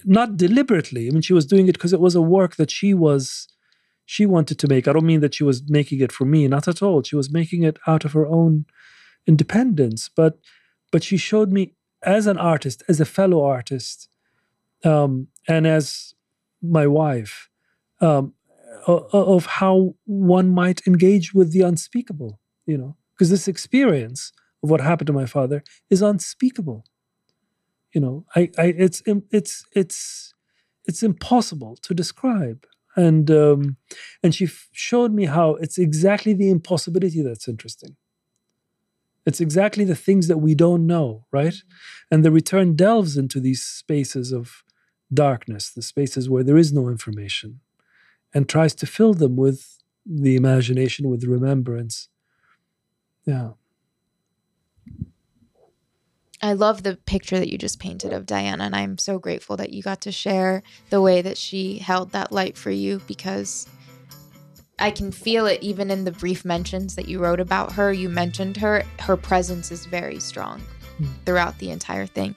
not 0.05 0.37
deliberately. 0.37 1.07
I 1.07 1.11
mean, 1.11 1.21
she 1.21 1.33
was 1.33 1.45
doing 1.45 1.67
it 1.67 1.73
because 1.73 1.93
it 1.93 1.99
was 1.99 2.15
a 2.15 2.21
work 2.21 2.55
that 2.55 2.71
she 2.71 2.93
was 2.93 3.47
she 4.05 4.25
wanted 4.25 4.59
to 4.59 4.67
make. 4.67 4.87
I 4.87 4.93
don't 4.93 5.05
mean 5.05 5.21
that 5.21 5.35
she 5.35 5.43
was 5.43 5.63
making 5.69 6.01
it 6.01 6.11
for 6.11 6.25
me, 6.25 6.47
not 6.47 6.67
at 6.67 6.81
all. 6.81 7.01
She 7.03 7.15
was 7.15 7.31
making 7.31 7.63
it 7.63 7.77
out 7.87 8.03
of 8.03 8.13
her 8.13 8.27
own 8.27 8.65
independence. 9.25 10.09
But 10.13 10.39
but 10.93 11.03
she 11.03 11.17
showed 11.17 11.51
me 11.51 11.73
as 12.03 12.27
an 12.27 12.37
artist, 12.37 12.83
as 12.87 13.01
a 13.01 13.05
fellow 13.05 13.43
artist, 13.43 14.07
um, 14.85 15.27
and 15.47 15.65
as 15.65 16.13
my 16.61 16.85
wife, 16.85 17.49
um, 17.99 18.33
of 18.85 19.45
how 19.45 19.95
one 20.05 20.49
might 20.49 20.85
engage 20.85 21.33
with 21.33 21.51
the 21.51 21.61
unspeakable. 21.61 22.39
You 22.67 22.77
know, 22.77 22.95
because 23.13 23.31
this 23.31 23.47
experience 23.47 24.31
of 24.61 24.69
what 24.69 24.81
happened 24.81 25.07
to 25.07 25.13
my 25.13 25.25
father 25.25 25.63
is 25.89 26.01
unspeakable. 26.03 26.85
You 27.93 28.01
know, 28.01 28.25
I, 28.35 28.51
I 28.57 28.65
it's 28.77 29.01
it's 29.31 29.65
it's 29.71 30.33
it's 30.85 31.01
impossible 31.01 31.75
to 31.81 31.93
describe 31.95 32.67
and 32.95 33.31
um, 33.31 33.77
and 34.21 34.35
she 34.35 34.47
showed 34.71 35.11
me 35.11 35.25
how 35.25 35.55
it's 35.55 35.79
exactly 35.79 36.33
the 36.33 36.51
impossibility 36.51 37.23
that's 37.23 37.47
interesting 37.47 37.95
it's 39.25 39.41
exactly 39.41 39.85
the 39.85 39.95
things 39.95 40.27
that 40.27 40.39
we 40.39 40.55
don't 40.55 40.85
know 40.85 41.25
right? 41.31 41.55
And 42.11 42.23
the 42.23 42.31
return 42.31 42.75
delves 42.75 43.17
into 43.17 43.39
these 43.39 43.63
spaces 43.63 44.31
of 44.31 44.63
darkness 45.13 45.69
the 45.69 45.81
spaces 45.81 46.29
where 46.29 46.43
there 46.43 46.57
is 46.57 46.73
no 46.73 46.89
information 46.89 47.59
and 48.33 48.49
tries 48.49 48.73
to 48.75 48.85
fill 48.85 49.13
them 49.13 49.35
with 49.35 49.79
the 50.05 50.35
imagination 50.35 51.09
with 51.09 51.23
remembrance. 51.23 52.09
Yeah. 53.25 53.51
I 56.41 56.53
love 56.53 56.83
the 56.83 56.97
picture 56.97 57.39
that 57.39 57.47
you 57.47 57.57
just 57.57 57.79
painted 57.79 58.11
of 58.11 58.25
Diana, 58.25 58.65
and 58.65 58.75
I'm 58.75 58.97
so 58.97 59.17
grateful 59.17 59.55
that 59.57 59.71
you 59.71 59.81
got 59.81 60.01
to 60.01 60.11
share 60.11 60.61
the 60.89 61.01
way 61.01 61.21
that 61.21 61.37
she 61.37 61.77
held 61.77 62.11
that 62.11 62.33
light 62.33 62.57
for 62.57 62.69
you 62.69 63.01
because 63.07 63.65
I 64.79 64.91
can 64.91 65.11
feel 65.11 65.45
it 65.45 65.61
even 65.61 65.91
in 65.91 66.03
the 66.03 66.11
brief 66.11 66.43
mentions 66.43 66.95
that 66.95 67.07
you 67.07 67.19
wrote 67.19 67.39
about 67.39 67.71
her. 67.73 67.93
You 67.93 68.09
mentioned 68.09 68.57
her, 68.57 68.83
her 68.99 69.15
presence 69.15 69.71
is 69.71 69.85
very 69.85 70.19
strong 70.19 70.61
mm. 70.99 71.07
throughout 71.25 71.57
the 71.59 71.69
entire 71.69 72.05
thing. 72.05 72.35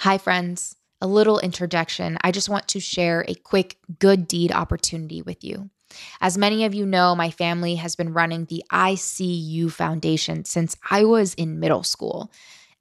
Hi, 0.00 0.18
friends. 0.18 0.76
A 1.00 1.06
little 1.06 1.38
interjection. 1.38 2.18
I 2.22 2.32
just 2.32 2.48
want 2.48 2.68
to 2.68 2.80
share 2.80 3.24
a 3.28 3.34
quick 3.34 3.76
good 3.98 4.28
deed 4.28 4.52
opportunity 4.52 5.22
with 5.22 5.44
you. 5.44 5.70
As 6.20 6.36
many 6.36 6.64
of 6.64 6.74
you 6.74 6.84
know, 6.84 7.14
my 7.14 7.30
family 7.30 7.76
has 7.76 7.96
been 7.96 8.12
running 8.12 8.44
the 8.44 8.64
ISY 8.70 9.68
Foundation 9.68 10.44
since 10.44 10.76
I 10.90 11.04
was 11.04 11.34
in 11.34 11.60
middle 11.60 11.82
school. 11.82 12.30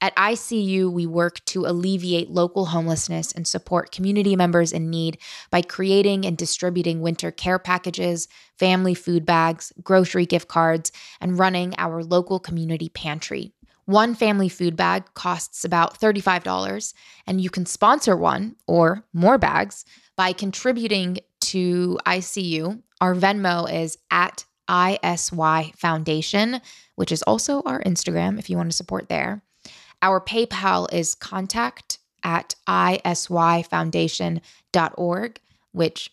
At 0.02 0.14
ISY, 0.18 0.86
we 0.86 1.06
work 1.06 1.44
to 1.46 1.66
alleviate 1.66 2.30
local 2.30 2.66
homelessness 2.66 3.32
and 3.32 3.48
support 3.48 3.92
community 3.92 4.36
members 4.36 4.72
in 4.72 4.90
need 4.90 5.18
by 5.50 5.62
creating 5.62 6.26
and 6.26 6.38
distributing 6.38 7.02
winter 7.02 7.32
care 7.32 7.60
packages, 7.60 8.28
family 8.60 8.94
food 8.94 9.26
bags, 9.26 9.72
grocery 9.82 10.26
gift 10.26 10.48
cards, 10.48 10.92
and 11.22 11.40
running 11.40 11.74
our 11.78 12.04
local 12.04 12.40
community 12.40 12.90
pantry. 12.90 13.54
One 13.86 14.16
family 14.16 14.50
food 14.50 14.76
bag 14.76 15.06
costs 15.14 15.64
about 15.64 16.00
$35, 16.00 16.94
and 17.26 17.40
you 17.40 17.50
can 17.50 17.66
sponsor 17.66 18.18
one 18.18 18.56
or 18.68 19.06
more 19.14 19.38
bags 19.38 19.86
by 20.18 20.34
contributing 20.34 21.20
to 21.42 22.00
ISY 22.06 22.64
our 23.02 23.14
Venmo 23.14 23.72
is 23.72 23.98
at 24.10 24.46
ISY 24.68 25.74
Foundation, 25.78 26.62
which 26.96 27.12
is 27.12 27.22
also 27.24 27.62
our 27.66 27.82
Instagram 27.84 28.40
if 28.40 28.50
you 28.50 28.58
want 28.58 28.72
to 28.72 28.76
support 28.76 29.10
there. 29.10 29.44
Our 30.02 30.22
PayPal 30.22 30.92
is 30.94 31.16
contact 31.16 31.98
at 32.24 32.56
isyfoundation.org, 32.68 35.40
which 35.72 36.10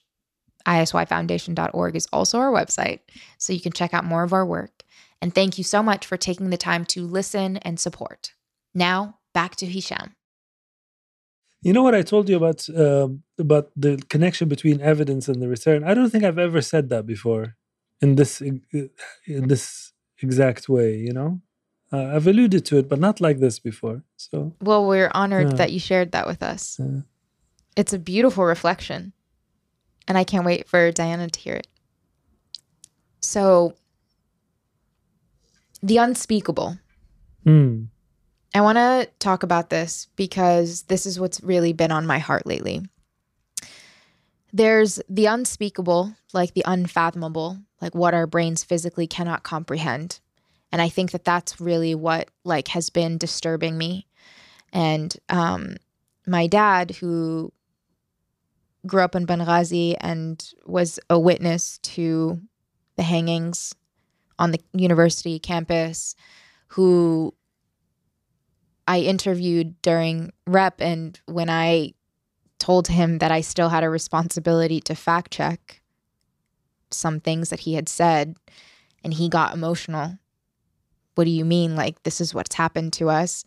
isyfoundation.org 0.66 1.96
is 1.96 2.06
also 2.12 2.38
our 2.38 2.52
website. 2.52 3.00
So 3.38 3.52
you 3.52 3.60
can 3.60 3.72
check 3.72 3.94
out 3.94 4.04
more 4.04 4.22
of 4.22 4.32
our 4.32 4.46
work. 4.46 4.82
And 5.20 5.34
thank 5.34 5.58
you 5.58 5.64
so 5.64 5.82
much 5.82 6.06
for 6.06 6.16
taking 6.16 6.50
the 6.50 6.56
time 6.56 6.84
to 6.86 7.06
listen 7.06 7.56
and 7.58 7.78
support. 7.78 8.32
Now, 8.74 9.18
back 9.34 9.56
to 9.56 9.66
Hisham. 9.66 10.14
You 11.62 11.72
know 11.72 11.82
what 11.82 11.94
I 11.94 12.02
told 12.02 12.28
you 12.28 12.36
about 12.36 12.68
uh, 12.68 13.08
about 13.38 13.70
the 13.76 14.02
connection 14.08 14.48
between 14.48 14.80
evidence 14.80 15.28
and 15.28 15.40
the 15.40 15.48
return? 15.48 15.84
I 15.84 15.94
don't 15.94 16.10
think 16.10 16.24
I've 16.24 16.38
ever 16.38 16.60
said 16.60 16.88
that 16.88 17.06
before 17.06 17.54
in 18.00 18.16
this 18.16 18.40
in 18.40 18.62
this 19.24 19.92
exact 20.20 20.68
way. 20.68 20.96
You 20.96 21.12
know, 21.12 21.40
uh, 21.92 22.12
I've 22.14 22.26
alluded 22.26 22.64
to 22.66 22.78
it, 22.78 22.88
but 22.88 22.98
not 22.98 23.20
like 23.20 23.38
this 23.38 23.58
before. 23.58 24.02
So, 24.16 24.54
well, 24.60 24.86
we're 24.86 25.10
honored 25.14 25.50
yeah. 25.50 25.56
that 25.56 25.72
you 25.72 25.78
shared 25.78 26.12
that 26.12 26.26
with 26.26 26.42
us. 26.42 26.78
Yeah. 26.80 27.00
It's 27.76 27.92
a 27.92 27.98
beautiful 27.98 28.44
reflection, 28.44 29.12
and 30.08 30.16
I 30.16 30.24
can't 30.24 30.46
wait 30.46 30.66
for 30.66 30.90
Diana 30.90 31.28
to 31.28 31.40
hear 31.40 31.54
it. 31.54 31.66
So, 33.20 33.74
the 35.82 35.98
unspeakable. 35.98 36.78
Hmm. 37.44 37.84
I 38.54 38.60
want 38.60 38.76
to 38.76 39.08
talk 39.18 39.42
about 39.42 39.70
this 39.70 40.08
because 40.16 40.82
this 40.82 41.06
is 41.06 41.18
what's 41.18 41.42
really 41.42 41.72
been 41.72 41.90
on 41.92 42.06
my 42.06 42.18
heart 42.18 42.46
lately. 42.46 42.82
There's 44.52 45.00
the 45.08 45.26
unspeakable, 45.26 46.14
like 46.34 46.52
the 46.52 46.64
unfathomable, 46.66 47.58
like 47.80 47.94
what 47.94 48.12
our 48.12 48.26
brains 48.26 48.62
physically 48.62 49.06
cannot 49.06 49.42
comprehend. 49.42 50.20
And 50.72 50.82
I 50.82 50.88
think 50.88 51.10
that 51.12 51.24
that's 51.24 51.60
really 51.60 51.94
what 51.94 52.30
like 52.44 52.68
has 52.68 52.90
been 52.90 53.18
disturbing 53.18 53.78
me. 53.78 54.06
And 54.72 55.14
um 55.28 55.76
my 56.26 56.46
dad 56.46 56.92
who 56.92 57.52
grew 58.86 59.02
up 59.02 59.14
in 59.14 59.26
Benghazi 59.26 59.96
and 60.00 60.44
was 60.66 60.98
a 61.08 61.18
witness 61.18 61.78
to 61.78 62.40
the 62.96 63.02
hangings 63.02 63.74
on 64.38 64.50
the 64.50 64.60
university 64.72 65.38
campus 65.38 66.16
who 66.68 67.34
I 68.88 69.00
interviewed 69.00 69.80
during 69.82 70.32
rep, 70.46 70.80
and 70.80 71.18
when 71.26 71.48
I 71.48 71.92
told 72.58 72.88
him 72.88 73.18
that 73.18 73.30
I 73.30 73.40
still 73.40 73.68
had 73.68 73.84
a 73.84 73.90
responsibility 73.90 74.80
to 74.80 74.94
fact 74.94 75.32
check 75.32 75.80
some 76.90 77.20
things 77.20 77.50
that 77.50 77.60
he 77.60 77.74
had 77.74 77.88
said, 77.88 78.36
and 79.04 79.14
he 79.14 79.28
got 79.28 79.54
emotional. 79.54 80.18
What 81.14 81.24
do 81.24 81.30
you 81.30 81.44
mean? 81.44 81.76
Like, 81.76 82.02
this 82.02 82.20
is 82.20 82.34
what's 82.34 82.54
happened 82.54 82.92
to 82.94 83.08
us. 83.08 83.44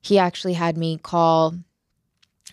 He 0.00 0.18
actually 0.18 0.54
had 0.54 0.76
me 0.76 0.98
call 0.98 1.54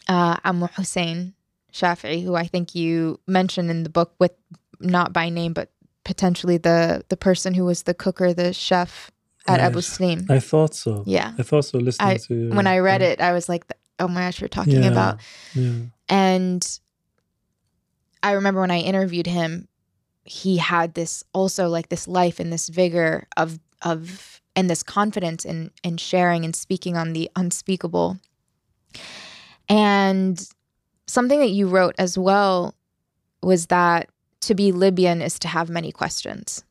uh, 0.08 0.38
Amu 0.44 0.68
Hussein 0.68 1.34
Shafi'i, 1.72 2.24
who 2.24 2.36
I 2.36 2.46
think 2.46 2.76
you 2.76 3.20
mentioned 3.28 3.70
in 3.70 3.84
the 3.84 3.90
book 3.90 4.14
with 4.20 4.32
not 4.80 5.14
by 5.14 5.30
name, 5.30 5.54
but 5.54 5.72
potentially 6.04 6.58
the 6.58 7.04
the 7.10 7.18
person 7.18 7.54
who 7.54 7.66
was 7.66 7.84
the 7.84 7.94
cooker, 7.94 8.34
the 8.34 8.54
chef 8.54 9.12
at 9.48 9.60
Abu 9.60 9.82
Slim. 9.82 10.26
I 10.30 10.40
thought 10.40 10.74
so. 10.74 11.04
Yeah. 11.06 11.34
I 11.38 11.44
thought 11.44 11.66
so 11.66 11.78
listening 11.78 12.10
I, 12.10 12.18
to 12.18 12.50
When 12.50 12.68
I 12.68 12.80
read 12.80 13.02
it, 13.02 13.22
I 13.22 13.32
was 13.34 13.48
like, 13.48 13.66
oh 14.00 14.08
my 14.08 14.22
gosh, 14.22 14.42
you're 14.42 14.48
talking 14.48 14.84
yeah, 14.84 14.92
about. 14.92 15.20
Yeah. 15.54 15.74
And 16.10 16.80
I 18.24 18.32
remember 18.32 18.62
when 18.62 18.72
I 18.72 18.80
interviewed 18.80 19.28
him, 19.28 19.68
he 20.24 20.58
had 20.58 20.96
this 20.96 21.24
also 21.34 21.68
like 21.68 21.90
this 21.90 22.08
life 22.08 22.40
and 22.40 22.52
this 22.52 22.70
vigor 22.70 23.28
of 23.38 23.60
of 23.86 24.42
and 24.56 24.70
this 24.70 24.84
confidence 24.84 25.46
in 25.46 25.72
in 25.84 25.98
sharing 25.98 26.44
and 26.44 26.56
speaking 26.56 26.98
on 26.98 27.14
the 27.14 27.30
unspeakable. 27.36 28.18
And 29.70 30.48
something 31.08 31.40
that 31.40 31.50
you 31.50 31.68
wrote 31.68 31.96
as 31.98 32.18
well 32.18 32.76
was 33.42 33.68
that 33.68 34.10
to 34.42 34.56
be 34.56 34.72
Libyan 34.72 35.22
is 35.22 35.40
to 35.40 35.48
have 35.48 35.70
many 35.70 35.92
questions. 35.92 36.64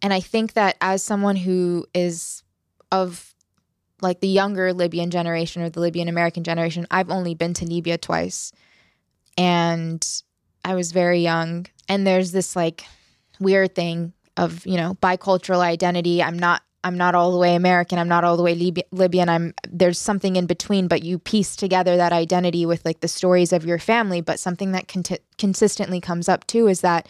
And 0.00 0.12
I 0.12 0.20
think 0.20 0.54
that 0.54 0.76
as 0.80 1.02
someone 1.02 1.36
who 1.36 1.86
is 1.94 2.42
of 2.90 3.34
like 4.00 4.20
the 4.20 4.28
younger 4.28 4.72
Libyan 4.72 5.10
generation 5.10 5.62
or 5.62 5.70
the 5.70 5.80
Libyan 5.80 6.08
American 6.08 6.44
generation, 6.44 6.86
I've 6.90 7.10
only 7.10 7.34
been 7.34 7.54
to 7.54 7.64
Libya 7.64 7.98
twice. 7.98 8.52
And 9.38 10.04
I 10.64 10.74
was 10.74 10.92
very 10.92 11.20
young. 11.20 11.66
And 11.88 12.06
there's 12.06 12.32
this 12.32 12.56
like 12.56 12.84
weird 13.38 13.74
thing 13.74 14.12
of, 14.36 14.66
you 14.66 14.76
know, 14.76 14.94
bicultural 15.02 15.60
identity. 15.60 16.22
I'm 16.22 16.38
not 16.38 16.62
I'm 16.84 16.96
not 16.96 17.14
all 17.14 17.30
the 17.30 17.38
way 17.38 17.54
American. 17.54 17.98
I'm 17.98 18.08
not 18.08 18.24
all 18.24 18.36
the 18.36 18.42
way 18.42 18.54
Lib- 18.54 18.86
Libyan. 18.90 19.28
I'm 19.28 19.54
there's 19.68 19.98
something 19.98 20.36
in 20.36 20.46
between, 20.46 20.88
but 20.88 21.02
you 21.02 21.18
piece 21.18 21.54
together 21.54 21.96
that 21.96 22.12
identity 22.12 22.66
with 22.66 22.84
like 22.84 23.00
the 23.00 23.08
stories 23.08 23.52
of 23.52 23.64
your 23.64 23.78
family. 23.78 24.20
But 24.20 24.40
something 24.40 24.72
that 24.72 24.88
con- 24.88 25.18
consistently 25.38 26.00
comes 26.00 26.28
up 26.28 26.46
too 26.46 26.66
is 26.66 26.80
that 26.80 27.08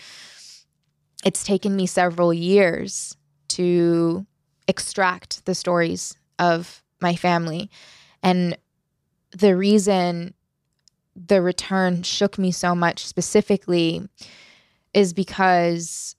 it's 1.24 1.44
taken 1.44 1.74
me 1.74 1.86
several 1.86 2.35
years 2.35 3.16
to 3.49 4.27
extract 4.69 5.44
the 5.47 5.55
stories 5.55 6.16
of 6.39 6.82
my 7.01 7.16
family. 7.16 7.70
And 8.23 8.57
the 9.31 9.57
reason 9.57 10.35
the 11.15 11.43
return 11.43 12.03
shook 12.03 12.39
me 12.39 12.53
so 12.53 12.74
much 12.74 13.07
specifically 13.07 14.09
is 14.94 15.12
because 15.12 16.16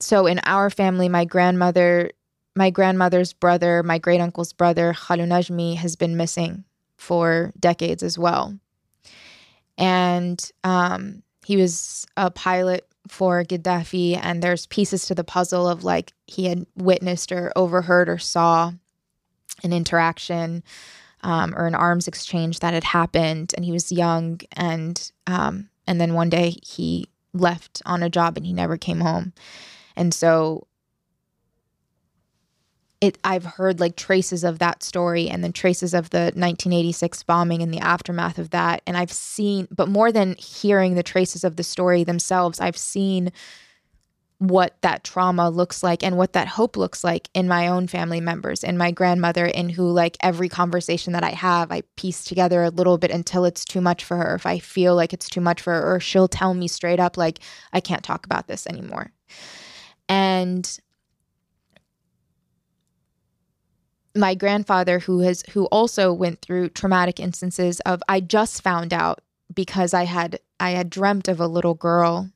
so 0.00 0.26
in 0.26 0.40
our 0.44 0.70
family 0.70 1.08
my 1.08 1.24
grandmother 1.24 2.10
my 2.54 2.70
grandmother's 2.70 3.32
brother 3.32 3.82
my 3.82 3.98
great 3.98 4.20
uncle's 4.20 4.52
brother 4.52 4.92
Khalu 4.92 5.26
Najmi 5.26 5.76
has 5.76 5.96
been 5.96 6.16
missing 6.16 6.64
for 6.96 7.52
decades 7.58 8.02
as 8.02 8.18
well. 8.18 8.58
And 9.78 10.50
um, 10.64 11.22
he 11.44 11.56
was 11.56 12.06
a 12.16 12.30
pilot 12.30 12.86
for 13.08 13.44
Gaddafi, 13.44 14.18
and 14.20 14.42
there's 14.42 14.66
pieces 14.66 15.06
to 15.06 15.14
the 15.14 15.24
puzzle 15.24 15.68
of 15.68 15.84
like 15.84 16.12
he 16.26 16.46
had 16.46 16.66
witnessed 16.76 17.30
or 17.30 17.52
overheard 17.54 18.08
or 18.08 18.18
saw 18.18 18.72
an 19.62 19.72
interaction 19.72 20.64
um, 21.22 21.54
or 21.54 21.66
an 21.66 21.74
arms 21.74 22.08
exchange 22.08 22.60
that 22.60 22.74
had 22.74 22.84
happened, 22.84 23.52
and 23.54 23.64
he 23.64 23.72
was 23.72 23.92
young, 23.92 24.40
and 24.52 25.12
um, 25.26 25.68
and 25.86 26.00
then 26.00 26.14
one 26.14 26.30
day 26.30 26.56
he 26.62 27.08
left 27.32 27.82
on 27.84 28.02
a 28.02 28.10
job 28.10 28.36
and 28.36 28.46
he 28.46 28.52
never 28.52 28.78
came 28.78 29.00
home, 29.00 29.32
and 29.96 30.12
so 30.12 30.66
it 33.00 33.18
I've 33.24 33.44
heard 33.44 33.80
like 33.80 33.96
traces 33.96 34.44
of 34.44 34.58
that 34.58 34.82
story 34.82 35.28
and 35.28 35.44
then 35.44 35.52
traces 35.52 35.94
of 35.94 36.10
the 36.10 36.32
1986 36.34 37.22
bombing 37.24 37.62
and 37.62 37.72
the 37.72 37.78
aftermath 37.78 38.38
of 38.38 38.50
that. 38.50 38.82
And 38.86 38.96
I've 38.96 39.12
seen 39.12 39.68
but 39.70 39.88
more 39.88 40.10
than 40.12 40.34
hearing 40.36 40.94
the 40.94 41.02
traces 41.02 41.44
of 41.44 41.56
the 41.56 41.62
story 41.62 42.04
themselves 42.04 42.60
I've 42.60 42.76
seen 42.76 43.32
what 44.38 44.76
that 44.82 45.02
trauma 45.02 45.48
looks 45.48 45.82
like 45.82 46.02
and 46.02 46.18
what 46.18 46.34
that 46.34 46.46
hope 46.46 46.76
looks 46.76 47.02
like 47.02 47.30
in 47.32 47.48
my 47.48 47.68
own 47.68 47.86
family 47.86 48.20
members 48.20 48.62
and 48.62 48.76
my 48.76 48.90
grandmother 48.90 49.46
in 49.46 49.70
who 49.70 49.90
like 49.90 50.16
every 50.20 50.48
conversation 50.48 51.14
that 51.14 51.24
I 51.24 51.30
have 51.30 51.72
I 51.72 51.82
piece 51.96 52.24
together 52.24 52.62
a 52.62 52.70
little 52.70 52.98
bit 52.98 53.10
until 53.10 53.44
it's 53.44 53.64
too 53.64 53.80
much 53.80 54.04
for 54.04 54.16
her. 54.16 54.34
If 54.34 54.46
I 54.46 54.58
feel 54.58 54.94
like 54.94 55.12
it's 55.12 55.28
too 55.30 55.40
much 55.40 55.60
for 55.60 55.72
her 55.72 55.94
or 55.94 56.00
she'll 56.00 56.28
tell 56.28 56.54
me 56.54 56.68
straight 56.68 57.00
up 57.00 57.16
like 57.16 57.40
I 57.72 57.80
can't 57.80 58.02
talk 58.02 58.24
about 58.24 58.46
this 58.46 58.66
anymore 58.66 59.12
and 60.08 60.78
my 64.14 64.34
grandfather 64.34 64.98
who 64.98 65.20
has 65.20 65.42
who 65.50 65.66
also 65.66 66.12
went 66.12 66.40
through 66.40 66.70
traumatic 66.70 67.20
instances 67.20 67.80
of 67.80 68.02
I 68.08 68.20
just 68.20 68.62
found 68.62 68.92
out 68.92 69.20
because 69.54 69.94
I 69.94 70.04
had 70.04 70.40
I 70.58 70.70
had 70.70 70.90
dreamt 70.90 71.28
of 71.28 71.40
a 71.40 71.46
little 71.46 71.74
girl 71.74 72.30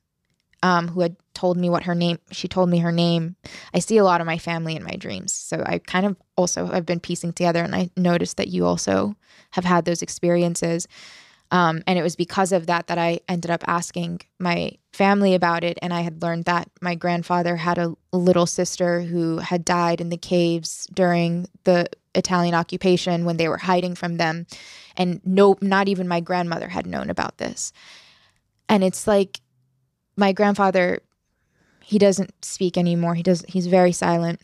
um, 0.63 0.89
who 0.89 1.01
had 1.01 1.15
told 1.33 1.57
me 1.57 1.69
what 1.69 1.83
her 1.83 1.95
name 1.95 2.19
she 2.31 2.47
told 2.47 2.69
me 2.69 2.79
her 2.79 2.91
name. 2.91 3.35
I 3.73 3.79
see 3.79 3.97
a 3.97 4.03
lot 4.03 4.21
of 4.21 4.27
my 4.27 4.37
family 4.37 4.75
in 4.75 4.83
my 4.83 4.95
dreams. 4.95 5.33
So 5.33 5.63
i 5.65 5.79
kind 5.79 6.05
of 6.05 6.15
also 6.37 6.67
have 6.67 6.85
been 6.85 6.99
piecing 6.99 7.33
together 7.33 7.63
and 7.63 7.75
i 7.75 7.89
noticed 7.97 8.37
that 8.37 8.47
you 8.47 8.65
also 8.65 9.15
have 9.51 9.65
had 9.65 9.85
those 9.85 10.01
experiences 10.01 10.87
um, 11.51 11.83
and 11.85 11.99
it 11.99 12.01
was 12.01 12.15
because 12.15 12.53
of 12.53 12.67
that 12.67 12.87
that 12.87 12.97
I 12.97 13.19
ended 13.27 13.51
up 13.51 13.63
asking 13.67 14.21
my 14.39 14.71
family 14.93 15.35
about 15.35 15.65
it. 15.65 15.77
And 15.81 15.93
I 15.93 16.01
had 16.01 16.21
learned 16.21 16.45
that 16.45 16.69
my 16.81 16.95
grandfather 16.95 17.57
had 17.57 17.77
a 17.77 17.93
little 18.13 18.45
sister 18.45 19.01
who 19.01 19.37
had 19.39 19.65
died 19.65 19.99
in 19.99 20.09
the 20.09 20.17
caves 20.17 20.87
during 20.93 21.47
the 21.65 21.89
Italian 22.15 22.55
occupation 22.55 23.25
when 23.25 23.35
they 23.35 23.49
were 23.49 23.57
hiding 23.57 23.95
from 23.95 24.15
them. 24.15 24.47
And 24.95 25.19
no, 25.25 25.57
not 25.61 25.89
even 25.89 26.07
my 26.07 26.21
grandmother 26.21 26.69
had 26.69 26.87
known 26.87 27.09
about 27.09 27.37
this. 27.37 27.73
And 28.69 28.81
it's 28.81 29.05
like 29.05 29.41
my 30.15 30.31
grandfather, 30.31 31.01
he 31.83 31.97
doesn't 31.97 32.45
speak 32.45 32.77
anymore. 32.77 33.15
He 33.15 33.23
does, 33.23 33.43
he's 33.47 33.67
very 33.67 33.91
silent. 33.91 34.39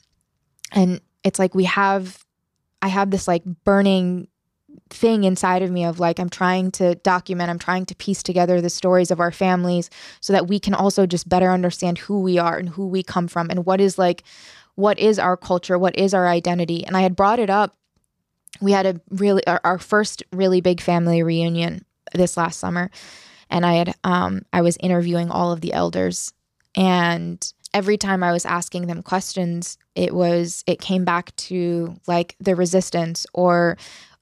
And 0.74 1.00
it's 1.24 1.40
like 1.40 1.56
we 1.56 1.66
have, 1.66 2.26
I 2.82 2.90
have 2.90 3.12
this 3.12 3.30
like 3.30 3.44
burning 3.64 4.28
thing 4.90 5.24
inside 5.24 5.62
of 5.62 5.72
me 5.72 5.86
of 5.86 6.00
like 6.00 6.20
I'm 6.20 6.30
trying 6.30 6.72
to 6.72 6.96
document, 6.96 7.50
I'm 7.50 7.60
trying 7.60 7.86
to 7.88 7.96
piece 7.96 8.24
together 8.24 8.62
the 8.62 8.70
stories 8.70 9.12
of 9.12 9.20
our 9.20 9.32
families 9.32 9.90
so 10.22 10.34
that 10.34 10.48
we 10.48 10.60
can 10.60 10.74
also 10.74 11.06
just 11.06 11.30
better 11.30 11.52
understand 11.52 11.98
who 11.98 12.22
we 12.22 12.38
are 12.38 12.58
and 12.58 12.70
who 12.70 12.88
we 12.88 13.04
come 13.04 13.28
from 13.28 13.50
and 13.50 13.66
what 13.66 13.82
is 13.82 13.98
like 13.98 14.24
what 14.76 15.00
is 15.00 15.18
our 15.18 15.36
culture, 15.36 15.78
what 15.78 15.98
is 15.98 16.14
our 16.14 16.28
identity. 16.28 16.86
And 16.86 16.96
I 16.96 17.02
had 17.02 17.16
brought 17.16 17.40
it 17.40 17.50
up. 17.50 17.76
We 18.62 18.72
had 18.72 18.86
a 18.86 19.02
really 19.10 19.46
our, 19.48 19.60
our 19.64 19.80
first 19.80 20.24
really 20.32 20.62
big 20.62 20.82
family 20.82 21.24
reunion 21.24 21.84
this 22.14 22.38
last 22.38 22.60
summer. 22.60 22.92
And 23.50 23.66
I 23.66 23.74
had 23.76 23.96
um 24.04 24.44
I 24.54 24.62
was 24.62 24.78
interviewing 24.80 25.32
all 25.32 25.52
of 25.52 25.62
the 25.62 25.74
elders. 25.74 26.34
And 26.76 27.54
every 27.74 27.98
time 27.98 28.24
I 28.24 28.32
was 28.32 28.46
asking 28.46 28.88
them 28.88 29.04
questions 29.04 29.78
it 29.98 30.14
was 30.14 30.64
it 30.68 30.80
came 30.80 31.04
back 31.04 31.36
to 31.36 31.96
like 32.08 32.36
the 32.40 32.56
resistance 32.56 33.26
or 33.34 33.78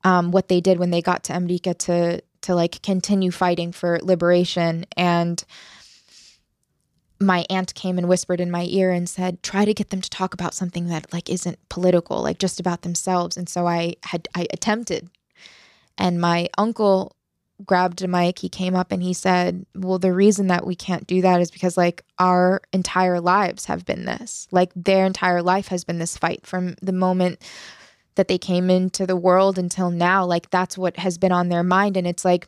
um, 0.05 0.31
what 0.31 0.47
they 0.47 0.61
did 0.61 0.79
when 0.79 0.91
they 0.91 1.01
got 1.01 1.25
to 1.25 1.35
America 1.35 1.73
to 1.73 2.21
to 2.41 2.55
like 2.55 2.81
continue 2.83 3.31
fighting 3.31 3.71
for 3.71 3.99
liberation. 4.03 4.85
And 4.95 5.43
my 7.19 7.43
aunt 7.49 7.73
came 7.73 7.97
and 7.97 8.07
whispered 8.07 8.39
in 8.39 8.51
my 8.51 8.67
ear 8.69 8.91
and 8.91 9.09
said 9.09 9.41
try 9.41 9.65
to 9.65 9.73
get 9.73 9.89
them 9.89 10.01
to 10.01 10.09
talk 10.09 10.33
about 10.33 10.53
something 10.53 10.87
that 10.87 11.11
like 11.11 11.29
isn't 11.29 11.57
political 11.69 12.21
like 12.21 12.37
just 12.37 12.59
about 12.59 12.83
themselves. 12.83 13.35
And 13.35 13.49
so 13.49 13.67
i 13.67 13.95
had 14.03 14.27
i 14.35 14.47
attempted. 14.53 15.09
And 15.97 16.21
my 16.21 16.49
uncle 16.57 17.15
grabbed 17.65 18.01
a 18.01 18.07
mic. 18.07 18.39
He 18.39 18.49
came 18.49 18.75
up 18.75 18.91
and 18.91 19.01
he 19.01 19.13
said 19.13 19.65
well 19.73 19.97
the 19.97 20.13
reason 20.13 20.47
that 20.47 20.67
we 20.67 20.75
can't 20.75 21.07
do 21.07 21.21
that 21.21 21.41
is 21.41 21.49
because 21.49 21.77
like 21.77 22.03
our 22.19 22.61
entire 22.71 23.19
lives 23.19 23.65
have 23.65 23.85
been 23.85 24.05
this. 24.05 24.47
Like 24.51 24.71
their 24.75 25.07
entire 25.07 25.41
life 25.41 25.69
has 25.69 25.83
been 25.83 25.97
this 25.97 26.15
fight 26.15 26.45
from 26.45 26.75
the 26.79 26.93
moment 26.93 27.39
that 28.15 28.27
they 28.27 28.37
came 28.37 28.69
into 28.69 29.05
the 29.05 29.15
world 29.15 29.57
until 29.57 29.89
now 29.91 30.25
like 30.25 30.49
that's 30.49 30.77
what 30.77 30.97
has 30.97 31.17
been 31.17 31.31
on 31.31 31.49
their 31.49 31.63
mind. 31.63 31.97
And 31.97 32.07
it's 32.07 32.25
like 32.25 32.47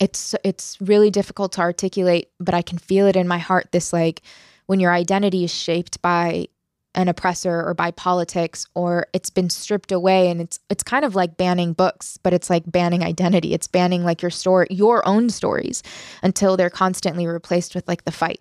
it's 0.00 0.34
it's 0.42 0.76
really 0.80 1.10
difficult 1.10 1.52
to 1.52 1.60
articulate 1.60 2.28
but 2.40 2.52
i 2.52 2.60
can 2.60 2.78
feel 2.78 3.06
it 3.06 3.14
in 3.14 3.28
my 3.28 3.38
heart 3.38 3.68
this 3.70 3.92
like 3.92 4.22
when 4.66 4.80
your 4.80 4.92
identity 4.92 5.44
is 5.44 5.54
shaped 5.54 6.02
by 6.02 6.48
an 6.94 7.08
oppressor 7.08 7.62
or 7.66 7.74
by 7.74 7.90
politics 7.90 8.66
or 8.74 9.06
it's 9.12 9.30
been 9.30 9.50
stripped 9.50 9.90
away 9.90 10.30
and 10.30 10.40
it's 10.40 10.60
it's 10.70 10.82
kind 10.82 11.04
of 11.04 11.14
like 11.14 11.36
banning 11.36 11.72
books 11.72 12.18
but 12.22 12.32
it's 12.32 12.48
like 12.48 12.62
banning 12.66 13.02
identity. 13.02 13.52
It's 13.52 13.66
banning 13.66 14.04
like 14.04 14.22
your 14.22 14.30
story 14.30 14.68
your 14.70 15.06
own 15.06 15.30
stories 15.30 15.82
until 16.22 16.56
they're 16.56 16.70
constantly 16.70 17.26
replaced 17.26 17.74
with 17.74 17.86
like 17.88 18.04
the 18.04 18.12
fight. 18.12 18.40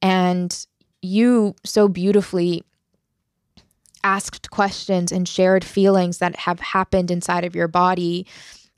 And 0.00 0.66
you 1.00 1.56
so 1.64 1.88
beautifully 1.88 2.64
asked 4.04 4.50
questions 4.50 5.12
and 5.12 5.28
shared 5.28 5.64
feelings 5.64 6.18
that 6.18 6.36
have 6.36 6.60
happened 6.60 7.10
inside 7.10 7.44
of 7.44 7.54
your 7.54 7.68
body 7.68 8.26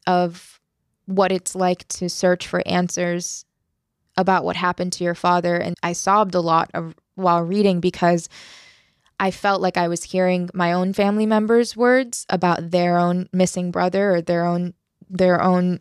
of 0.07 0.61
what 1.07 1.33
it's 1.33 1.55
like 1.55 1.87
to 1.89 2.09
search 2.09 2.47
for 2.47 2.63
answers 2.67 3.45
about 4.17 4.45
what 4.45 4.57
happened 4.57 4.93
to 4.93 5.05
your 5.05 5.15
father 5.15 5.57
and 5.57 5.75
I 5.83 5.93
sobbed 5.93 6.35
a 6.35 6.41
lot 6.41 6.71
of, 6.75 6.95
while 7.15 7.43
reading 7.43 7.81
because 7.81 8.29
I 9.19 9.31
felt 9.31 9.61
like 9.61 9.77
I 9.77 9.89
was 9.89 10.03
hearing 10.03 10.51
my 10.55 10.73
own 10.73 10.93
family 10.93 11.27
members' 11.27 11.77
words 11.77 12.27
about 12.29 12.71
their 12.71 12.99
own 12.99 13.29
missing 13.33 13.71
brother 13.71 14.15
or 14.15 14.21
their 14.21 14.45
own 14.45 14.75
their 15.09 15.43
own 15.43 15.81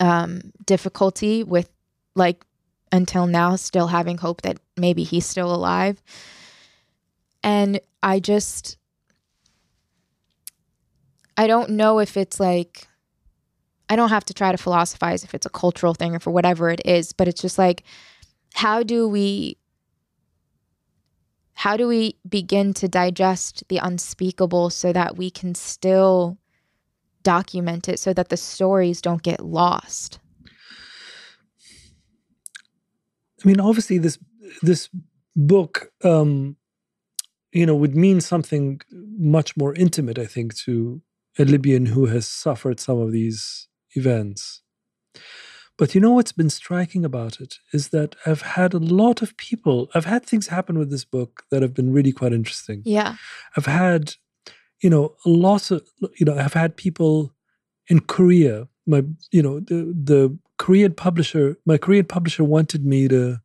um, 0.00 0.52
difficulty 0.66 1.42
with 1.42 1.68
like 2.14 2.44
until 2.92 3.26
now 3.26 3.56
still 3.56 3.88
having 3.88 4.18
hope 4.18 4.42
that 4.42 4.58
maybe 4.76 5.02
he's 5.02 5.26
still 5.26 5.52
alive. 5.52 6.00
And 7.44 7.78
I 8.02 8.18
just 8.18 8.78
I 11.36 11.46
don't 11.46 11.70
know 11.70 12.00
if 12.00 12.16
it's 12.16 12.40
like 12.40 12.88
I 13.88 13.96
don't 13.96 14.08
have 14.08 14.24
to 14.24 14.34
try 14.34 14.50
to 14.50 14.58
philosophize 14.58 15.22
if 15.22 15.34
it's 15.34 15.46
a 15.46 15.50
cultural 15.50 15.94
thing 15.94 16.16
or 16.16 16.20
for 16.20 16.30
whatever 16.30 16.70
it 16.70 16.80
is, 16.84 17.12
but 17.12 17.28
it's 17.28 17.42
just 17.42 17.58
like 17.58 17.84
how 18.54 18.82
do 18.82 19.06
we 19.06 19.58
how 21.52 21.76
do 21.76 21.86
we 21.86 22.16
begin 22.28 22.74
to 22.74 22.88
digest 22.88 23.62
the 23.68 23.78
unspeakable 23.78 24.70
so 24.70 24.92
that 24.92 25.16
we 25.16 25.30
can 25.30 25.54
still 25.54 26.38
document 27.22 27.88
it 27.88 27.98
so 27.98 28.12
that 28.12 28.28
the 28.28 28.36
stories 28.36 29.00
don't 29.00 29.22
get 29.22 29.44
lost? 29.44 30.18
I 33.44 33.48
mean, 33.48 33.60
obviously, 33.60 33.98
this 33.98 34.18
this 34.62 34.88
book, 35.36 35.92
um, 36.02 36.56
you 37.54 37.64
know, 37.64 37.74
would 37.74 37.96
mean 37.96 38.20
something 38.20 38.80
much 38.90 39.56
more 39.56 39.74
intimate, 39.74 40.18
I 40.18 40.26
think, 40.26 40.56
to 40.58 41.00
a 41.38 41.44
Libyan 41.44 41.86
who 41.86 42.06
has 42.06 42.26
suffered 42.26 42.80
some 42.80 42.98
of 42.98 43.12
these 43.12 43.68
events. 43.92 44.62
But 45.76 45.94
you 45.94 46.00
know 46.00 46.12
what's 46.12 46.32
been 46.32 46.50
striking 46.50 47.04
about 47.04 47.40
it 47.40 47.58
is 47.72 47.88
that 47.88 48.16
I've 48.26 48.42
had 48.42 48.74
a 48.74 48.78
lot 48.78 49.22
of 49.22 49.36
people, 49.36 49.88
I've 49.94 50.04
had 50.04 50.24
things 50.24 50.48
happen 50.48 50.78
with 50.78 50.90
this 50.90 51.04
book 51.04 51.44
that 51.50 51.62
have 51.62 51.74
been 51.74 51.92
really 51.92 52.12
quite 52.12 52.32
interesting. 52.32 52.82
Yeah. 52.84 53.16
I've 53.56 53.66
had, 53.66 54.14
you 54.80 54.90
know, 54.90 55.14
lots 55.24 55.70
of, 55.70 55.82
you 56.18 56.26
know, 56.26 56.36
I've 56.36 56.54
had 56.54 56.76
people 56.76 57.32
in 57.88 58.00
Korea, 58.00 58.68
my, 58.86 59.04
you 59.32 59.42
know, 59.42 59.60
the, 59.60 59.94
the 59.96 60.38
Korean 60.58 60.92
publisher, 60.92 61.56
my 61.66 61.76
Korean 61.76 62.04
publisher 62.04 62.44
wanted 62.44 62.84
me 62.84 63.08
to, 63.08 63.40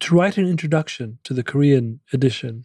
to 0.00 0.14
write 0.14 0.36
an 0.36 0.46
introduction 0.46 1.18
to 1.24 1.34
the 1.34 1.42
Korean 1.42 2.00
edition 2.12 2.64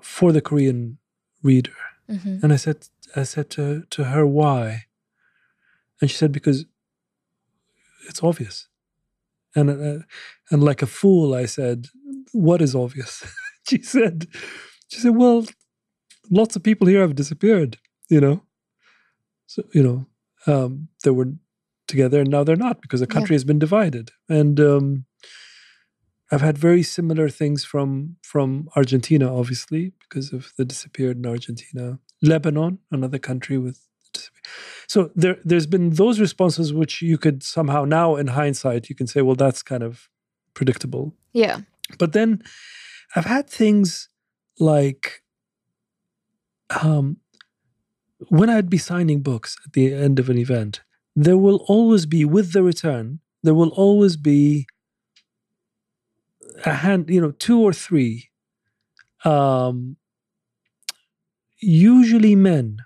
for 0.00 0.32
the 0.32 0.40
Korean 0.40 0.98
reader. 1.42 1.74
Mm-hmm. 2.10 2.38
And 2.42 2.52
I 2.52 2.56
said, 2.56 2.88
I 3.16 3.22
said 3.22 3.50
to, 3.50 3.84
to 3.90 4.04
her, 4.04 4.26
why? 4.26 4.84
And 6.00 6.10
she 6.10 6.16
said, 6.16 6.32
because 6.32 6.66
it's 8.08 8.22
obvious. 8.22 8.68
And, 9.54 9.70
uh, 9.70 10.04
and 10.50 10.62
like 10.62 10.82
a 10.82 10.86
fool, 10.86 11.34
I 11.34 11.46
said, 11.46 11.86
what 12.32 12.60
is 12.60 12.74
obvious? 12.74 13.24
she 13.68 13.82
said, 13.82 14.26
she 14.88 15.00
said, 15.00 15.16
well, 15.16 15.46
lots 16.30 16.56
of 16.56 16.62
people 16.62 16.88
here 16.88 17.00
have 17.00 17.14
disappeared, 17.14 17.78
you 18.08 18.20
know? 18.20 18.42
So, 19.46 19.62
you 19.72 19.82
know, 19.82 20.06
um, 20.46 20.88
they 21.04 21.10
were 21.10 21.32
together 21.86 22.20
and 22.20 22.30
now 22.30 22.44
they're 22.44 22.56
not 22.56 22.80
because 22.80 23.00
the 23.00 23.06
country 23.06 23.34
Yeah. 23.34 23.38
has 23.40 23.44
been 23.44 23.58
divided. 23.58 24.10
And 24.28 24.58
um, 24.60 25.04
I've 26.32 26.40
had 26.40 26.56
very 26.58 26.82
similar 26.82 27.28
things 27.28 27.64
from 27.64 28.16
from 28.22 28.68
Argentina, 28.76 29.26
obviously, 29.40 29.92
because 30.00 30.32
of 30.32 30.52
the 30.56 30.64
disappeared 30.64 31.16
in 31.18 31.26
Argentina. 31.26 31.98
Lebanon, 32.22 32.78
another 32.90 33.18
country 33.18 33.58
with 33.58 33.78
so 34.86 35.10
there 35.16 35.36
there's 35.44 35.66
been 35.66 35.90
those 35.90 36.20
responses 36.20 36.72
which 36.72 37.02
you 37.02 37.18
could 37.18 37.42
somehow 37.42 37.84
now 37.84 38.14
in 38.16 38.28
hindsight 38.28 38.88
you 38.88 38.94
can 38.94 39.06
say 39.08 39.20
well 39.22 39.34
that's 39.34 39.62
kind 39.62 39.82
of 39.82 40.08
predictable 40.54 41.12
Yeah. 41.32 41.60
but 41.98 42.12
then 42.12 42.40
i've 43.16 43.24
had 43.24 43.50
things 43.50 44.08
like 44.60 45.24
um 46.82 47.16
when 48.28 48.48
i'd 48.50 48.70
be 48.70 48.78
signing 48.78 49.20
books 49.20 49.56
at 49.66 49.72
the 49.72 49.92
end 49.92 50.18
of 50.20 50.30
an 50.30 50.38
event 50.38 50.82
there 51.16 51.36
will 51.36 51.64
always 51.68 52.06
be 52.06 52.24
with 52.24 52.52
the 52.52 52.62
return 52.62 53.20
there 53.42 53.54
will 53.54 53.70
always 53.70 54.16
be 54.16 54.66
a 56.64 56.74
hand 56.74 57.08
you 57.08 57.20
know 57.20 57.30
two 57.32 57.60
or 57.60 57.72
three 57.72 58.30
um 59.24 59.96
usually 61.60 62.34
men 62.34 62.78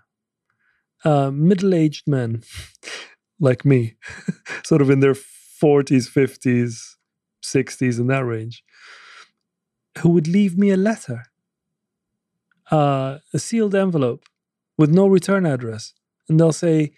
uh, 1.04 1.30
middle-aged 1.30 2.06
men 2.06 2.42
like 3.40 3.64
me 3.64 3.94
sort 4.64 4.82
of 4.82 4.90
in 4.90 5.00
their 5.00 5.14
40s 5.14 6.08
50s 6.10 6.96
60s 7.42 7.98
in 7.98 8.08
that 8.08 8.24
range 8.24 8.64
who 9.98 10.10
would 10.10 10.26
leave 10.28 10.58
me 10.58 10.70
a 10.70 10.76
letter 10.76 11.24
uh, 12.70 13.18
a 13.32 13.38
sealed 13.38 13.74
envelope 13.74 14.24
with 14.76 14.90
no 14.90 15.06
return 15.06 15.46
address. 15.46 15.94
And 16.28 16.38
they'll 16.38 16.52
say 16.52 16.92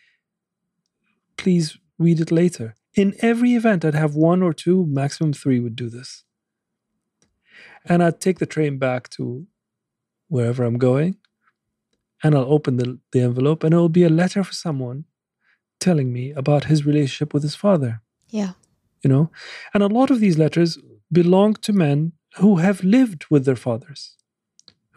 please 1.43 1.67
read 1.99 2.21
it 2.25 2.31
later 2.43 2.69
in 3.03 3.09
every 3.31 3.53
event 3.61 3.85
i'd 3.85 3.95
have 4.05 4.15
one 4.15 4.41
or 4.47 4.53
two 4.65 4.79
maximum 5.01 5.33
three 5.33 5.61
would 5.61 5.77
do 5.85 5.89
this 5.97 6.25
and 7.91 8.03
i'd 8.03 8.21
take 8.21 8.39
the 8.41 8.53
train 8.55 8.79
back 8.79 9.09
to 9.17 9.47
wherever 10.29 10.63
i'm 10.65 10.79
going 10.91 11.17
and 12.23 12.35
I'll 12.35 12.53
open 12.53 12.77
the, 12.77 12.99
the 13.13 13.21
envelope 13.23 13.65
and 13.65 13.73
it 13.73 13.79
will 13.79 13.89
be 13.89 14.05
a 14.05 14.11
letter 14.23 14.45
for 14.45 14.53
someone 14.53 15.05
telling 15.87 16.13
me 16.13 16.25
about 16.33 16.65
his 16.67 16.85
relationship 16.85 17.33
with 17.33 17.43
his 17.43 17.55
father, 17.55 18.03
Yeah. 18.29 18.53
you 19.03 19.09
know? 19.09 19.31
And 19.73 19.83
a 19.83 19.87
lot 19.99 20.11
of 20.11 20.21
these 20.21 20.37
letters 20.37 20.79
belong 21.11 21.55
to 21.67 21.73
men 21.73 22.13
who 22.41 22.57
have 22.57 22.85
lived 22.85 23.25
with 23.31 23.47
their 23.47 23.57
fathers, 23.57 24.17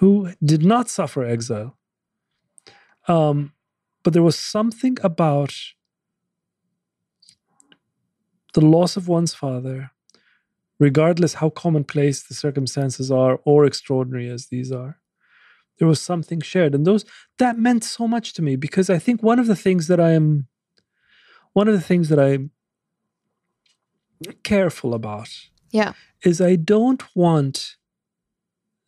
who 0.01 0.09
did 0.43 0.63
not 0.65 0.89
suffer 0.89 1.23
exile. 1.23 1.77
Um, 3.07 3.53
but 4.03 4.11
there 4.11 4.27
was 4.29 4.37
something 4.37 4.97
about 5.01 5.53
the 8.53 8.61
loss 8.61 8.97
of 8.97 9.07
one's 9.07 9.33
father, 9.33 9.91
regardless 10.79 11.35
how 11.35 11.49
commonplace 11.49 12.23
the 12.23 12.33
circumstances 12.33 13.11
are 13.11 13.39
or 13.45 13.65
extraordinary 13.65 14.27
as 14.29 14.47
these 14.47 14.71
are 14.71 14.99
there 15.79 15.87
was 15.87 15.99
something 15.99 16.39
shared 16.39 16.75
and 16.75 16.85
those 16.85 17.03
that 17.39 17.57
meant 17.57 17.83
so 17.83 18.07
much 18.07 18.33
to 18.33 18.41
me 18.41 18.55
because 18.55 18.89
i 18.89 18.99
think 18.99 19.23
one 19.23 19.39
of 19.39 19.47
the 19.47 19.55
things 19.55 19.87
that 19.87 19.99
i 19.99 20.11
am 20.11 20.47
one 21.53 21.67
of 21.67 21.73
the 21.73 21.81
things 21.81 22.09
that 22.09 22.19
i'm 22.19 22.51
careful 24.43 24.93
about 24.93 25.29
Yeah. 25.71 25.93
is 26.23 26.39
i 26.39 26.55
don't 26.55 27.03
want 27.15 27.75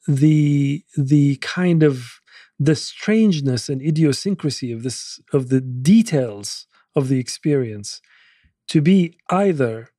the 0.08 0.84
the 0.96 1.38
kind 1.38 1.82
of 1.84 2.22
the 2.60 2.76
strangeness 2.76 3.68
and 3.70 3.82
idiosyncrasy 3.82 4.72
of 4.72 4.84
this 4.84 5.20
of 5.34 5.50
the 5.50 5.62
details 5.62 6.68
of 6.96 7.10
the 7.10 7.20
experience 7.20 8.02
to 8.68 8.82
be 8.82 9.18
either 9.30 9.90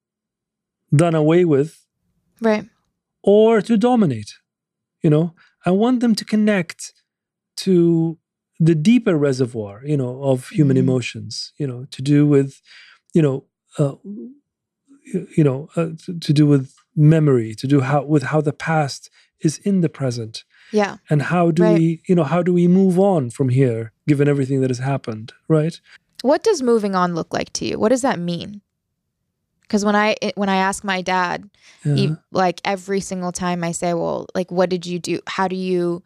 done 0.94 1.14
away 1.14 1.44
with 1.44 1.86
Right. 2.40 2.66
or 3.22 3.60
to 3.62 3.76
dominate. 3.76 4.34
You 5.02 5.10
know, 5.10 5.34
I 5.64 5.70
want 5.70 6.01
them 6.01 6.14
to 6.14 6.24
connect 6.24 6.93
to 7.59 8.18
the 8.59 8.74
deeper 8.74 9.16
reservoir, 9.16 9.82
you 9.84 9.97
know, 9.97 10.22
of 10.22 10.48
human 10.48 10.76
Mhm. 10.76 10.80
emotions. 10.80 11.52
You 11.59 11.66
know, 11.66 11.86
to 11.90 12.02
do 12.02 12.26
with, 12.26 12.60
you 13.14 13.22
know, 13.22 13.44
uh, 13.78 13.97
you 14.05 15.28
you 15.36 15.44
know, 15.44 15.68
uh, 15.76 15.90
to, 16.05 16.18
to 16.18 16.32
do 16.32 16.47
with 16.47 16.74
memory, 16.97 17.55
to 17.55 17.66
do 17.68 17.80
how 17.80 18.02
with 18.05 18.24
how 18.24 18.40
the 18.40 18.52
past 18.52 19.09
is 19.40 19.59
in 19.59 19.80
the 19.80 19.88
present, 19.88 20.44
Yeah. 20.72 20.97
and 21.10 21.22
how 21.22 21.51
do 21.52 21.62
Right. 21.62 21.78
we, 21.78 22.02
you 22.09 22.14
know, 22.16 22.24
how 22.24 22.43
do 22.43 22.52
we 22.52 22.66
move 22.66 22.98
on 22.98 23.30
from 23.30 23.51
here, 23.51 23.93
given 24.09 24.26
everything 24.28 24.60
that 24.62 24.70
has 24.70 24.78
happened, 24.80 25.32
right? 25.48 25.80
What 26.22 26.43
does 26.43 26.62
moving 26.62 26.94
on 26.94 27.14
look 27.14 27.32
like 27.32 27.52
to 27.55 27.64
you? 27.64 27.78
What 27.78 27.90
does 27.90 28.02
that 28.02 28.18
mean? 28.18 28.60
Because 29.62 29.84
when 29.84 29.97
I 29.97 30.16
when 30.36 30.48
I 30.48 30.56
ask 30.56 30.84
my 30.84 31.02
dad, 31.02 31.51
Yeah. 31.84 31.94
he, 31.94 32.16
like 32.30 32.60
every 32.64 33.01
single 33.01 33.32
time 33.32 33.64
I 33.64 33.72
say, 33.72 33.94
"Well, 33.94 34.26
like 34.34 34.51
what 34.51 34.70
did 34.70 34.86
you 34.86 34.98
do? 34.98 35.20
How 35.26 35.48
do 35.48 35.56
you 35.56 36.02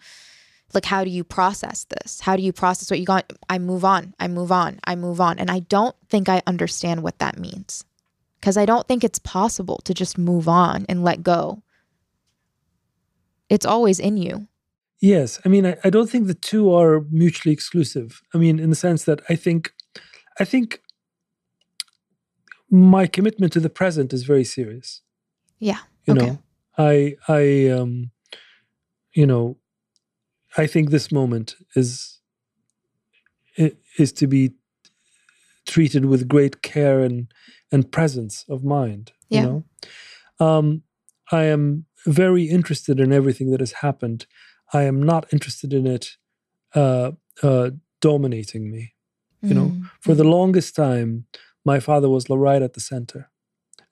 like 0.73 0.87
how 0.87 1.05
do 1.05 1.11
you 1.11 1.25
process 1.25 1.85
this? 1.85 2.21
How 2.21 2.37
do 2.37 2.43
you 2.43 2.53
process 2.53 2.91
what 2.91 2.99
you 3.01 3.07
got?" 3.07 3.31
I 3.51 3.59
move 3.59 3.85
on. 3.85 4.15
I 4.19 4.29
move 4.29 4.51
on. 4.51 4.81
I 4.85 4.95
move 4.97 5.21
on. 5.21 5.39
And 5.39 5.51
I 5.51 5.61
don't 5.61 5.95
think 6.09 6.29
I 6.29 6.43
understand 6.47 7.03
what 7.03 7.19
that 7.19 7.39
means. 7.39 7.85
Cuz 8.41 8.57
I 8.57 8.65
don't 8.65 8.89
think 8.89 9.05
it's 9.05 9.19
possible 9.19 9.81
to 9.85 9.93
just 9.93 10.17
move 10.17 10.49
on 10.49 10.87
and 10.89 11.05
let 11.05 11.23
go. 11.23 11.63
It's 13.51 13.67
always 13.67 13.99
in 13.99 14.17
you. 14.17 14.47
Yes, 15.01 15.41
I 15.45 15.49
mean, 15.49 15.67
I, 15.67 15.77
I 15.83 15.91
don't 15.91 16.09
think 16.11 16.27
the 16.27 16.35
two 16.35 16.73
are 16.75 17.01
mutually 17.11 17.53
exclusive. 17.53 18.23
I 18.35 18.39
mean, 18.39 18.59
in 18.59 18.69
the 18.71 18.77
sense 18.77 19.05
that 19.05 19.21
I 19.31 19.35
think, 19.35 19.73
I 20.41 20.45
think 20.45 20.81
my 22.71 23.07
commitment 23.07 23.53
to 23.53 23.61
the 23.61 23.71
present 23.71 24.13
is 24.13 24.25
very 24.25 24.45
serious. 24.45 25.03
Yeah. 25.59 25.79
You 26.07 26.15
Okay. 26.15 26.27
know, 26.27 26.39
I, 26.79 27.17
I, 27.29 27.69
um, 27.69 28.11
you 29.15 29.27
know, 29.27 29.59
I 30.57 30.67
think 30.67 30.91
this 30.91 31.13
moment 31.13 31.55
is 31.77 32.17
is 33.99 34.13
to 34.13 34.27
be 34.27 34.53
treated 35.67 36.07
with 36.07 36.27
great 36.29 36.63
care 36.63 37.01
and 37.01 37.33
and 37.71 37.93
presence 37.93 38.45
of 38.49 38.65
mind. 38.65 39.13
Yeah. 39.29 39.41
You 39.41 39.47
know, 39.47 39.65
um, 40.47 40.83
I 41.31 41.45
am 41.45 41.87
very 42.07 42.45
interested 42.45 42.99
in 42.99 43.13
everything 43.13 43.51
that 43.51 43.61
has 43.61 43.73
happened. 43.73 44.27
I 44.73 44.85
am 44.85 45.03
not 45.03 45.33
interested 45.33 45.73
in 45.73 45.87
it 45.87 46.17
uh, 46.75 47.13
uh, 47.43 47.71
dominating 48.01 48.71
me. 48.71 48.95
You 49.43 49.55
know, 49.55 49.69
Mm, 49.69 49.91
For 50.01 50.15
the 50.15 50.25
longest 50.25 50.75
time, 50.77 51.27
my 51.65 51.81
father 51.81 52.09
was 52.09 52.29
right 52.29 52.63
at 52.63 52.73
the 52.75 52.81
center, 52.81 53.31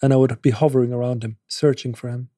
and 0.03 0.13
I 0.13 0.17
would 0.17 0.41
be 0.43 0.51
hovering 0.51 0.93
around 0.93 1.23
him, 1.25 1.37
searching 1.49 1.95
for 1.95 2.09
him. 2.09 2.29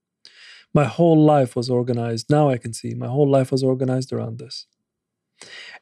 My 0.72 0.84
whole 0.84 1.20
life 1.24 1.56
was 1.56 1.68
organized. 1.70 2.30
Now 2.30 2.48
I 2.50 2.58
can 2.58 2.72
see 2.72 2.94
my 2.94 3.08
whole 3.08 3.28
life 3.28 3.50
was 3.50 3.62
organized 3.62 4.12
around 4.12 4.38
this. 4.38 4.66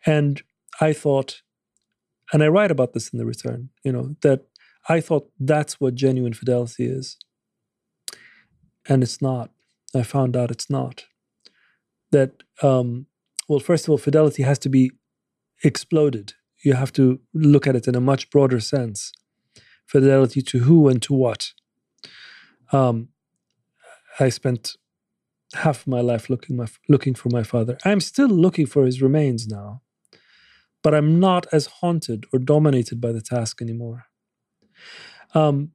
And 0.06 0.42
I 0.80 0.92
thought, 0.92 1.42
and 2.32 2.42
I 2.42 2.48
write 2.48 2.70
about 2.70 2.92
this 2.92 3.08
in 3.12 3.18
the 3.18 3.26
return, 3.26 3.70
you 3.84 3.92
know, 3.92 4.16
that 4.22 4.46
I 4.88 5.00
thought 5.00 5.30
that's 5.38 5.80
what 5.80 5.94
genuine 5.94 6.32
fidelity 6.32 6.86
is. 6.86 7.18
And 8.88 9.02
it's 9.02 9.20
not. 9.20 9.50
I 9.94 10.02
found 10.02 10.36
out 10.36 10.50
it's 10.50 10.70
not. 10.70 11.04
That, 12.10 12.42
um, 12.62 13.06
well, 13.48 13.60
first 13.60 13.84
of 13.84 13.90
all, 13.90 13.98
fidelity 13.98 14.42
has 14.42 14.58
to 14.60 14.68
be 14.70 14.92
exploded. 15.62 16.34
You 16.64 16.74
have 16.74 16.92
to 16.94 17.20
look 17.32 17.66
at 17.66 17.76
it 17.76 17.86
in 17.86 17.94
a 17.94 18.00
much 18.00 18.30
broader 18.30 18.60
sense. 18.60 19.12
Fidelity 19.86 20.42
to 20.42 20.58
who 20.60 20.88
and 20.88 21.00
to 21.02 21.14
what. 21.14 21.52
Um, 22.72 23.08
I 24.20 24.28
spent 24.28 24.76
half 25.54 25.86
my 25.86 26.00
life 26.00 26.28
looking 26.28 26.56
my 26.56 26.66
looking 26.88 27.14
for 27.14 27.30
my 27.30 27.42
father. 27.42 27.78
I'm 27.84 28.00
still 28.00 28.28
looking 28.28 28.66
for 28.66 28.84
his 28.84 29.00
remains 29.00 29.46
now, 29.46 29.82
but 30.82 30.94
I'm 30.94 31.18
not 31.20 31.46
as 31.52 31.66
haunted 31.66 32.26
or 32.32 32.38
dominated 32.38 33.00
by 33.00 33.12
the 33.12 33.22
task 33.22 33.62
anymore. 33.62 34.04
Um, 35.34 35.72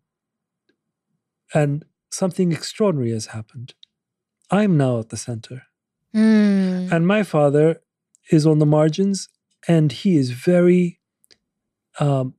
and 1.53 1.85
something 2.11 2.51
extraordinary 2.51 3.11
has 3.11 3.27
happened. 3.27 3.73
I'm 4.51 4.77
now 4.77 4.99
at 4.99 5.09
the 5.09 5.17
center, 5.17 5.63
Mm, 6.13 6.91
and 6.91 7.07
my 7.07 7.23
father 7.23 7.81
is 8.31 8.45
on 8.45 8.59
the 8.59 8.67
margins, 8.67 9.29
and 9.67 9.91
he 9.91 10.15
is 10.17 10.31
very 10.31 10.99
um, 11.99 12.33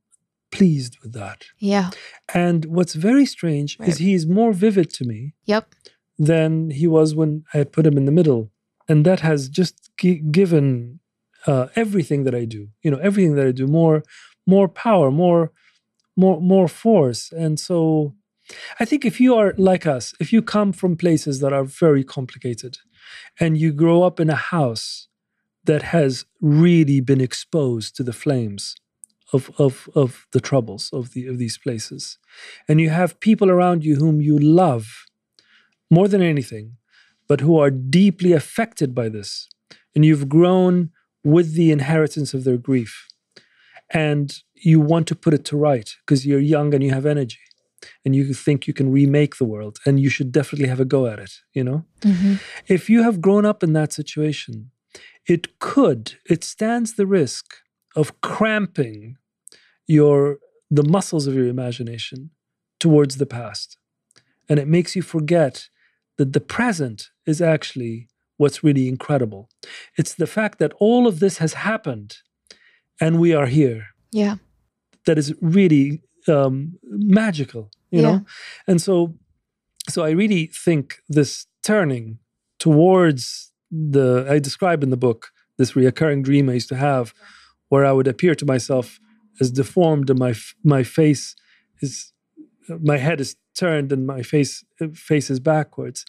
pleased 0.50 0.98
with 1.02 1.12
that. 1.12 1.44
yeah. 1.58 1.90
And 2.32 2.64
what's 2.66 2.94
very 2.94 3.26
strange 3.26 3.76
Right. 3.78 3.88
is 3.88 3.98
he 3.98 4.14
is 4.14 4.26
more 4.26 4.52
vivid 4.52 4.88
to 4.94 5.04
me 5.04 5.34
Yep. 5.46 5.74
than 6.18 6.70
he 6.70 6.86
was 6.86 7.14
when 7.14 7.44
I 7.52 7.58
had 7.58 7.72
put 7.72 7.86
him 7.86 7.96
in 7.96 8.04
the 8.04 8.12
middle. 8.12 8.50
And 8.88 9.04
that 9.06 9.20
has 9.20 9.48
just 9.48 9.90
gi- 10.00 10.22
given 10.30 11.00
uh, 11.46 11.68
everything 11.76 12.24
that 12.24 12.34
I 12.34 12.44
do, 12.46 12.68
you 12.82 12.90
know, 12.90 12.98
everything 12.98 13.34
that 13.36 13.46
I 13.46 13.52
do 13.52 13.66
more, 13.66 14.02
more 14.46 14.68
power, 14.68 15.10
more, 15.10 15.50
more, 16.16 16.40
more 16.40 16.68
force. 16.68 17.32
And 17.32 17.58
so 17.58 18.14
I 18.80 18.84
think 18.84 19.04
if 19.04 19.20
you 19.20 19.34
are 19.34 19.54
like 19.56 19.86
us, 19.86 20.14
if 20.20 20.32
you 20.32 20.40
come 20.42 20.72
from 20.72 20.96
places 20.96 21.40
that 21.40 21.52
are 21.52 21.64
very 21.64 22.04
complicated 22.04 22.78
and 23.40 23.58
you 23.58 23.72
grow 23.72 24.02
up 24.02 24.20
in 24.20 24.30
a 24.30 24.36
house 24.36 25.08
that 25.64 25.82
has 25.82 26.24
really 26.40 27.00
been 27.00 27.20
exposed 27.20 27.96
to 27.96 28.02
the 28.02 28.12
flames 28.12 28.74
of, 29.32 29.50
of, 29.58 29.88
of 29.94 30.26
the 30.32 30.40
troubles 30.40 30.90
of, 30.92 31.12
the, 31.12 31.26
of 31.26 31.38
these 31.38 31.58
places, 31.58 32.18
and 32.68 32.80
you 32.80 32.90
have 32.90 33.20
people 33.20 33.50
around 33.50 33.84
you 33.84 33.96
whom 33.96 34.20
you 34.20 34.38
love 34.38 35.06
more 35.90 36.08
than 36.08 36.22
anything, 36.22 36.76
but 37.28 37.40
who 37.40 37.58
are 37.58 37.70
deeply 37.70 38.32
affected 38.32 38.94
by 38.94 39.08
this. 39.08 39.48
And 39.94 40.04
you've 40.04 40.28
grown 40.28 40.90
with 41.22 41.54
the 41.54 41.70
inheritance 41.70 42.34
of 42.34 42.44
their 42.44 42.56
grief. 42.56 43.08
And 43.90 44.34
you 44.54 44.80
want 44.80 45.06
to 45.08 45.14
put 45.14 45.34
it 45.34 45.44
to 45.46 45.56
right 45.56 45.88
because 46.00 46.26
you're 46.26 46.40
young 46.40 46.74
and 46.74 46.82
you 46.82 46.92
have 46.92 47.06
energy 47.06 47.38
and 48.04 48.16
you 48.16 48.32
think 48.34 48.66
you 48.66 48.74
can 48.74 48.90
remake 48.90 49.36
the 49.36 49.44
world 49.44 49.78
and 49.84 50.00
you 50.00 50.08
should 50.08 50.32
definitely 50.32 50.68
have 50.68 50.80
a 50.80 50.84
go 50.84 51.06
at 51.06 51.18
it, 51.18 51.32
you 51.52 51.62
know? 51.62 51.84
hmm 52.02 52.34
If 52.66 52.88
you 52.88 53.02
have 53.02 53.20
grown 53.20 53.44
up 53.44 53.62
in 53.62 53.72
that 53.74 53.92
situation, 53.92 54.70
it 55.26 55.58
could, 55.58 56.14
it 56.28 56.44
stands 56.44 56.94
the 56.94 57.06
risk 57.06 57.46
of 57.96 58.20
cramping 58.20 59.16
your 59.86 60.38
the 60.70 60.82
muscles 60.82 61.26
of 61.26 61.34
your 61.34 61.46
imagination 61.46 62.30
towards 62.80 63.16
the 63.18 63.26
past. 63.26 63.76
And 64.48 64.58
it 64.58 64.66
makes 64.68 64.96
you 64.96 65.02
forget 65.02 65.68
that 66.16 66.32
the 66.32 66.40
present 66.40 67.10
is 67.26 67.40
actually 67.40 68.08
what's 68.36 68.64
really 68.64 68.88
incredible. 68.88 69.48
It's 69.96 70.14
the 70.14 70.26
fact 70.26 70.58
that 70.58 70.72
all 70.80 71.06
of 71.06 71.20
this 71.20 71.38
has 71.38 71.54
happened 71.54 72.16
and 73.00 73.20
we 73.20 73.32
are 73.34 73.46
here 73.46 73.86
Yeah. 74.12 74.36
that 75.06 75.18
is 75.18 75.34
really 75.40 76.02
um, 76.26 76.78
magical, 76.84 77.70
you 77.90 78.00
Yeah. 78.00 78.10
know. 78.10 78.26
And 78.66 78.80
so, 78.80 79.14
so 79.88 80.02
I 80.04 80.10
really 80.10 80.46
think 80.64 80.96
this 81.08 81.46
turning 81.62 82.18
towards 82.58 83.52
the 83.70 84.26
I 84.28 84.38
describe 84.38 84.82
in 84.82 84.90
the 84.90 84.96
book 84.96 85.32
this 85.58 85.72
reoccurring 85.72 86.22
dream 86.24 86.48
I 86.48 86.54
used 86.54 86.68
to 86.70 86.76
have, 86.76 87.14
where 87.68 87.84
I 87.84 87.92
would 87.92 88.08
appear 88.08 88.34
to 88.34 88.46
myself 88.46 89.00
as 89.40 89.50
deformed, 89.50 90.10
and 90.10 90.18
my 90.18 90.34
my 90.62 90.82
face 90.82 91.34
is 91.80 92.12
my 92.68 92.98
head 92.98 93.20
is 93.20 93.36
turned 93.56 93.92
and 93.92 94.06
my 94.06 94.22
face 94.22 94.64
faces 94.94 95.40
backwards. 95.40 96.04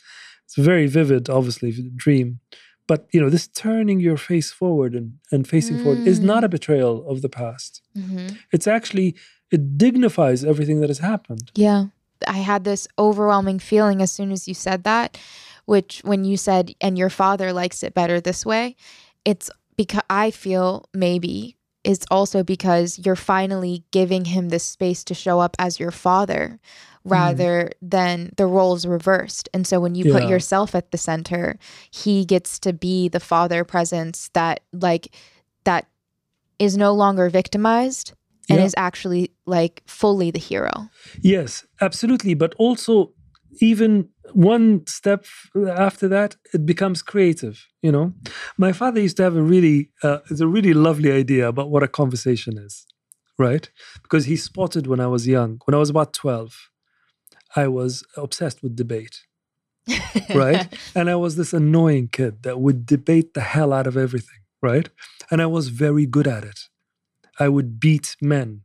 It's 0.45 0.55
very 0.55 0.87
vivid, 0.87 1.29
obviously, 1.29 1.71
dream. 1.95 2.39
But 2.87 3.07
you 3.11 3.19
know, 3.19 3.29
this 3.29 3.47
turning 3.47 3.99
your 3.99 4.17
face 4.17 4.51
forward 4.51 4.93
and, 4.93 5.13
and 5.31 5.47
facing 5.47 5.77
forward 5.79 6.07
is 6.07 6.19
not 6.19 6.43
a 6.43 6.49
betrayal 6.49 7.07
of 7.09 7.21
the 7.21 7.29
past 7.29 7.81
hmm 7.95 8.27
it's 8.51 8.67
actually 8.67 9.15
it 9.51 9.77
dignifies 9.77 10.43
everything 10.43 10.81
that 10.81 10.89
has 10.89 10.99
happened 10.99 11.51
Yeah. 11.55 11.85
I 12.27 12.39
had 12.51 12.63
this 12.63 12.87
overwhelming 12.97 13.59
feeling 13.59 14.01
as 14.01 14.11
soon 14.11 14.31
as 14.31 14.47
you 14.47 14.53
said 14.53 14.83
that, 14.83 15.17
which 15.65 16.01
when 16.03 16.23
you 16.23 16.37
said, 16.37 16.73
and 16.81 16.97
your 16.97 17.09
father 17.09 17.51
likes 17.53 17.83
it 17.83 17.93
better 17.93 18.21
this 18.21 18.45
way, 18.45 18.75
it's 19.23 19.49
because 19.75 20.03
I 20.09 20.31
feel 20.31 20.85
maybe 20.93 21.57
it's 21.83 22.05
also 22.09 22.43
because 22.43 22.99
you're 23.05 23.15
finally 23.15 23.83
giving 23.91 24.25
him 24.25 24.49
this 24.49 24.63
space 24.63 25.03
to 25.03 25.13
show 25.13 25.39
up 25.39 25.55
as 25.59 25.79
your 25.79 25.91
father 25.91 26.59
mm-hmm. 26.59 27.09
rather 27.09 27.71
than 27.81 28.31
the 28.37 28.47
roles 28.47 28.87
reversed. 28.87 29.49
And 29.53 29.67
so 29.67 29.79
when 29.79 29.93
you 29.93 30.11
put 30.11 30.27
yourself 30.27 30.73
at 30.73 30.91
the 30.91 30.97
center, 30.97 31.59
he 31.91 32.25
gets 32.25 32.57
to 32.59 32.73
be 32.73 33.07
the 33.07 33.19
father 33.19 33.63
presence 33.63 34.29
that, 34.33 34.61
like, 34.73 35.13
that 35.65 35.85
is 36.57 36.75
no 36.77 36.93
longer 36.93 37.29
victimized 37.29 38.13
and 38.49 38.59
Yeah. 38.59 38.65
is 38.65 38.75
actually 38.77 39.31
like 39.45 39.81
fully 39.85 40.31
the 40.31 40.39
hero. 40.39 40.89
yes 41.21 41.65
absolutely 41.81 42.33
but 42.35 42.53
also 42.57 43.13
even 43.61 44.09
one 44.33 44.85
step 44.87 45.25
after 45.55 46.07
that, 46.07 46.35
it 46.53 46.65
becomes 46.65 47.01
creative. 47.01 47.67
You 47.81 47.91
know, 47.91 48.13
my 48.57 48.71
father 48.71 48.99
used 48.99 49.17
to 49.17 49.23
have 49.23 49.35
a 49.35 49.41
really, 49.41 49.91
uh, 50.03 50.19
it's 50.29 50.41
a 50.41 50.47
really 50.47 50.73
lovely 50.73 51.11
idea 51.11 51.47
about 51.47 51.69
what 51.69 51.83
a 51.83 51.87
conversation 51.87 52.57
is, 52.57 52.85
right? 53.37 53.69
Because 54.01 54.25
he 54.25 54.35
spotted 54.35 54.87
when 54.87 54.99
I 54.99 55.07
was 55.07 55.27
young, 55.27 55.59
when 55.65 55.75
I 55.75 55.79
was 55.79 55.89
about 55.89 56.13
twelve, 56.13 56.69
I 57.55 57.67
was 57.67 58.03
obsessed 58.17 58.63
with 58.63 58.75
debate, 58.75 59.21
right? 60.33 60.67
and 60.95 61.09
I 61.09 61.15
was 61.15 61.35
this 61.35 61.53
annoying 61.53 62.09
kid 62.11 62.43
that 62.43 62.59
would 62.59 62.85
debate 62.85 63.33
the 63.33 63.41
hell 63.41 63.71
out 63.71 63.87
of 63.87 63.97
everything, 63.97 64.39
right? 64.61 64.89
And 65.29 65.41
I 65.41 65.45
was 65.45 65.69
very 65.69 66.05
good 66.05 66.27
at 66.27 66.43
it. 66.43 66.59
I 67.39 67.49
would 67.49 67.79
beat 67.79 68.15
men, 68.21 68.61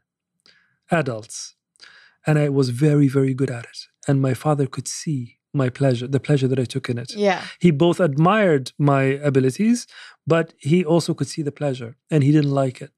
adults, 0.91 1.57
and 2.27 2.39
I 2.39 2.49
was 2.49 2.71
very, 2.71 3.09
very 3.09 3.35
good 3.35 3.51
at 3.51 3.65
it. 3.65 3.79
And 4.07 4.21
my 4.21 4.35
father 4.35 4.67
could 4.67 4.89
see 4.89 5.40
my 5.53 5.69
pleasure, 5.69 6.07
the 6.07 6.21
pleasure 6.21 6.49
that 6.49 6.59
I 6.59 6.65
took 6.65 6.89
in 6.89 6.99
it. 6.99 7.15
Yeah. 7.15 7.45
He 7.59 7.71
both 7.71 8.01
admired 8.01 8.73
my 8.79 9.03
abilities, 9.03 9.87
but 10.27 10.55
he 10.59 10.85
also 10.85 11.15
could 11.15 11.29
see 11.29 11.43
the 11.43 11.53
pleasure 11.53 11.97
and 12.11 12.23
he 12.23 12.33
didn't 12.33 12.53
like 12.53 12.81
it. 12.81 12.93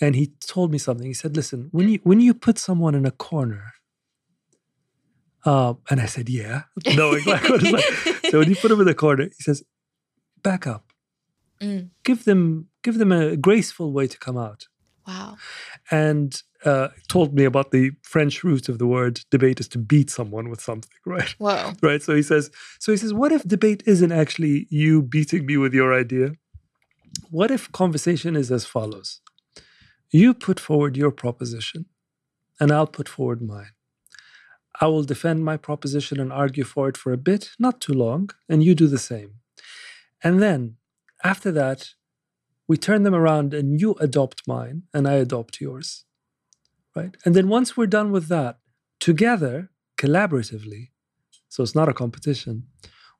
And 0.00 0.16
he 0.16 0.32
told 0.46 0.72
me 0.72 0.78
something. 0.78 1.06
He 1.06 1.14
said, 1.14 1.36
Listen, 1.36 1.68
when 1.70 1.88
you 1.88 2.00
when 2.02 2.20
you 2.20 2.32
put 2.32 2.58
someone 2.58 2.94
in 2.94 3.04
a 3.04 3.10
corner, 3.10 3.74
uh, 5.44 5.74
and 5.90 6.00
I 6.00 6.06
said, 6.06 6.30
Yeah, 6.30 6.62
knowing 6.94 7.24
like 7.26 7.46
what 7.48 7.62
it's 7.62 8.06
like. 8.06 8.30
So 8.30 8.38
when 8.38 8.48
you 8.48 8.56
put 8.56 8.70
him 8.70 8.80
in 8.80 8.86
the 8.86 8.94
corner, 8.94 9.24
he 9.24 9.42
says, 9.42 9.62
Back 10.42 10.66
up. 10.66 10.92
Mm. 11.60 11.90
Give 12.04 12.24
them 12.24 12.68
give 12.82 12.96
them 12.96 13.12
a 13.12 13.36
graceful 13.36 13.92
way 13.92 14.06
to 14.06 14.18
come 14.18 14.38
out. 14.38 14.68
Wow. 15.10 15.36
And 15.90 16.40
uh, 16.64 16.88
told 17.08 17.34
me 17.34 17.44
about 17.44 17.70
the 17.70 17.92
French 18.02 18.44
root 18.44 18.68
of 18.68 18.78
the 18.78 18.86
word 18.86 19.14
debate 19.30 19.60
is 19.60 19.68
to 19.68 19.78
beat 19.78 20.10
someone 20.10 20.48
with 20.50 20.60
something, 20.60 20.90
right? 21.14 21.30
Whoa. 21.38 21.72
right 21.82 22.02
so 22.02 22.14
he 22.14 22.22
says 22.22 22.50
so 22.78 22.92
he 22.92 22.98
says 23.02 23.12
what 23.20 23.32
if 23.32 23.42
debate 23.56 23.82
isn't 23.86 24.12
actually 24.12 24.66
you 24.70 25.02
beating 25.02 25.46
me 25.46 25.56
with 25.56 25.72
your 25.80 25.90
idea 26.04 26.26
what 27.30 27.50
if 27.50 27.62
conversation 27.72 28.36
is 28.36 28.48
as 28.52 28.64
follows 28.76 29.08
you 30.10 30.28
put 30.34 30.58
forward 30.60 30.96
your 31.02 31.10
proposition 31.22 31.86
and 32.60 32.70
i'll 32.70 32.86
put 32.98 33.08
forward 33.08 33.40
mine 33.42 33.72
i 34.80 34.86
will 34.86 35.02
defend 35.12 35.44
my 35.50 35.56
proposition 35.56 36.16
and 36.20 36.32
argue 36.32 36.64
for 36.64 36.88
it 36.90 36.96
for 37.02 37.12
a 37.12 37.22
bit 37.30 37.42
not 37.58 37.80
too 37.80 37.96
long 38.06 38.22
and 38.50 38.62
you 38.66 38.74
do 38.74 38.86
the 38.86 39.04
same 39.12 39.30
and 40.22 40.34
then 40.44 40.76
after 41.32 41.50
that 41.60 41.80
we 42.70 42.76
turn 42.76 43.02
them 43.02 43.16
around 43.20 43.48
and 43.58 43.80
you 43.80 43.90
adopt 44.06 44.46
mine 44.54 44.78
and 44.94 45.08
i 45.12 45.14
adopt 45.24 45.60
yours 45.60 45.88
right 46.98 47.16
and 47.24 47.34
then 47.36 47.48
once 47.48 47.76
we're 47.76 47.94
done 47.98 48.10
with 48.16 48.26
that 48.28 48.58
together 49.08 49.54
collaboratively 50.02 50.82
so 51.50 51.64
it's 51.64 51.74
not 51.74 51.88
a 51.88 51.92
competition. 51.92 52.68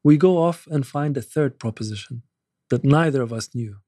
We 0.02 0.16
go 0.16 0.38
off 0.38 0.66
and 0.70 0.86
find 0.86 1.16
a 1.16 1.22
third 1.22 1.58
proposition 1.58 2.22
that 2.70 2.84
neither 2.84 3.20
of 3.20 3.32
us 3.32 3.54
knew, 3.54 3.78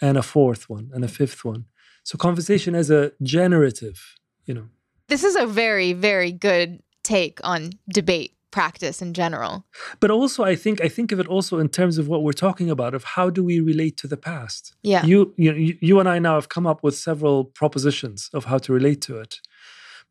and 0.00 0.16
a 0.16 0.22
fourth 0.22 0.68
one, 0.68 0.90
and 0.92 1.04
a 1.04 1.08
fifth 1.08 1.44
one. 1.44 1.66
So 2.02 2.18
conversation 2.18 2.74
as 2.74 2.90
a 2.90 3.12
generative, 3.22 4.16
you 4.46 4.54
know. 4.54 4.68
This 5.08 5.22
is 5.22 5.36
a 5.36 5.46
very, 5.46 5.92
very 5.92 6.32
good 6.32 6.82
take 7.04 7.38
on 7.44 7.72
debate 7.92 8.34
practice 8.52 9.02
in 9.02 9.12
general. 9.14 9.64
But 9.98 10.10
also, 10.10 10.44
I 10.44 10.54
think 10.54 10.80
I 10.80 10.88
think 10.88 11.10
of 11.10 11.18
it 11.18 11.26
also 11.26 11.58
in 11.58 11.68
terms 11.68 11.98
of 11.98 12.06
what 12.06 12.22
we're 12.22 12.32
talking 12.32 12.70
about 12.70 12.94
of 12.94 13.04
how 13.04 13.30
do 13.30 13.42
we 13.42 13.58
relate 13.58 13.96
to 13.98 14.06
the 14.06 14.16
past. 14.16 14.74
Yeah. 14.82 15.04
You 15.04 15.34
you 15.36 15.76
you, 15.80 15.98
and 15.98 16.08
I 16.08 16.18
now 16.20 16.34
have 16.36 16.48
come 16.48 16.66
up 16.66 16.84
with 16.84 16.96
several 16.96 17.44
propositions 17.44 18.30
of 18.32 18.44
how 18.44 18.58
to 18.58 18.72
relate 18.72 19.00
to 19.02 19.18
it. 19.18 19.40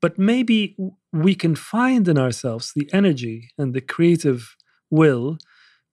But 0.01 0.17
maybe 0.17 0.75
we 1.13 1.35
can 1.35 1.55
find 1.55 2.07
in 2.07 2.17
ourselves 2.17 2.73
the 2.75 2.89
energy 2.91 3.51
and 3.57 3.73
the 3.73 3.81
creative 3.81 4.57
will 4.89 5.37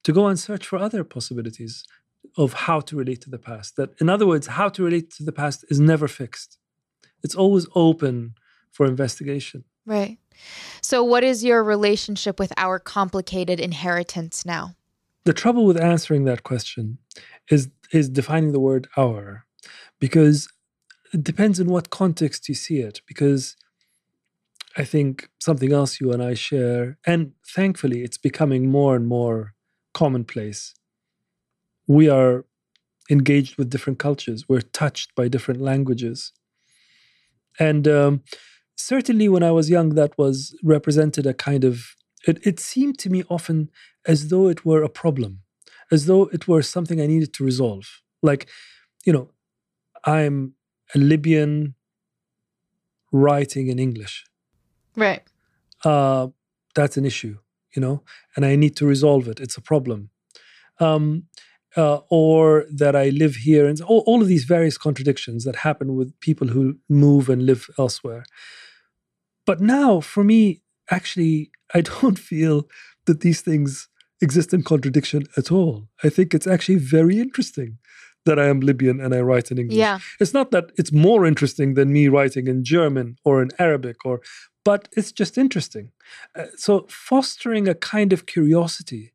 to 0.03 0.11
go 0.11 0.27
and 0.27 0.39
search 0.39 0.65
for 0.65 0.77
other 0.79 1.03
possibilities 1.03 1.83
of 2.37 2.53
how 2.53 2.79
to 2.79 2.95
relate 2.95 3.21
to 3.21 3.29
the 3.29 3.37
past. 3.37 3.75
That, 3.75 3.89
in 4.01 4.09
other 4.09 4.27
words, 4.27 4.47
how 4.47 4.69
to 4.69 4.83
relate 4.83 5.11
to 5.15 5.23
the 5.23 5.31
past 5.31 5.63
is 5.69 5.79
never 5.79 6.07
fixed, 6.07 6.57
it's 7.23 7.35
always 7.35 7.67
open 7.75 8.33
for 8.71 8.85
investigation. 8.85 9.63
Right. 9.89 10.19
So, 10.81 11.03
what 11.03 11.23
is 11.23 11.43
your 11.43 11.63
relationship 11.63 12.39
with 12.39 12.53
our 12.57 12.77
complicated 12.77 13.59
inheritance 13.59 14.45
now? 14.45 14.75
The 15.23 15.33
trouble 15.33 15.65
with 15.65 15.81
answering 15.81 16.25
that 16.25 16.43
question 16.43 16.99
is, 17.49 17.69
is 17.91 18.07
defining 18.07 18.51
the 18.51 18.59
word 18.59 18.87
our, 18.95 19.45
because 19.99 20.47
it 21.11 21.23
depends 21.23 21.59
in 21.59 21.69
what 21.69 21.89
context 21.89 22.47
you 22.47 22.53
see 22.53 22.81
it. 22.81 23.01
Because 23.07 23.57
I 24.77 24.83
think 24.83 25.27
something 25.39 25.73
else 25.73 25.99
you 25.99 26.13
and 26.13 26.21
I 26.21 26.35
share, 26.35 26.99
and 27.07 27.31
thankfully 27.43 28.03
it's 28.03 28.19
becoming 28.19 28.69
more 28.69 28.95
and 28.95 29.07
more 29.07 29.55
commonplace. 29.95 30.75
We 31.87 32.07
are 32.07 32.45
engaged 33.09 33.57
with 33.57 33.71
different 33.71 33.97
cultures, 33.97 34.47
we're 34.47 34.61
touched 34.61 35.15
by 35.15 35.29
different 35.29 35.61
languages. 35.61 36.31
And 37.59 37.87
um, 37.87 38.23
certainly 38.79 39.27
when 39.29 39.43
I 39.43 39.51
was 39.51 39.69
young, 39.69 39.89
that 39.95 40.17
was 40.17 40.55
represented 40.63 41.25
a 41.25 41.33
kind 41.33 41.63
of, 41.63 41.95
it, 42.27 42.39
it 42.45 42.59
seemed 42.59 42.97
to 42.99 43.09
me 43.09 43.23
often 43.29 43.69
as 44.05 44.29
though 44.29 44.47
it 44.47 44.65
were 44.65 44.83
a 44.83 44.89
problem, 44.89 45.41
as 45.91 46.05
though 46.05 46.23
it 46.27 46.47
were 46.47 46.61
something 46.61 46.99
I 46.99 47.07
needed 47.07 47.33
to 47.33 47.43
resolve. 47.43 48.01
Like, 48.21 48.47
you 49.05 49.13
know, 49.13 49.29
I'm 50.05 50.53
a 50.95 50.97
Libyan 50.97 51.75
writing 53.11 53.67
in 53.67 53.79
English 53.79 54.25
Right. 54.95 55.23
uh, 55.83 56.27
that's 56.75 56.97
an 56.97 57.05
issue, 57.05 57.37
you 57.75 57.81
know, 57.81 58.03
and 58.35 58.45
I 58.45 58.55
need 58.55 58.75
to 58.77 58.85
resolve 58.85 59.27
it. 59.27 59.39
It's 59.39 59.57
a 59.57 59.61
problem. 59.61 60.09
Um, 60.79 61.23
uh, 61.77 61.99
or 62.09 62.65
that 62.71 62.95
I 62.95 63.09
live 63.09 63.35
here, 63.35 63.67
and 63.67 63.79
all, 63.81 64.03
all 64.07 64.21
of 64.21 64.27
these 64.27 64.45
various 64.45 64.77
contradictions 64.77 65.43
that 65.43 65.57
happen 65.57 65.95
with 65.95 66.19
people 66.19 66.47
who 66.47 66.79
move 66.89 67.29
and 67.29 67.45
live 67.45 67.69
elsewhere. 67.77 68.23
But 69.45 69.59
now, 69.59 69.99
for 69.99 70.23
me, 70.23 70.61
actually, 70.89 71.51
I 71.73 71.81
don't 72.01 72.19
feel 72.19 72.67
that 73.05 73.21
these 73.21 73.41
things 73.41 73.87
exist 74.21 74.53
in 74.53 74.63
contradiction 74.63 75.23
at 75.37 75.51
all. 75.51 75.87
I 76.03 76.09
think 76.09 76.33
it's 76.33 76.47
actually 76.47 76.75
very 76.77 77.19
interesting 77.19 77.77
that 78.25 78.37
I 78.37 78.47
am 78.47 78.59
Libyan 78.59 78.99
and 78.99 79.15
I 79.15 79.21
write 79.21 79.49
in 79.49 79.57
English. 79.57 79.77
Yeah. 79.77 79.99
It's 80.19 80.33
not 80.33 80.51
that 80.51 80.71
it's 80.77 80.91
more 80.91 81.25
interesting 81.25 81.73
than 81.75 81.93
me 81.93 82.09
writing 82.09 82.47
in 82.47 82.63
German 82.63 83.15
or 83.23 83.41
in 83.41 83.49
Arabic 83.57 84.05
or 84.05 84.21
but 84.65 84.89
it's 84.95 85.11
just 85.13 85.37
interesting. 85.37 85.91
Uh, 86.35 86.45
so 86.57 86.85
fostering 86.89 87.67
a 87.67 87.73
kind 87.73 88.11
of 88.11 88.25
curiosity 88.25 89.13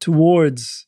towards 0.00 0.86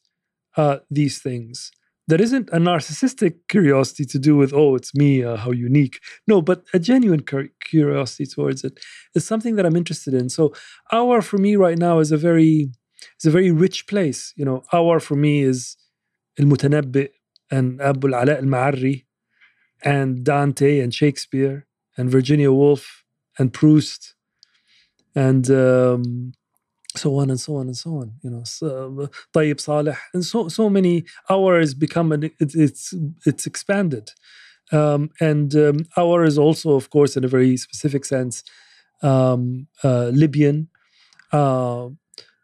uh, 0.57 0.79
these 0.91 1.19
things 1.21 1.73
that 2.09 2.21
isn't 2.21 2.51
a 2.51 2.59
narcissistic 2.59 3.35
curiosity 3.49 4.05
to 4.05 4.19
do 4.19 4.37
with 4.37 4.53
oh 4.53 4.75
it's 4.75 4.95
me 4.95 5.25
uh, 5.25 5.37
how 5.37 5.51
unique. 5.51 6.01
No 6.27 6.43
but 6.43 6.65
a 6.73 6.79
genuine 6.79 7.25
curiosity 7.65 8.27
towards 8.27 8.65
it 8.65 8.79
is 9.15 9.27
something 9.27 9.57
that 9.57 9.67
i'm 9.67 9.77
interested 9.77 10.15
in. 10.15 10.29
So 10.29 10.53
our 10.93 11.23
for 11.23 11.39
me 11.39 11.57
right 11.57 11.79
now 11.79 11.99
is 11.99 12.13
a 12.13 12.17
very 12.17 12.71
is 13.19 13.27
a 13.27 13.31
very 13.31 13.51
rich 13.51 13.87
place 13.87 14.33
you 14.37 14.45
know. 14.45 14.65
Our 14.73 15.01
for 15.01 15.17
me 15.17 15.43
is 15.43 15.77
el 16.39 16.47
mutanabbi 16.47 17.09
and 17.51 17.81
abu 17.81 18.09
al-ala 18.09 18.35
al-ma'arri 18.37 19.05
and 19.83 20.25
dante 20.25 20.81
and 20.81 20.93
shakespeare 20.95 21.67
and 21.97 22.11
virginia 22.11 22.51
woolf 22.51 23.05
and 23.39 23.53
proust 23.53 24.15
and 25.15 25.51
um, 25.51 26.33
so 26.97 27.19
on 27.19 27.31
and 27.31 27.41
so 27.41 27.57
on 27.57 27.67
and 27.67 27.77
so 27.77 27.91
on. 27.97 28.13
You 28.23 28.31
know, 28.31 28.45
so, 28.45 29.09
Tayyib 29.35 29.61
Saleh 29.61 29.99
and 30.13 30.25
so 30.25 30.49
so 30.49 30.71
many. 30.71 31.05
hours 31.31 31.75
become 31.75 32.13
an, 32.13 32.25
it, 32.25 32.55
it's 32.55 32.95
it's 33.27 33.47
expanded, 33.47 34.11
um, 34.73 35.11
and 35.21 35.55
um, 35.55 35.87
our 35.97 36.25
is 36.25 36.39
also, 36.39 36.75
of 36.75 36.91
course, 36.91 37.17
in 37.17 37.25
a 37.25 37.29
very 37.29 37.57
specific 37.57 38.05
sense, 38.05 38.45
um, 39.03 39.67
uh, 39.83 40.11
Libyan. 40.13 40.69
Uh, 41.33 41.89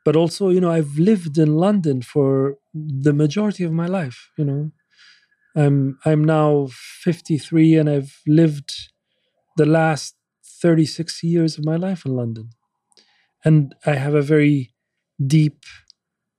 but 0.04 0.16
also, 0.16 0.48
you 0.48 0.60
know, 0.60 0.70
I've 0.70 0.98
lived 0.98 1.38
in 1.38 1.56
London 1.56 2.02
for 2.02 2.56
the 2.74 3.12
majority 3.12 3.64
of 3.64 3.72
my 3.72 3.86
life. 3.86 4.30
You 4.36 4.44
know, 4.44 4.72
I'm 5.54 5.98
I'm 6.04 6.24
now 6.24 6.68
53, 7.04 7.76
and 7.76 7.88
I've 7.88 8.20
lived 8.26 8.70
the 9.56 9.66
last 9.66 10.16
36 10.62 11.22
years 11.22 11.58
of 11.58 11.64
my 11.64 11.76
life 11.76 12.04
in 12.04 12.16
London. 12.16 12.50
And 13.44 13.74
I 13.86 13.94
have 13.94 14.14
a 14.14 14.22
very 14.22 14.74
deep, 15.24 15.64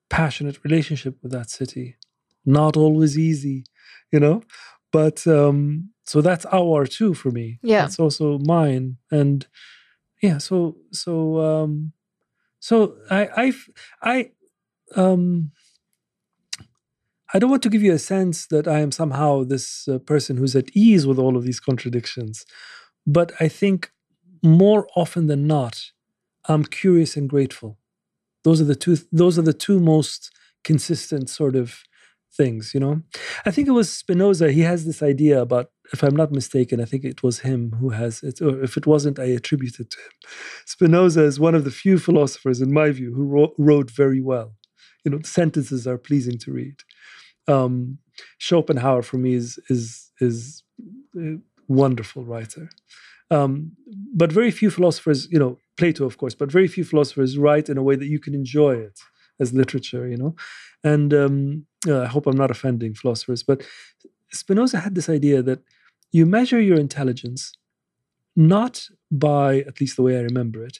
passionate 0.09 0.63
relationship 0.63 1.17
with 1.21 1.31
that 1.31 1.49
city. 1.49 1.97
Not 2.45 2.77
always 2.77 3.17
easy, 3.17 3.65
you 4.11 4.19
know, 4.19 4.43
but 4.91 5.25
um, 5.27 5.91
so 6.03 6.21
that's 6.21 6.45
our 6.47 6.85
too 6.85 7.13
for 7.13 7.31
me. 7.31 7.59
Yeah. 7.63 7.85
It's 7.85 7.99
also 7.99 8.39
mine. 8.39 8.97
And 9.11 9.47
yeah, 10.21 10.37
so, 10.37 10.77
so, 10.91 11.39
um, 11.39 11.93
so 12.59 12.95
I, 13.09 13.29
I've, 13.35 13.69
I, 14.01 14.31
um, 14.95 15.51
I 17.33 17.39
don't 17.39 17.49
want 17.49 17.63
to 17.63 17.69
give 17.69 17.81
you 17.81 17.93
a 17.93 17.99
sense 17.99 18.47
that 18.47 18.67
I 18.67 18.79
am 18.79 18.91
somehow 18.91 19.43
this 19.43 19.87
uh, 19.87 19.99
person 19.99 20.37
who's 20.37 20.55
at 20.55 20.69
ease 20.75 21.07
with 21.07 21.17
all 21.17 21.37
of 21.37 21.43
these 21.43 21.59
contradictions, 21.59 22.45
but 23.07 23.31
I 23.39 23.47
think 23.47 23.91
more 24.43 24.87
often 24.95 25.27
than 25.27 25.47
not, 25.47 25.79
I'm 26.51 26.65
curious 26.65 27.15
and 27.17 27.29
grateful. 27.29 27.77
Those 28.43 28.61
are 28.61 28.65
the 28.65 28.75
two. 28.75 28.97
Those 29.11 29.37
are 29.39 29.43
the 29.43 29.53
two 29.53 29.79
most 29.79 30.31
consistent 30.63 31.29
sort 31.29 31.55
of 31.55 31.83
things. 32.33 32.73
You 32.73 32.79
know, 32.79 33.01
I 33.45 33.51
think 33.51 33.67
it 33.67 33.71
was 33.71 33.91
Spinoza. 33.91 34.51
He 34.51 34.61
has 34.61 34.85
this 34.85 35.01
idea 35.03 35.41
about, 35.41 35.71
if 35.93 36.03
I'm 36.03 36.15
not 36.15 36.31
mistaken, 36.31 36.81
I 36.81 36.85
think 36.85 37.03
it 37.03 37.23
was 37.23 37.39
him 37.39 37.75
who 37.79 37.89
has 37.89 38.23
it, 38.23 38.41
or 38.41 38.63
if 38.63 38.77
it 38.77 38.87
wasn't, 38.87 39.19
I 39.19 39.25
attribute 39.25 39.79
it 39.79 39.89
to 39.91 39.97
him. 39.97 40.11
Spinoza 40.65 41.23
is 41.23 41.39
one 41.39 41.55
of 41.55 41.63
the 41.63 41.71
few 41.71 41.97
philosophers, 41.99 42.61
in 42.61 42.73
my 42.73 42.91
view, 42.91 43.13
who 43.13 43.25
wrote, 43.25 43.53
wrote 43.57 43.91
very 43.91 44.21
well. 44.21 44.55
You 45.03 45.11
know, 45.11 45.19
sentences 45.23 45.87
are 45.87 45.97
pleasing 45.97 46.37
to 46.39 46.51
read. 46.51 46.77
Um, 47.47 47.97
Schopenhauer, 48.37 49.01
for 49.01 49.17
me, 49.17 49.33
is 49.33 49.59
is 49.69 50.11
is 50.19 50.63
a 51.17 51.37
wonderful 51.67 52.23
writer. 52.23 52.69
Um, 53.31 53.71
but 54.13 54.31
very 54.31 54.51
few 54.51 54.69
philosophers, 54.69 55.27
you 55.31 55.39
know, 55.39 55.57
Plato, 55.77 56.05
of 56.05 56.17
course, 56.17 56.35
but 56.35 56.51
very 56.51 56.67
few 56.67 56.83
philosophers 56.83 57.37
write 57.37 57.69
in 57.69 57.77
a 57.77 57.83
way 57.83 57.95
that 57.95 58.07
you 58.07 58.19
can 58.19 58.35
enjoy 58.35 58.73
it 58.73 58.99
as 59.39 59.53
literature, 59.53 60.07
you 60.07 60.17
know. 60.17 60.35
And 60.83 61.13
um, 61.13 61.65
uh, 61.87 62.01
I 62.01 62.07
hope 62.07 62.27
I'm 62.27 62.37
not 62.37 62.51
offending 62.51 62.93
philosophers, 62.93 63.41
but 63.41 63.63
Spinoza 64.31 64.79
had 64.79 64.95
this 64.95 65.09
idea 65.09 65.41
that 65.41 65.61
you 66.11 66.25
measure 66.25 66.59
your 66.59 66.79
intelligence 66.79 67.53
not 68.35 68.89
by, 69.09 69.59
at 69.59 69.79
least 69.81 69.95
the 69.95 70.03
way 70.03 70.17
I 70.17 70.21
remember 70.21 70.63
it, 70.63 70.79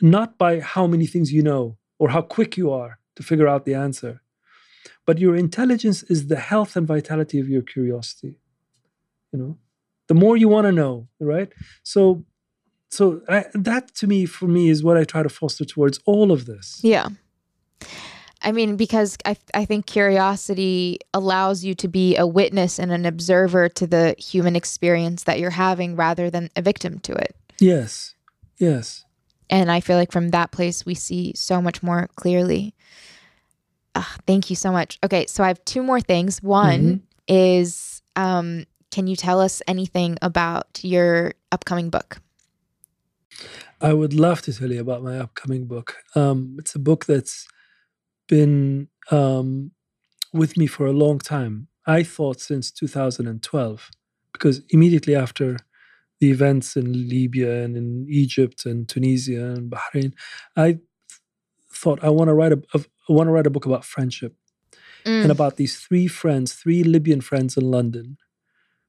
not 0.00 0.38
by 0.38 0.60
how 0.60 0.86
many 0.86 1.06
things 1.06 1.32
you 1.32 1.42
know 1.42 1.78
or 1.98 2.10
how 2.10 2.22
quick 2.22 2.56
you 2.56 2.70
are 2.70 2.98
to 3.16 3.22
figure 3.22 3.48
out 3.48 3.64
the 3.64 3.74
answer, 3.74 4.22
but 5.06 5.18
your 5.18 5.36
intelligence 5.36 6.02
is 6.04 6.26
the 6.26 6.36
health 6.36 6.76
and 6.76 6.86
vitality 6.86 7.38
of 7.40 7.48
your 7.48 7.62
curiosity. 7.62 8.38
You 9.32 9.38
know, 9.38 9.58
the 10.08 10.14
more 10.14 10.36
you 10.36 10.48
want 10.48 10.66
to 10.66 10.72
know, 10.72 11.08
right? 11.20 11.48
So, 11.82 12.24
so 12.90 13.20
I, 13.28 13.44
that 13.54 13.94
to 13.96 14.06
me, 14.06 14.26
for 14.26 14.46
me, 14.46 14.68
is 14.68 14.82
what 14.84 14.96
I 14.96 15.04
try 15.04 15.22
to 15.22 15.28
foster 15.28 15.64
towards 15.64 15.98
all 16.06 16.30
of 16.32 16.46
this. 16.46 16.80
Yeah. 16.82 17.08
I 18.42 18.52
mean, 18.52 18.76
because 18.76 19.16
I, 19.24 19.36
I 19.54 19.64
think 19.64 19.86
curiosity 19.86 20.98
allows 21.12 21.64
you 21.64 21.74
to 21.76 21.88
be 21.88 22.16
a 22.16 22.26
witness 22.26 22.78
and 22.78 22.92
an 22.92 23.04
observer 23.06 23.68
to 23.70 23.86
the 23.86 24.14
human 24.18 24.54
experience 24.54 25.24
that 25.24 25.40
you're 25.40 25.50
having 25.50 25.96
rather 25.96 26.30
than 26.30 26.50
a 26.54 26.62
victim 26.62 26.98
to 27.00 27.12
it. 27.12 27.34
Yes. 27.58 28.14
Yes. 28.58 29.04
And 29.50 29.70
I 29.70 29.80
feel 29.80 29.96
like 29.96 30.12
from 30.12 30.28
that 30.30 30.50
place, 30.52 30.84
we 30.86 30.94
see 30.94 31.32
so 31.34 31.60
much 31.62 31.82
more 31.82 32.08
clearly. 32.16 32.74
Ah, 33.94 34.16
thank 34.26 34.50
you 34.50 34.56
so 34.56 34.70
much. 34.70 34.98
Okay, 35.04 35.26
so 35.26 35.42
I 35.42 35.48
have 35.48 35.64
two 35.64 35.82
more 35.82 36.00
things. 36.00 36.42
One 36.42 36.82
Mhm. 36.82 37.00
is 37.28 38.02
um, 38.16 38.64
can 38.96 39.06
you 39.06 39.14
tell 39.14 39.42
us 39.42 39.60
anything 39.68 40.16
about 40.22 40.80
your 40.82 41.34
upcoming 41.52 41.90
book? 41.90 42.22
I 43.78 43.92
would 43.92 44.14
love 44.14 44.40
to 44.46 44.54
tell 44.54 44.72
you 44.72 44.80
about 44.80 45.02
my 45.02 45.18
upcoming 45.18 45.66
book. 45.66 45.96
Um, 46.14 46.56
it's 46.58 46.74
a 46.74 46.78
book 46.78 47.04
that's 47.04 47.46
been 48.26 48.88
um, 49.10 49.72
with 50.32 50.56
me 50.56 50.66
for 50.66 50.86
a 50.86 50.94
long 50.94 51.18
time. 51.18 51.68
I 51.86 52.04
thought 52.04 52.40
since 52.40 52.70
2012, 52.70 53.90
because 54.32 54.62
immediately 54.70 55.14
after 55.14 55.58
the 56.18 56.30
events 56.30 56.74
in 56.74 56.90
Libya 57.06 57.64
and 57.64 57.76
in 57.76 58.06
Egypt 58.08 58.64
and 58.64 58.88
Tunisia 58.88 59.44
and 59.44 59.70
Bahrain, 59.70 60.14
I 60.56 60.78
thought 61.70 62.02
I 62.02 62.08
want 62.08 62.28
to 62.28 62.34
write 62.34 62.52
a 62.52 62.62
I 62.74 63.12
want 63.12 63.28
to 63.28 63.32
write 63.32 63.46
a 63.46 63.50
book 63.50 63.66
about 63.66 63.84
friendship 63.84 64.34
Mm, 65.06 65.22
and 65.22 65.30
about 65.30 65.54
these 65.56 65.78
three 65.78 66.08
friends, 66.08 66.52
three 66.52 66.82
Libyan 66.82 67.20
friends 67.20 67.56
in 67.56 67.70
London, 67.70 68.16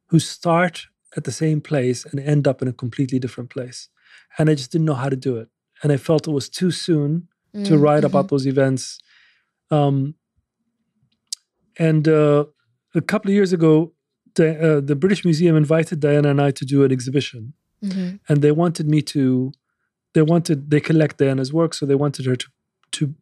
who 0.07 0.19
start 0.19 0.87
at 1.15 1.23
the 1.23 1.31
same 1.31 1.61
place 1.61 2.05
and 2.05 2.19
end 2.19 2.47
up 2.47 2.61
in 2.61 2.67
a 2.67 2.73
completely 2.73 3.19
different 3.19 3.49
place. 3.49 3.89
And 4.37 4.49
I 4.49 4.55
just 4.55 4.71
didn't 4.71 4.85
know 4.85 4.93
how 4.93 5.09
to 5.09 5.15
do 5.15 5.37
it. 5.37 5.49
And 5.81 5.91
I 5.91 5.97
felt 5.97 6.27
it 6.27 6.31
was 6.31 6.49
too 6.49 6.71
soon 6.71 7.27
to 7.53 7.73
mm, 7.73 7.81
write 7.81 8.03
mhm. 8.03 8.07
about 8.07 8.29
those 8.29 8.45
events. 8.45 8.99
Um, 9.71 10.15
and 11.77 12.07
uh, 12.07 12.45
a 12.95 13.01
couple 13.01 13.29
of 13.29 13.35
years 13.35 13.53
ago, 13.53 13.93
Di- 14.33 14.57
uh, 14.57 14.81
the 14.81 14.95
British 14.95 15.25
Museum 15.25 15.55
invited 15.55 15.99
Diana 15.99 16.29
and 16.29 16.41
I 16.41 16.51
to 16.51 16.65
do 16.65 16.83
an 16.83 16.91
exhibition, 16.91 17.53
Mhm. 17.83 18.19
and 18.27 18.41
they 18.41 18.51
wanted 18.51 18.87
me 18.87 19.01
to. 19.13 19.51
They 20.13 20.21
wanted 20.21 20.69
they 20.69 20.79
collect 20.79 21.17
Diana's 21.17 21.51
work, 21.51 21.73
so 21.73 21.85
they 21.85 21.95
wanted 21.95 22.25
her 22.25 22.35
to 22.35 22.47
to 22.91 23.15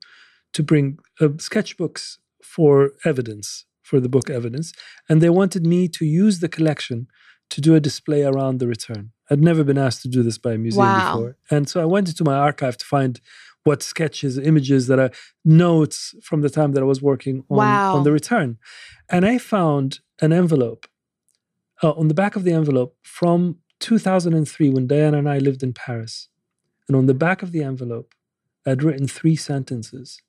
to 0.53 0.63
bring 0.63 0.99
uh, 1.21 1.29
sketchbooks 1.37 2.17
for 2.41 2.91
evidence 3.03 3.65
for 3.87 3.99
the 3.99 4.09
book 4.15 4.27
evidence, 4.39 4.67
and 5.07 5.21
they 5.21 5.29
wanted 5.41 5.63
me 5.73 5.87
to 5.97 6.03
use 6.23 6.35
the 6.39 6.49
collection 6.57 6.99
to 7.53 7.61
do 7.61 7.75
a 7.75 7.79
display 7.89 8.21
around 8.23 8.55
the 8.59 8.67
return. 8.75 9.03
I'd 9.29 9.41
never 9.49 9.63
been 9.63 9.77
asked 9.87 10.01
to 10.03 10.07
do 10.17 10.21
this 10.27 10.39
by 10.45 10.53
a 10.53 10.57
museum 10.57 10.85
Wow. 10.93 11.03
before, 11.13 11.31
and 11.53 11.63
so 11.69 11.75
I 11.81 11.85
went 11.95 12.09
into 12.09 12.23
my 12.23 12.35
archive 12.49 12.77
to 12.77 12.85
find 12.95 13.13
what 13.67 13.81
sketches, 13.81 14.37
images 14.51 14.81
that 14.89 14.99
I 15.05 15.09
notes 15.43 15.97
from 16.27 16.39
the 16.41 16.49
time 16.57 16.71
that 16.73 16.83
I 16.85 16.89
was 16.93 17.01
working 17.11 17.37
on, 17.49 17.57
Wow. 17.57 17.95
on 17.95 18.03
the 18.03 18.11
return, 18.11 18.57
and 19.09 19.25
I 19.25 19.37
found 19.37 19.99
an 20.21 20.31
envelope 20.33 20.83
uh, 21.83 21.91
on 21.91 22.07
the 22.07 22.13
back 22.13 22.35
of 22.35 22.43
the 22.43 22.53
envelope 22.53 22.95
from 23.03 23.57
2003 23.79 24.69
when 24.69 24.87
Diana 24.87 25.17
and 25.19 25.29
I 25.29 25.37
lived 25.39 25.61
in 25.67 25.73
Paris, 25.73 26.29
and 26.87 26.95
on 26.95 27.05
the 27.05 27.13
back 27.25 27.43
of 27.43 27.51
the 27.51 27.63
envelope, 27.63 28.13
I'd 28.65 28.81
written 28.83 29.07
three 29.07 29.35
sentences 29.35 30.21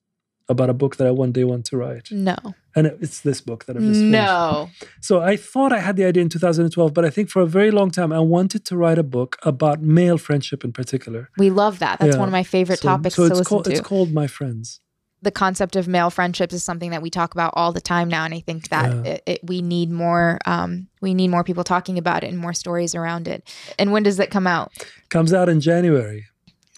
about 0.49 0.71
a 0.71 0.75
book 0.75 0.97
that 0.97 1.07
I 1.07 1.11
one 1.11 1.33
day 1.33 1.45
want 1.45 1.65
to 1.67 1.77
write, 1.77 2.09
No. 2.11 2.37
and 2.75 2.87
it's 2.87 3.21
this 3.21 3.41
book 3.41 3.65
that 3.67 3.77
I've 3.77 3.83
just 3.83 4.01
finished. 4.01 4.13
No. 4.13 4.71
So 5.01 5.21
I 5.21 5.37
thought 5.37 5.73
I 5.73 5.81
had 5.81 5.97
the 5.97 6.05
idea 6.05 6.23
in 6.23 6.29
2012, 6.29 6.95
but 6.95 7.05
I 7.05 7.11
think 7.11 7.31
for 7.31 7.43
a 7.43 7.47
very 7.47 7.71
long 7.71 7.91
time 7.91 8.13
I 8.13 8.21
wanted 8.21 8.65
to 8.67 8.77
write 8.77 8.99
a 8.99 9.03
book 9.03 9.37
about 9.43 9.83
male 9.83 10.19
friendship 10.19 10.65
in 10.65 10.73
particular. 10.73 11.31
We 11.37 11.51
love 11.51 11.79
that. 11.81 11.99
That's 11.99 12.15
Yeah. 12.15 12.21
one 12.21 12.29
of 12.29 12.33
my 12.33 12.45
favorite 12.45 12.79
So- 12.81 12.89
topics 12.89 13.17
so 13.17 13.23
to 13.23 13.27
it's 13.31 13.39
listen 13.39 13.49
called, 13.49 13.65
to. 13.65 13.71
It's 13.73 13.81
called 13.81 14.13
My 14.13 14.27
Friends. 14.29 14.81
the 15.23 15.31
concept 15.33 15.75
of 15.75 15.89
male 15.89 16.11
friendships 16.11 16.55
is 16.55 16.63
something 16.63 16.91
that 16.91 17.03
we 17.03 17.11
talk 17.11 17.35
about 17.35 17.53
all 17.57 17.73
the 17.73 17.81
time 17.81 18.07
now, 18.07 18.25
and 18.25 18.33
I 18.33 18.39
think 18.41 18.69
that 18.69 18.93
Yeah. 18.95 19.11
it, 19.13 19.23
it, 19.27 19.41
we 19.43 19.61
need 19.63 19.91
more. 19.91 20.39
Um, 20.47 20.87
we 21.01 21.15
need 21.15 21.29
more 21.29 21.43
people 21.43 21.65
talking 21.65 21.99
about 21.99 22.23
it 22.23 22.29
and 22.29 22.39
more 22.39 22.53
stories 22.55 22.95
around 22.95 23.27
it. 23.27 23.43
And 23.79 23.91
when 23.91 24.05
does 24.05 24.19
that 24.19 24.31
come 24.31 24.47
out? 24.47 24.71
Comes 25.09 25.33
out 25.33 25.49
in 25.49 25.61
January. 25.61 26.27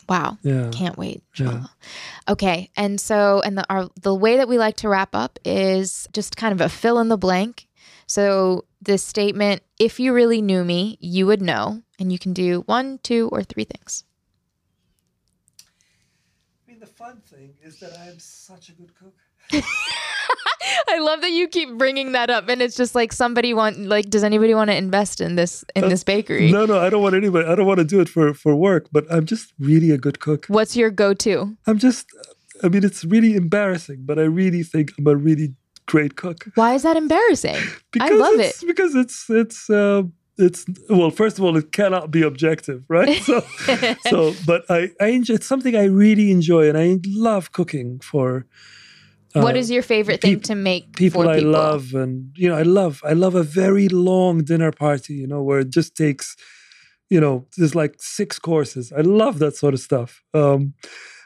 Wow, 0.08 0.38
Yeah. 0.42 0.70
can't 0.72 0.96
wait. 0.96 1.22
Yeah. 1.36 1.64
Okay, 2.28 2.70
and 2.76 3.00
so 3.00 3.40
and 3.42 3.58
the 3.58 3.64
our, 3.68 3.88
the 4.00 4.14
way 4.14 4.36
that 4.38 4.48
we 4.48 4.58
like 4.58 4.76
to 4.76 4.88
wrap 4.88 5.14
up 5.14 5.38
is 5.44 6.08
just 6.12 6.36
kind 6.36 6.52
of 6.52 6.60
a 6.60 6.68
fill 6.68 6.98
in 6.98 7.08
the 7.08 7.18
blank. 7.18 7.68
So 8.06 8.64
this 8.80 9.04
statement, 9.04 9.62
if 9.78 10.00
you 10.00 10.14
really 10.14 10.40
knew 10.40 10.64
me, 10.64 10.96
you 11.00 11.26
would 11.26 11.42
know, 11.42 11.82
and 11.98 12.10
you 12.10 12.18
can 12.18 12.32
do 12.32 12.62
one, 12.66 12.98
two, 13.02 13.28
or 13.30 13.42
three 13.42 13.64
things. 13.64 14.04
I 16.66 16.70
mean, 16.70 16.80
the 16.80 16.86
fun 16.86 17.20
thing 17.20 17.54
is 17.62 17.78
that 17.80 17.98
I'm 17.98 18.18
such 18.18 18.70
a 18.70 18.72
good 18.72 18.94
cook. 18.94 19.16
I 20.88 20.98
love 20.98 21.20
that 21.22 21.30
you 21.30 21.48
keep 21.48 21.76
bringing 21.78 22.12
that 22.12 22.30
up, 22.30 22.48
and 22.48 22.60
it's 22.60 22.76
just 22.76 22.94
like 22.94 23.12
somebody 23.12 23.54
want 23.54 23.78
like, 23.86 24.10
does 24.10 24.24
anybody 24.24 24.54
want 24.54 24.70
to 24.70 24.76
invest 24.76 25.20
in 25.20 25.36
this 25.36 25.64
in 25.74 25.88
this 25.88 26.04
bakery? 26.04 26.50
No, 26.50 26.66
no, 26.66 26.78
I 26.78 26.90
don't 26.90 27.02
want 27.02 27.14
anybody. 27.14 27.46
I 27.46 27.54
don't 27.54 27.66
want 27.66 27.78
to 27.78 27.84
do 27.84 28.00
it 28.00 28.08
for 28.08 28.34
for 28.34 28.54
work. 28.54 28.88
But 28.92 29.06
I'm 29.10 29.24
just 29.24 29.52
really 29.58 29.90
a 29.90 29.98
good 29.98 30.20
cook. 30.20 30.46
What's 30.48 30.76
your 30.76 30.90
go-to? 30.90 31.56
I'm 31.66 31.78
just. 31.78 32.06
I 32.62 32.68
mean, 32.68 32.84
it's 32.84 33.04
really 33.04 33.36
embarrassing, 33.36 34.02
but 34.04 34.18
I 34.18 34.22
really 34.22 34.64
think 34.64 34.92
I'm 34.98 35.06
a 35.06 35.14
really 35.14 35.54
great 35.86 36.16
cook. 36.16 36.46
Why 36.56 36.74
is 36.74 36.82
that 36.82 36.96
embarrassing? 36.96 37.56
Because 37.92 38.20
love 38.20 38.40
it's, 38.40 38.64
Because 38.64 38.94
it's 38.94 39.30
it's 39.30 39.70
uh, 39.70 40.02
it's 40.36 40.66
well. 40.88 41.10
First 41.10 41.38
of 41.38 41.44
all, 41.44 41.56
it 41.56 41.72
cannot 41.72 42.10
be 42.10 42.22
objective, 42.22 42.84
right? 42.88 43.22
So 43.28 43.40
so, 44.08 44.34
but 44.46 44.64
I 44.68 44.90
I 45.00 45.06
enjoy, 45.08 45.34
it's 45.34 45.46
something 45.46 45.74
I 45.74 45.84
really 45.84 46.30
enjoy, 46.30 46.68
and 46.68 46.76
I 46.76 46.98
love 47.06 47.52
cooking 47.52 48.00
for. 48.00 48.46
Uh, 49.34 49.40
what 49.40 49.56
is 49.56 49.70
your 49.70 49.82
favorite 49.82 50.20
thing 50.20 50.40
to 50.40 50.54
make 50.54 50.96
people 50.96 51.22
for 51.22 51.28
I 51.28 51.36
people? 51.36 51.52
love, 51.52 51.94
and 51.94 52.30
you 52.36 52.48
know, 52.48 52.56
I 52.56 52.62
love 52.62 53.02
I 53.04 53.12
love 53.12 53.34
a 53.34 53.42
very 53.42 53.88
long 53.88 54.44
dinner 54.44 54.72
party, 54.72 55.14
you 55.14 55.26
know, 55.26 55.42
where 55.42 55.60
it 55.60 55.70
just 55.70 55.94
takes, 55.94 56.34
you 57.10 57.20
know, 57.20 57.46
there's 57.56 57.74
like 57.74 57.96
six 58.00 58.38
courses. 58.38 58.92
I 58.92 59.02
love 59.02 59.38
that 59.40 59.54
sort 59.56 59.74
of 59.74 59.80
stuff. 59.80 60.22
Um, 60.32 60.74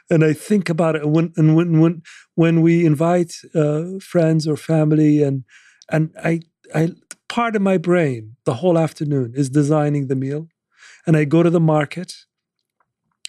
and 0.09 0.23
I 0.23 0.33
think 0.33 0.69
about 0.69 0.95
it 0.95 1.07
when 1.07 1.33
and 1.37 1.55
when 1.55 1.79
when 1.79 2.01
when 2.35 2.61
we 2.61 2.85
invite 2.85 3.35
uh, 3.55 3.99
friends 4.01 4.47
or 4.47 4.57
family, 4.57 5.23
and 5.23 5.43
and 5.89 6.13
I 6.23 6.41
I 6.75 6.91
part 7.29 7.55
of 7.55 7.61
my 7.61 7.77
brain 7.77 8.35
the 8.45 8.55
whole 8.55 8.77
afternoon 8.77 9.33
is 9.35 9.49
designing 9.49 10.07
the 10.07 10.15
meal, 10.15 10.49
and 11.07 11.15
I 11.15 11.23
go 11.23 11.41
to 11.41 11.49
the 11.49 11.61
market, 11.61 12.13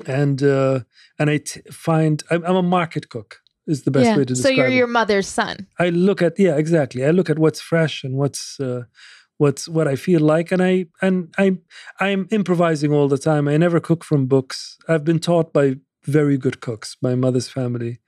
and 0.05 0.43
uh, 0.43 0.81
and 1.19 1.31
I 1.31 1.39
t- 1.39 1.63
find 1.71 2.23
I'm, 2.31 2.45
I'm 2.45 2.57
a 2.57 2.63
market 2.63 3.09
cook 3.09 3.41
is 3.67 3.83
the 3.83 3.91
best 3.91 4.07
yeah. 4.07 4.17
way 4.17 4.25
to 4.25 4.35
describe 4.35 4.53
it. 4.53 4.55
So 4.55 4.57
you're 4.57 4.69
it. 4.69 4.75
your 4.75 4.87
mother's 4.87 5.29
son. 5.29 5.67
I 5.79 5.91
look 5.91 6.23
at 6.23 6.39
yeah 6.39 6.57
exactly. 6.57 7.05
I 7.05 7.11
look 7.11 7.31
at 7.31 7.39
what's 7.39 7.61
fresh 7.61 8.05
and 8.05 8.17
what's 8.17 8.61
uh, 8.61 8.83
what's 9.39 9.69
what 9.69 9.89
I 9.89 9.97
feel 9.97 10.21
like, 10.21 10.53
and 10.53 10.63
I 10.63 10.87
and 11.03 11.35
I 11.39 11.59
I'm 12.01 12.29
improvising 12.31 12.93
all 12.93 13.09
the 13.09 13.19
time. 13.19 13.49
I 13.49 13.57
never 13.57 13.81
cook 13.81 14.05
from 14.05 14.27
books. 14.27 14.79
I've 14.89 15.05
been 15.05 15.21
taught 15.21 15.53
by 15.53 15.77
very 16.05 16.37
good 16.37 16.61
cooks. 16.61 16.97
My 17.01 17.15
mother's 17.15 17.49
family 17.49 18.01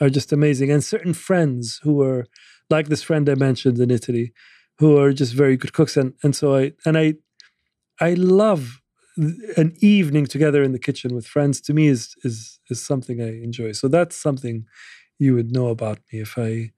are 0.00 0.10
just 0.10 0.32
amazing, 0.32 0.70
and 0.70 0.82
certain 0.82 1.14
friends 1.14 1.80
who 1.82 2.02
are 2.02 2.26
like 2.70 2.88
this 2.88 3.02
friend 3.02 3.28
I 3.28 3.34
mentioned 3.34 3.78
in 3.78 3.90
Italy, 3.90 4.32
who 4.78 4.98
are 4.98 5.12
just 5.12 5.34
very 5.34 5.56
good 5.56 5.72
cooks, 5.72 5.96
and 5.96 6.14
and 6.22 6.34
so 6.34 6.56
I 6.56 6.72
and 6.84 6.96
I 6.96 7.14
I 8.00 8.14
love 8.14 8.80
an 9.56 9.74
evening 9.80 10.26
together 10.26 10.62
in 10.62 10.72
the 10.72 10.78
kitchen 10.78 11.14
with 11.14 11.26
friends 11.26 11.60
to 11.62 11.74
me 11.74 11.86
is 11.88 12.14
is 12.24 12.58
is 12.70 12.82
something 12.84 13.20
I 13.20 13.42
enjoy. 13.42 13.72
So 13.72 13.88
that's 13.88 14.16
something 14.16 14.66
you 15.18 15.34
would 15.34 15.50
know 15.52 15.68
about 15.68 15.98
me 16.12 16.20
if 16.20 16.36
I. 16.38 16.70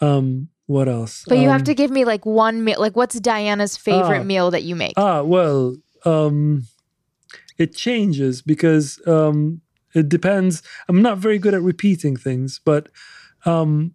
Um, 0.00 0.48
what 0.66 0.88
else? 0.88 1.24
But 1.26 1.38
you 1.38 1.48
have 1.48 1.60
Um, 1.62 1.64
to 1.64 1.74
give 1.74 1.90
me 1.90 2.04
like 2.04 2.24
one 2.26 2.62
meal. 2.64 2.78
Like, 2.80 2.96
what's 2.96 3.18
Diana's 3.20 3.76
favorite 3.76 4.20
Ah. 4.20 4.24
meal 4.24 4.50
that 4.50 4.62
you 4.62 4.76
make? 4.76 4.94
Ah, 4.96 5.22
well, 5.22 5.76
um, 6.04 6.66
it 7.58 7.74
changes 7.74 8.42
because 8.42 9.00
um, 9.06 9.60
it 9.94 10.08
depends. 10.08 10.62
I'm 10.88 11.02
not 11.02 11.18
very 11.18 11.38
good 11.38 11.54
at 11.54 11.62
repeating 11.62 12.16
things, 12.16 12.60
but 12.64 12.88
um, 13.46 13.94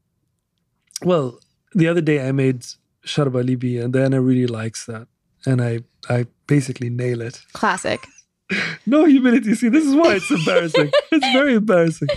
well, 1.03 1.39
the 1.73 1.87
other 1.87 2.01
day 2.01 2.27
I 2.27 2.31
made 2.31 2.61
sharba 3.05 3.43
libi, 3.43 3.81
and 3.83 3.93
Diana 3.93 4.21
really 4.21 4.47
likes 4.47 4.85
that, 4.85 5.07
and 5.45 5.61
I 5.61 5.79
I 6.09 6.25
basically 6.47 6.89
nail 6.89 7.21
it. 7.21 7.41
Classic. 7.53 8.05
No 8.85 9.05
humility. 9.05 9.55
See, 9.55 9.69
this 9.69 9.85
is 9.85 9.95
why 9.95 10.15
it's 10.15 10.29
embarrassing. 10.29 10.91
it's 11.11 11.27
very 11.33 11.55
embarrassing. 11.55 12.09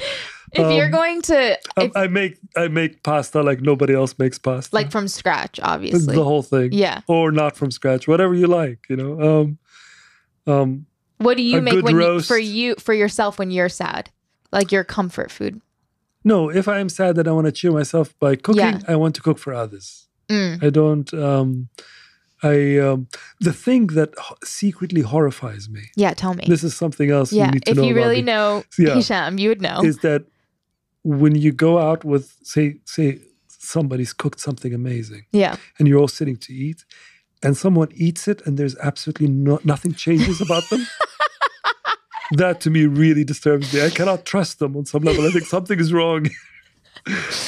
If 0.53 0.73
you're 0.77 0.87
Um, 0.87 0.91
going 0.91 1.23
to, 1.23 1.59
I, 1.77 1.85
if, 1.85 1.97
I 1.97 2.07
make 2.09 2.39
I 2.57 2.69
make 2.69 3.03
pasta 3.03 3.43
like 3.43 3.61
nobody 3.63 3.95
else 3.95 4.15
makes 4.19 4.39
pasta. 4.39 4.75
like 4.75 4.91
from 4.91 5.09
scratch, 5.09 5.59
obviously 5.63 6.15
the 6.15 6.25
whole 6.25 6.43
thing. 6.43 6.73
Yeah. 6.73 7.01
Or 7.07 7.31
not 7.33 7.57
from 7.57 7.71
scratch, 7.71 8.07
whatever 8.07 8.35
you 8.35 8.49
like. 8.49 8.81
You 8.91 8.97
know. 8.97 9.21
Um, 9.41 9.59
um, 10.53 10.87
What 11.19 11.37
do 11.37 11.43
you 11.43 11.63
make 11.63 11.83
when 11.83 11.97
you, 11.99 12.21
for 12.21 12.37
you 12.39 12.75
for 12.75 12.93
yourself 12.93 13.39
when 13.39 13.51
you're 13.51 13.71
sad? 13.71 14.11
Like 14.53 14.73
your 14.73 14.85
comfort 14.85 15.31
food. 15.31 15.61
No, 16.25 16.51
if 16.51 16.67
I 16.69 16.81
am 16.81 16.89
sad 16.89 17.17
that 17.17 17.29
I 17.29 17.33
want 17.33 17.47
to 17.47 17.53
cheer 17.53 17.73
myself 17.73 18.13
by 18.19 18.37
cooking, 18.37 18.61
Yeah. 18.61 18.81
I 18.89 18.97
want 18.97 19.15
to 19.15 19.23
cook 19.23 19.39
for 19.39 19.55
others. 19.55 20.07
Mm. 20.29 20.63
I 20.63 20.71
don't. 20.71 21.15
Um, 21.15 21.69
I 22.43 22.79
um, 22.79 23.09
the 23.41 23.53
thing 23.53 23.89
that 23.89 24.15
secretly 24.45 25.01
horrifies 25.01 25.69
me. 25.69 25.83
Yeah, 25.97 26.13
tell 26.15 26.35
me. 26.35 26.45
This 26.47 26.63
is 26.63 26.77
something 26.77 27.11
else 27.11 27.33
yeah, 27.33 27.47
you 27.47 27.53
need 27.53 27.65
to 27.65 27.75
know 27.75 27.81
about. 27.81 27.85
if 27.85 27.89
you 27.89 27.95
really 27.95 28.23
know 28.23 28.65
Yeah. 28.79 28.95
Hisham, 28.95 29.39
you 29.39 29.49
would 29.49 29.63
know. 29.63 29.81
Is 29.83 29.99
that 29.99 30.25
when 31.03 31.35
you 31.35 31.53
go 31.53 31.79
out 31.79 32.05
with 32.05 32.37
say 32.43 32.77
say 32.85 33.21
somebody's 33.49 34.13
cooked 34.13 34.39
something 34.39 34.73
amazing 34.73 35.25
yeah. 35.33 35.57
and 35.79 35.89
you're 35.89 35.99
all 35.99 36.09
sitting 36.09 36.37
to 36.37 36.53
eat, 36.53 36.85
and 37.43 37.57
someone 37.57 37.89
eats 37.95 38.29
it 38.29 38.47
and 38.47 38.59
there's 38.59 38.77
absolutely 38.79 39.29
no, 39.29 39.59
nothing 39.65 39.95
changes 39.95 40.41
about 40.41 40.69
them. 40.71 40.87
that 42.33 42.61
to 42.61 42.71
me 42.71 42.87
really 42.87 43.25
disturbs 43.25 43.73
me. 43.73 43.83
I 43.83 43.91
cannot 43.91 44.25
trust 44.25 44.59
them 44.59 44.77
on 44.77 44.85
some 44.85 45.03
level. 45.03 45.27
I 45.27 45.31
think 45.31 45.47
something 45.47 45.79
is 45.79 45.93
wrong. 45.93 46.27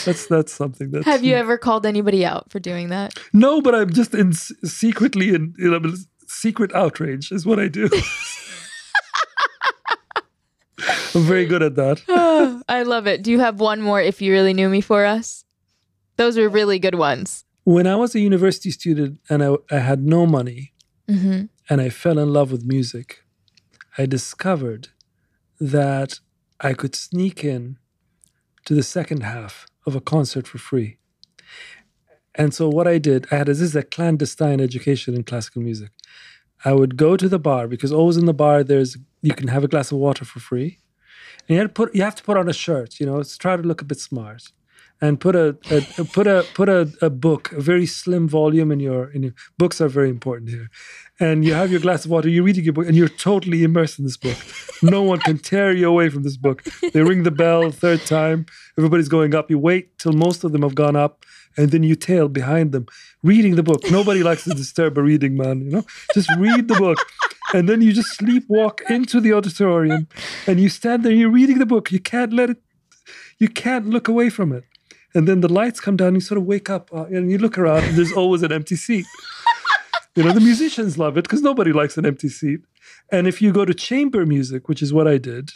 That's 0.05 0.27
that's 0.27 0.53
something 0.53 0.91
that 0.91 1.05
Have 1.05 1.25
you 1.25 1.35
ever 1.35 1.59
called 1.59 1.87
anybody 1.87 2.25
out 2.25 2.51
for 2.51 2.61
doing 2.61 2.89
that? 2.89 3.15
No, 3.33 3.61
but 3.61 3.75
I'm 3.75 3.93
just 3.93 4.15
in 4.15 4.33
secretly 4.33 5.35
in 5.35 5.55
you 5.59 5.71
know, 5.71 5.95
secret 6.27 6.75
outrage 6.75 7.33
is 7.33 7.45
what 7.47 7.59
I 7.59 7.69
do. 7.69 7.89
I'm 11.15 11.23
very 11.23 11.47
good 11.47 11.63
at 11.63 11.75
that. 11.77 12.03
I 12.69 12.83
love 12.83 13.07
it. 13.07 13.23
Do 13.23 13.31
you 13.31 13.41
have 13.41 13.61
one 13.61 13.83
more 13.83 14.01
if 14.01 14.23
you 14.23 14.33
really 14.33 14.55
knew 14.55 14.69
me 14.69 14.81
for 14.81 15.05
us? 15.05 15.45
Those 16.17 16.37
were 16.39 16.49
really 16.49 16.79
good 16.79 16.95
ones. 16.95 17.45
When 17.65 17.87
I 17.87 17.97
was 17.97 18.15
a 18.15 18.21
university 18.21 18.71
student 18.71 19.19
and 19.29 19.43
I, 19.43 19.57
I 19.71 19.79
had 19.79 20.05
no 20.05 20.27
money 20.27 20.73
hmm 21.09 21.45
and 21.71 21.83
I 21.83 21.91
fell 21.91 22.19
in 22.19 22.33
love 22.33 22.51
with 22.51 22.65
music, 22.65 23.25
I 23.99 24.07
discovered 24.07 24.89
that 25.61 26.21
I 26.61 26.73
could 26.73 26.95
sneak 26.95 27.45
in 27.45 27.77
to 28.69 28.75
the 28.75 28.83
second 28.83 29.23
half 29.23 29.67
of 29.87 29.97
a 29.97 30.01
concert 30.01 30.47
for 30.47 30.59
free. 30.59 30.99
And 32.35 32.53
so 32.53 32.69
what 32.69 32.87
I 32.87 32.99
did, 32.99 33.27
I 33.31 33.37
had 33.37 33.47
this 33.47 33.63
is 33.63 33.75
a 33.75 33.83
clandestine 33.83 34.61
education 34.61 35.15
in 35.15 35.23
classical 35.23 35.63
music. 35.63 35.91
I 36.67 36.75
would 36.75 36.99
go 36.99 37.17
to 37.17 37.31
the 37.31 37.39
bar 37.39 37.67
because 37.67 37.93
always 37.93 38.19
in 38.19 38.27
the 38.27 38.35
bar 38.35 38.63
there's 38.63 38.99
you 39.23 39.33
can 39.33 39.49
have 39.49 39.65
a 39.65 39.69
glass 39.69 39.91
of 39.91 39.97
water 39.97 40.27
for 40.27 40.39
free. 40.39 40.81
And 41.49 41.57
you 41.57 41.63
to 41.63 41.71
put 41.71 41.95
you 41.95 42.03
have 42.03 42.15
to 42.17 42.23
put 42.23 42.37
on 42.37 42.47
a 42.47 42.53
shirt, 42.53 43.01
you 43.01 43.07
know, 43.07 43.23
try 43.23 43.57
to 43.57 43.63
look 43.63 43.81
a 43.81 43.87
bit 43.87 44.01
smart. 44.01 44.43
And 45.01 45.21
put 45.21 45.37
a, 45.37 45.57
a, 45.71 45.81
put 46.05 46.27
a 46.27 46.45
put 46.55 46.69
a, 46.69 46.93
a 47.01 47.09
book, 47.09 47.53
a 47.53 47.61
very 47.61 47.87
slim 47.87 48.29
volume 48.29 48.73
in 48.73 48.81
your 48.81 49.11
in 49.13 49.23
your 49.23 49.35
books 49.57 49.81
are 49.81 49.89
very 49.89 50.11
important 50.11 50.51
here. 50.51 50.71
And 51.21 51.45
you 51.45 51.55
have 51.55 51.71
your 51.71 51.81
glass 51.81 52.05
of 52.05 52.11
water, 52.11 52.29
you're 52.29 52.45
reading 52.45 52.65
your 52.65 52.73
book, 52.73 52.87
and 52.87 52.97
you're 52.97 53.09
totally 53.09 53.63
immersed 53.63 53.99
in 53.99 54.05
this 54.05 54.17
book. 54.17 54.37
No 54.83 55.03
one 55.03 55.21
can 55.21 55.39
tear 55.39 55.73
you 55.73 55.89
away 55.89 56.09
from 56.09 56.23
this 56.25 56.37
book. 56.37 56.65
They 56.93 57.03
ring 57.03 57.23
the 57.23 57.31
bell 57.31 57.71
third 57.71 58.07
time, 58.07 58.47
everybody's 58.77 59.09
going 59.09 59.35
up. 59.35 59.51
You 59.51 59.59
wait 59.59 59.99
till 59.99 60.13
most 60.13 60.45
of 60.45 60.53
them 60.53 60.63
have 60.63 60.75
gone 60.75 60.97
up, 60.97 61.25
and 61.57 61.71
then 61.71 61.83
you 61.83 61.97
tail 61.97 62.29
behind 62.29 62.73
them, 62.73 62.87
reading 63.23 63.57
the 63.57 63.63
book. 63.63 63.91
Nobody 63.91 64.23
likes 64.23 64.45
to 64.45 64.51
disturb 64.51 64.97
a 64.97 65.03
reading 65.03 65.37
man, 65.37 65.61
you 65.61 65.71
know? 65.71 65.85
Just 66.15 66.31
read 66.39 66.69
the 66.69 66.77
book. 66.77 66.99
And 67.55 67.69
then 67.69 67.81
you 67.81 67.93
just 67.93 68.21
sleepwalk 68.21 68.89
into 68.91 69.21
the 69.21 69.33
auditorium 69.33 70.07
and 70.47 70.61
you 70.61 70.69
stand 70.69 71.03
there, 71.03 71.13
you're 71.13 71.31
reading 71.31 71.59
the 71.59 71.67
book. 71.67 71.91
You 71.91 71.99
can't 71.99 72.33
let 72.33 72.51
it, 72.51 72.59
you 73.39 73.49
can't 73.49 73.89
look 73.89 74.07
away 74.07 74.29
from 74.29 74.53
it. 74.53 74.65
And 75.15 75.27
then 75.27 75.41
the 75.41 75.53
lights 75.53 75.81
come 75.81 75.97
down, 75.97 76.15
you 76.15 76.21
sort 76.21 76.39
of 76.39 76.45
wake 76.45 76.69
up 76.69 76.91
uh, 76.93 77.05
and 77.05 77.31
you 77.31 77.39
look 77.39 77.57
around, 77.57 77.85
and 77.85 77.97
there's 77.97 78.13
always 78.13 78.43
an 78.43 78.53
empty 78.53 78.77
seat. 78.77 79.07
You 80.19 80.25
know, 80.25 80.33
the 80.33 80.41
musicians 80.41 80.99
love 80.99 81.17
it 81.17 81.23
because 81.23 81.43
nobody 81.43 81.73
likes 81.73 81.97
an 81.97 82.05
empty 82.05 82.29
seat. 82.29 82.61
And 83.13 83.29
if 83.29 83.41
you 83.41 83.53
go 83.53 83.65
to 83.65 83.73
chamber 83.73 84.27
music, 84.27 84.69
which 84.69 84.83
is 84.83 84.93
what 84.93 85.07
I 85.07 85.17
did, 85.17 85.51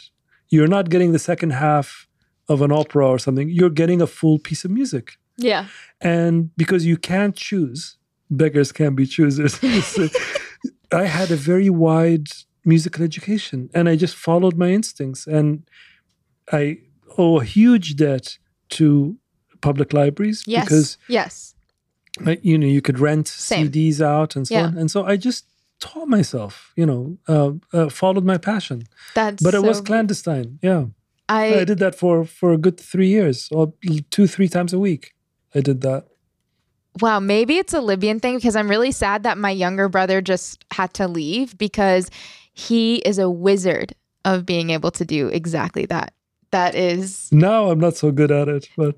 you're 0.49 0.69
not 0.69 0.89
getting 0.89 1.11
the 1.11 1.19
second 1.19 1.49
half 1.49 2.07
of 2.47 2.61
an 2.61 2.71
opera 2.71 3.07
or 3.07 3.19
something, 3.19 3.49
you're 3.49 3.69
getting 3.69 4.01
a 4.01 4.07
full 4.07 4.39
piece 4.39 4.63
of 4.63 4.71
music. 4.71 5.17
Yeah. 5.37 5.67
And 5.99 6.55
because 6.55 6.85
you 6.85 6.97
can't 6.97 7.35
choose, 7.35 7.97
beggars 8.29 8.71
can't 8.71 8.95
be 8.95 9.05
choosers. 9.05 9.59
So 9.85 10.07
I 10.93 11.05
had 11.05 11.31
a 11.31 11.35
very 11.35 11.69
wide 11.69 12.27
musical 12.63 13.03
education 13.03 13.69
and 13.73 13.89
I 13.89 13.95
just 13.95 14.15
followed 14.15 14.57
my 14.57 14.69
instincts. 14.69 15.27
And 15.27 15.63
I 16.51 16.77
owe 17.17 17.39
a 17.39 17.43
huge 17.43 17.95
debt 17.95 18.37
to 18.71 19.17
public 19.63 19.93
libraries 19.93 20.43
Yes. 20.45 20.65
because 20.65 20.97
yes. 21.07 21.55
You 22.43 22.57
know 22.59 22.67
you 22.67 22.81
could 22.81 22.99
rent 22.99 23.27
Same. 23.27 23.67
CDs 23.71 23.99
out 24.01 24.35
and 24.35 24.47
so 24.47 24.53
Yeah. 24.55 24.67
on. 24.67 24.77
And 24.77 24.91
so 24.91 25.03
I 25.11 25.17
just 25.17 25.45
taught 25.79 26.07
myself, 26.07 26.71
you 26.75 26.85
know, 26.85 27.17
uh, 27.27 27.51
uh, 27.77 27.89
followed 27.89 28.23
my 28.25 28.37
passion. 28.37 28.83
That's 29.15 29.41
But 29.43 29.53
it 29.55 29.63
was 29.63 29.77
so- 29.77 29.83
clandestine. 29.83 30.59
Yeah, 30.61 30.85
I, 31.27 31.61
I 31.61 31.65
did 31.65 31.79
that 31.79 31.95
for 31.95 32.25
for 32.25 32.53
a 32.53 32.57
good 32.57 32.77
three 32.79 33.09
years, 33.09 33.49
or 33.51 33.73
two 34.11 34.27
three 34.27 34.47
times 34.49 34.73
a 34.73 34.79
week. 34.79 35.13
I 35.55 35.61
did 35.61 35.81
that. 35.81 36.03
Wow, 37.01 37.19
maybe 37.19 37.53
it's 37.57 37.73
a 37.73 37.81
Libyan 37.81 38.19
thing 38.19 38.35
because 38.37 38.55
I'm 38.55 38.69
really 38.69 38.91
sad 38.91 39.23
that 39.23 39.37
my 39.37 39.49
younger 39.49 39.89
brother 39.89 40.21
just 40.21 40.63
had 40.71 40.93
to 40.93 41.07
leave 41.07 41.57
because 41.57 42.09
he 42.53 42.97
is 43.09 43.17
a 43.19 43.29
wizard 43.29 43.95
of 44.25 44.45
being 44.45 44.69
able 44.69 44.91
to 44.91 45.03
do 45.05 45.27
exactly 45.29 45.85
that. 45.87 46.13
That 46.51 46.75
is 46.75 47.29
Now 47.31 47.71
I'm 47.71 47.79
not 47.79 47.95
so 47.97 48.11
good 48.11 48.31
at 48.31 48.47
it, 48.47 48.69
but 48.77 48.95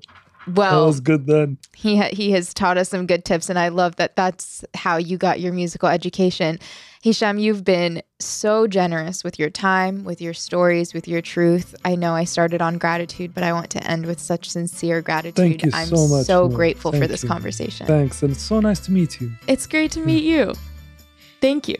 Well, 0.54 0.86
was 0.86 1.00
good 1.00 1.26
then. 1.26 1.58
he 1.74 1.96
ha- 1.96 2.10
he 2.12 2.30
has 2.32 2.54
taught 2.54 2.78
us 2.78 2.88
some 2.90 3.06
good 3.06 3.24
tips, 3.24 3.50
and 3.50 3.58
I 3.58 3.68
love 3.68 3.96
that. 3.96 4.16
That's 4.16 4.64
how 4.74 4.96
you 4.96 5.16
got 5.18 5.40
your 5.40 5.52
musical 5.52 5.88
education. 5.88 6.58
Hisham, 7.02 7.38
you've 7.38 7.62
been 7.64 8.02
so 8.18 8.66
generous 8.66 9.22
with 9.22 9.38
your 9.38 9.50
time, 9.50 10.02
with 10.04 10.20
your 10.20 10.34
stories, 10.34 10.92
with 10.92 11.06
your 11.06 11.20
truth. 11.20 11.74
I 11.84 11.94
know 11.94 12.14
I 12.14 12.24
started 12.24 12.60
on 12.60 12.78
gratitude, 12.78 13.32
but 13.34 13.44
I 13.44 13.52
want 13.52 13.70
to 13.70 13.86
end 13.86 14.06
with 14.06 14.18
such 14.18 14.50
sincere 14.50 15.02
gratitude. 15.02 15.36
Thank 15.36 15.64
you 15.64 15.70
I'm 15.72 15.86
so 15.86 16.08
much, 16.08 16.26
so 16.26 16.48
grateful 16.48 16.92
for 16.92 17.06
this 17.06 17.22
you. 17.22 17.28
conversation. 17.28 17.86
Thanks, 17.86 18.22
and 18.22 18.32
it's 18.32 18.42
so 18.42 18.60
nice 18.60 18.80
to 18.86 18.92
meet 18.92 19.20
you. 19.20 19.32
It's 19.46 19.66
great 19.66 19.92
to 19.92 20.00
meet 20.00 20.24
you. 20.24 20.54
Thank 21.40 21.68
you. 21.68 21.76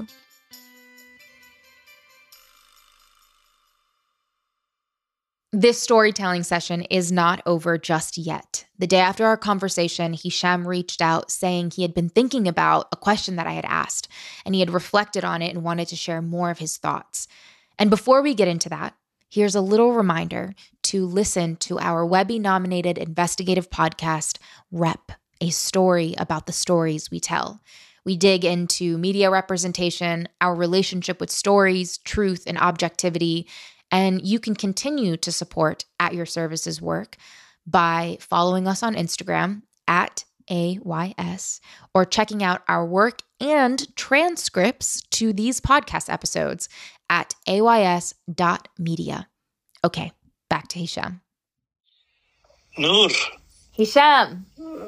This 5.53 5.81
storytelling 5.81 6.43
session 6.43 6.83
is 6.83 7.13
not 7.13 7.41
over 7.47 7.79
just 7.79 8.19
yet. 8.19 8.67
The 8.79 8.87
day 8.87 8.99
after 8.99 9.25
our 9.25 9.37
conversation, 9.37 10.13
Hisham 10.13 10.67
reached 10.67 11.01
out 11.01 11.31
saying 11.31 11.71
he 11.71 11.83
had 11.83 11.95
been 11.95 12.09
thinking 12.09 12.49
about 12.49 12.89
a 12.91 12.97
question 12.97 13.37
that 13.37 13.47
I 13.47 13.53
had 13.53 13.65
asked 13.65 14.09
and 14.45 14.55
he 14.55 14.61
had 14.61 14.71
reflected 14.71 15.25
on 15.25 15.43
it 15.43 15.55
and 15.55 15.63
wanted 15.63 15.87
to 15.89 15.97
share 15.97 16.21
more 16.21 16.51
of 16.51 16.59
his 16.59 16.77
thoughts. 16.77 17.29
And 17.79 17.91
before 17.91 18.23
we 18.23 18.35
get 18.35 18.49
into 18.49 18.69
that, 18.71 18.95
here's 19.29 19.55
a 19.55 19.61
little 19.61 19.93
reminder 19.93 20.53
to 20.83 21.07
listen 21.07 21.57
to 21.57 21.79
our 21.79 22.05
Webby 22.05 22.41
nominated 22.41 22.99
investigative 22.99 23.71
podcast, 23.71 24.39
Rep, 24.73 25.13
a 25.41 25.51
story 25.51 26.15
about 26.19 26.47
the 26.47 26.53
stories 26.53 27.11
we 27.11 27.21
tell. 27.21 27.61
We 28.05 28.17
dig 28.17 28.45
into 28.45 28.99
media 28.99 29.31
representation, 29.31 30.29
our 30.41 30.55
relationship 30.55 31.21
with 31.21 31.31
stories, 31.31 31.99
truth, 31.99 32.45
and 32.47 32.59
objectivity. 32.59 33.49
And 33.91 34.27
you 34.27 34.41
can 34.41 34.55
continue 34.55 35.17
to 35.19 35.33
support 35.33 35.85
At 36.01 36.15
Your 36.15 36.27
Services 36.27 36.81
work 36.83 37.17
by 37.67 38.19
following 38.21 38.69
us 38.69 38.83
on 38.83 38.95
Instagram 38.95 39.63
at 39.89 40.25
AYS 40.49 41.61
or 41.95 42.05
checking 42.05 42.43
out 42.43 42.63
our 42.69 42.87
work 42.87 43.21
and 43.41 43.95
transcripts 43.97 45.03
to 45.11 45.33
these 45.33 45.61
podcast 45.61 46.13
episodes 46.13 46.69
at 47.11 47.35
ays.media. 47.47 49.29
Okay, 49.85 50.13
back 50.49 50.69
to 50.69 50.79
Hisham. 50.79 51.21
Noor. 52.79 53.11
Hisham. 53.73 54.47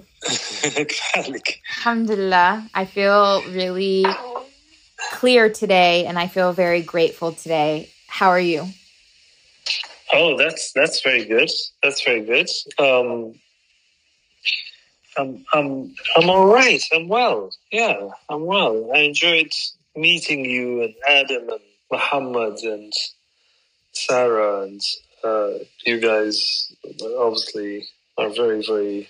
Alhamdulillah. 1.76 2.68
I 2.74 2.84
feel 2.84 3.42
really 3.50 4.04
clear 5.12 5.50
today 5.50 6.06
and 6.06 6.18
I 6.18 6.26
feel 6.26 6.52
very 6.52 6.82
grateful 6.82 7.32
today. 7.32 7.90
How 8.06 8.28
are 8.30 8.40
you? 8.40 8.66
Oh, 10.12 10.36
that's 10.38 10.72
that's 10.72 11.02
very 11.02 11.24
good. 11.24 11.50
That's 11.82 12.02
very 12.02 12.24
good. 12.24 12.48
Um, 12.78 13.34
I'm 15.16 15.44
I'm 15.52 15.94
I'm 16.16 16.30
all 16.30 16.46
right. 16.46 16.82
I'm 16.92 17.08
well. 17.08 17.50
Yeah, 17.70 18.08
I'm 18.28 18.46
well. 18.46 18.90
I 18.94 19.00
enjoyed 19.00 19.52
meeting 19.96 20.44
you 20.44 20.82
and 20.82 20.94
Adam 21.08 21.48
and 21.50 21.60
Muhammad 21.90 22.58
and 22.62 22.92
Sarah 23.92 24.62
and 24.62 24.80
uh, 25.24 25.64
you 25.84 26.00
guys. 26.00 26.72
Obviously, 27.18 27.88
are 28.16 28.30
very 28.30 28.62
very 28.64 29.08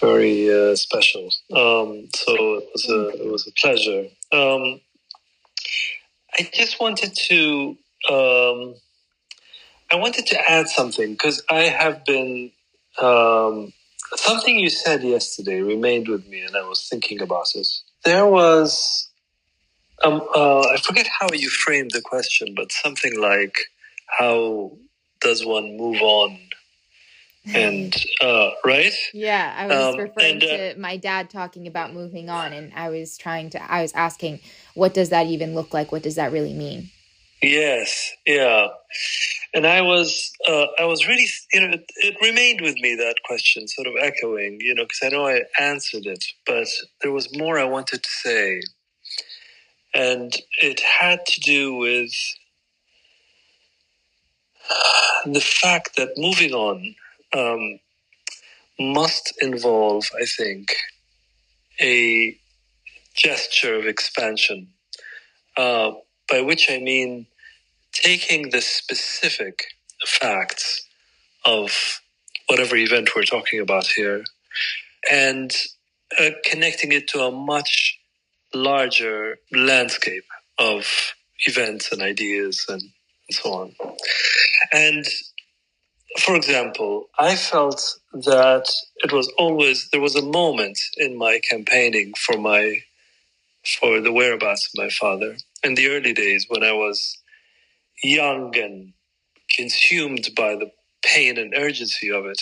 very 0.00 0.50
uh, 0.52 0.76
special. 0.76 1.26
Um, 1.52 2.08
so 2.14 2.34
it 2.56 2.68
was 2.72 2.88
a 2.88 3.08
it 3.22 3.32
was 3.32 3.46
a 3.46 3.52
pleasure. 3.52 4.06
Um, 4.30 4.80
I 6.38 6.48
just 6.52 6.80
wanted 6.80 7.14
to 7.28 7.76
um, 8.10 8.74
I 9.92 9.96
wanted 9.96 10.26
to 10.26 10.50
add 10.50 10.68
something 10.68 11.12
because 11.12 11.42
I 11.50 11.64
have 11.64 12.04
been 12.06 12.50
um, 13.00 13.72
something 14.16 14.58
you 14.58 14.70
said 14.70 15.02
yesterday 15.02 15.60
remained 15.60 16.08
with 16.08 16.26
me, 16.26 16.40
and 16.42 16.56
I 16.56 16.66
was 16.66 16.88
thinking 16.88 17.20
about 17.20 17.48
it. 17.54 17.68
There 18.04 18.26
was 18.26 19.10
um, 20.02 20.22
uh, 20.34 20.60
I 20.60 20.78
forget 20.78 21.06
how 21.20 21.28
you 21.32 21.50
framed 21.50 21.90
the 21.92 22.00
question, 22.00 22.54
but 22.56 22.72
something 22.72 23.20
like 23.20 23.56
how 24.18 24.72
does 25.20 25.44
one 25.44 25.76
move 25.76 26.00
on? 26.00 26.38
And 27.54 27.94
uh, 28.22 28.50
right? 28.64 28.92
Yeah 29.12 29.52
i 29.56 29.66
was 29.66 29.94
Um, 29.94 30.00
referring 30.00 30.34
and, 30.34 30.44
uh, 30.44 30.46
to 30.46 30.74
my 30.78 30.96
dad 30.96 31.28
talking 31.28 31.66
about 31.66 31.92
moving 31.92 32.30
on 32.30 32.52
and 32.52 32.72
i 32.76 32.88
was 32.88 33.18
trying 33.18 33.50
to 33.50 33.58
i 33.70 33.82
was 33.82 33.92
asking 33.94 34.38
what 34.74 34.94
does 34.94 35.10
that 35.10 35.26
even 35.26 35.54
look 35.54 35.74
like? 35.74 35.90
What 35.92 36.02
does 36.02 36.14
that 36.14 36.32
really 36.32 36.54
mean 36.54 36.90
yes 37.42 38.12
yeah. 38.26 38.68
And 39.54 39.66
i 39.66 39.82
was 39.82 40.32
uh, 40.48 40.66
i 40.78 40.84
was 40.84 41.08
really 41.08 41.28
you 41.52 41.60
know 41.60 41.74
it, 41.74 41.84
it 41.96 42.16
remained 42.22 42.60
with 42.62 42.76
me 42.76 42.96
that 42.96 43.16
question 43.24 43.68
sort 43.68 43.86
of 43.88 43.94
echoing 44.00 44.58
you 44.60 44.74
know 44.74 44.84
because 44.84 45.00
i 45.04 45.08
know 45.08 45.26
i 45.26 45.42
answered 45.60 46.06
it 46.06 46.24
but 46.46 46.68
there 47.02 47.12
was 47.12 47.36
more 47.36 47.58
i 47.58 47.64
wanted 47.64 48.02
to 48.02 48.10
say. 48.10 48.62
And 49.94 50.34
it 50.62 50.80
had 50.80 51.26
to 51.26 51.40
do 51.40 51.74
with 51.74 52.12
the 55.26 55.40
fact 55.40 55.96
that 55.96 56.10
moving 56.16 56.52
on 56.52 56.94
um, 57.36 57.78
must 58.80 59.34
involve, 59.42 60.04
I 60.20 60.24
think, 60.26 60.74
a 61.80 62.38
gesture 63.14 63.76
of 63.76 63.86
expansion, 63.86 64.68
uh, 65.56 65.92
by 66.30 66.42
which 66.42 66.70
I 66.70 66.78
mean 66.80 67.26
taking 67.92 68.50
the 68.50 68.60
specific 68.60 69.64
facts 70.06 70.88
of 71.44 72.00
whatever 72.48 72.76
event 72.76 73.10
we're 73.14 73.24
talking 73.24 73.60
about 73.60 73.86
here 73.86 74.24
and 75.10 75.54
uh, 76.18 76.30
connecting 76.44 76.92
it 76.92 77.08
to 77.08 77.20
a 77.20 77.30
much 77.30 77.98
larger 78.54 79.38
landscape 79.52 80.24
of 80.58 81.14
events 81.46 81.92
and 81.92 82.02
ideas 82.02 82.66
and, 82.68 82.82
and 82.82 82.90
so 83.30 83.52
on. 83.52 83.74
And 84.72 85.06
for 86.20 86.36
example, 86.36 87.08
I 87.18 87.36
felt 87.36 87.82
that 88.12 88.66
it 88.98 89.12
was 89.12 89.32
always 89.38 89.88
there 89.92 90.00
was 90.00 90.16
a 90.16 90.22
moment 90.22 90.78
in 90.98 91.16
my 91.16 91.40
campaigning 91.48 92.12
for 92.14 92.38
my 92.38 92.80
for 93.80 94.00
the 94.00 94.12
whereabouts 94.12 94.68
of 94.68 94.82
my 94.82 94.90
father 94.90 95.36
in 95.62 95.74
the 95.74 95.88
early 95.88 96.12
days 96.12 96.46
when 96.48 96.64
I 96.64 96.72
was 96.72 97.18
young 98.02 98.56
and 98.56 98.92
consumed 99.48 100.30
by 100.36 100.54
the 100.56 100.70
pain 101.04 101.38
and 101.38 101.54
urgency 101.56 102.10
of 102.10 102.26
it. 102.26 102.40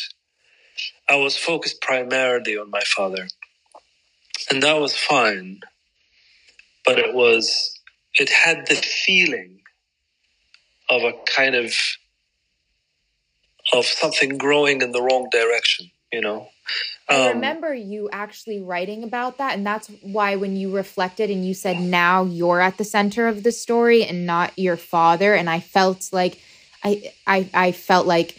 I 1.09 1.17
was 1.17 1.37
focused 1.37 1.81
primarily 1.83 2.57
on 2.57 2.71
my 2.71 2.83
father. 2.83 3.27
And 4.51 4.63
that 4.63 4.81
was 4.81 4.97
fine. 4.97 5.61
But 6.85 6.99
it 6.99 7.15
was 7.15 7.79
it 8.15 8.31
had 8.31 8.67
the 8.67 8.75
feeling 8.75 9.61
of 10.89 11.03
a 11.03 11.13
kind 11.27 11.55
of 11.55 11.73
of 13.73 13.87
something 13.87 14.39
growing 14.39 14.83
in 14.83 14.93
the 14.93 15.03
wrong 15.03 15.29
direction, 15.31 15.91
you 16.13 16.21
know. 16.21 16.49
I 17.09 17.29
Um, 17.29 17.35
remember 17.37 17.75
you 17.75 18.09
actually 18.13 18.61
writing 18.61 19.03
about 19.03 19.39
that, 19.39 19.55
and 19.57 19.67
that's 19.67 19.89
why 20.01 20.37
when 20.37 20.57
you 20.57 20.71
reflected 20.71 21.29
and 21.29 21.45
you 21.45 21.55
said 21.55 21.81
now 21.81 22.25
you're 22.25 22.61
at 22.61 22.79
the 22.79 22.85
center 22.85 23.27
of 23.27 23.43
the 23.43 23.51
story 23.51 24.05
and 24.05 24.27
not 24.27 24.53
your 24.57 24.77
father, 24.77 25.35
and 25.35 25.51
I 25.51 25.61
felt 25.61 26.09
like 26.13 26.39
I 26.85 27.13
I 27.27 27.49
I 27.53 27.73
felt 27.73 28.07
like 28.07 28.37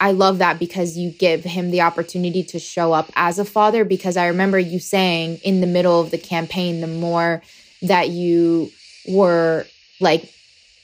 I 0.00 0.10
love 0.10 0.38
that 0.38 0.58
because 0.58 0.96
you 0.96 1.10
give 1.10 1.44
him 1.44 1.70
the 1.70 1.82
opportunity 1.82 2.42
to 2.42 2.58
show 2.58 2.92
up 2.92 3.12
as 3.14 3.38
a 3.38 3.44
father. 3.44 3.84
Because 3.84 4.16
I 4.16 4.26
remember 4.26 4.58
you 4.58 4.80
saying 4.80 5.38
in 5.44 5.60
the 5.60 5.68
middle 5.68 6.00
of 6.00 6.10
the 6.10 6.18
campaign, 6.18 6.80
the 6.80 6.88
more 6.88 7.40
that 7.82 8.08
you 8.10 8.72
were 9.06 9.66
like 10.00 10.32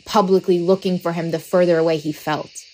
publicly 0.04 0.60
looking 0.60 1.00
for 1.00 1.12
him, 1.12 1.32
the 1.32 1.40
further 1.40 1.78
away 1.78 1.96
he 1.96 2.12
felt. 2.12 2.64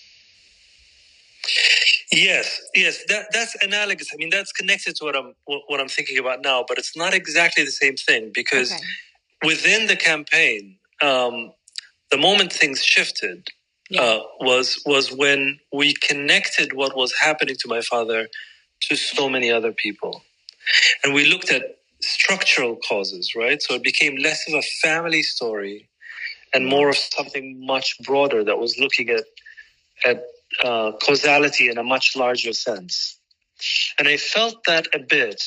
Yes, 2.15 2.61
yes, 2.75 3.03
that 3.09 3.27
that's 3.33 3.55
analogous. 3.63 4.09
I 4.13 4.17
mean, 4.17 4.31
that's 4.31 4.53
connected 4.53 4.97
to 4.97 5.05
what 5.05 5.17
I'm 5.17 5.35
what, 5.45 5.61
I'm 5.81 5.89
thinking 5.89 6.19
about 6.19 6.41
now, 6.43 6.65
but 6.67 6.79
it's 6.79 6.97
not 6.97 7.13
exactly 7.13 7.65
the 7.65 7.71
same 7.71 7.97
thing 7.97 8.31
because 8.35 8.71
Okay. 8.73 8.83
within 9.45 9.87
the 9.87 9.97
campaign, 9.97 10.77
um, 11.01 11.53
the 12.11 12.17
moment 12.17 12.53
things 12.53 12.83
shifted 12.83 13.49
Yeah. 13.89 14.01
uh, 14.03 14.23
was 14.41 14.81
was 14.85 15.11
when 15.11 15.59
we 15.73 15.93
connected 15.95 16.73
what 16.73 16.95
was 16.97 17.13
happening 17.19 17.55
to 17.61 17.67
my 17.69 17.81
father 17.81 18.29
to 18.81 18.95
so 18.97 19.29
many 19.29 19.51
other 19.51 19.73
people, 19.73 20.23
and 21.03 21.13
we 21.13 21.25
looked 21.25 21.51
at 21.51 21.63
structural 22.01 22.77
causes. 22.89 23.35
Right, 23.35 23.61
so 23.61 23.75
it 23.75 23.83
became 23.83 24.17
less 24.17 24.47
of 24.49 24.55
a 24.55 24.63
family 24.83 25.23
story 25.23 25.89
and 26.53 26.67
more 26.67 26.89
of 26.89 26.97
something 26.97 27.65
much 27.65 27.97
broader 28.01 28.43
that 28.43 28.59
was 28.59 28.79
looking 28.79 29.09
at 29.11 29.25
at 30.05 30.25
uh, 30.63 30.91
causality 31.03 31.69
in 31.69 31.77
a 31.77 31.83
much 31.83 32.15
larger 32.15 32.53
sense. 32.53 33.19
And 33.97 34.07
I 34.07 34.17
felt 34.17 34.63
that 34.65 34.87
a 34.93 34.99
bit 34.99 35.41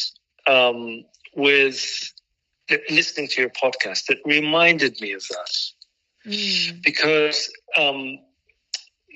um, 0.46 1.04
with 1.36 2.12
listening 2.90 3.28
to 3.28 3.40
your 3.40 3.50
podcast. 3.50 4.10
It 4.10 4.20
reminded 4.24 5.00
me 5.00 5.12
of 5.12 5.22
that 5.28 5.54
Mm. 6.26 6.82
because, 6.82 7.50
um, 7.76 8.18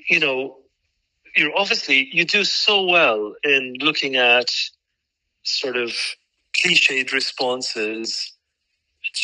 you 0.09 0.19
know, 0.19 0.57
you're 1.35 1.55
obviously, 1.55 2.09
you 2.11 2.25
do 2.25 2.43
so 2.43 2.83
well 2.83 3.35
in 3.43 3.75
looking 3.79 4.15
at 4.15 4.49
sort 5.43 5.77
of 5.77 5.93
cliched 6.57 7.11
responses 7.11 8.32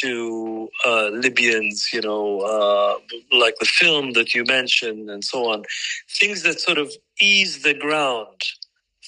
to 0.01 0.69
uh, 0.85 1.09
Libyans, 1.09 1.89
you 1.93 2.01
know, 2.01 2.39
uh, 2.41 2.95
like 3.37 3.55
the 3.59 3.65
film 3.65 4.11
that 4.13 4.33
you 4.33 4.43
mentioned 4.45 5.09
and 5.09 5.23
so 5.23 5.51
on, 5.51 5.63
things 6.09 6.43
that 6.43 6.59
sort 6.59 6.77
of 6.77 6.91
ease 7.19 7.63
the 7.63 7.73
ground 7.73 8.41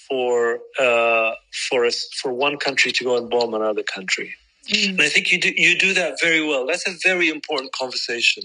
for 0.07 0.59
uh, 0.79 1.31
for 1.69 1.85
us 1.85 2.07
for 2.21 2.33
one 2.33 2.57
country 2.57 2.91
to 2.91 3.03
go 3.03 3.17
and 3.17 3.29
bomb 3.29 3.53
another 3.53 3.83
country. 3.83 4.33
Mm. 4.69 4.89
And 4.89 5.01
I 5.01 5.09
think 5.09 5.31
you 5.31 5.39
do 5.39 5.51
you 5.55 5.77
do 5.77 5.93
that 5.93 6.19
very 6.21 6.45
well. 6.45 6.67
That's 6.67 6.87
a 6.87 6.95
very 7.03 7.29
important 7.29 7.71
conversation. 7.73 8.43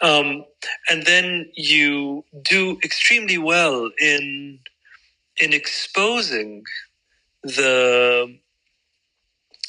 Um, 0.00 0.44
and 0.90 1.04
then 1.04 1.50
you 1.54 2.24
do 2.42 2.78
extremely 2.84 3.38
well 3.38 3.90
in 4.00 4.58
in 5.38 5.52
exposing 5.52 6.64
the 7.42 8.38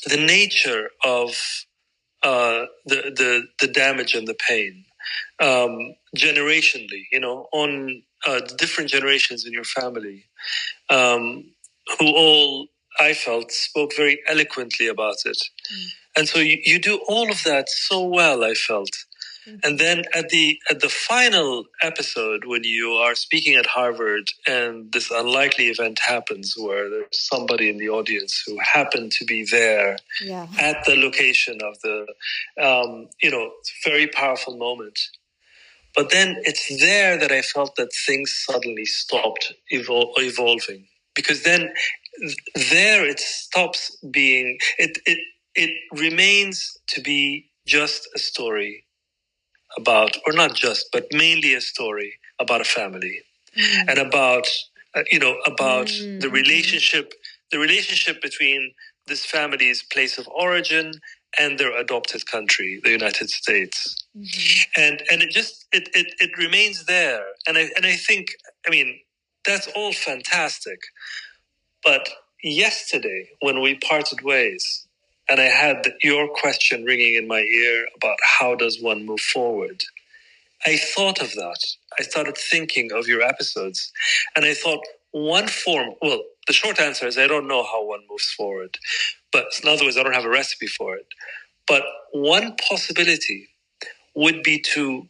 the 0.07 0.17
nature 0.17 0.89
of 1.05 1.31
uh, 2.23 2.65
the, 2.85 3.13
the 3.15 3.43
the 3.59 3.67
damage 3.71 4.15
and 4.15 4.27
the 4.27 4.35
pain 4.49 4.85
um, 5.41 5.95
generationally. 6.17 7.03
You 7.11 7.19
know, 7.21 7.47
on 7.53 8.03
uh, 8.27 8.41
different 8.57 8.89
generations 8.89 9.45
in 9.45 9.53
your 9.53 9.63
family, 9.65 10.25
um, 10.89 11.45
who 11.99 12.07
all 12.07 12.67
I 12.99 13.13
felt 13.13 13.51
spoke 13.51 13.93
very 13.95 14.19
eloquently 14.27 14.87
about 14.87 15.17
it, 15.25 15.37
Mm. 15.73 15.87
and 16.17 16.29
so 16.29 16.39
you, 16.39 16.59
you 16.65 16.79
do 16.79 16.99
all 17.07 17.31
of 17.31 17.43
that 17.43 17.69
so 17.69 18.03
well. 18.03 18.43
I 18.43 18.53
felt. 18.53 18.89
And 19.63 19.79
then 19.79 20.03
at 20.13 20.29
the 20.29 20.59
at 20.69 20.79
the 20.81 20.89
final 20.89 21.65
episode, 21.81 22.45
when 22.45 22.63
you 22.63 22.91
are 22.93 23.15
speaking 23.15 23.55
at 23.55 23.65
Harvard, 23.65 24.29
and 24.47 24.91
this 24.91 25.11
unlikely 25.11 25.67
event 25.67 25.99
happens, 25.99 26.55
where 26.57 26.89
there's 26.89 27.07
somebody 27.29 27.69
in 27.69 27.77
the 27.77 27.89
audience 27.89 28.43
who 28.45 28.57
happened 28.59 29.11
to 29.13 29.25
be 29.25 29.45
there 29.49 29.97
Yeah. 30.21 30.47
at 30.59 30.85
the 30.85 30.95
location 30.95 31.59
of 31.63 31.79
the, 31.81 32.05
um, 32.61 33.09
you 33.21 33.31
know, 33.31 33.51
it's 33.59 33.73
a 33.85 33.89
very 33.89 34.07
powerful 34.07 34.57
moment. 34.57 34.99
But 35.95 36.09
then 36.11 36.37
it's 36.43 36.67
there 36.81 37.17
that 37.17 37.31
I 37.31 37.41
felt 37.41 37.75
that 37.77 37.91
things 38.07 38.33
suddenly 38.47 38.85
stopped 38.85 39.53
evol- 39.71 40.13
evolving 40.17 40.87
because 41.15 41.43
then 41.43 41.73
th- 42.19 42.69
there 42.71 43.05
it 43.05 43.19
stops 43.19 43.95
being 44.11 44.57
it 44.77 44.97
it 45.05 45.19
it 45.55 45.71
remains 45.93 46.77
to 46.89 47.01
be 47.01 47.49
just 47.65 48.09
a 48.15 48.19
story 48.19 48.83
about, 49.77 50.17
or 50.25 50.33
not 50.33 50.53
just, 50.53 50.89
but 50.91 51.05
mainly 51.11 51.53
a 51.53 51.61
story 51.61 52.13
about 52.39 52.61
a 52.61 52.65
family 52.65 53.21
mm. 53.57 53.85
and 53.87 53.99
about, 53.99 54.47
uh, 54.93 55.03
you 55.11 55.19
know, 55.19 55.35
about 55.45 55.87
mm. 55.87 56.19
the 56.21 56.29
relationship, 56.29 57.13
the 57.51 57.59
relationship 57.59 58.21
between 58.21 58.73
this 59.07 59.25
family's 59.25 59.83
place 59.83 60.17
of 60.17 60.27
origin 60.27 60.93
and 61.37 61.57
their 61.57 61.77
adopted 61.77 62.25
country, 62.25 62.79
the 62.83 62.91
United 62.91 63.29
States. 63.29 63.95
Mm-hmm. 64.17 64.81
And 64.81 65.03
and 65.11 65.21
it 65.21 65.31
just 65.31 65.65
it, 65.71 65.89
it 65.93 66.13
it 66.19 66.31
remains 66.37 66.85
there. 66.85 67.23
And 67.47 67.57
I 67.57 67.69
and 67.75 67.85
I 67.85 67.95
think 67.95 68.27
I 68.65 68.69
mean 68.69 68.99
that's 69.45 69.67
all 69.75 69.93
fantastic. 69.93 70.79
But 71.83 72.09
yesterday 72.43 73.29
when 73.41 73.61
we 73.61 73.75
parted 73.75 74.21
ways 74.21 74.84
and 75.29 75.39
I 75.39 75.45
had 75.45 75.93
your 76.03 76.27
question 76.29 76.83
ringing 76.85 77.15
in 77.15 77.27
my 77.27 77.41
ear 77.41 77.87
about 77.97 78.17
how 78.39 78.55
does 78.55 78.81
one 78.81 79.05
move 79.05 79.21
forward. 79.21 79.81
I 80.65 80.77
thought 80.77 81.21
of 81.21 81.31
that. 81.33 81.59
I 81.99 82.03
started 82.03 82.37
thinking 82.37 82.91
of 82.93 83.07
your 83.07 83.21
episodes 83.21 83.91
and 84.35 84.45
I 84.45 84.53
thought 84.53 84.81
one 85.11 85.47
form, 85.47 85.95
well, 86.01 86.21
the 86.47 86.53
short 86.53 86.79
answer 86.79 87.07
is 87.07 87.17
I 87.17 87.27
don't 87.27 87.47
know 87.47 87.63
how 87.63 87.85
one 87.85 88.01
moves 88.09 88.31
forward. 88.37 88.77
But 89.31 89.45
in 89.63 89.69
other 89.69 89.85
words, 89.85 89.97
I 89.97 90.03
don't 90.03 90.13
have 90.13 90.25
a 90.25 90.29
recipe 90.29 90.67
for 90.67 90.95
it. 90.95 91.07
But 91.67 91.83
one 92.13 92.55
possibility 92.69 93.49
would 94.15 94.43
be 94.43 94.59
to 94.73 95.07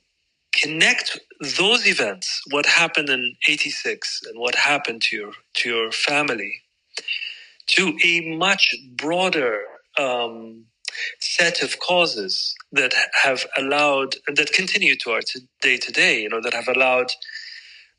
connect 0.56 1.20
those 1.60 1.88
events, 1.88 2.42
what 2.52 2.66
happened 2.66 3.10
in 3.10 3.36
86 3.48 4.22
and 4.28 4.40
what 4.40 4.56
happened 4.56 5.02
to 5.04 5.16
your, 5.18 5.32
to 5.56 5.70
your 5.70 5.92
family, 5.92 6.54
to 7.68 7.98
a 8.06 8.38
much 8.38 8.76
broader 8.98 9.62
um, 9.98 10.66
set 11.20 11.62
of 11.62 11.80
causes 11.80 12.56
that 12.72 12.94
have 13.24 13.46
allowed, 13.58 14.16
that 14.34 14.52
continue 14.54 14.96
to 14.98 15.12
our 15.12 15.22
day 15.62 15.78
to 15.78 15.92
day, 15.92 16.22
you 16.22 16.30
know, 16.30 16.42
that 16.42 16.54
have 16.54 16.68
allowed 16.68 17.12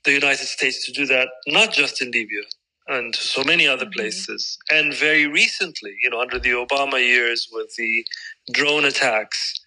the 0.04 0.12
United 0.12 0.46
States 0.46 0.86
to 0.86 0.92
do 0.92 1.06
that, 1.06 1.28
not 1.46 1.72
just 1.72 2.00
in 2.00 2.10
Libya, 2.10 2.42
and 2.88 3.14
so 3.14 3.42
many 3.44 3.66
other 3.66 3.84
mm-hmm. 3.84 3.92
places. 3.92 4.58
And 4.70 4.94
very 4.94 5.26
recently, 5.26 5.94
you 6.02 6.10
know, 6.10 6.20
under 6.20 6.38
the 6.38 6.50
Obama 6.50 6.98
years 6.98 7.48
with 7.52 7.74
the 7.76 8.04
drone 8.52 8.84
attacks 8.84 9.60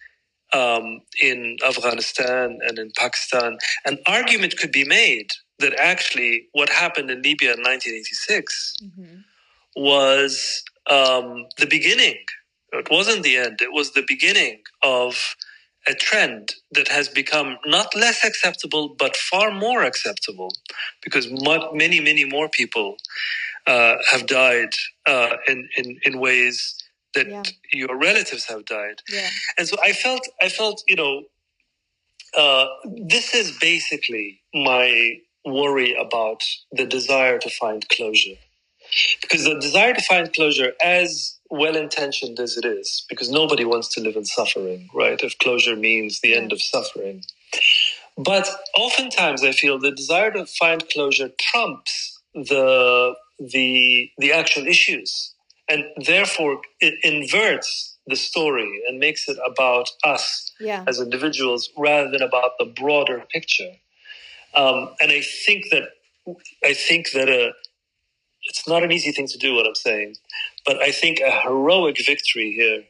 um, 0.52 1.00
in 1.22 1.56
Afghanistan 1.64 2.58
and 2.66 2.78
in 2.78 2.90
Pakistan, 2.96 3.58
an 3.84 3.98
argument 4.06 4.56
could 4.58 4.72
be 4.72 4.84
made 4.84 5.28
that 5.58 5.74
actually 5.78 6.48
what 6.52 6.70
happened 6.70 7.10
in 7.10 7.22
Libya 7.22 7.52
in 7.52 7.60
1986 7.60 8.76
mm-hmm. 8.82 9.16
was 9.76 10.64
um, 10.90 11.46
the 11.58 11.66
beginning. 11.66 12.18
It 12.72 12.88
wasn't 12.90 13.22
the 13.22 13.36
end, 13.36 13.60
it 13.60 13.72
was 13.72 13.92
the 13.92 14.04
beginning 14.06 14.62
of 14.82 15.34
a 15.88 15.94
trend 15.94 16.52
that 16.72 16.88
has 16.88 17.08
become 17.08 17.56
not 17.64 17.94
less 17.96 18.24
acceptable, 18.24 18.94
but 18.98 19.16
far 19.16 19.50
more 19.50 19.82
acceptable 19.82 20.52
because 21.02 21.30
many, 21.72 22.00
many 22.00 22.24
more 22.24 22.48
people 22.48 22.96
uh, 23.66 23.96
have 24.10 24.26
died 24.26 24.74
uh, 25.06 25.36
in, 25.48 25.68
in, 25.76 25.98
in 26.04 26.20
ways 26.20 26.76
that 27.14 27.28
yeah. 27.28 27.42
your 27.72 27.98
relatives 27.98 28.44
have 28.44 28.64
died. 28.66 29.02
Yeah. 29.10 29.28
And 29.58 29.66
so 29.66 29.76
I 29.82 29.92
felt, 29.92 30.28
I 30.40 30.48
felt, 30.48 30.82
you 30.86 30.96
know, 30.96 31.22
uh, 32.36 32.66
this 33.08 33.34
is 33.34 33.58
basically 33.58 34.40
my 34.54 35.18
worry 35.44 35.94
about 35.94 36.44
the 36.70 36.86
desire 36.86 37.38
to 37.38 37.50
find 37.50 37.88
closure. 37.88 38.36
Because 39.20 39.44
the 39.44 39.58
desire 39.58 39.94
to 39.94 40.02
find 40.02 40.32
closure, 40.32 40.72
as 40.82 41.38
well 41.50 41.76
intentioned 41.76 42.38
as 42.38 42.56
it 42.56 42.64
is, 42.64 43.04
because 43.08 43.30
nobody 43.30 43.64
wants 43.64 43.88
to 43.94 44.00
live 44.00 44.16
in 44.16 44.24
suffering, 44.24 44.88
right? 44.94 45.20
If 45.20 45.38
closure 45.38 45.76
means 45.76 46.20
the 46.20 46.34
end 46.34 46.52
of 46.52 46.62
suffering. 46.62 47.24
But 48.16 48.48
oftentimes 48.76 49.42
I 49.42 49.52
feel 49.52 49.78
the 49.78 49.92
desire 49.92 50.30
to 50.32 50.46
find 50.46 50.88
closure 50.90 51.30
trumps 51.38 52.20
the 52.34 53.14
the 53.38 54.10
the 54.18 54.32
actual 54.32 54.66
issues 54.66 55.32
and 55.70 55.84
therefore 56.04 56.60
it 56.80 56.94
inverts 57.02 57.96
the 58.06 58.16
story 58.16 58.82
and 58.88 58.98
makes 58.98 59.28
it 59.28 59.38
about 59.46 59.88
us 60.04 60.52
yeah. 60.58 60.84
as 60.86 61.00
individuals 61.00 61.70
rather 61.78 62.10
than 62.10 62.22
about 62.22 62.52
the 62.58 62.64
broader 62.64 63.24
picture. 63.32 63.72
Um, 64.52 64.90
and 65.00 65.12
I 65.12 65.22
think 65.46 65.66
that 65.70 65.84
I 66.64 66.74
think 66.74 67.12
that 67.12 67.28
a, 67.28 67.52
it's 68.50 68.68
not 68.68 68.82
an 68.82 68.92
easy 68.92 69.12
thing 69.12 69.28
to 69.28 69.38
do. 69.38 69.54
What 69.54 69.66
I'm 69.66 69.74
saying, 69.74 70.16
but 70.66 70.82
I 70.82 70.90
think 70.90 71.20
a 71.20 71.30
heroic 71.30 71.96
victory 72.04 72.52
here 72.52 72.82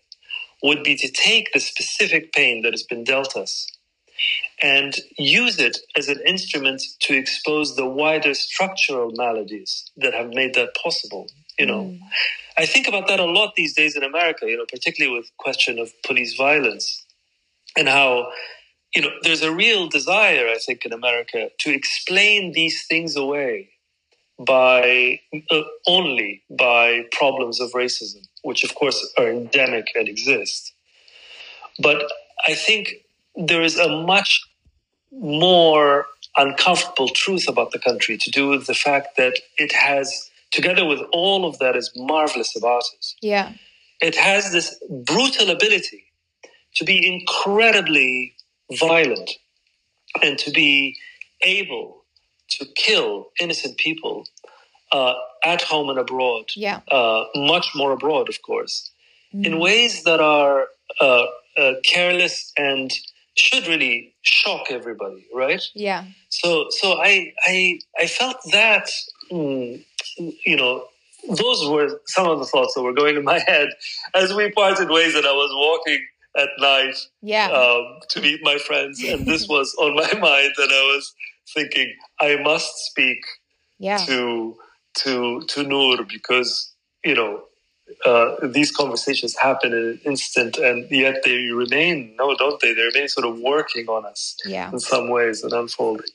would 0.62 0.82
be 0.82 0.96
to 0.96 1.10
take 1.10 1.52
the 1.52 1.60
specific 1.60 2.32
pain 2.32 2.62
that 2.62 2.72
has 2.72 2.82
been 2.82 3.04
dealt 3.04 3.36
us 3.36 3.66
and 4.62 4.96
use 5.18 5.58
it 5.58 5.78
as 5.96 6.08
an 6.08 6.20
instrument 6.26 6.82
to 7.00 7.16
expose 7.16 7.76
the 7.76 7.86
wider 7.86 8.34
structural 8.34 9.10
maladies 9.14 9.90
that 9.96 10.12
have 10.12 10.28
made 10.30 10.54
that 10.54 10.74
possible. 10.82 11.26
You 11.58 11.66
know, 11.66 11.84
mm. 11.84 11.98
I 12.58 12.66
think 12.66 12.88
about 12.88 13.06
that 13.08 13.20
a 13.20 13.24
lot 13.24 13.54
these 13.54 13.74
days 13.74 13.96
in 13.96 14.02
America. 14.02 14.46
You 14.46 14.56
know, 14.56 14.66
particularly 14.70 15.16
with 15.16 15.30
question 15.36 15.78
of 15.78 15.92
police 16.02 16.34
violence 16.36 17.04
and 17.76 17.86
how 17.86 18.30
you 18.94 19.02
know 19.02 19.10
there's 19.22 19.42
a 19.42 19.54
real 19.54 19.88
desire, 19.88 20.48
I 20.48 20.58
think, 20.58 20.86
in 20.86 20.92
America 20.92 21.50
to 21.58 21.70
explain 21.70 22.52
these 22.52 22.86
things 22.86 23.14
away 23.14 23.70
by 24.40 25.20
uh, 25.50 25.62
only 25.86 26.42
by 26.50 27.04
problems 27.12 27.60
of 27.60 27.70
racism, 27.72 28.26
which 28.42 28.64
of 28.64 28.74
course 28.74 29.12
are 29.18 29.28
endemic 29.28 29.88
and 29.94 30.08
exist. 30.08 30.72
But 31.78 32.10
I 32.46 32.54
think 32.54 32.94
there 33.36 33.62
is 33.62 33.78
a 33.78 33.88
much 33.88 34.42
more 35.12 36.06
uncomfortable 36.36 37.08
truth 37.08 37.48
about 37.48 37.72
the 37.72 37.78
country 37.78 38.16
to 38.16 38.30
do 38.30 38.48
with 38.48 38.66
the 38.66 38.74
fact 38.74 39.16
that 39.16 39.38
it 39.58 39.72
has, 39.72 40.30
together 40.50 40.86
with 40.86 41.00
all 41.12 41.44
of 41.44 41.58
that 41.58 41.76
is 41.76 41.90
marvelous 41.96 42.56
about 42.56 42.84
it. 42.94 43.06
Yeah. 43.20 43.52
It 44.00 44.16
has 44.16 44.52
this 44.52 44.82
brutal 44.88 45.50
ability 45.50 46.04
to 46.76 46.84
be 46.84 47.06
incredibly 47.06 48.34
violent 48.78 49.30
and 50.22 50.38
to 50.38 50.50
be 50.50 50.96
able 51.42 51.99
to 52.50 52.66
kill 52.76 53.30
innocent 53.40 53.78
people 53.78 54.26
uh, 54.92 55.14
at 55.44 55.62
home 55.62 55.88
and 55.90 55.98
abroad. 55.98 56.46
Yeah. 56.56 56.80
Uh, 56.90 57.24
much 57.34 57.68
more 57.74 57.92
abroad, 57.92 58.28
of 58.28 58.42
course, 58.42 58.90
mm. 59.34 59.46
in 59.46 59.58
ways 59.58 60.04
that 60.04 60.20
are 60.20 60.66
uh, 61.00 61.26
uh, 61.56 61.72
careless 61.84 62.52
and 62.56 62.92
should 63.34 63.66
really 63.66 64.14
shock 64.22 64.66
everybody, 64.70 65.26
right? 65.34 65.62
Yeah. 65.74 66.04
So, 66.28 66.66
so 66.70 66.94
I, 67.00 67.32
I, 67.46 67.78
I 67.98 68.06
felt 68.06 68.36
that, 68.52 68.90
mm, 69.30 69.84
you 70.18 70.56
know, 70.56 70.84
those 71.28 71.68
were 71.68 72.00
some 72.06 72.26
of 72.28 72.38
the 72.38 72.46
thoughts 72.46 72.74
that 72.74 72.82
were 72.82 72.92
going 72.92 73.16
in 73.16 73.24
my 73.24 73.38
head 73.46 73.68
as 74.14 74.32
we 74.32 74.50
parted 74.50 74.90
ways, 74.90 75.14
and 75.14 75.26
I 75.26 75.32
was 75.32 75.50
walking 75.54 76.06
at 76.36 76.48
night, 76.58 76.94
yeah, 77.22 77.48
um, 77.48 78.00
to 78.08 78.20
meet 78.20 78.40
my 78.42 78.56
friends, 78.58 79.02
and 79.02 79.26
this 79.26 79.48
was 79.48 79.74
on 79.80 79.94
my 79.94 80.12
mind, 80.20 80.52
and 80.56 80.70
I 80.72 80.94
was 80.94 81.14
thinking 81.54 81.94
I 82.20 82.36
must 82.36 82.72
speak 82.86 83.18
yeah. 83.78 83.98
to 83.98 84.56
to 85.02 85.42
to 85.48 85.62
Noor 85.62 86.04
because 86.04 86.72
you 87.04 87.14
know 87.14 87.42
uh, 88.04 88.46
these 88.46 88.70
conversations 88.70 89.36
happen 89.36 89.72
in 89.72 89.78
an 89.78 90.00
instant, 90.04 90.58
and 90.58 90.90
yet 90.90 91.22
they 91.24 91.48
remain 91.48 92.14
no, 92.18 92.36
don't 92.36 92.60
they? 92.60 92.72
They 92.74 92.82
remain 92.82 93.08
sort 93.08 93.26
of 93.26 93.38
working 93.40 93.88
on 93.88 94.04
us 94.06 94.36
yeah. 94.44 94.70
in 94.70 94.78
some 94.78 95.08
ways 95.08 95.42
and 95.42 95.52
unfolding. 95.52 96.06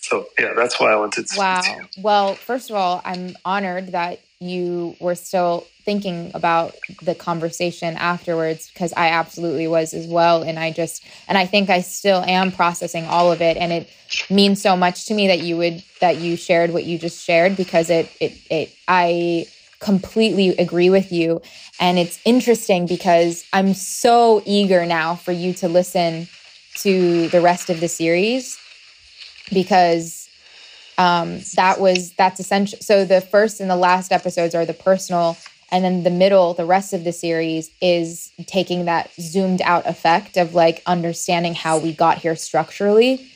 So 0.00 0.26
yeah, 0.38 0.54
that's 0.56 0.80
why 0.80 0.92
I 0.92 0.96
wanted 0.96 1.28
to. 1.28 1.38
Wow. 1.38 1.60
To 1.60 2.00
well, 2.00 2.34
first 2.34 2.70
of 2.70 2.76
all, 2.76 3.02
I'm 3.04 3.36
honored 3.44 3.88
that 3.92 4.20
you 4.40 4.96
were 5.00 5.14
still 5.14 5.66
thinking 5.84 6.30
about 6.34 6.74
the 7.02 7.14
conversation 7.14 7.94
afterwards 7.96 8.70
because 8.72 8.92
I 8.94 9.08
absolutely 9.08 9.68
was 9.68 9.92
as 9.92 10.06
well. 10.06 10.42
And 10.42 10.58
I 10.58 10.72
just, 10.72 11.04
and 11.28 11.36
I 11.36 11.44
think 11.44 11.68
I 11.68 11.82
still 11.82 12.22
am 12.26 12.50
processing 12.50 13.04
all 13.04 13.30
of 13.30 13.42
it. 13.42 13.58
And 13.58 13.70
it 13.70 13.90
means 14.30 14.62
so 14.62 14.76
much 14.76 15.06
to 15.06 15.14
me 15.14 15.26
that 15.26 15.40
you 15.40 15.58
would, 15.58 15.82
that 16.00 16.18
you 16.18 16.36
shared 16.36 16.72
what 16.72 16.84
you 16.84 16.98
just 16.98 17.22
shared 17.22 17.54
because 17.54 17.90
it, 17.90 18.10
it, 18.18 18.32
it, 18.50 18.74
I 18.88 19.46
completely 19.78 20.50
agree 20.56 20.88
with 20.90 21.12
you. 21.12 21.42
And 21.78 21.98
it's 21.98 22.18
interesting 22.24 22.86
because 22.86 23.44
I'm 23.52 23.74
so 23.74 24.42
eager 24.46 24.86
now 24.86 25.16
for 25.16 25.32
you 25.32 25.52
to 25.54 25.68
listen 25.68 26.28
to 26.76 27.28
the 27.28 27.42
rest 27.42 27.68
of 27.68 27.80
the 27.80 27.88
series 27.88 28.58
because 29.52 30.19
um, 31.00 31.40
that 31.54 31.80
was 31.80 32.12
that's 32.12 32.40
essential. 32.40 32.78
So 32.82 33.06
the 33.06 33.22
first 33.22 33.58
and 33.58 33.70
the 33.70 33.76
last 33.76 34.12
episodes 34.12 34.54
are 34.54 34.66
the 34.66 34.74
personal, 34.74 35.38
and 35.72 35.82
then 35.82 36.02
the 36.02 36.10
middle, 36.10 36.52
the 36.52 36.66
rest 36.66 36.92
of 36.92 37.04
the 37.04 37.12
series 37.12 37.70
is 37.80 38.30
taking 38.44 38.84
that 38.84 39.10
zoomed 39.18 39.62
out 39.62 39.86
effect 39.86 40.36
of 40.36 40.54
like 40.54 40.82
understanding 40.84 41.54
how 41.54 41.78
we 41.78 41.94
got 41.94 42.18
here 42.18 42.36
structurally. 42.36 43.26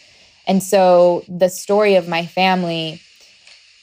And 0.46 0.62
so 0.62 1.24
the 1.26 1.48
story 1.48 1.94
of 1.94 2.06
my 2.06 2.26
family 2.26 3.00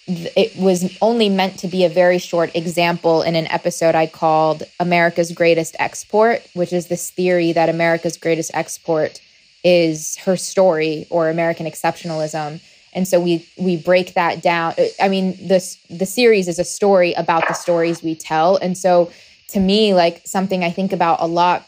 it 0.08 0.56
was 0.58 0.98
only 1.02 1.30
meant 1.30 1.58
to 1.60 1.68
be 1.68 1.86
a 1.86 1.90
very 1.90 2.18
short 2.18 2.56
example 2.56 3.22
in 3.22 3.36
an 3.36 3.48
episode 3.48 3.96
I 3.96 4.08
called 4.08 4.64
America's 4.80 5.32
Greatest 5.32 5.76
Export, 5.80 6.46
which 6.54 6.74
is 6.74 6.88
this 6.88 7.10
theory 7.12 7.54
that 7.54 7.70
America's 7.70 8.18
greatest 8.18 8.52
export 8.54 9.22
is 9.64 10.18
her 10.18 10.36
story 10.36 11.08
or 11.10 11.30
American 11.30 11.66
exceptionalism. 11.66 12.60
And 12.94 13.08
so 13.08 13.20
we 13.20 13.48
we 13.58 13.78
break 13.78 14.14
that 14.16 14.42
down. 14.42 14.74
Uh, 14.78 14.86
I 15.00 15.08
mean, 15.08 15.38
this 15.48 15.78
the 15.90 16.06
series 16.06 16.48
is 16.48 16.60
a 16.60 16.64
story 16.64 17.14
about 17.14 17.48
the 17.48 17.54
stories 17.54 18.04
we 18.04 18.16
tell. 18.16 18.58
And 18.58 18.78
so 18.78 19.12
to 19.50 19.60
me, 19.60 19.94
like 19.94 20.22
something 20.26 20.64
I 20.64 20.72
think 20.72 20.94
about 20.94 21.22
a 21.22 21.28
lot 21.28 21.66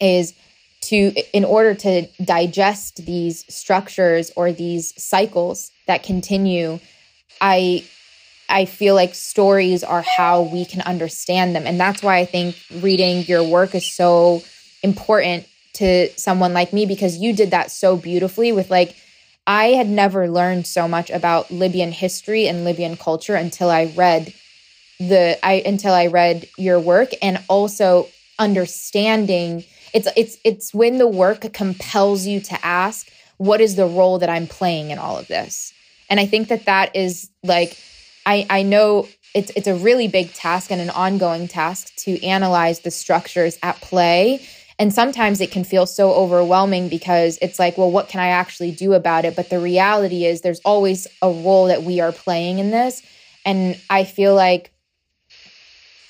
is 0.00 0.34
to 0.82 1.12
in 1.32 1.44
order 1.44 1.74
to 1.74 2.06
digest 2.22 3.04
these 3.06 3.44
structures 3.52 4.30
or 4.36 4.52
these 4.52 4.92
cycles 5.02 5.70
that 5.86 6.02
continue 6.02 6.78
i 7.40 7.82
i 8.48 8.64
feel 8.64 8.94
like 8.94 9.14
stories 9.14 9.82
are 9.82 10.02
how 10.02 10.42
we 10.42 10.64
can 10.64 10.82
understand 10.82 11.56
them 11.56 11.66
and 11.66 11.80
that's 11.80 12.02
why 12.02 12.18
i 12.18 12.24
think 12.24 12.56
reading 12.82 13.24
your 13.24 13.42
work 13.42 13.74
is 13.74 13.86
so 13.86 14.42
important 14.82 15.46
to 15.72 16.08
someone 16.18 16.52
like 16.52 16.72
me 16.72 16.86
because 16.86 17.16
you 17.16 17.32
did 17.32 17.50
that 17.50 17.70
so 17.70 17.96
beautifully 17.96 18.52
with 18.52 18.70
like 18.70 18.94
i 19.46 19.66
had 19.68 19.88
never 19.88 20.28
learned 20.28 20.66
so 20.66 20.88
much 20.88 21.10
about 21.10 21.50
libyan 21.50 21.92
history 21.92 22.46
and 22.46 22.64
libyan 22.64 22.96
culture 22.96 23.34
until 23.34 23.70
i 23.70 23.92
read 23.96 24.32
the 24.98 25.38
i 25.42 25.62
until 25.66 25.92
i 25.92 26.06
read 26.06 26.48
your 26.56 26.78
work 26.80 27.10
and 27.22 27.42
also 27.48 28.06
understanding 28.38 29.64
it's 29.92 30.08
it's 30.16 30.36
it's 30.44 30.74
when 30.74 30.98
the 30.98 31.08
work 31.08 31.52
compels 31.52 32.26
you 32.26 32.40
to 32.40 32.66
ask 32.66 33.10
what 33.38 33.60
is 33.60 33.76
the 33.76 33.86
role 33.86 34.18
that 34.18 34.28
i'm 34.28 34.46
playing 34.46 34.90
in 34.90 34.98
all 34.98 35.18
of 35.18 35.26
this? 35.28 35.72
And 36.10 36.20
i 36.20 36.26
think 36.26 36.48
that 36.48 36.66
that 36.66 36.94
is 36.94 37.30
like 37.42 37.78
i 38.26 38.46
i 38.50 38.62
know 38.62 39.08
it's 39.34 39.50
it's 39.56 39.66
a 39.66 39.74
really 39.74 40.08
big 40.08 40.32
task 40.32 40.70
and 40.70 40.80
an 40.80 40.90
ongoing 40.90 41.48
task 41.48 41.94
to 41.96 42.22
analyze 42.24 42.80
the 42.80 42.90
structures 42.90 43.58
at 43.62 43.80
play 43.80 44.46
and 44.78 44.92
sometimes 44.92 45.40
it 45.40 45.50
can 45.50 45.64
feel 45.64 45.86
so 45.86 46.12
overwhelming 46.12 46.88
because 46.88 47.38
it's 47.40 47.58
like 47.58 47.78
well 47.78 47.90
what 47.90 48.08
can 48.08 48.20
i 48.20 48.28
actually 48.28 48.70
do 48.70 48.92
about 48.92 49.24
it? 49.24 49.36
But 49.36 49.50
the 49.50 49.58
reality 49.58 50.24
is 50.24 50.40
there's 50.40 50.60
always 50.60 51.06
a 51.22 51.30
role 51.30 51.66
that 51.66 51.82
we 51.82 52.00
are 52.00 52.12
playing 52.12 52.58
in 52.58 52.70
this. 52.70 53.02
And 53.44 53.80
i 53.90 54.04
feel 54.04 54.34
like 54.34 54.72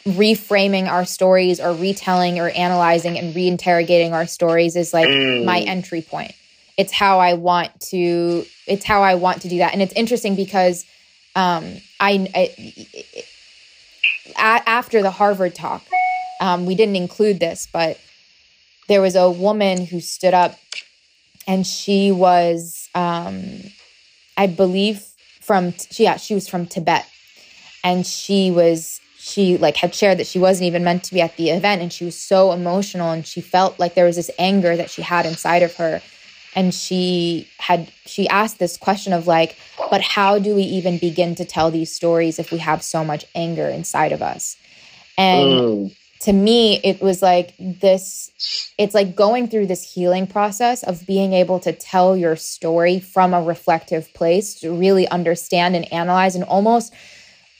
reframing 0.06 0.86
our 0.86 1.06
stories 1.06 1.60
or 1.60 1.74
retelling 1.74 2.38
or 2.38 2.50
analyzing 2.50 3.18
and 3.18 3.34
reinterrogating 3.34 4.12
our 4.12 4.26
stories 4.26 4.76
is 4.76 4.92
like 4.92 5.08
mm. 5.08 5.44
my 5.44 5.60
entry 5.60 6.02
point. 6.02 6.32
It's 6.76 6.92
how 6.92 7.20
i 7.20 7.34
want 7.34 7.80
to 7.92 8.44
it's 8.66 8.84
how 8.84 9.02
i 9.02 9.14
want 9.14 9.42
to 9.42 9.48
do 9.48 9.58
that. 9.58 9.72
And 9.72 9.82
it's 9.82 9.94
interesting 9.94 10.36
because 10.36 10.84
um 11.36 11.64
i, 12.00 12.28
I 12.34 13.24
after 14.36 15.02
the 15.02 15.10
harvard 15.10 15.54
talk 15.54 15.82
um, 16.40 16.66
we 16.66 16.74
didn't 16.74 16.96
include 16.96 17.40
this 17.40 17.68
but 17.72 17.98
there 18.88 19.00
was 19.00 19.16
a 19.16 19.30
woman 19.30 19.86
who 19.86 20.00
stood 20.00 20.34
up 20.34 20.58
and 21.46 21.66
she 21.66 22.12
was 22.12 22.88
um 22.94 23.44
i 24.36 24.46
believe 24.46 25.06
from 25.44 25.74
she 25.90 26.04
yeah 26.04 26.16
she 26.16 26.34
was 26.34 26.48
from 26.48 26.66
tibet. 26.66 27.06
And 27.82 28.06
she 28.06 28.50
was 28.50 29.00
she 29.18 29.58
like 29.58 29.76
had 29.76 29.94
shared 29.94 30.18
that 30.18 30.26
she 30.26 30.38
wasn't 30.38 30.66
even 30.66 30.84
meant 30.84 31.04
to 31.04 31.14
be 31.14 31.20
at 31.20 31.36
the 31.36 31.50
event 31.50 31.82
and 31.82 31.92
she 31.92 32.04
was 32.04 32.18
so 32.18 32.52
emotional 32.52 33.10
and 33.10 33.26
she 33.26 33.40
felt 33.40 33.78
like 33.78 33.94
there 33.94 34.06
was 34.06 34.16
this 34.16 34.30
anger 34.38 34.76
that 34.76 34.90
she 34.90 35.02
had 35.02 35.26
inside 35.26 35.62
of 35.62 35.74
her. 35.76 36.00
And 36.56 36.72
she 36.72 37.48
had 37.58 37.90
she 38.06 38.28
asked 38.28 38.58
this 38.58 38.76
question 38.78 39.12
of 39.12 39.26
like 39.26 39.56
but 39.90 40.00
how 40.00 40.38
do 40.38 40.54
we 40.54 40.62
even 40.62 40.98
begin 40.98 41.34
to 41.34 41.44
tell 41.44 41.70
these 41.70 41.94
stories 41.94 42.38
if 42.38 42.50
we 42.50 42.58
have 42.58 42.82
so 42.82 43.04
much 43.04 43.26
anger 43.34 43.68
inside 43.68 44.12
of 44.12 44.22
us? 44.22 44.56
And 45.18 45.48
mm. 45.50 45.96
To 46.24 46.32
me 46.32 46.80
it 46.82 47.02
was 47.02 47.20
like 47.20 47.54
this 47.58 48.30
it's 48.78 48.94
like 48.94 49.14
going 49.14 49.46
through 49.46 49.66
this 49.66 49.92
healing 49.92 50.26
process 50.26 50.82
of 50.82 51.06
being 51.06 51.34
able 51.34 51.60
to 51.60 51.70
tell 51.72 52.16
your 52.16 52.34
story 52.34 52.98
from 52.98 53.34
a 53.34 53.42
reflective 53.42 54.12
place 54.14 54.54
to 54.54 54.72
really 54.74 55.06
understand 55.08 55.76
and 55.76 55.92
analyze 55.92 56.34
and 56.34 56.44
almost 56.44 56.94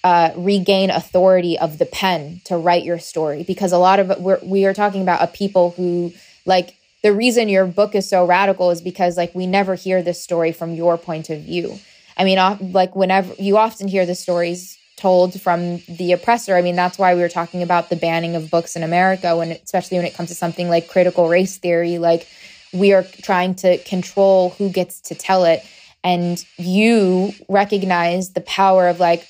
uh, 0.02 0.32
regain 0.36 0.90
authority 0.90 1.58
of 1.58 1.78
the 1.78 1.86
pen 1.86 2.40
to 2.44 2.56
write 2.56 2.84
your 2.84 2.98
story. 2.98 3.42
Because 3.42 3.72
a 3.72 3.78
lot 3.78 3.98
of 3.98 4.10
it 4.10 4.20
we're, 4.20 4.38
we 4.42 4.64
are 4.64 4.74
talking 4.74 5.02
about 5.02 5.22
a 5.22 5.26
people 5.26 5.70
who 5.72 6.12
like 6.46 6.76
the 7.02 7.12
reason 7.12 7.50
your 7.50 7.66
book 7.66 7.94
is 7.94 8.08
so 8.08 8.26
radical 8.26 8.70
is 8.70 8.80
because 8.80 9.16
like 9.18 9.34
we 9.34 9.46
never 9.46 9.74
hear 9.74 10.02
this 10.02 10.22
story 10.22 10.52
from 10.52 10.74
your 10.74 10.96
point 10.96 11.28
of 11.28 11.42
view. 11.42 11.78
I 12.16 12.24
mean 12.24 12.38
like 12.72 12.96
whenever 12.96 13.34
you 13.38 13.58
often 13.58 13.88
hear 13.88 14.06
the 14.06 14.14
stories 14.14 14.78
told 14.96 15.40
from 15.40 15.78
the 15.88 16.12
oppressor 16.12 16.54
i 16.54 16.62
mean 16.62 16.76
that's 16.76 16.98
why 16.98 17.14
we 17.14 17.20
were 17.20 17.28
talking 17.28 17.62
about 17.62 17.90
the 17.90 17.96
banning 17.96 18.36
of 18.36 18.50
books 18.50 18.76
in 18.76 18.82
america 18.82 19.36
when 19.36 19.50
especially 19.50 19.96
when 19.96 20.06
it 20.06 20.14
comes 20.14 20.28
to 20.28 20.34
something 20.34 20.68
like 20.68 20.88
critical 20.88 21.28
race 21.28 21.56
theory 21.56 21.98
like 21.98 22.26
we 22.72 22.92
are 22.92 23.04
trying 23.22 23.54
to 23.54 23.78
control 23.78 24.50
who 24.50 24.68
gets 24.68 25.00
to 25.00 25.14
tell 25.14 25.44
it 25.44 25.64
and 26.02 26.44
you 26.58 27.32
recognize 27.48 28.32
the 28.32 28.40
power 28.42 28.88
of 28.88 29.00
like 29.00 29.26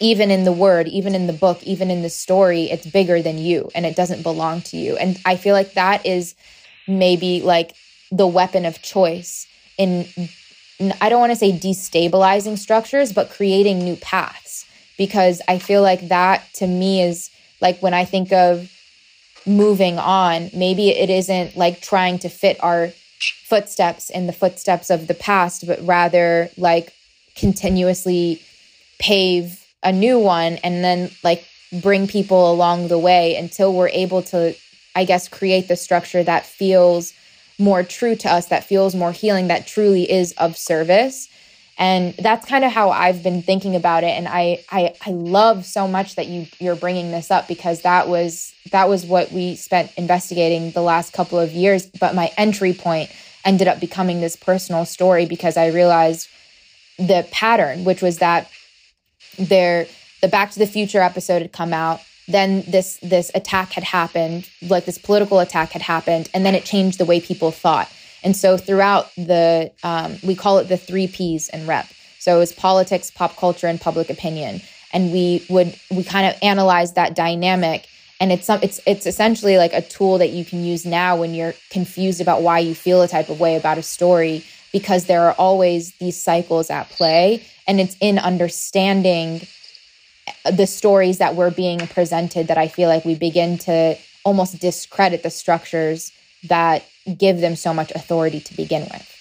even 0.00 0.30
in 0.30 0.44
the 0.44 0.52
word, 0.52 0.88
even 0.88 1.14
in 1.14 1.26
the 1.26 1.32
book, 1.32 1.62
even 1.62 1.90
in 1.90 2.02
the 2.02 2.08
story, 2.08 2.62
it's 2.64 2.86
bigger 2.86 3.20
than 3.20 3.36
you 3.38 3.70
and 3.74 3.84
it 3.84 3.94
doesn't 3.94 4.22
belong 4.22 4.62
to 4.62 4.78
you. 4.78 4.96
And 4.96 5.18
I 5.26 5.36
feel 5.36 5.54
like 5.54 5.74
that 5.74 6.04
is 6.06 6.34
maybe 6.88 7.42
like 7.42 7.74
the 8.10 8.26
weapon 8.26 8.64
of 8.64 8.80
choice 8.82 9.46
in, 9.76 10.06
I 11.00 11.10
don't 11.10 11.20
want 11.20 11.32
to 11.32 11.36
say 11.36 11.52
destabilizing 11.52 12.58
structures, 12.58 13.12
but 13.12 13.30
creating 13.30 13.80
new 13.80 13.96
paths. 13.96 14.64
Because 15.00 15.40
I 15.48 15.58
feel 15.58 15.80
like 15.80 16.08
that 16.08 16.44
to 16.56 16.66
me 16.66 17.00
is 17.00 17.30
like 17.62 17.80
when 17.80 17.94
I 17.94 18.04
think 18.04 18.32
of 18.32 18.70
moving 19.46 19.98
on, 19.98 20.50
maybe 20.54 20.90
it 20.90 21.08
isn't 21.08 21.56
like 21.56 21.80
trying 21.80 22.18
to 22.18 22.28
fit 22.28 22.62
our 22.62 22.92
footsteps 23.46 24.10
in 24.10 24.26
the 24.26 24.34
footsteps 24.34 24.90
of 24.90 25.06
the 25.06 25.14
past, 25.14 25.66
but 25.66 25.80
rather 25.86 26.50
like 26.58 26.92
continuously 27.34 28.42
pave 28.98 29.64
a 29.82 29.90
new 29.90 30.18
one 30.18 30.56
and 30.62 30.84
then 30.84 31.10
like 31.24 31.46
bring 31.80 32.06
people 32.06 32.52
along 32.52 32.88
the 32.88 32.98
way 32.98 33.36
until 33.36 33.72
we're 33.72 33.88
able 33.88 34.22
to 34.22 34.54
i 34.94 35.04
guess 35.04 35.26
create 35.26 35.68
the 35.68 35.76
structure 35.76 36.22
that 36.22 36.44
feels 36.44 37.14
more 37.58 37.82
true 37.82 38.14
to 38.14 38.30
us 38.30 38.46
that 38.48 38.64
feels 38.64 38.94
more 38.94 39.12
healing 39.12 39.48
that 39.48 39.66
truly 39.66 40.10
is 40.10 40.32
of 40.32 40.56
service 40.56 41.29
and 41.80 42.14
that's 42.14 42.46
kind 42.46 42.64
of 42.64 42.70
how 42.70 42.90
i've 42.90 43.24
been 43.24 43.42
thinking 43.42 43.74
about 43.74 44.04
it 44.04 44.10
and 44.10 44.28
i 44.28 44.62
i, 44.70 44.94
I 45.04 45.10
love 45.10 45.66
so 45.66 45.88
much 45.88 46.14
that 46.14 46.28
you 46.28 46.46
you're 46.60 46.76
bringing 46.76 47.10
this 47.10 47.30
up 47.32 47.48
because 47.48 47.82
that 47.82 48.08
was 48.08 48.54
that 48.70 48.88
was 48.88 49.04
what 49.04 49.32
we 49.32 49.56
spent 49.56 49.92
investigating 49.96 50.70
the 50.70 50.82
last 50.82 51.12
couple 51.12 51.40
of 51.40 51.50
years 51.50 51.86
but 51.86 52.14
my 52.14 52.30
entry 52.36 52.74
point 52.74 53.10
ended 53.44 53.66
up 53.66 53.80
becoming 53.80 54.20
this 54.20 54.36
personal 54.36 54.84
story 54.84 55.26
because 55.26 55.56
i 55.56 55.66
realized 55.66 56.28
the 56.98 57.26
pattern 57.32 57.84
which 57.84 58.02
was 58.02 58.18
that 58.18 58.48
there 59.38 59.86
the 60.20 60.28
Back 60.28 60.50
to 60.52 60.58
the 60.58 60.66
Future 60.66 61.00
episode 61.00 61.42
had 61.42 61.52
come 61.52 61.72
out. 61.72 62.00
Then 62.28 62.62
this 62.68 62.98
this 63.02 63.30
attack 63.34 63.72
had 63.72 63.84
happened, 63.84 64.48
like 64.62 64.84
this 64.84 64.98
political 64.98 65.40
attack 65.40 65.70
had 65.72 65.82
happened, 65.82 66.28
and 66.32 66.44
then 66.46 66.54
it 66.54 66.64
changed 66.64 66.98
the 66.98 67.04
way 67.04 67.20
people 67.20 67.50
thought. 67.50 67.90
And 68.22 68.36
so 68.36 68.56
throughout 68.56 69.14
the 69.16 69.72
um, 69.82 70.18
we 70.22 70.34
call 70.34 70.58
it 70.58 70.64
the 70.64 70.76
three 70.76 71.06
P's 71.06 71.48
in 71.48 71.66
rep. 71.66 71.86
So 72.18 72.36
it 72.36 72.38
was 72.38 72.52
politics, 72.52 73.10
pop 73.10 73.36
culture, 73.36 73.66
and 73.66 73.80
public 73.80 74.10
opinion. 74.10 74.60
And 74.92 75.12
we 75.12 75.44
would 75.48 75.78
we 75.90 76.04
kind 76.04 76.26
of 76.26 76.36
analyze 76.42 76.94
that 76.94 77.14
dynamic. 77.14 77.88
And 78.20 78.30
it's 78.32 78.44
some 78.44 78.60
it's 78.62 78.80
it's 78.86 79.06
essentially 79.06 79.56
like 79.56 79.72
a 79.72 79.82
tool 79.82 80.18
that 80.18 80.30
you 80.30 80.44
can 80.44 80.64
use 80.64 80.84
now 80.84 81.16
when 81.16 81.34
you're 81.34 81.54
confused 81.70 82.20
about 82.20 82.42
why 82.42 82.58
you 82.58 82.74
feel 82.74 83.02
a 83.02 83.08
type 83.08 83.30
of 83.30 83.40
way 83.40 83.56
about 83.56 83.78
a 83.78 83.82
story 83.82 84.44
because 84.72 85.06
there 85.06 85.22
are 85.22 85.32
always 85.32 85.92
these 85.94 86.20
cycles 86.20 86.70
at 86.70 86.88
play 86.90 87.42
and 87.66 87.80
it's 87.80 87.96
in 88.00 88.18
understanding 88.18 89.40
the 90.44 90.66
stories 90.66 91.18
that 91.18 91.34
were 91.34 91.50
being 91.50 91.78
presented 91.78 92.48
that 92.48 92.58
I 92.58 92.68
feel 92.68 92.88
like 92.88 93.04
we 93.04 93.14
begin 93.14 93.58
to 93.58 93.96
almost 94.24 94.58
discredit 94.58 95.22
the 95.22 95.30
structures 95.30 96.12
that 96.44 96.84
give 97.18 97.40
them 97.40 97.56
so 97.56 97.72
much 97.72 97.90
authority 97.92 98.40
to 98.40 98.56
begin 98.56 98.82
with. 98.82 99.16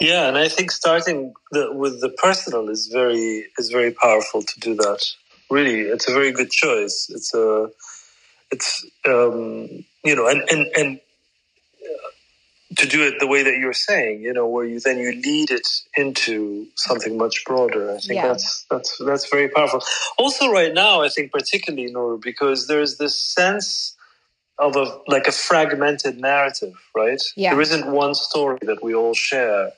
Yeah, 0.00 0.28
and 0.28 0.38
I 0.38 0.48
think 0.48 0.70
starting 0.70 1.34
the, 1.50 1.72
with 1.72 2.00
the 2.00 2.08
personal 2.08 2.68
is 2.68 2.86
very 2.86 3.46
is 3.58 3.70
very 3.70 3.92
powerful 3.92 4.42
to 4.42 4.60
do 4.60 4.74
that. 4.76 5.04
Really, 5.50 5.80
it's 5.80 6.08
a 6.08 6.12
very 6.12 6.32
good 6.32 6.50
choice. 6.50 7.10
It's 7.10 7.34
a 7.34 7.70
it's 8.50 8.86
um, 9.06 9.84
you 10.04 10.16
know, 10.16 10.26
and 10.28 10.42
and 10.50 10.66
and 10.76 11.00
to 12.76 12.86
do 12.86 13.02
it 13.02 13.18
the 13.18 13.26
way 13.26 13.42
that 13.42 13.56
you're 13.58 13.72
saying, 13.72 14.22
you 14.22 14.32
know, 14.32 14.46
where 14.46 14.64
you 14.64 14.78
then 14.80 14.98
you 14.98 15.12
lead 15.12 15.50
it 15.50 15.66
into 15.96 16.66
something 16.76 17.16
much 17.18 17.44
broader. 17.44 17.90
I 17.90 17.98
think 17.98 18.16
yeah. 18.16 18.28
that's 18.28 18.66
that's 18.70 18.98
that's 19.04 19.28
very 19.28 19.48
powerful. 19.48 19.82
Also, 20.18 20.50
right 20.50 20.72
now, 20.72 21.02
I 21.02 21.08
think 21.08 21.32
particularly 21.32 21.90
Noor, 21.90 22.16
because 22.16 22.68
there's 22.68 22.96
this 22.98 23.18
sense 23.18 23.96
of 24.58 24.76
a 24.76 24.98
like 25.06 25.26
a 25.26 25.32
fragmented 25.32 26.18
narrative, 26.18 26.74
right? 26.94 27.20
Yeah. 27.36 27.52
There 27.52 27.60
isn't 27.60 27.86
one 27.86 28.14
story 28.14 28.58
that 28.62 28.82
we 28.82 28.94
all 28.94 29.14
share. 29.14 29.72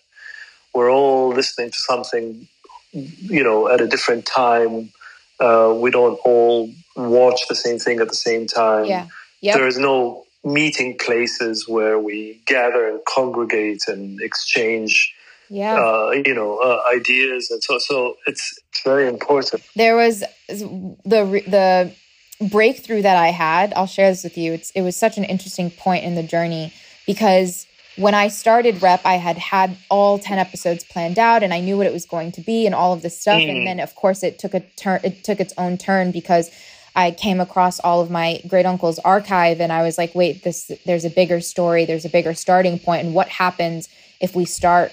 We're 0.72 0.90
all 0.90 1.28
listening 1.28 1.70
to 1.70 1.76
something 1.76 2.48
you 2.92 3.44
know, 3.44 3.68
at 3.68 3.80
a 3.80 3.86
different 3.86 4.26
time. 4.26 4.92
Uh, 5.38 5.74
we 5.76 5.90
don't 5.90 6.18
all 6.24 6.70
watch 6.96 7.40
the 7.48 7.54
same 7.54 7.78
thing 7.78 8.00
at 8.00 8.08
the 8.08 8.14
same 8.14 8.46
time. 8.46 8.86
Yeah. 8.86 9.06
Yep. 9.40 9.56
There 9.56 9.66
is 9.66 9.78
no 9.78 10.24
meeting 10.44 10.98
places 10.98 11.68
where 11.68 11.98
we 11.98 12.40
gather 12.46 12.88
and 12.88 13.00
congregate 13.06 13.82
and 13.88 14.20
exchange 14.20 15.14
yeah. 15.50 15.74
uh, 15.74 16.10
you 16.10 16.34
know 16.34 16.58
uh, 16.58 16.80
ideas 16.94 17.50
and 17.50 17.62
so 17.62 17.78
so 17.78 18.16
it's, 18.26 18.58
it's 18.70 18.82
very 18.82 19.06
important 19.06 19.62
there 19.76 19.96
was 19.96 20.20
the 20.48 21.42
the 21.46 21.94
breakthrough 22.40 23.02
that 23.02 23.16
i 23.16 23.28
had 23.28 23.72
i'll 23.74 23.86
share 23.86 24.10
this 24.10 24.24
with 24.24 24.38
you 24.38 24.52
it's 24.52 24.70
it 24.70 24.82
was 24.82 24.96
such 24.96 25.18
an 25.18 25.24
interesting 25.24 25.70
point 25.70 26.04
in 26.04 26.14
the 26.14 26.22
journey 26.22 26.72
because 27.06 27.66
when 27.96 28.14
i 28.14 28.28
started 28.28 28.80
rep 28.80 29.00
i 29.04 29.14
had 29.14 29.36
had 29.36 29.76
all 29.90 30.18
10 30.18 30.38
episodes 30.38 30.84
planned 30.84 31.18
out 31.18 31.42
and 31.42 31.52
i 31.52 31.60
knew 31.60 31.76
what 31.76 31.86
it 31.86 31.92
was 31.92 32.06
going 32.06 32.32
to 32.32 32.40
be 32.40 32.66
and 32.66 32.74
all 32.74 32.92
of 32.92 33.02
this 33.02 33.20
stuff 33.20 33.40
mm. 33.40 33.50
and 33.50 33.66
then 33.66 33.78
of 33.78 33.94
course 33.94 34.22
it 34.22 34.38
took 34.38 34.54
a 34.54 34.60
turn 34.76 35.00
it 35.04 35.22
took 35.22 35.40
its 35.40 35.52
own 35.58 35.76
turn 35.76 36.10
because 36.10 36.50
I 36.94 37.12
came 37.12 37.40
across 37.40 37.78
all 37.80 38.00
of 38.00 38.10
my 38.10 38.40
great 38.48 38.66
uncle's 38.66 38.98
archive 38.98 39.60
and 39.60 39.72
I 39.72 39.82
was 39.82 39.96
like, 39.96 40.14
wait, 40.14 40.42
this 40.42 40.70
there's 40.84 41.04
a 41.04 41.10
bigger 41.10 41.40
story, 41.40 41.84
there's 41.84 42.04
a 42.04 42.08
bigger 42.08 42.34
starting 42.34 42.78
point, 42.78 43.04
and 43.04 43.14
what 43.14 43.28
happens 43.28 43.88
if 44.20 44.34
we 44.34 44.44
start 44.44 44.92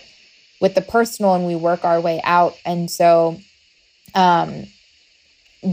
with 0.61 0.75
the 0.75 0.81
personal 0.81 1.33
and 1.35 1.45
we 1.45 1.55
work 1.55 1.83
our 1.83 1.99
way 1.99 2.21
out? 2.23 2.55
And 2.65 2.89
so 2.89 3.39
um 4.13 4.65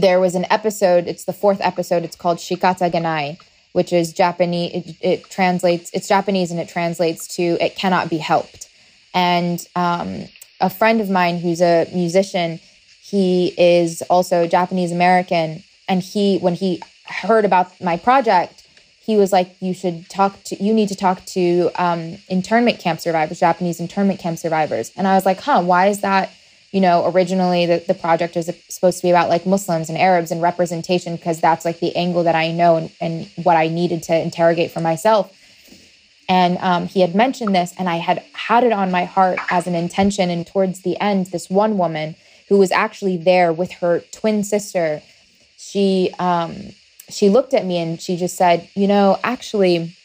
there 0.01 0.19
was 0.19 0.35
an 0.35 0.45
episode, 0.49 1.07
it's 1.07 1.25
the 1.25 1.33
fourth 1.33 1.59
episode, 1.61 2.03
it's 2.03 2.15
called 2.15 2.37
Shikata 2.37 2.91
Ga 2.91 2.99
Nai, 2.99 3.37
which 3.73 3.93
is 3.93 4.13
Japanese 4.13 4.71
it, 4.73 4.95
it 5.01 5.29
translates 5.29 5.89
it's 5.93 6.07
Japanese 6.07 6.51
and 6.51 6.59
it 6.59 6.69
translates 6.69 7.27
to 7.35 7.43
it 7.61 7.75
cannot 7.75 8.09
be 8.09 8.17
helped. 8.17 8.69
And 9.13 9.65
um 9.75 10.25
a 10.61 10.69
friend 10.69 11.01
of 11.01 11.09
mine 11.09 11.39
who's 11.39 11.61
a 11.61 11.87
musician, 11.93 12.59
he 13.01 13.53
is 13.57 14.01
also 14.03 14.47
Japanese 14.47 14.91
American 14.91 15.63
and 15.87 16.01
he 16.01 16.37
when 16.39 16.55
he 16.55 16.81
heard 17.05 17.45
about 17.45 17.79
my 17.81 17.97
project 17.97 18.65
he 19.05 19.17
was 19.17 19.31
like 19.31 19.55
you 19.61 19.73
should 19.73 20.09
talk 20.09 20.41
to 20.43 20.61
you 20.63 20.73
need 20.73 20.89
to 20.89 20.95
talk 20.95 21.23
to 21.25 21.69
um, 21.75 22.17
internment 22.27 22.79
camp 22.79 22.99
survivors 22.99 23.39
japanese 23.39 23.79
internment 23.79 24.19
camp 24.19 24.39
survivors 24.39 24.91
and 24.97 25.07
i 25.07 25.13
was 25.13 25.25
like 25.25 25.39
huh 25.39 25.61
why 25.61 25.87
is 25.87 26.01
that 26.01 26.31
you 26.75 26.81
know 26.81 27.09
originally 27.09 27.65
the, 27.65 27.83
the 27.87 27.93
project 27.93 28.35
is 28.35 28.51
supposed 28.69 28.97
to 28.97 29.03
be 29.03 29.09
about 29.09 29.29
like 29.29 29.45
muslims 29.45 29.89
and 29.89 29.97
arabs 29.97 30.29
and 30.29 30.41
representation 30.41 31.15
because 31.15 31.39
that's 31.39 31.63
like 31.63 31.79
the 31.79 31.95
angle 31.95 32.23
that 32.23 32.35
i 32.35 32.51
know 32.51 32.75
and, 32.75 32.91
and 32.99 33.29
what 33.43 33.55
i 33.55 33.67
needed 33.67 34.03
to 34.03 34.15
interrogate 34.15 34.71
for 34.71 34.81
myself. 34.81 35.31
And 36.27 36.57
um, 36.57 36.87
he 36.87 37.01
had 37.01 37.13
mentioned 37.15 37.55
this 37.55 37.73
and 37.79 37.87
i 37.87 37.97
had 37.97 38.23
had 38.33 38.63
it 38.63 38.73
on 38.73 38.91
my 38.91 39.05
heart 39.05 39.39
as 39.49 39.67
an 39.67 39.75
intention 39.75 40.29
and 40.29 40.45
towards 40.45 40.81
the 40.81 40.99
end 40.99 41.27
this 41.27 41.49
one 41.49 41.77
woman 41.77 42.15
who 42.49 42.57
was 42.57 42.71
actually 42.71 43.17
there 43.17 43.53
with 43.53 43.71
her 43.73 44.01
twin 44.11 44.43
sister 44.43 45.01
she 45.57 46.13
um, 46.19 46.55
she 47.09 47.29
looked 47.29 47.53
at 47.53 47.65
me 47.65 47.77
and 47.77 48.01
she 48.01 48.17
just 48.17 48.35
said, 48.35 48.67
"You 48.75 48.87
know, 48.87 49.19
actually, 49.23 49.95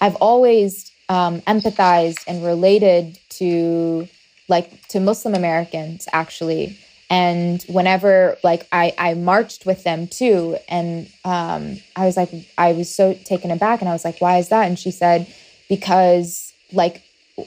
I've 0.00 0.16
always 0.16 0.90
um, 1.08 1.40
empathized 1.42 2.24
and 2.26 2.44
related 2.44 3.18
to 3.40 4.08
like 4.56 4.68
to 4.92 5.00
Muslim 5.00 5.34
Americans 5.34 6.00
actually." 6.12 6.64
And 7.10 7.62
whenever 7.68 8.38
like 8.42 8.66
I, 8.72 8.94
I 8.96 9.14
marched 9.14 9.66
with 9.66 9.84
them 9.84 10.00
too, 10.06 10.56
and 10.66 11.10
um, 11.26 11.62
I 11.94 12.06
was 12.06 12.16
like, 12.16 12.30
I 12.56 12.72
was 12.72 12.88
so 12.94 13.12
taken 13.12 13.50
aback, 13.50 13.80
and 13.80 13.88
I 13.90 13.92
was 13.92 14.04
like, 14.08 14.18
why 14.24 14.38
is 14.38 14.48
that? 14.48 14.66
And 14.68 14.78
she 14.78 14.90
said, 14.90 15.20
because 15.68 16.54
like 16.72 17.02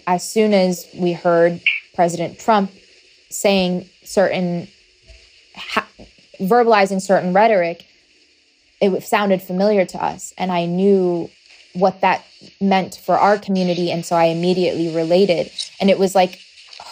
as 0.06 0.22
soon 0.30 0.54
as 0.54 0.86
we 0.96 1.14
heard 1.14 1.62
President 1.96 2.38
Trump 2.38 2.72
saying 3.30 3.90
certain 4.04 4.68
ha- 5.56 5.88
verbalizing 6.40 7.02
certain 7.02 7.34
rhetoric, 7.34 7.86
it 8.82 9.04
sounded 9.04 9.42
familiar 9.42 9.86
to 9.86 10.04
us. 10.04 10.34
And 10.38 10.52
I 10.52 10.66
knew 10.66 11.30
what 11.74 12.02
that 12.02 12.24
meant 12.62 13.02
for 13.06 13.18
our 13.18 13.38
community. 13.38 13.92
And 13.92 14.06
so 14.06 14.16
I 14.16 14.26
immediately 14.26 14.94
related. 14.96 15.52
And 15.80 15.90
it 15.90 15.98
was 16.00 16.16
like 16.16 16.40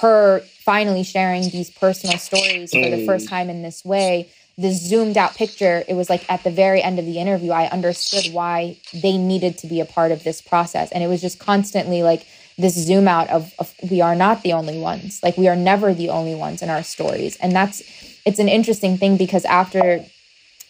her 0.04 0.42
finally 0.64 1.04
sharing 1.04 1.50
these 1.50 1.70
personal 1.70 2.18
stories 2.18 2.72
for 2.72 2.90
the 2.90 3.06
first 3.06 3.28
time 3.28 3.50
in 3.50 3.64
this 3.64 3.84
way. 3.84 4.30
The 4.58 4.72
zoomed 4.72 5.18
out 5.18 5.34
picture, 5.36 5.84
it 5.88 5.96
was 5.96 6.10
like 6.10 6.30
at 6.30 6.44
the 6.44 6.52
very 6.52 6.84
end 6.84 7.00
of 7.00 7.06
the 7.06 7.18
interview, 7.18 7.52
I 7.52 7.68
understood 7.70 8.32
why 8.32 8.78
they 8.94 9.18
needed 9.18 9.58
to 9.60 9.68
be 9.68 9.80
a 9.80 9.86
part 9.86 10.12
of 10.12 10.24
this 10.24 10.42
process. 10.42 10.92
And 10.92 11.04
it 11.04 11.08
was 11.08 11.22
just 11.22 11.40
constantly 11.40 12.04
like 12.04 12.28
this 12.58 12.76
zoom 12.76 13.08
out 13.08 13.30
of, 13.30 13.52
of 13.58 13.74
we 13.90 14.02
are 14.02 14.16
not 14.16 14.44
the 14.44 14.54
only 14.54 14.78
ones. 14.78 15.22
Like 15.24 15.38
we 15.38 15.48
are 15.48 15.56
never 15.56 15.94
the 15.94 16.10
only 16.10 16.36
ones 16.36 16.62
in 16.62 16.70
our 16.70 16.84
stories. 16.84 17.36
And 17.38 17.54
that's 17.54 17.82
it's 18.26 18.40
an 18.40 18.50
interesting 18.50 18.98
thing 18.98 19.18
because 19.18 19.46
after 19.46 20.06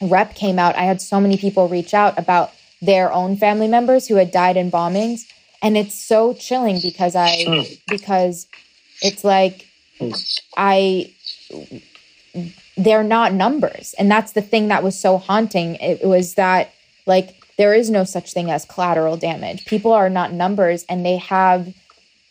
rep 0.01 0.35
came 0.35 0.59
out 0.59 0.75
i 0.75 0.83
had 0.83 1.01
so 1.01 1.19
many 1.19 1.37
people 1.37 1.67
reach 1.67 1.93
out 1.93 2.17
about 2.17 2.51
their 2.81 3.11
own 3.11 3.37
family 3.37 3.67
members 3.67 4.07
who 4.07 4.15
had 4.15 4.31
died 4.31 4.57
in 4.57 4.69
bombings 4.69 5.21
and 5.61 5.77
it's 5.77 5.95
so 5.95 6.33
chilling 6.33 6.79
because 6.81 7.15
i 7.15 7.43
hmm. 7.47 7.61
because 7.87 8.47
it's 9.01 9.23
like 9.23 9.67
i 10.57 11.13
they're 12.77 13.03
not 13.03 13.33
numbers. 13.33 13.93
And 13.97 14.09
that's 14.09 14.31
the 14.31 14.41
thing 14.41 14.67
that 14.69 14.83
was 14.83 14.99
so 14.99 15.17
haunting. 15.17 15.75
It 15.75 16.05
was 16.05 16.35
that 16.35 16.73
like 17.05 17.35
there 17.57 17.73
is 17.73 17.89
no 17.89 18.03
such 18.03 18.33
thing 18.33 18.49
as 18.49 18.65
collateral 18.65 19.17
damage. 19.17 19.65
People 19.65 19.91
are 19.91 20.09
not 20.09 20.33
numbers 20.33 20.85
and 20.89 21.05
they 21.05 21.17
have 21.17 21.73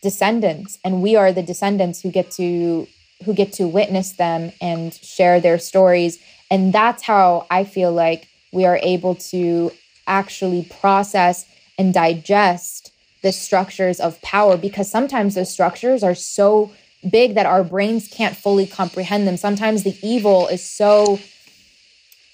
descendants. 0.03 0.79
And 0.85 1.03
we 1.03 1.15
are 1.15 1.33
the 1.33 1.43
descendants 1.43 2.01
who 2.01 2.11
get 2.11 2.31
to 2.33 2.89
who 3.25 3.35
get 3.35 3.53
to 3.53 3.69
witness 3.69 4.13
them 4.13 4.51
and 4.61 4.93
share 4.93 5.41
their 5.41 5.59
stories. 5.59 6.19
And 6.51 6.73
that's 6.73 7.05
how 7.05 7.47
I 7.51 7.63
feel 7.63 7.93
like 7.93 8.27
we 8.53 8.65
are 8.65 8.81
able 8.83 9.15
to 9.15 9.71
actually 10.09 10.65
process 10.81 11.47
and 11.79 11.95
digest 11.95 12.82
the 13.23 13.33
structures 13.33 14.01
of 14.01 14.21
power 14.23 14.57
because 14.57 14.91
sometimes 14.91 15.35
those 15.35 15.51
structures 15.51 16.03
are 16.03 16.15
so 16.15 16.73
big 17.09 17.35
that 17.35 17.47
our 17.47 17.65
brains 17.65 18.09
can't 18.09 18.37
fully 18.37 18.67
comprehend 18.67 19.27
them. 19.27 19.37
Sometimes 19.37 19.83
the 19.83 19.97
evil 20.03 20.49
is 20.49 20.69
so 20.69 21.19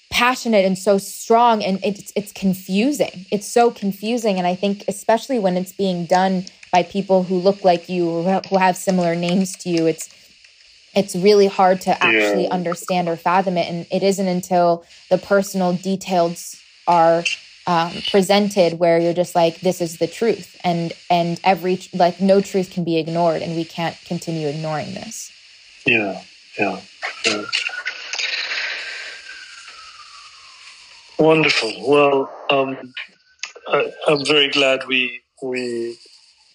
passionate 0.09 0.65
and 0.65 0.77
so 0.77 0.97
strong 0.97 1.63
and 1.63 1.79
it's 1.83 2.11
it's 2.15 2.31
confusing. 2.31 3.25
It's 3.31 3.47
so 3.47 3.71
confusing 3.71 4.37
and 4.37 4.47
I 4.47 4.55
think 4.55 4.83
especially 4.87 5.39
when 5.39 5.57
it's 5.57 5.71
being 5.71 6.05
done 6.05 6.45
by 6.71 6.83
people 6.83 7.23
who 7.23 7.37
look 7.37 7.63
like 7.63 7.89
you 7.89 8.09
or 8.09 8.41
who 8.49 8.57
have 8.57 8.75
similar 8.75 9.15
names 9.15 9.55
to 9.57 9.69
you, 9.69 9.87
it's 9.87 10.13
it's 10.95 11.15
really 11.15 11.47
hard 11.47 11.81
to 11.81 12.03
actually 12.03 12.43
yeah. 12.43 12.49
understand 12.49 13.07
or 13.07 13.15
fathom 13.15 13.57
it. 13.57 13.69
And 13.69 13.85
it 13.91 14.03
isn't 14.03 14.27
until 14.27 14.83
the 15.09 15.17
personal 15.17 15.73
details 15.73 16.59
are 16.87 17.23
um, 17.69 17.93
presented 18.09 18.79
where 18.79 18.97
you're 18.97 19.13
just 19.13 19.35
like, 19.35 19.59
this 19.61 19.79
is 19.79 19.99
the 19.99 20.07
truth. 20.07 20.59
And, 20.63 20.91
and 21.07 21.39
every, 21.43 21.79
like, 21.93 22.19
no 22.19 22.41
truth 22.41 22.71
can 22.71 22.83
be 22.83 22.97
ignored. 22.97 23.43
And 23.43 23.55
we 23.55 23.63
can't 23.63 23.95
continue 24.05 24.47
ignoring 24.47 24.95
this. 24.95 25.31
Yeah. 25.85 26.19
Yeah. 26.57 26.81
yeah. 27.27 27.43
Wonderful. 31.19 31.71
Well, 31.87 32.31
um, 32.49 32.93
I, 33.67 33.91
I'm 34.07 34.25
very 34.25 34.49
glad 34.49 34.87
we 34.87 35.21
we 35.43 35.99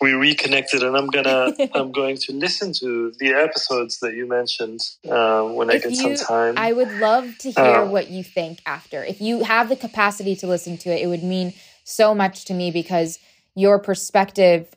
we 0.00 0.12
reconnected, 0.12 0.82
and 0.82 0.96
I'm 0.96 1.06
gonna 1.08 1.52
I'm 1.74 1.92
going 1.92 2.16
to 2.16 2.32
listen 2.32 2.72
to 2.74 3.12
the 3.18 3.30
episodes 3.34 4.00
that 4.00 4.14
you 4.14 4.26
mentioned 4.26 4.80
uh, 5.08 5.42
when 5.42 5.70
if 5.70 5.76
I 5.76 5.78
get 5.88 5.90
you, 5.98 6.16
some 6.16 6.26
time. 6.26 6.54
I 6.56 6.72
would 6.72 6.92
love 6.92 7.36
to 7.38 7.50
hear 7.50 7.80
uh, 7.80 7.86
what 7.86 8.10
you 8.10 8.22
think 8.22 8.60
after. 8.66 9.02
If 9.02 9.20
you 9.20 9.44
have 9.44 9.68
the 9.68 9.76
capacity 9.76 10.36
to 10.36 10.46
listen 10.46 10.76
to 10.78 10.90
it, 10.90 11.02
it 11.02 11.06
would 11.06 11.22
mean 11.22 11.54
so 11.84 12.14
much 12.14 12.44
to 12.46 12.54
me 12.54 12.70
because 12.70 13.18
your 13.54 13.78
perspective, 13.78 14.68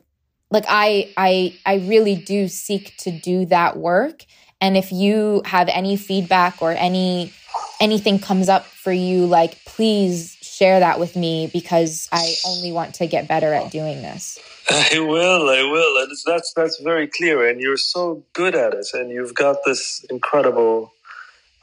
like 0.50 0.64
I 0.68 1.12
I 1.16 1.58
I 1.66 1.76
really 1.86 2.14
do 2.14 2.48
seek 2.48 2.96
to 2.98 3.10
do 3.10 3.46
that 3.46 3.76
work. 3.76 4.24
And 4.60 4.76
if 4.76 4.90
you 4.90 5.42
have 5.44 5.68
any 5.68 5.96
feedback 5.96 6.60
or 6.60 6.72
any 6.72 7.32
anything 7.80 8.18
comes 8.18 8.48
up 8.48 8.66
for 8.66 8.92
you, 8.92 9.26
like 9.26 9.64
please 9.64 10.36
share 10.42 10.80
that 10.80 10.98
with 10.98 11.16
me 11.16 11.48
because 11.52 12.08
I 12.10 12.34
only 12.46 12.72
want 12.72 12.94
to 12.96 13.06
get 13.06 13.28
better 13.28 13.52
at 13.52 13.70
doing 13.70 14.02
this. 14.02 14.38
I 14.70 14.98
will, 14.98 15.48
I 15.48 15.62
will, 15.62 16.02
and 16.02 16.12
that's 16.26 16.52
that's 16.52 16.78
very 16.80 17.06
clear. 17.06 17.48
And 17.48 17.58
you're 17.58 17.78
so 17.78 18.22
good 18.34 18.54
at 18.54 18.74
it, 18.74 18.86
and 18.92 19.10
you've 19.10 19.34
got 19.34 19.56
this 19.64 20.04
incredible 20.10 20.92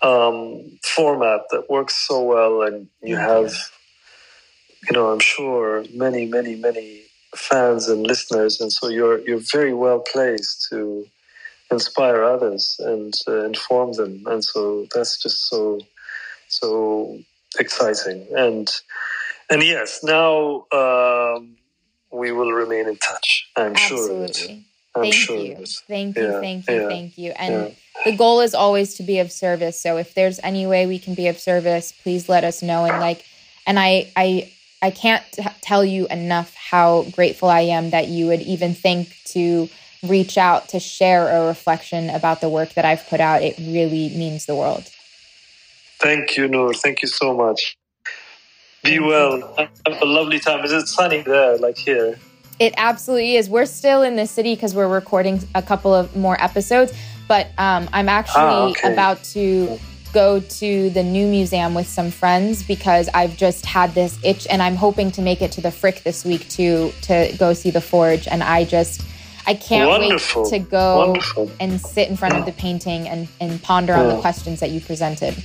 um, 0.01 0.79
format 0.83 1.41
that 1.51 1.69
works 1.69 1.95
so 2.07 2.23
well, 2.23 2.63
and 2.63 2.87
you 3.03 3.15
have, 3.15 3.53
you 4.87 4.93
know, 4.93 5.11
I'm 5.11 5.19
sure 5.19 5.85
many, 5.93 6.25
many, 6.25 6.55
many 6.55 7.03
fans 7.35 7.87
and 7.89 8.07
listeners, 8.07 8.59
and 8.59 8.71
so 8.71 8.87
you're 8.89 9.19
you're 9.19 9.43
very 9.51 9.73
well 9.73 9.99
placed 9.99 10.67
to 10.71 11.05
inspire 11.69 12.23
others 12.23 12.75
and 12.79 13.13
uh, 13.27 13.45
inform 13.45 13.93
them, 13.93 14.23
and 14.25 14.43
so 14.43 14.87
that's 14.95 15.21
just 15.21 15.47
so 15.47 15.79
so 16.47 17.19
exciting. 17.59 18.25
And 18.35 18.67
and 19.51 19.61
yes 19.61 20.03
now. 20.03 20.65
Um, 20.71 21.57
we 22.15 22.31
will 22.31 22.51
remain 22.51 22.87
in 22.87 22.97
touch. 22.97 23.49
I'm 23.55 23.73
Absolutely. 23.73 24.33
sure. 24.33 24.55
I'm 24.95 25.01
thank 25.03 25.13
sure 25.13 25.37
you. 25.37 25.55
Thank 25.87 26.17
you. 26.17 26.23
Yeah, 26.23 26.39
thank 26.39 26.67
you. 26.69 26.75
Yeah, 26.75 26.87
thank 26.87 27.17
you. 27.17 27.31
And 27.31 27.75
the 28.05 28.15
goal 28.15 28.39
is 28.39 28.55
always 28.55 28.95
to 28.95 29.03
be 29.03 29.19
of 29.19 29.31
service. 29.31 29.79
So 29.79 29.97
if 29.97 30.13
there's 30.13 30.39
any 30.41 30.65
way 30.65 30.85
we 30.85 30.99
can 30.99 31.15
be 31.15 31.27
of 31.27 31.37
service, 31.37 31.93
please 32.03 32.29
let 32.29 32.43
us 32.43 32.61
know. 32.61 32.85
And 32.85 32.99
like, 32.99 33.25
and 33.67 33.77
I, 33.77 34.11
I, 34.15 34.51
I 34.81 34.91
can't 34.91 35.23
t- 35.33 35.43
tell 35.61 35.83
you 35.83 36.07
enough 36.07 36.53
how 36.55 37.03
grateful 37.11 37.49
I 37.49 37.61
am 37.61 37.89
that 37.89 38.07
you 38.07 38.27
would 38.27 38.41
even 38.41 38.73
think 38.73 39.17
to 39.25 39.69
reach 40.01 40.37
out 40.37 40.69
to 40.69 40.79
share 40.79 41.29
a 41.29 41.47
reflection 41.47 42.09
about 42.09 42.39
the 42.39 42.49
work 42.49 42.73
that 42.75 42.85
I've 42.85 43.05
put 43.07 43.19
out. 43.19 43.41
It 43.41 43.57
really 43.57 44.09
means 44.15 44.45
the 44.45 44.55
world. 44.55 44.89
Thank 45.99 46.37
you, 46.37 46.47
Noor. 46.47 46.73
Thank 46.73 47.01
you 47.01 47.07
so 47.07 47.33
much. 47.33 47.75
Be 48.85 48.99
well. 48.99 49.55
Have 49.57 50.01
a 50.01 50.05
lovely 50.05 50.39
time. 50.39 50.63
Is 50.63 50.71
it 50.71 50.87
sunny 50.87 51.21
there, 51.21 51.57
like 51.57 51.75
here? 51.75 52.19
It 52.59 52.73
absolutely 52.77 53.35
is. 53.35 53.49
We're 53.49 53.65
still 53.65 54.03
in 54.03 54.15
the 54.15 54.27
city 54.27 54.53
because 54.53 54.75
we're 54.75 54.87
recording 54.87 55.41
a 55.55 55.61
couple 55.61 55.93
of 55.93 56.15
more 56.15 56.41
episodes, 56.41 56.93
but 57.27 57.47
um, 57.57 57.89
I'm 57.91 58.07
actually 58.07 58.43
ah, 58.43 58.69
okay. 58.69 58.93
about 58.93 59.23
to 59.33 59.79
go 60.13 60.39
to 60.39 60.89
the 60.91 61.03
new 61.03 61.27
museum 61.27 61.73
with 61.73 61.87
some 61.87 62.11
friends 62.11 62.63
because 62.63 63.09
I've 63.13 63.35
just 63.35 63.65
had 63.65 63.93
this 63.95 64.17
itch 64.23 64.47
and 64.49 64.61
I'm 64.61 64.75
hoping 64.75 65.11
to 65.11 65.21
make 65.21 65.41
it 65.41 65.51
to 65.53 65.61
the 65.61 65.71
Frick 65.71 66.03
this 66.03 66.23
week 66.23 66.47
too 66.47 66.93
to 67.01 67.35
go 67.37 67.53
see 67.53 67.71
the 67.71 67.81
Forge. 67.81 68.27
And 68.27 68.43
I 68.43 68.65
just, 68.65 69.01
I 69.47 69.53
can't 69.53 69.87
Wonderful. 69.89 70.43
wait 70.43 70.49
to 70.49 70.59
go 70.59 71.07
Wonderful. 71.07 71.51
and 71.59 71.79
sit 71.79 72.09
in 72.09 72.17
front 72.17 72.35
of 72.35 72.45
the 72.45 72.51
painting 72.53 73.07
and, 73.07 73.27
and 73.39 73.61
ponder 73.61 73.93
yeah. 73.93 74.01
on 74.01 74.07
the 74.07 74.15
oh. 74.15 74.21
questions 74.21 74.59
that 74.59 74.71
you 74.71 74.81
presented. 74.81 75.35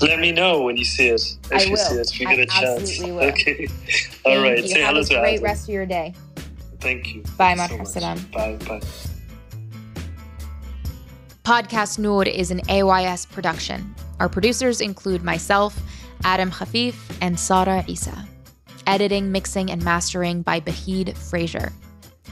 Let 0.00 0.18
me 0.18 0.32
know 0.32 0.62
when 0.62 0.76
you 0.76 0.84
see 0.84 1.08
it. 1.08 1.36
If 1.44 1.52
I 1.52 1.62
you 1.62 1.70
will. 1.70 1.76
see 1.76 1.94
it, 1.96 2.10
if 2.10 2.20
you 2.20 2.26
get 2.28 2.38
I 2.38 2.42
a 2.42 2.46
chance. 2.46 3.00
Will. 3.00 3.20
Okay. 3.20 3.68
All 4.24 4.40
right. 4.42 4.58
You. 4.58 4.68
Say 4.68 4.80
Have 4.80 4.88
hello 4.88 5.00
a 5.00 5.04
to 5.04 5.20
great 5.20 5.42
rest 5.42 5.68
of 5.68 5.74
your 5.74 5.86
day. 5.86 6.14
Thank 6.80 7.14
you. 7.14 7.22
Bye, 7.36 7.54
Thank 7.56 7.86
so 7.86 8.00
Bye. 8.32 8.56
Bye. 8.66 8.80
Podcast 11.44 11.98
Noor 11.98 12.24
is 12.24 12.50
an 12.50 12.60
AYS 12.68 13.26
production. 13.26 13.94
Our 14.20 14.28
producers 14.28 14.80
include 14.80 15.22
myself, 15.24 15.80
Adam 16.24 16.50
Khafif, 16.50 16.94
and 17.20 17.38
Sara 17.38 17.84
Isa. 17.86 18.26
Editing, 18.86 19.32
mixing, 19.32 19.70
and 19.70 19.82
mastering 19.84 20.42
by 20.42 20.60
Bahid 20.60 21.16
Fraser. 21.16 21.72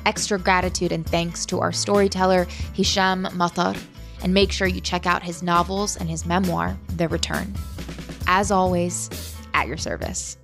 Extra 0.07 0.39
gratitude 0.39 0.93
and 0.93 1.05
thanks 1.05 1.45
to 1.47 1.61
our 1.61 1.73
storyteller, 1.73 2.47
Hisham 2.73 3.25
Matar, 3.33 3.77
and 4.23 4.33
make 4.33 4.53
sure 4.53 4.69
you 4.69 4.81
check 4.81 5.05
out 5.05 5.23
his 5.23 5.43
novels 5.43 5.97
and 5.97 6.09
his 6.09 6.25
memoir, 6.25 6.79
The 6.97 7.09
Return. 7.09 7.53
As 8.29 8.53
always, 8.53 9.11
at 9.53 9.67
your 9.67 9.77
service. 9.77 10.39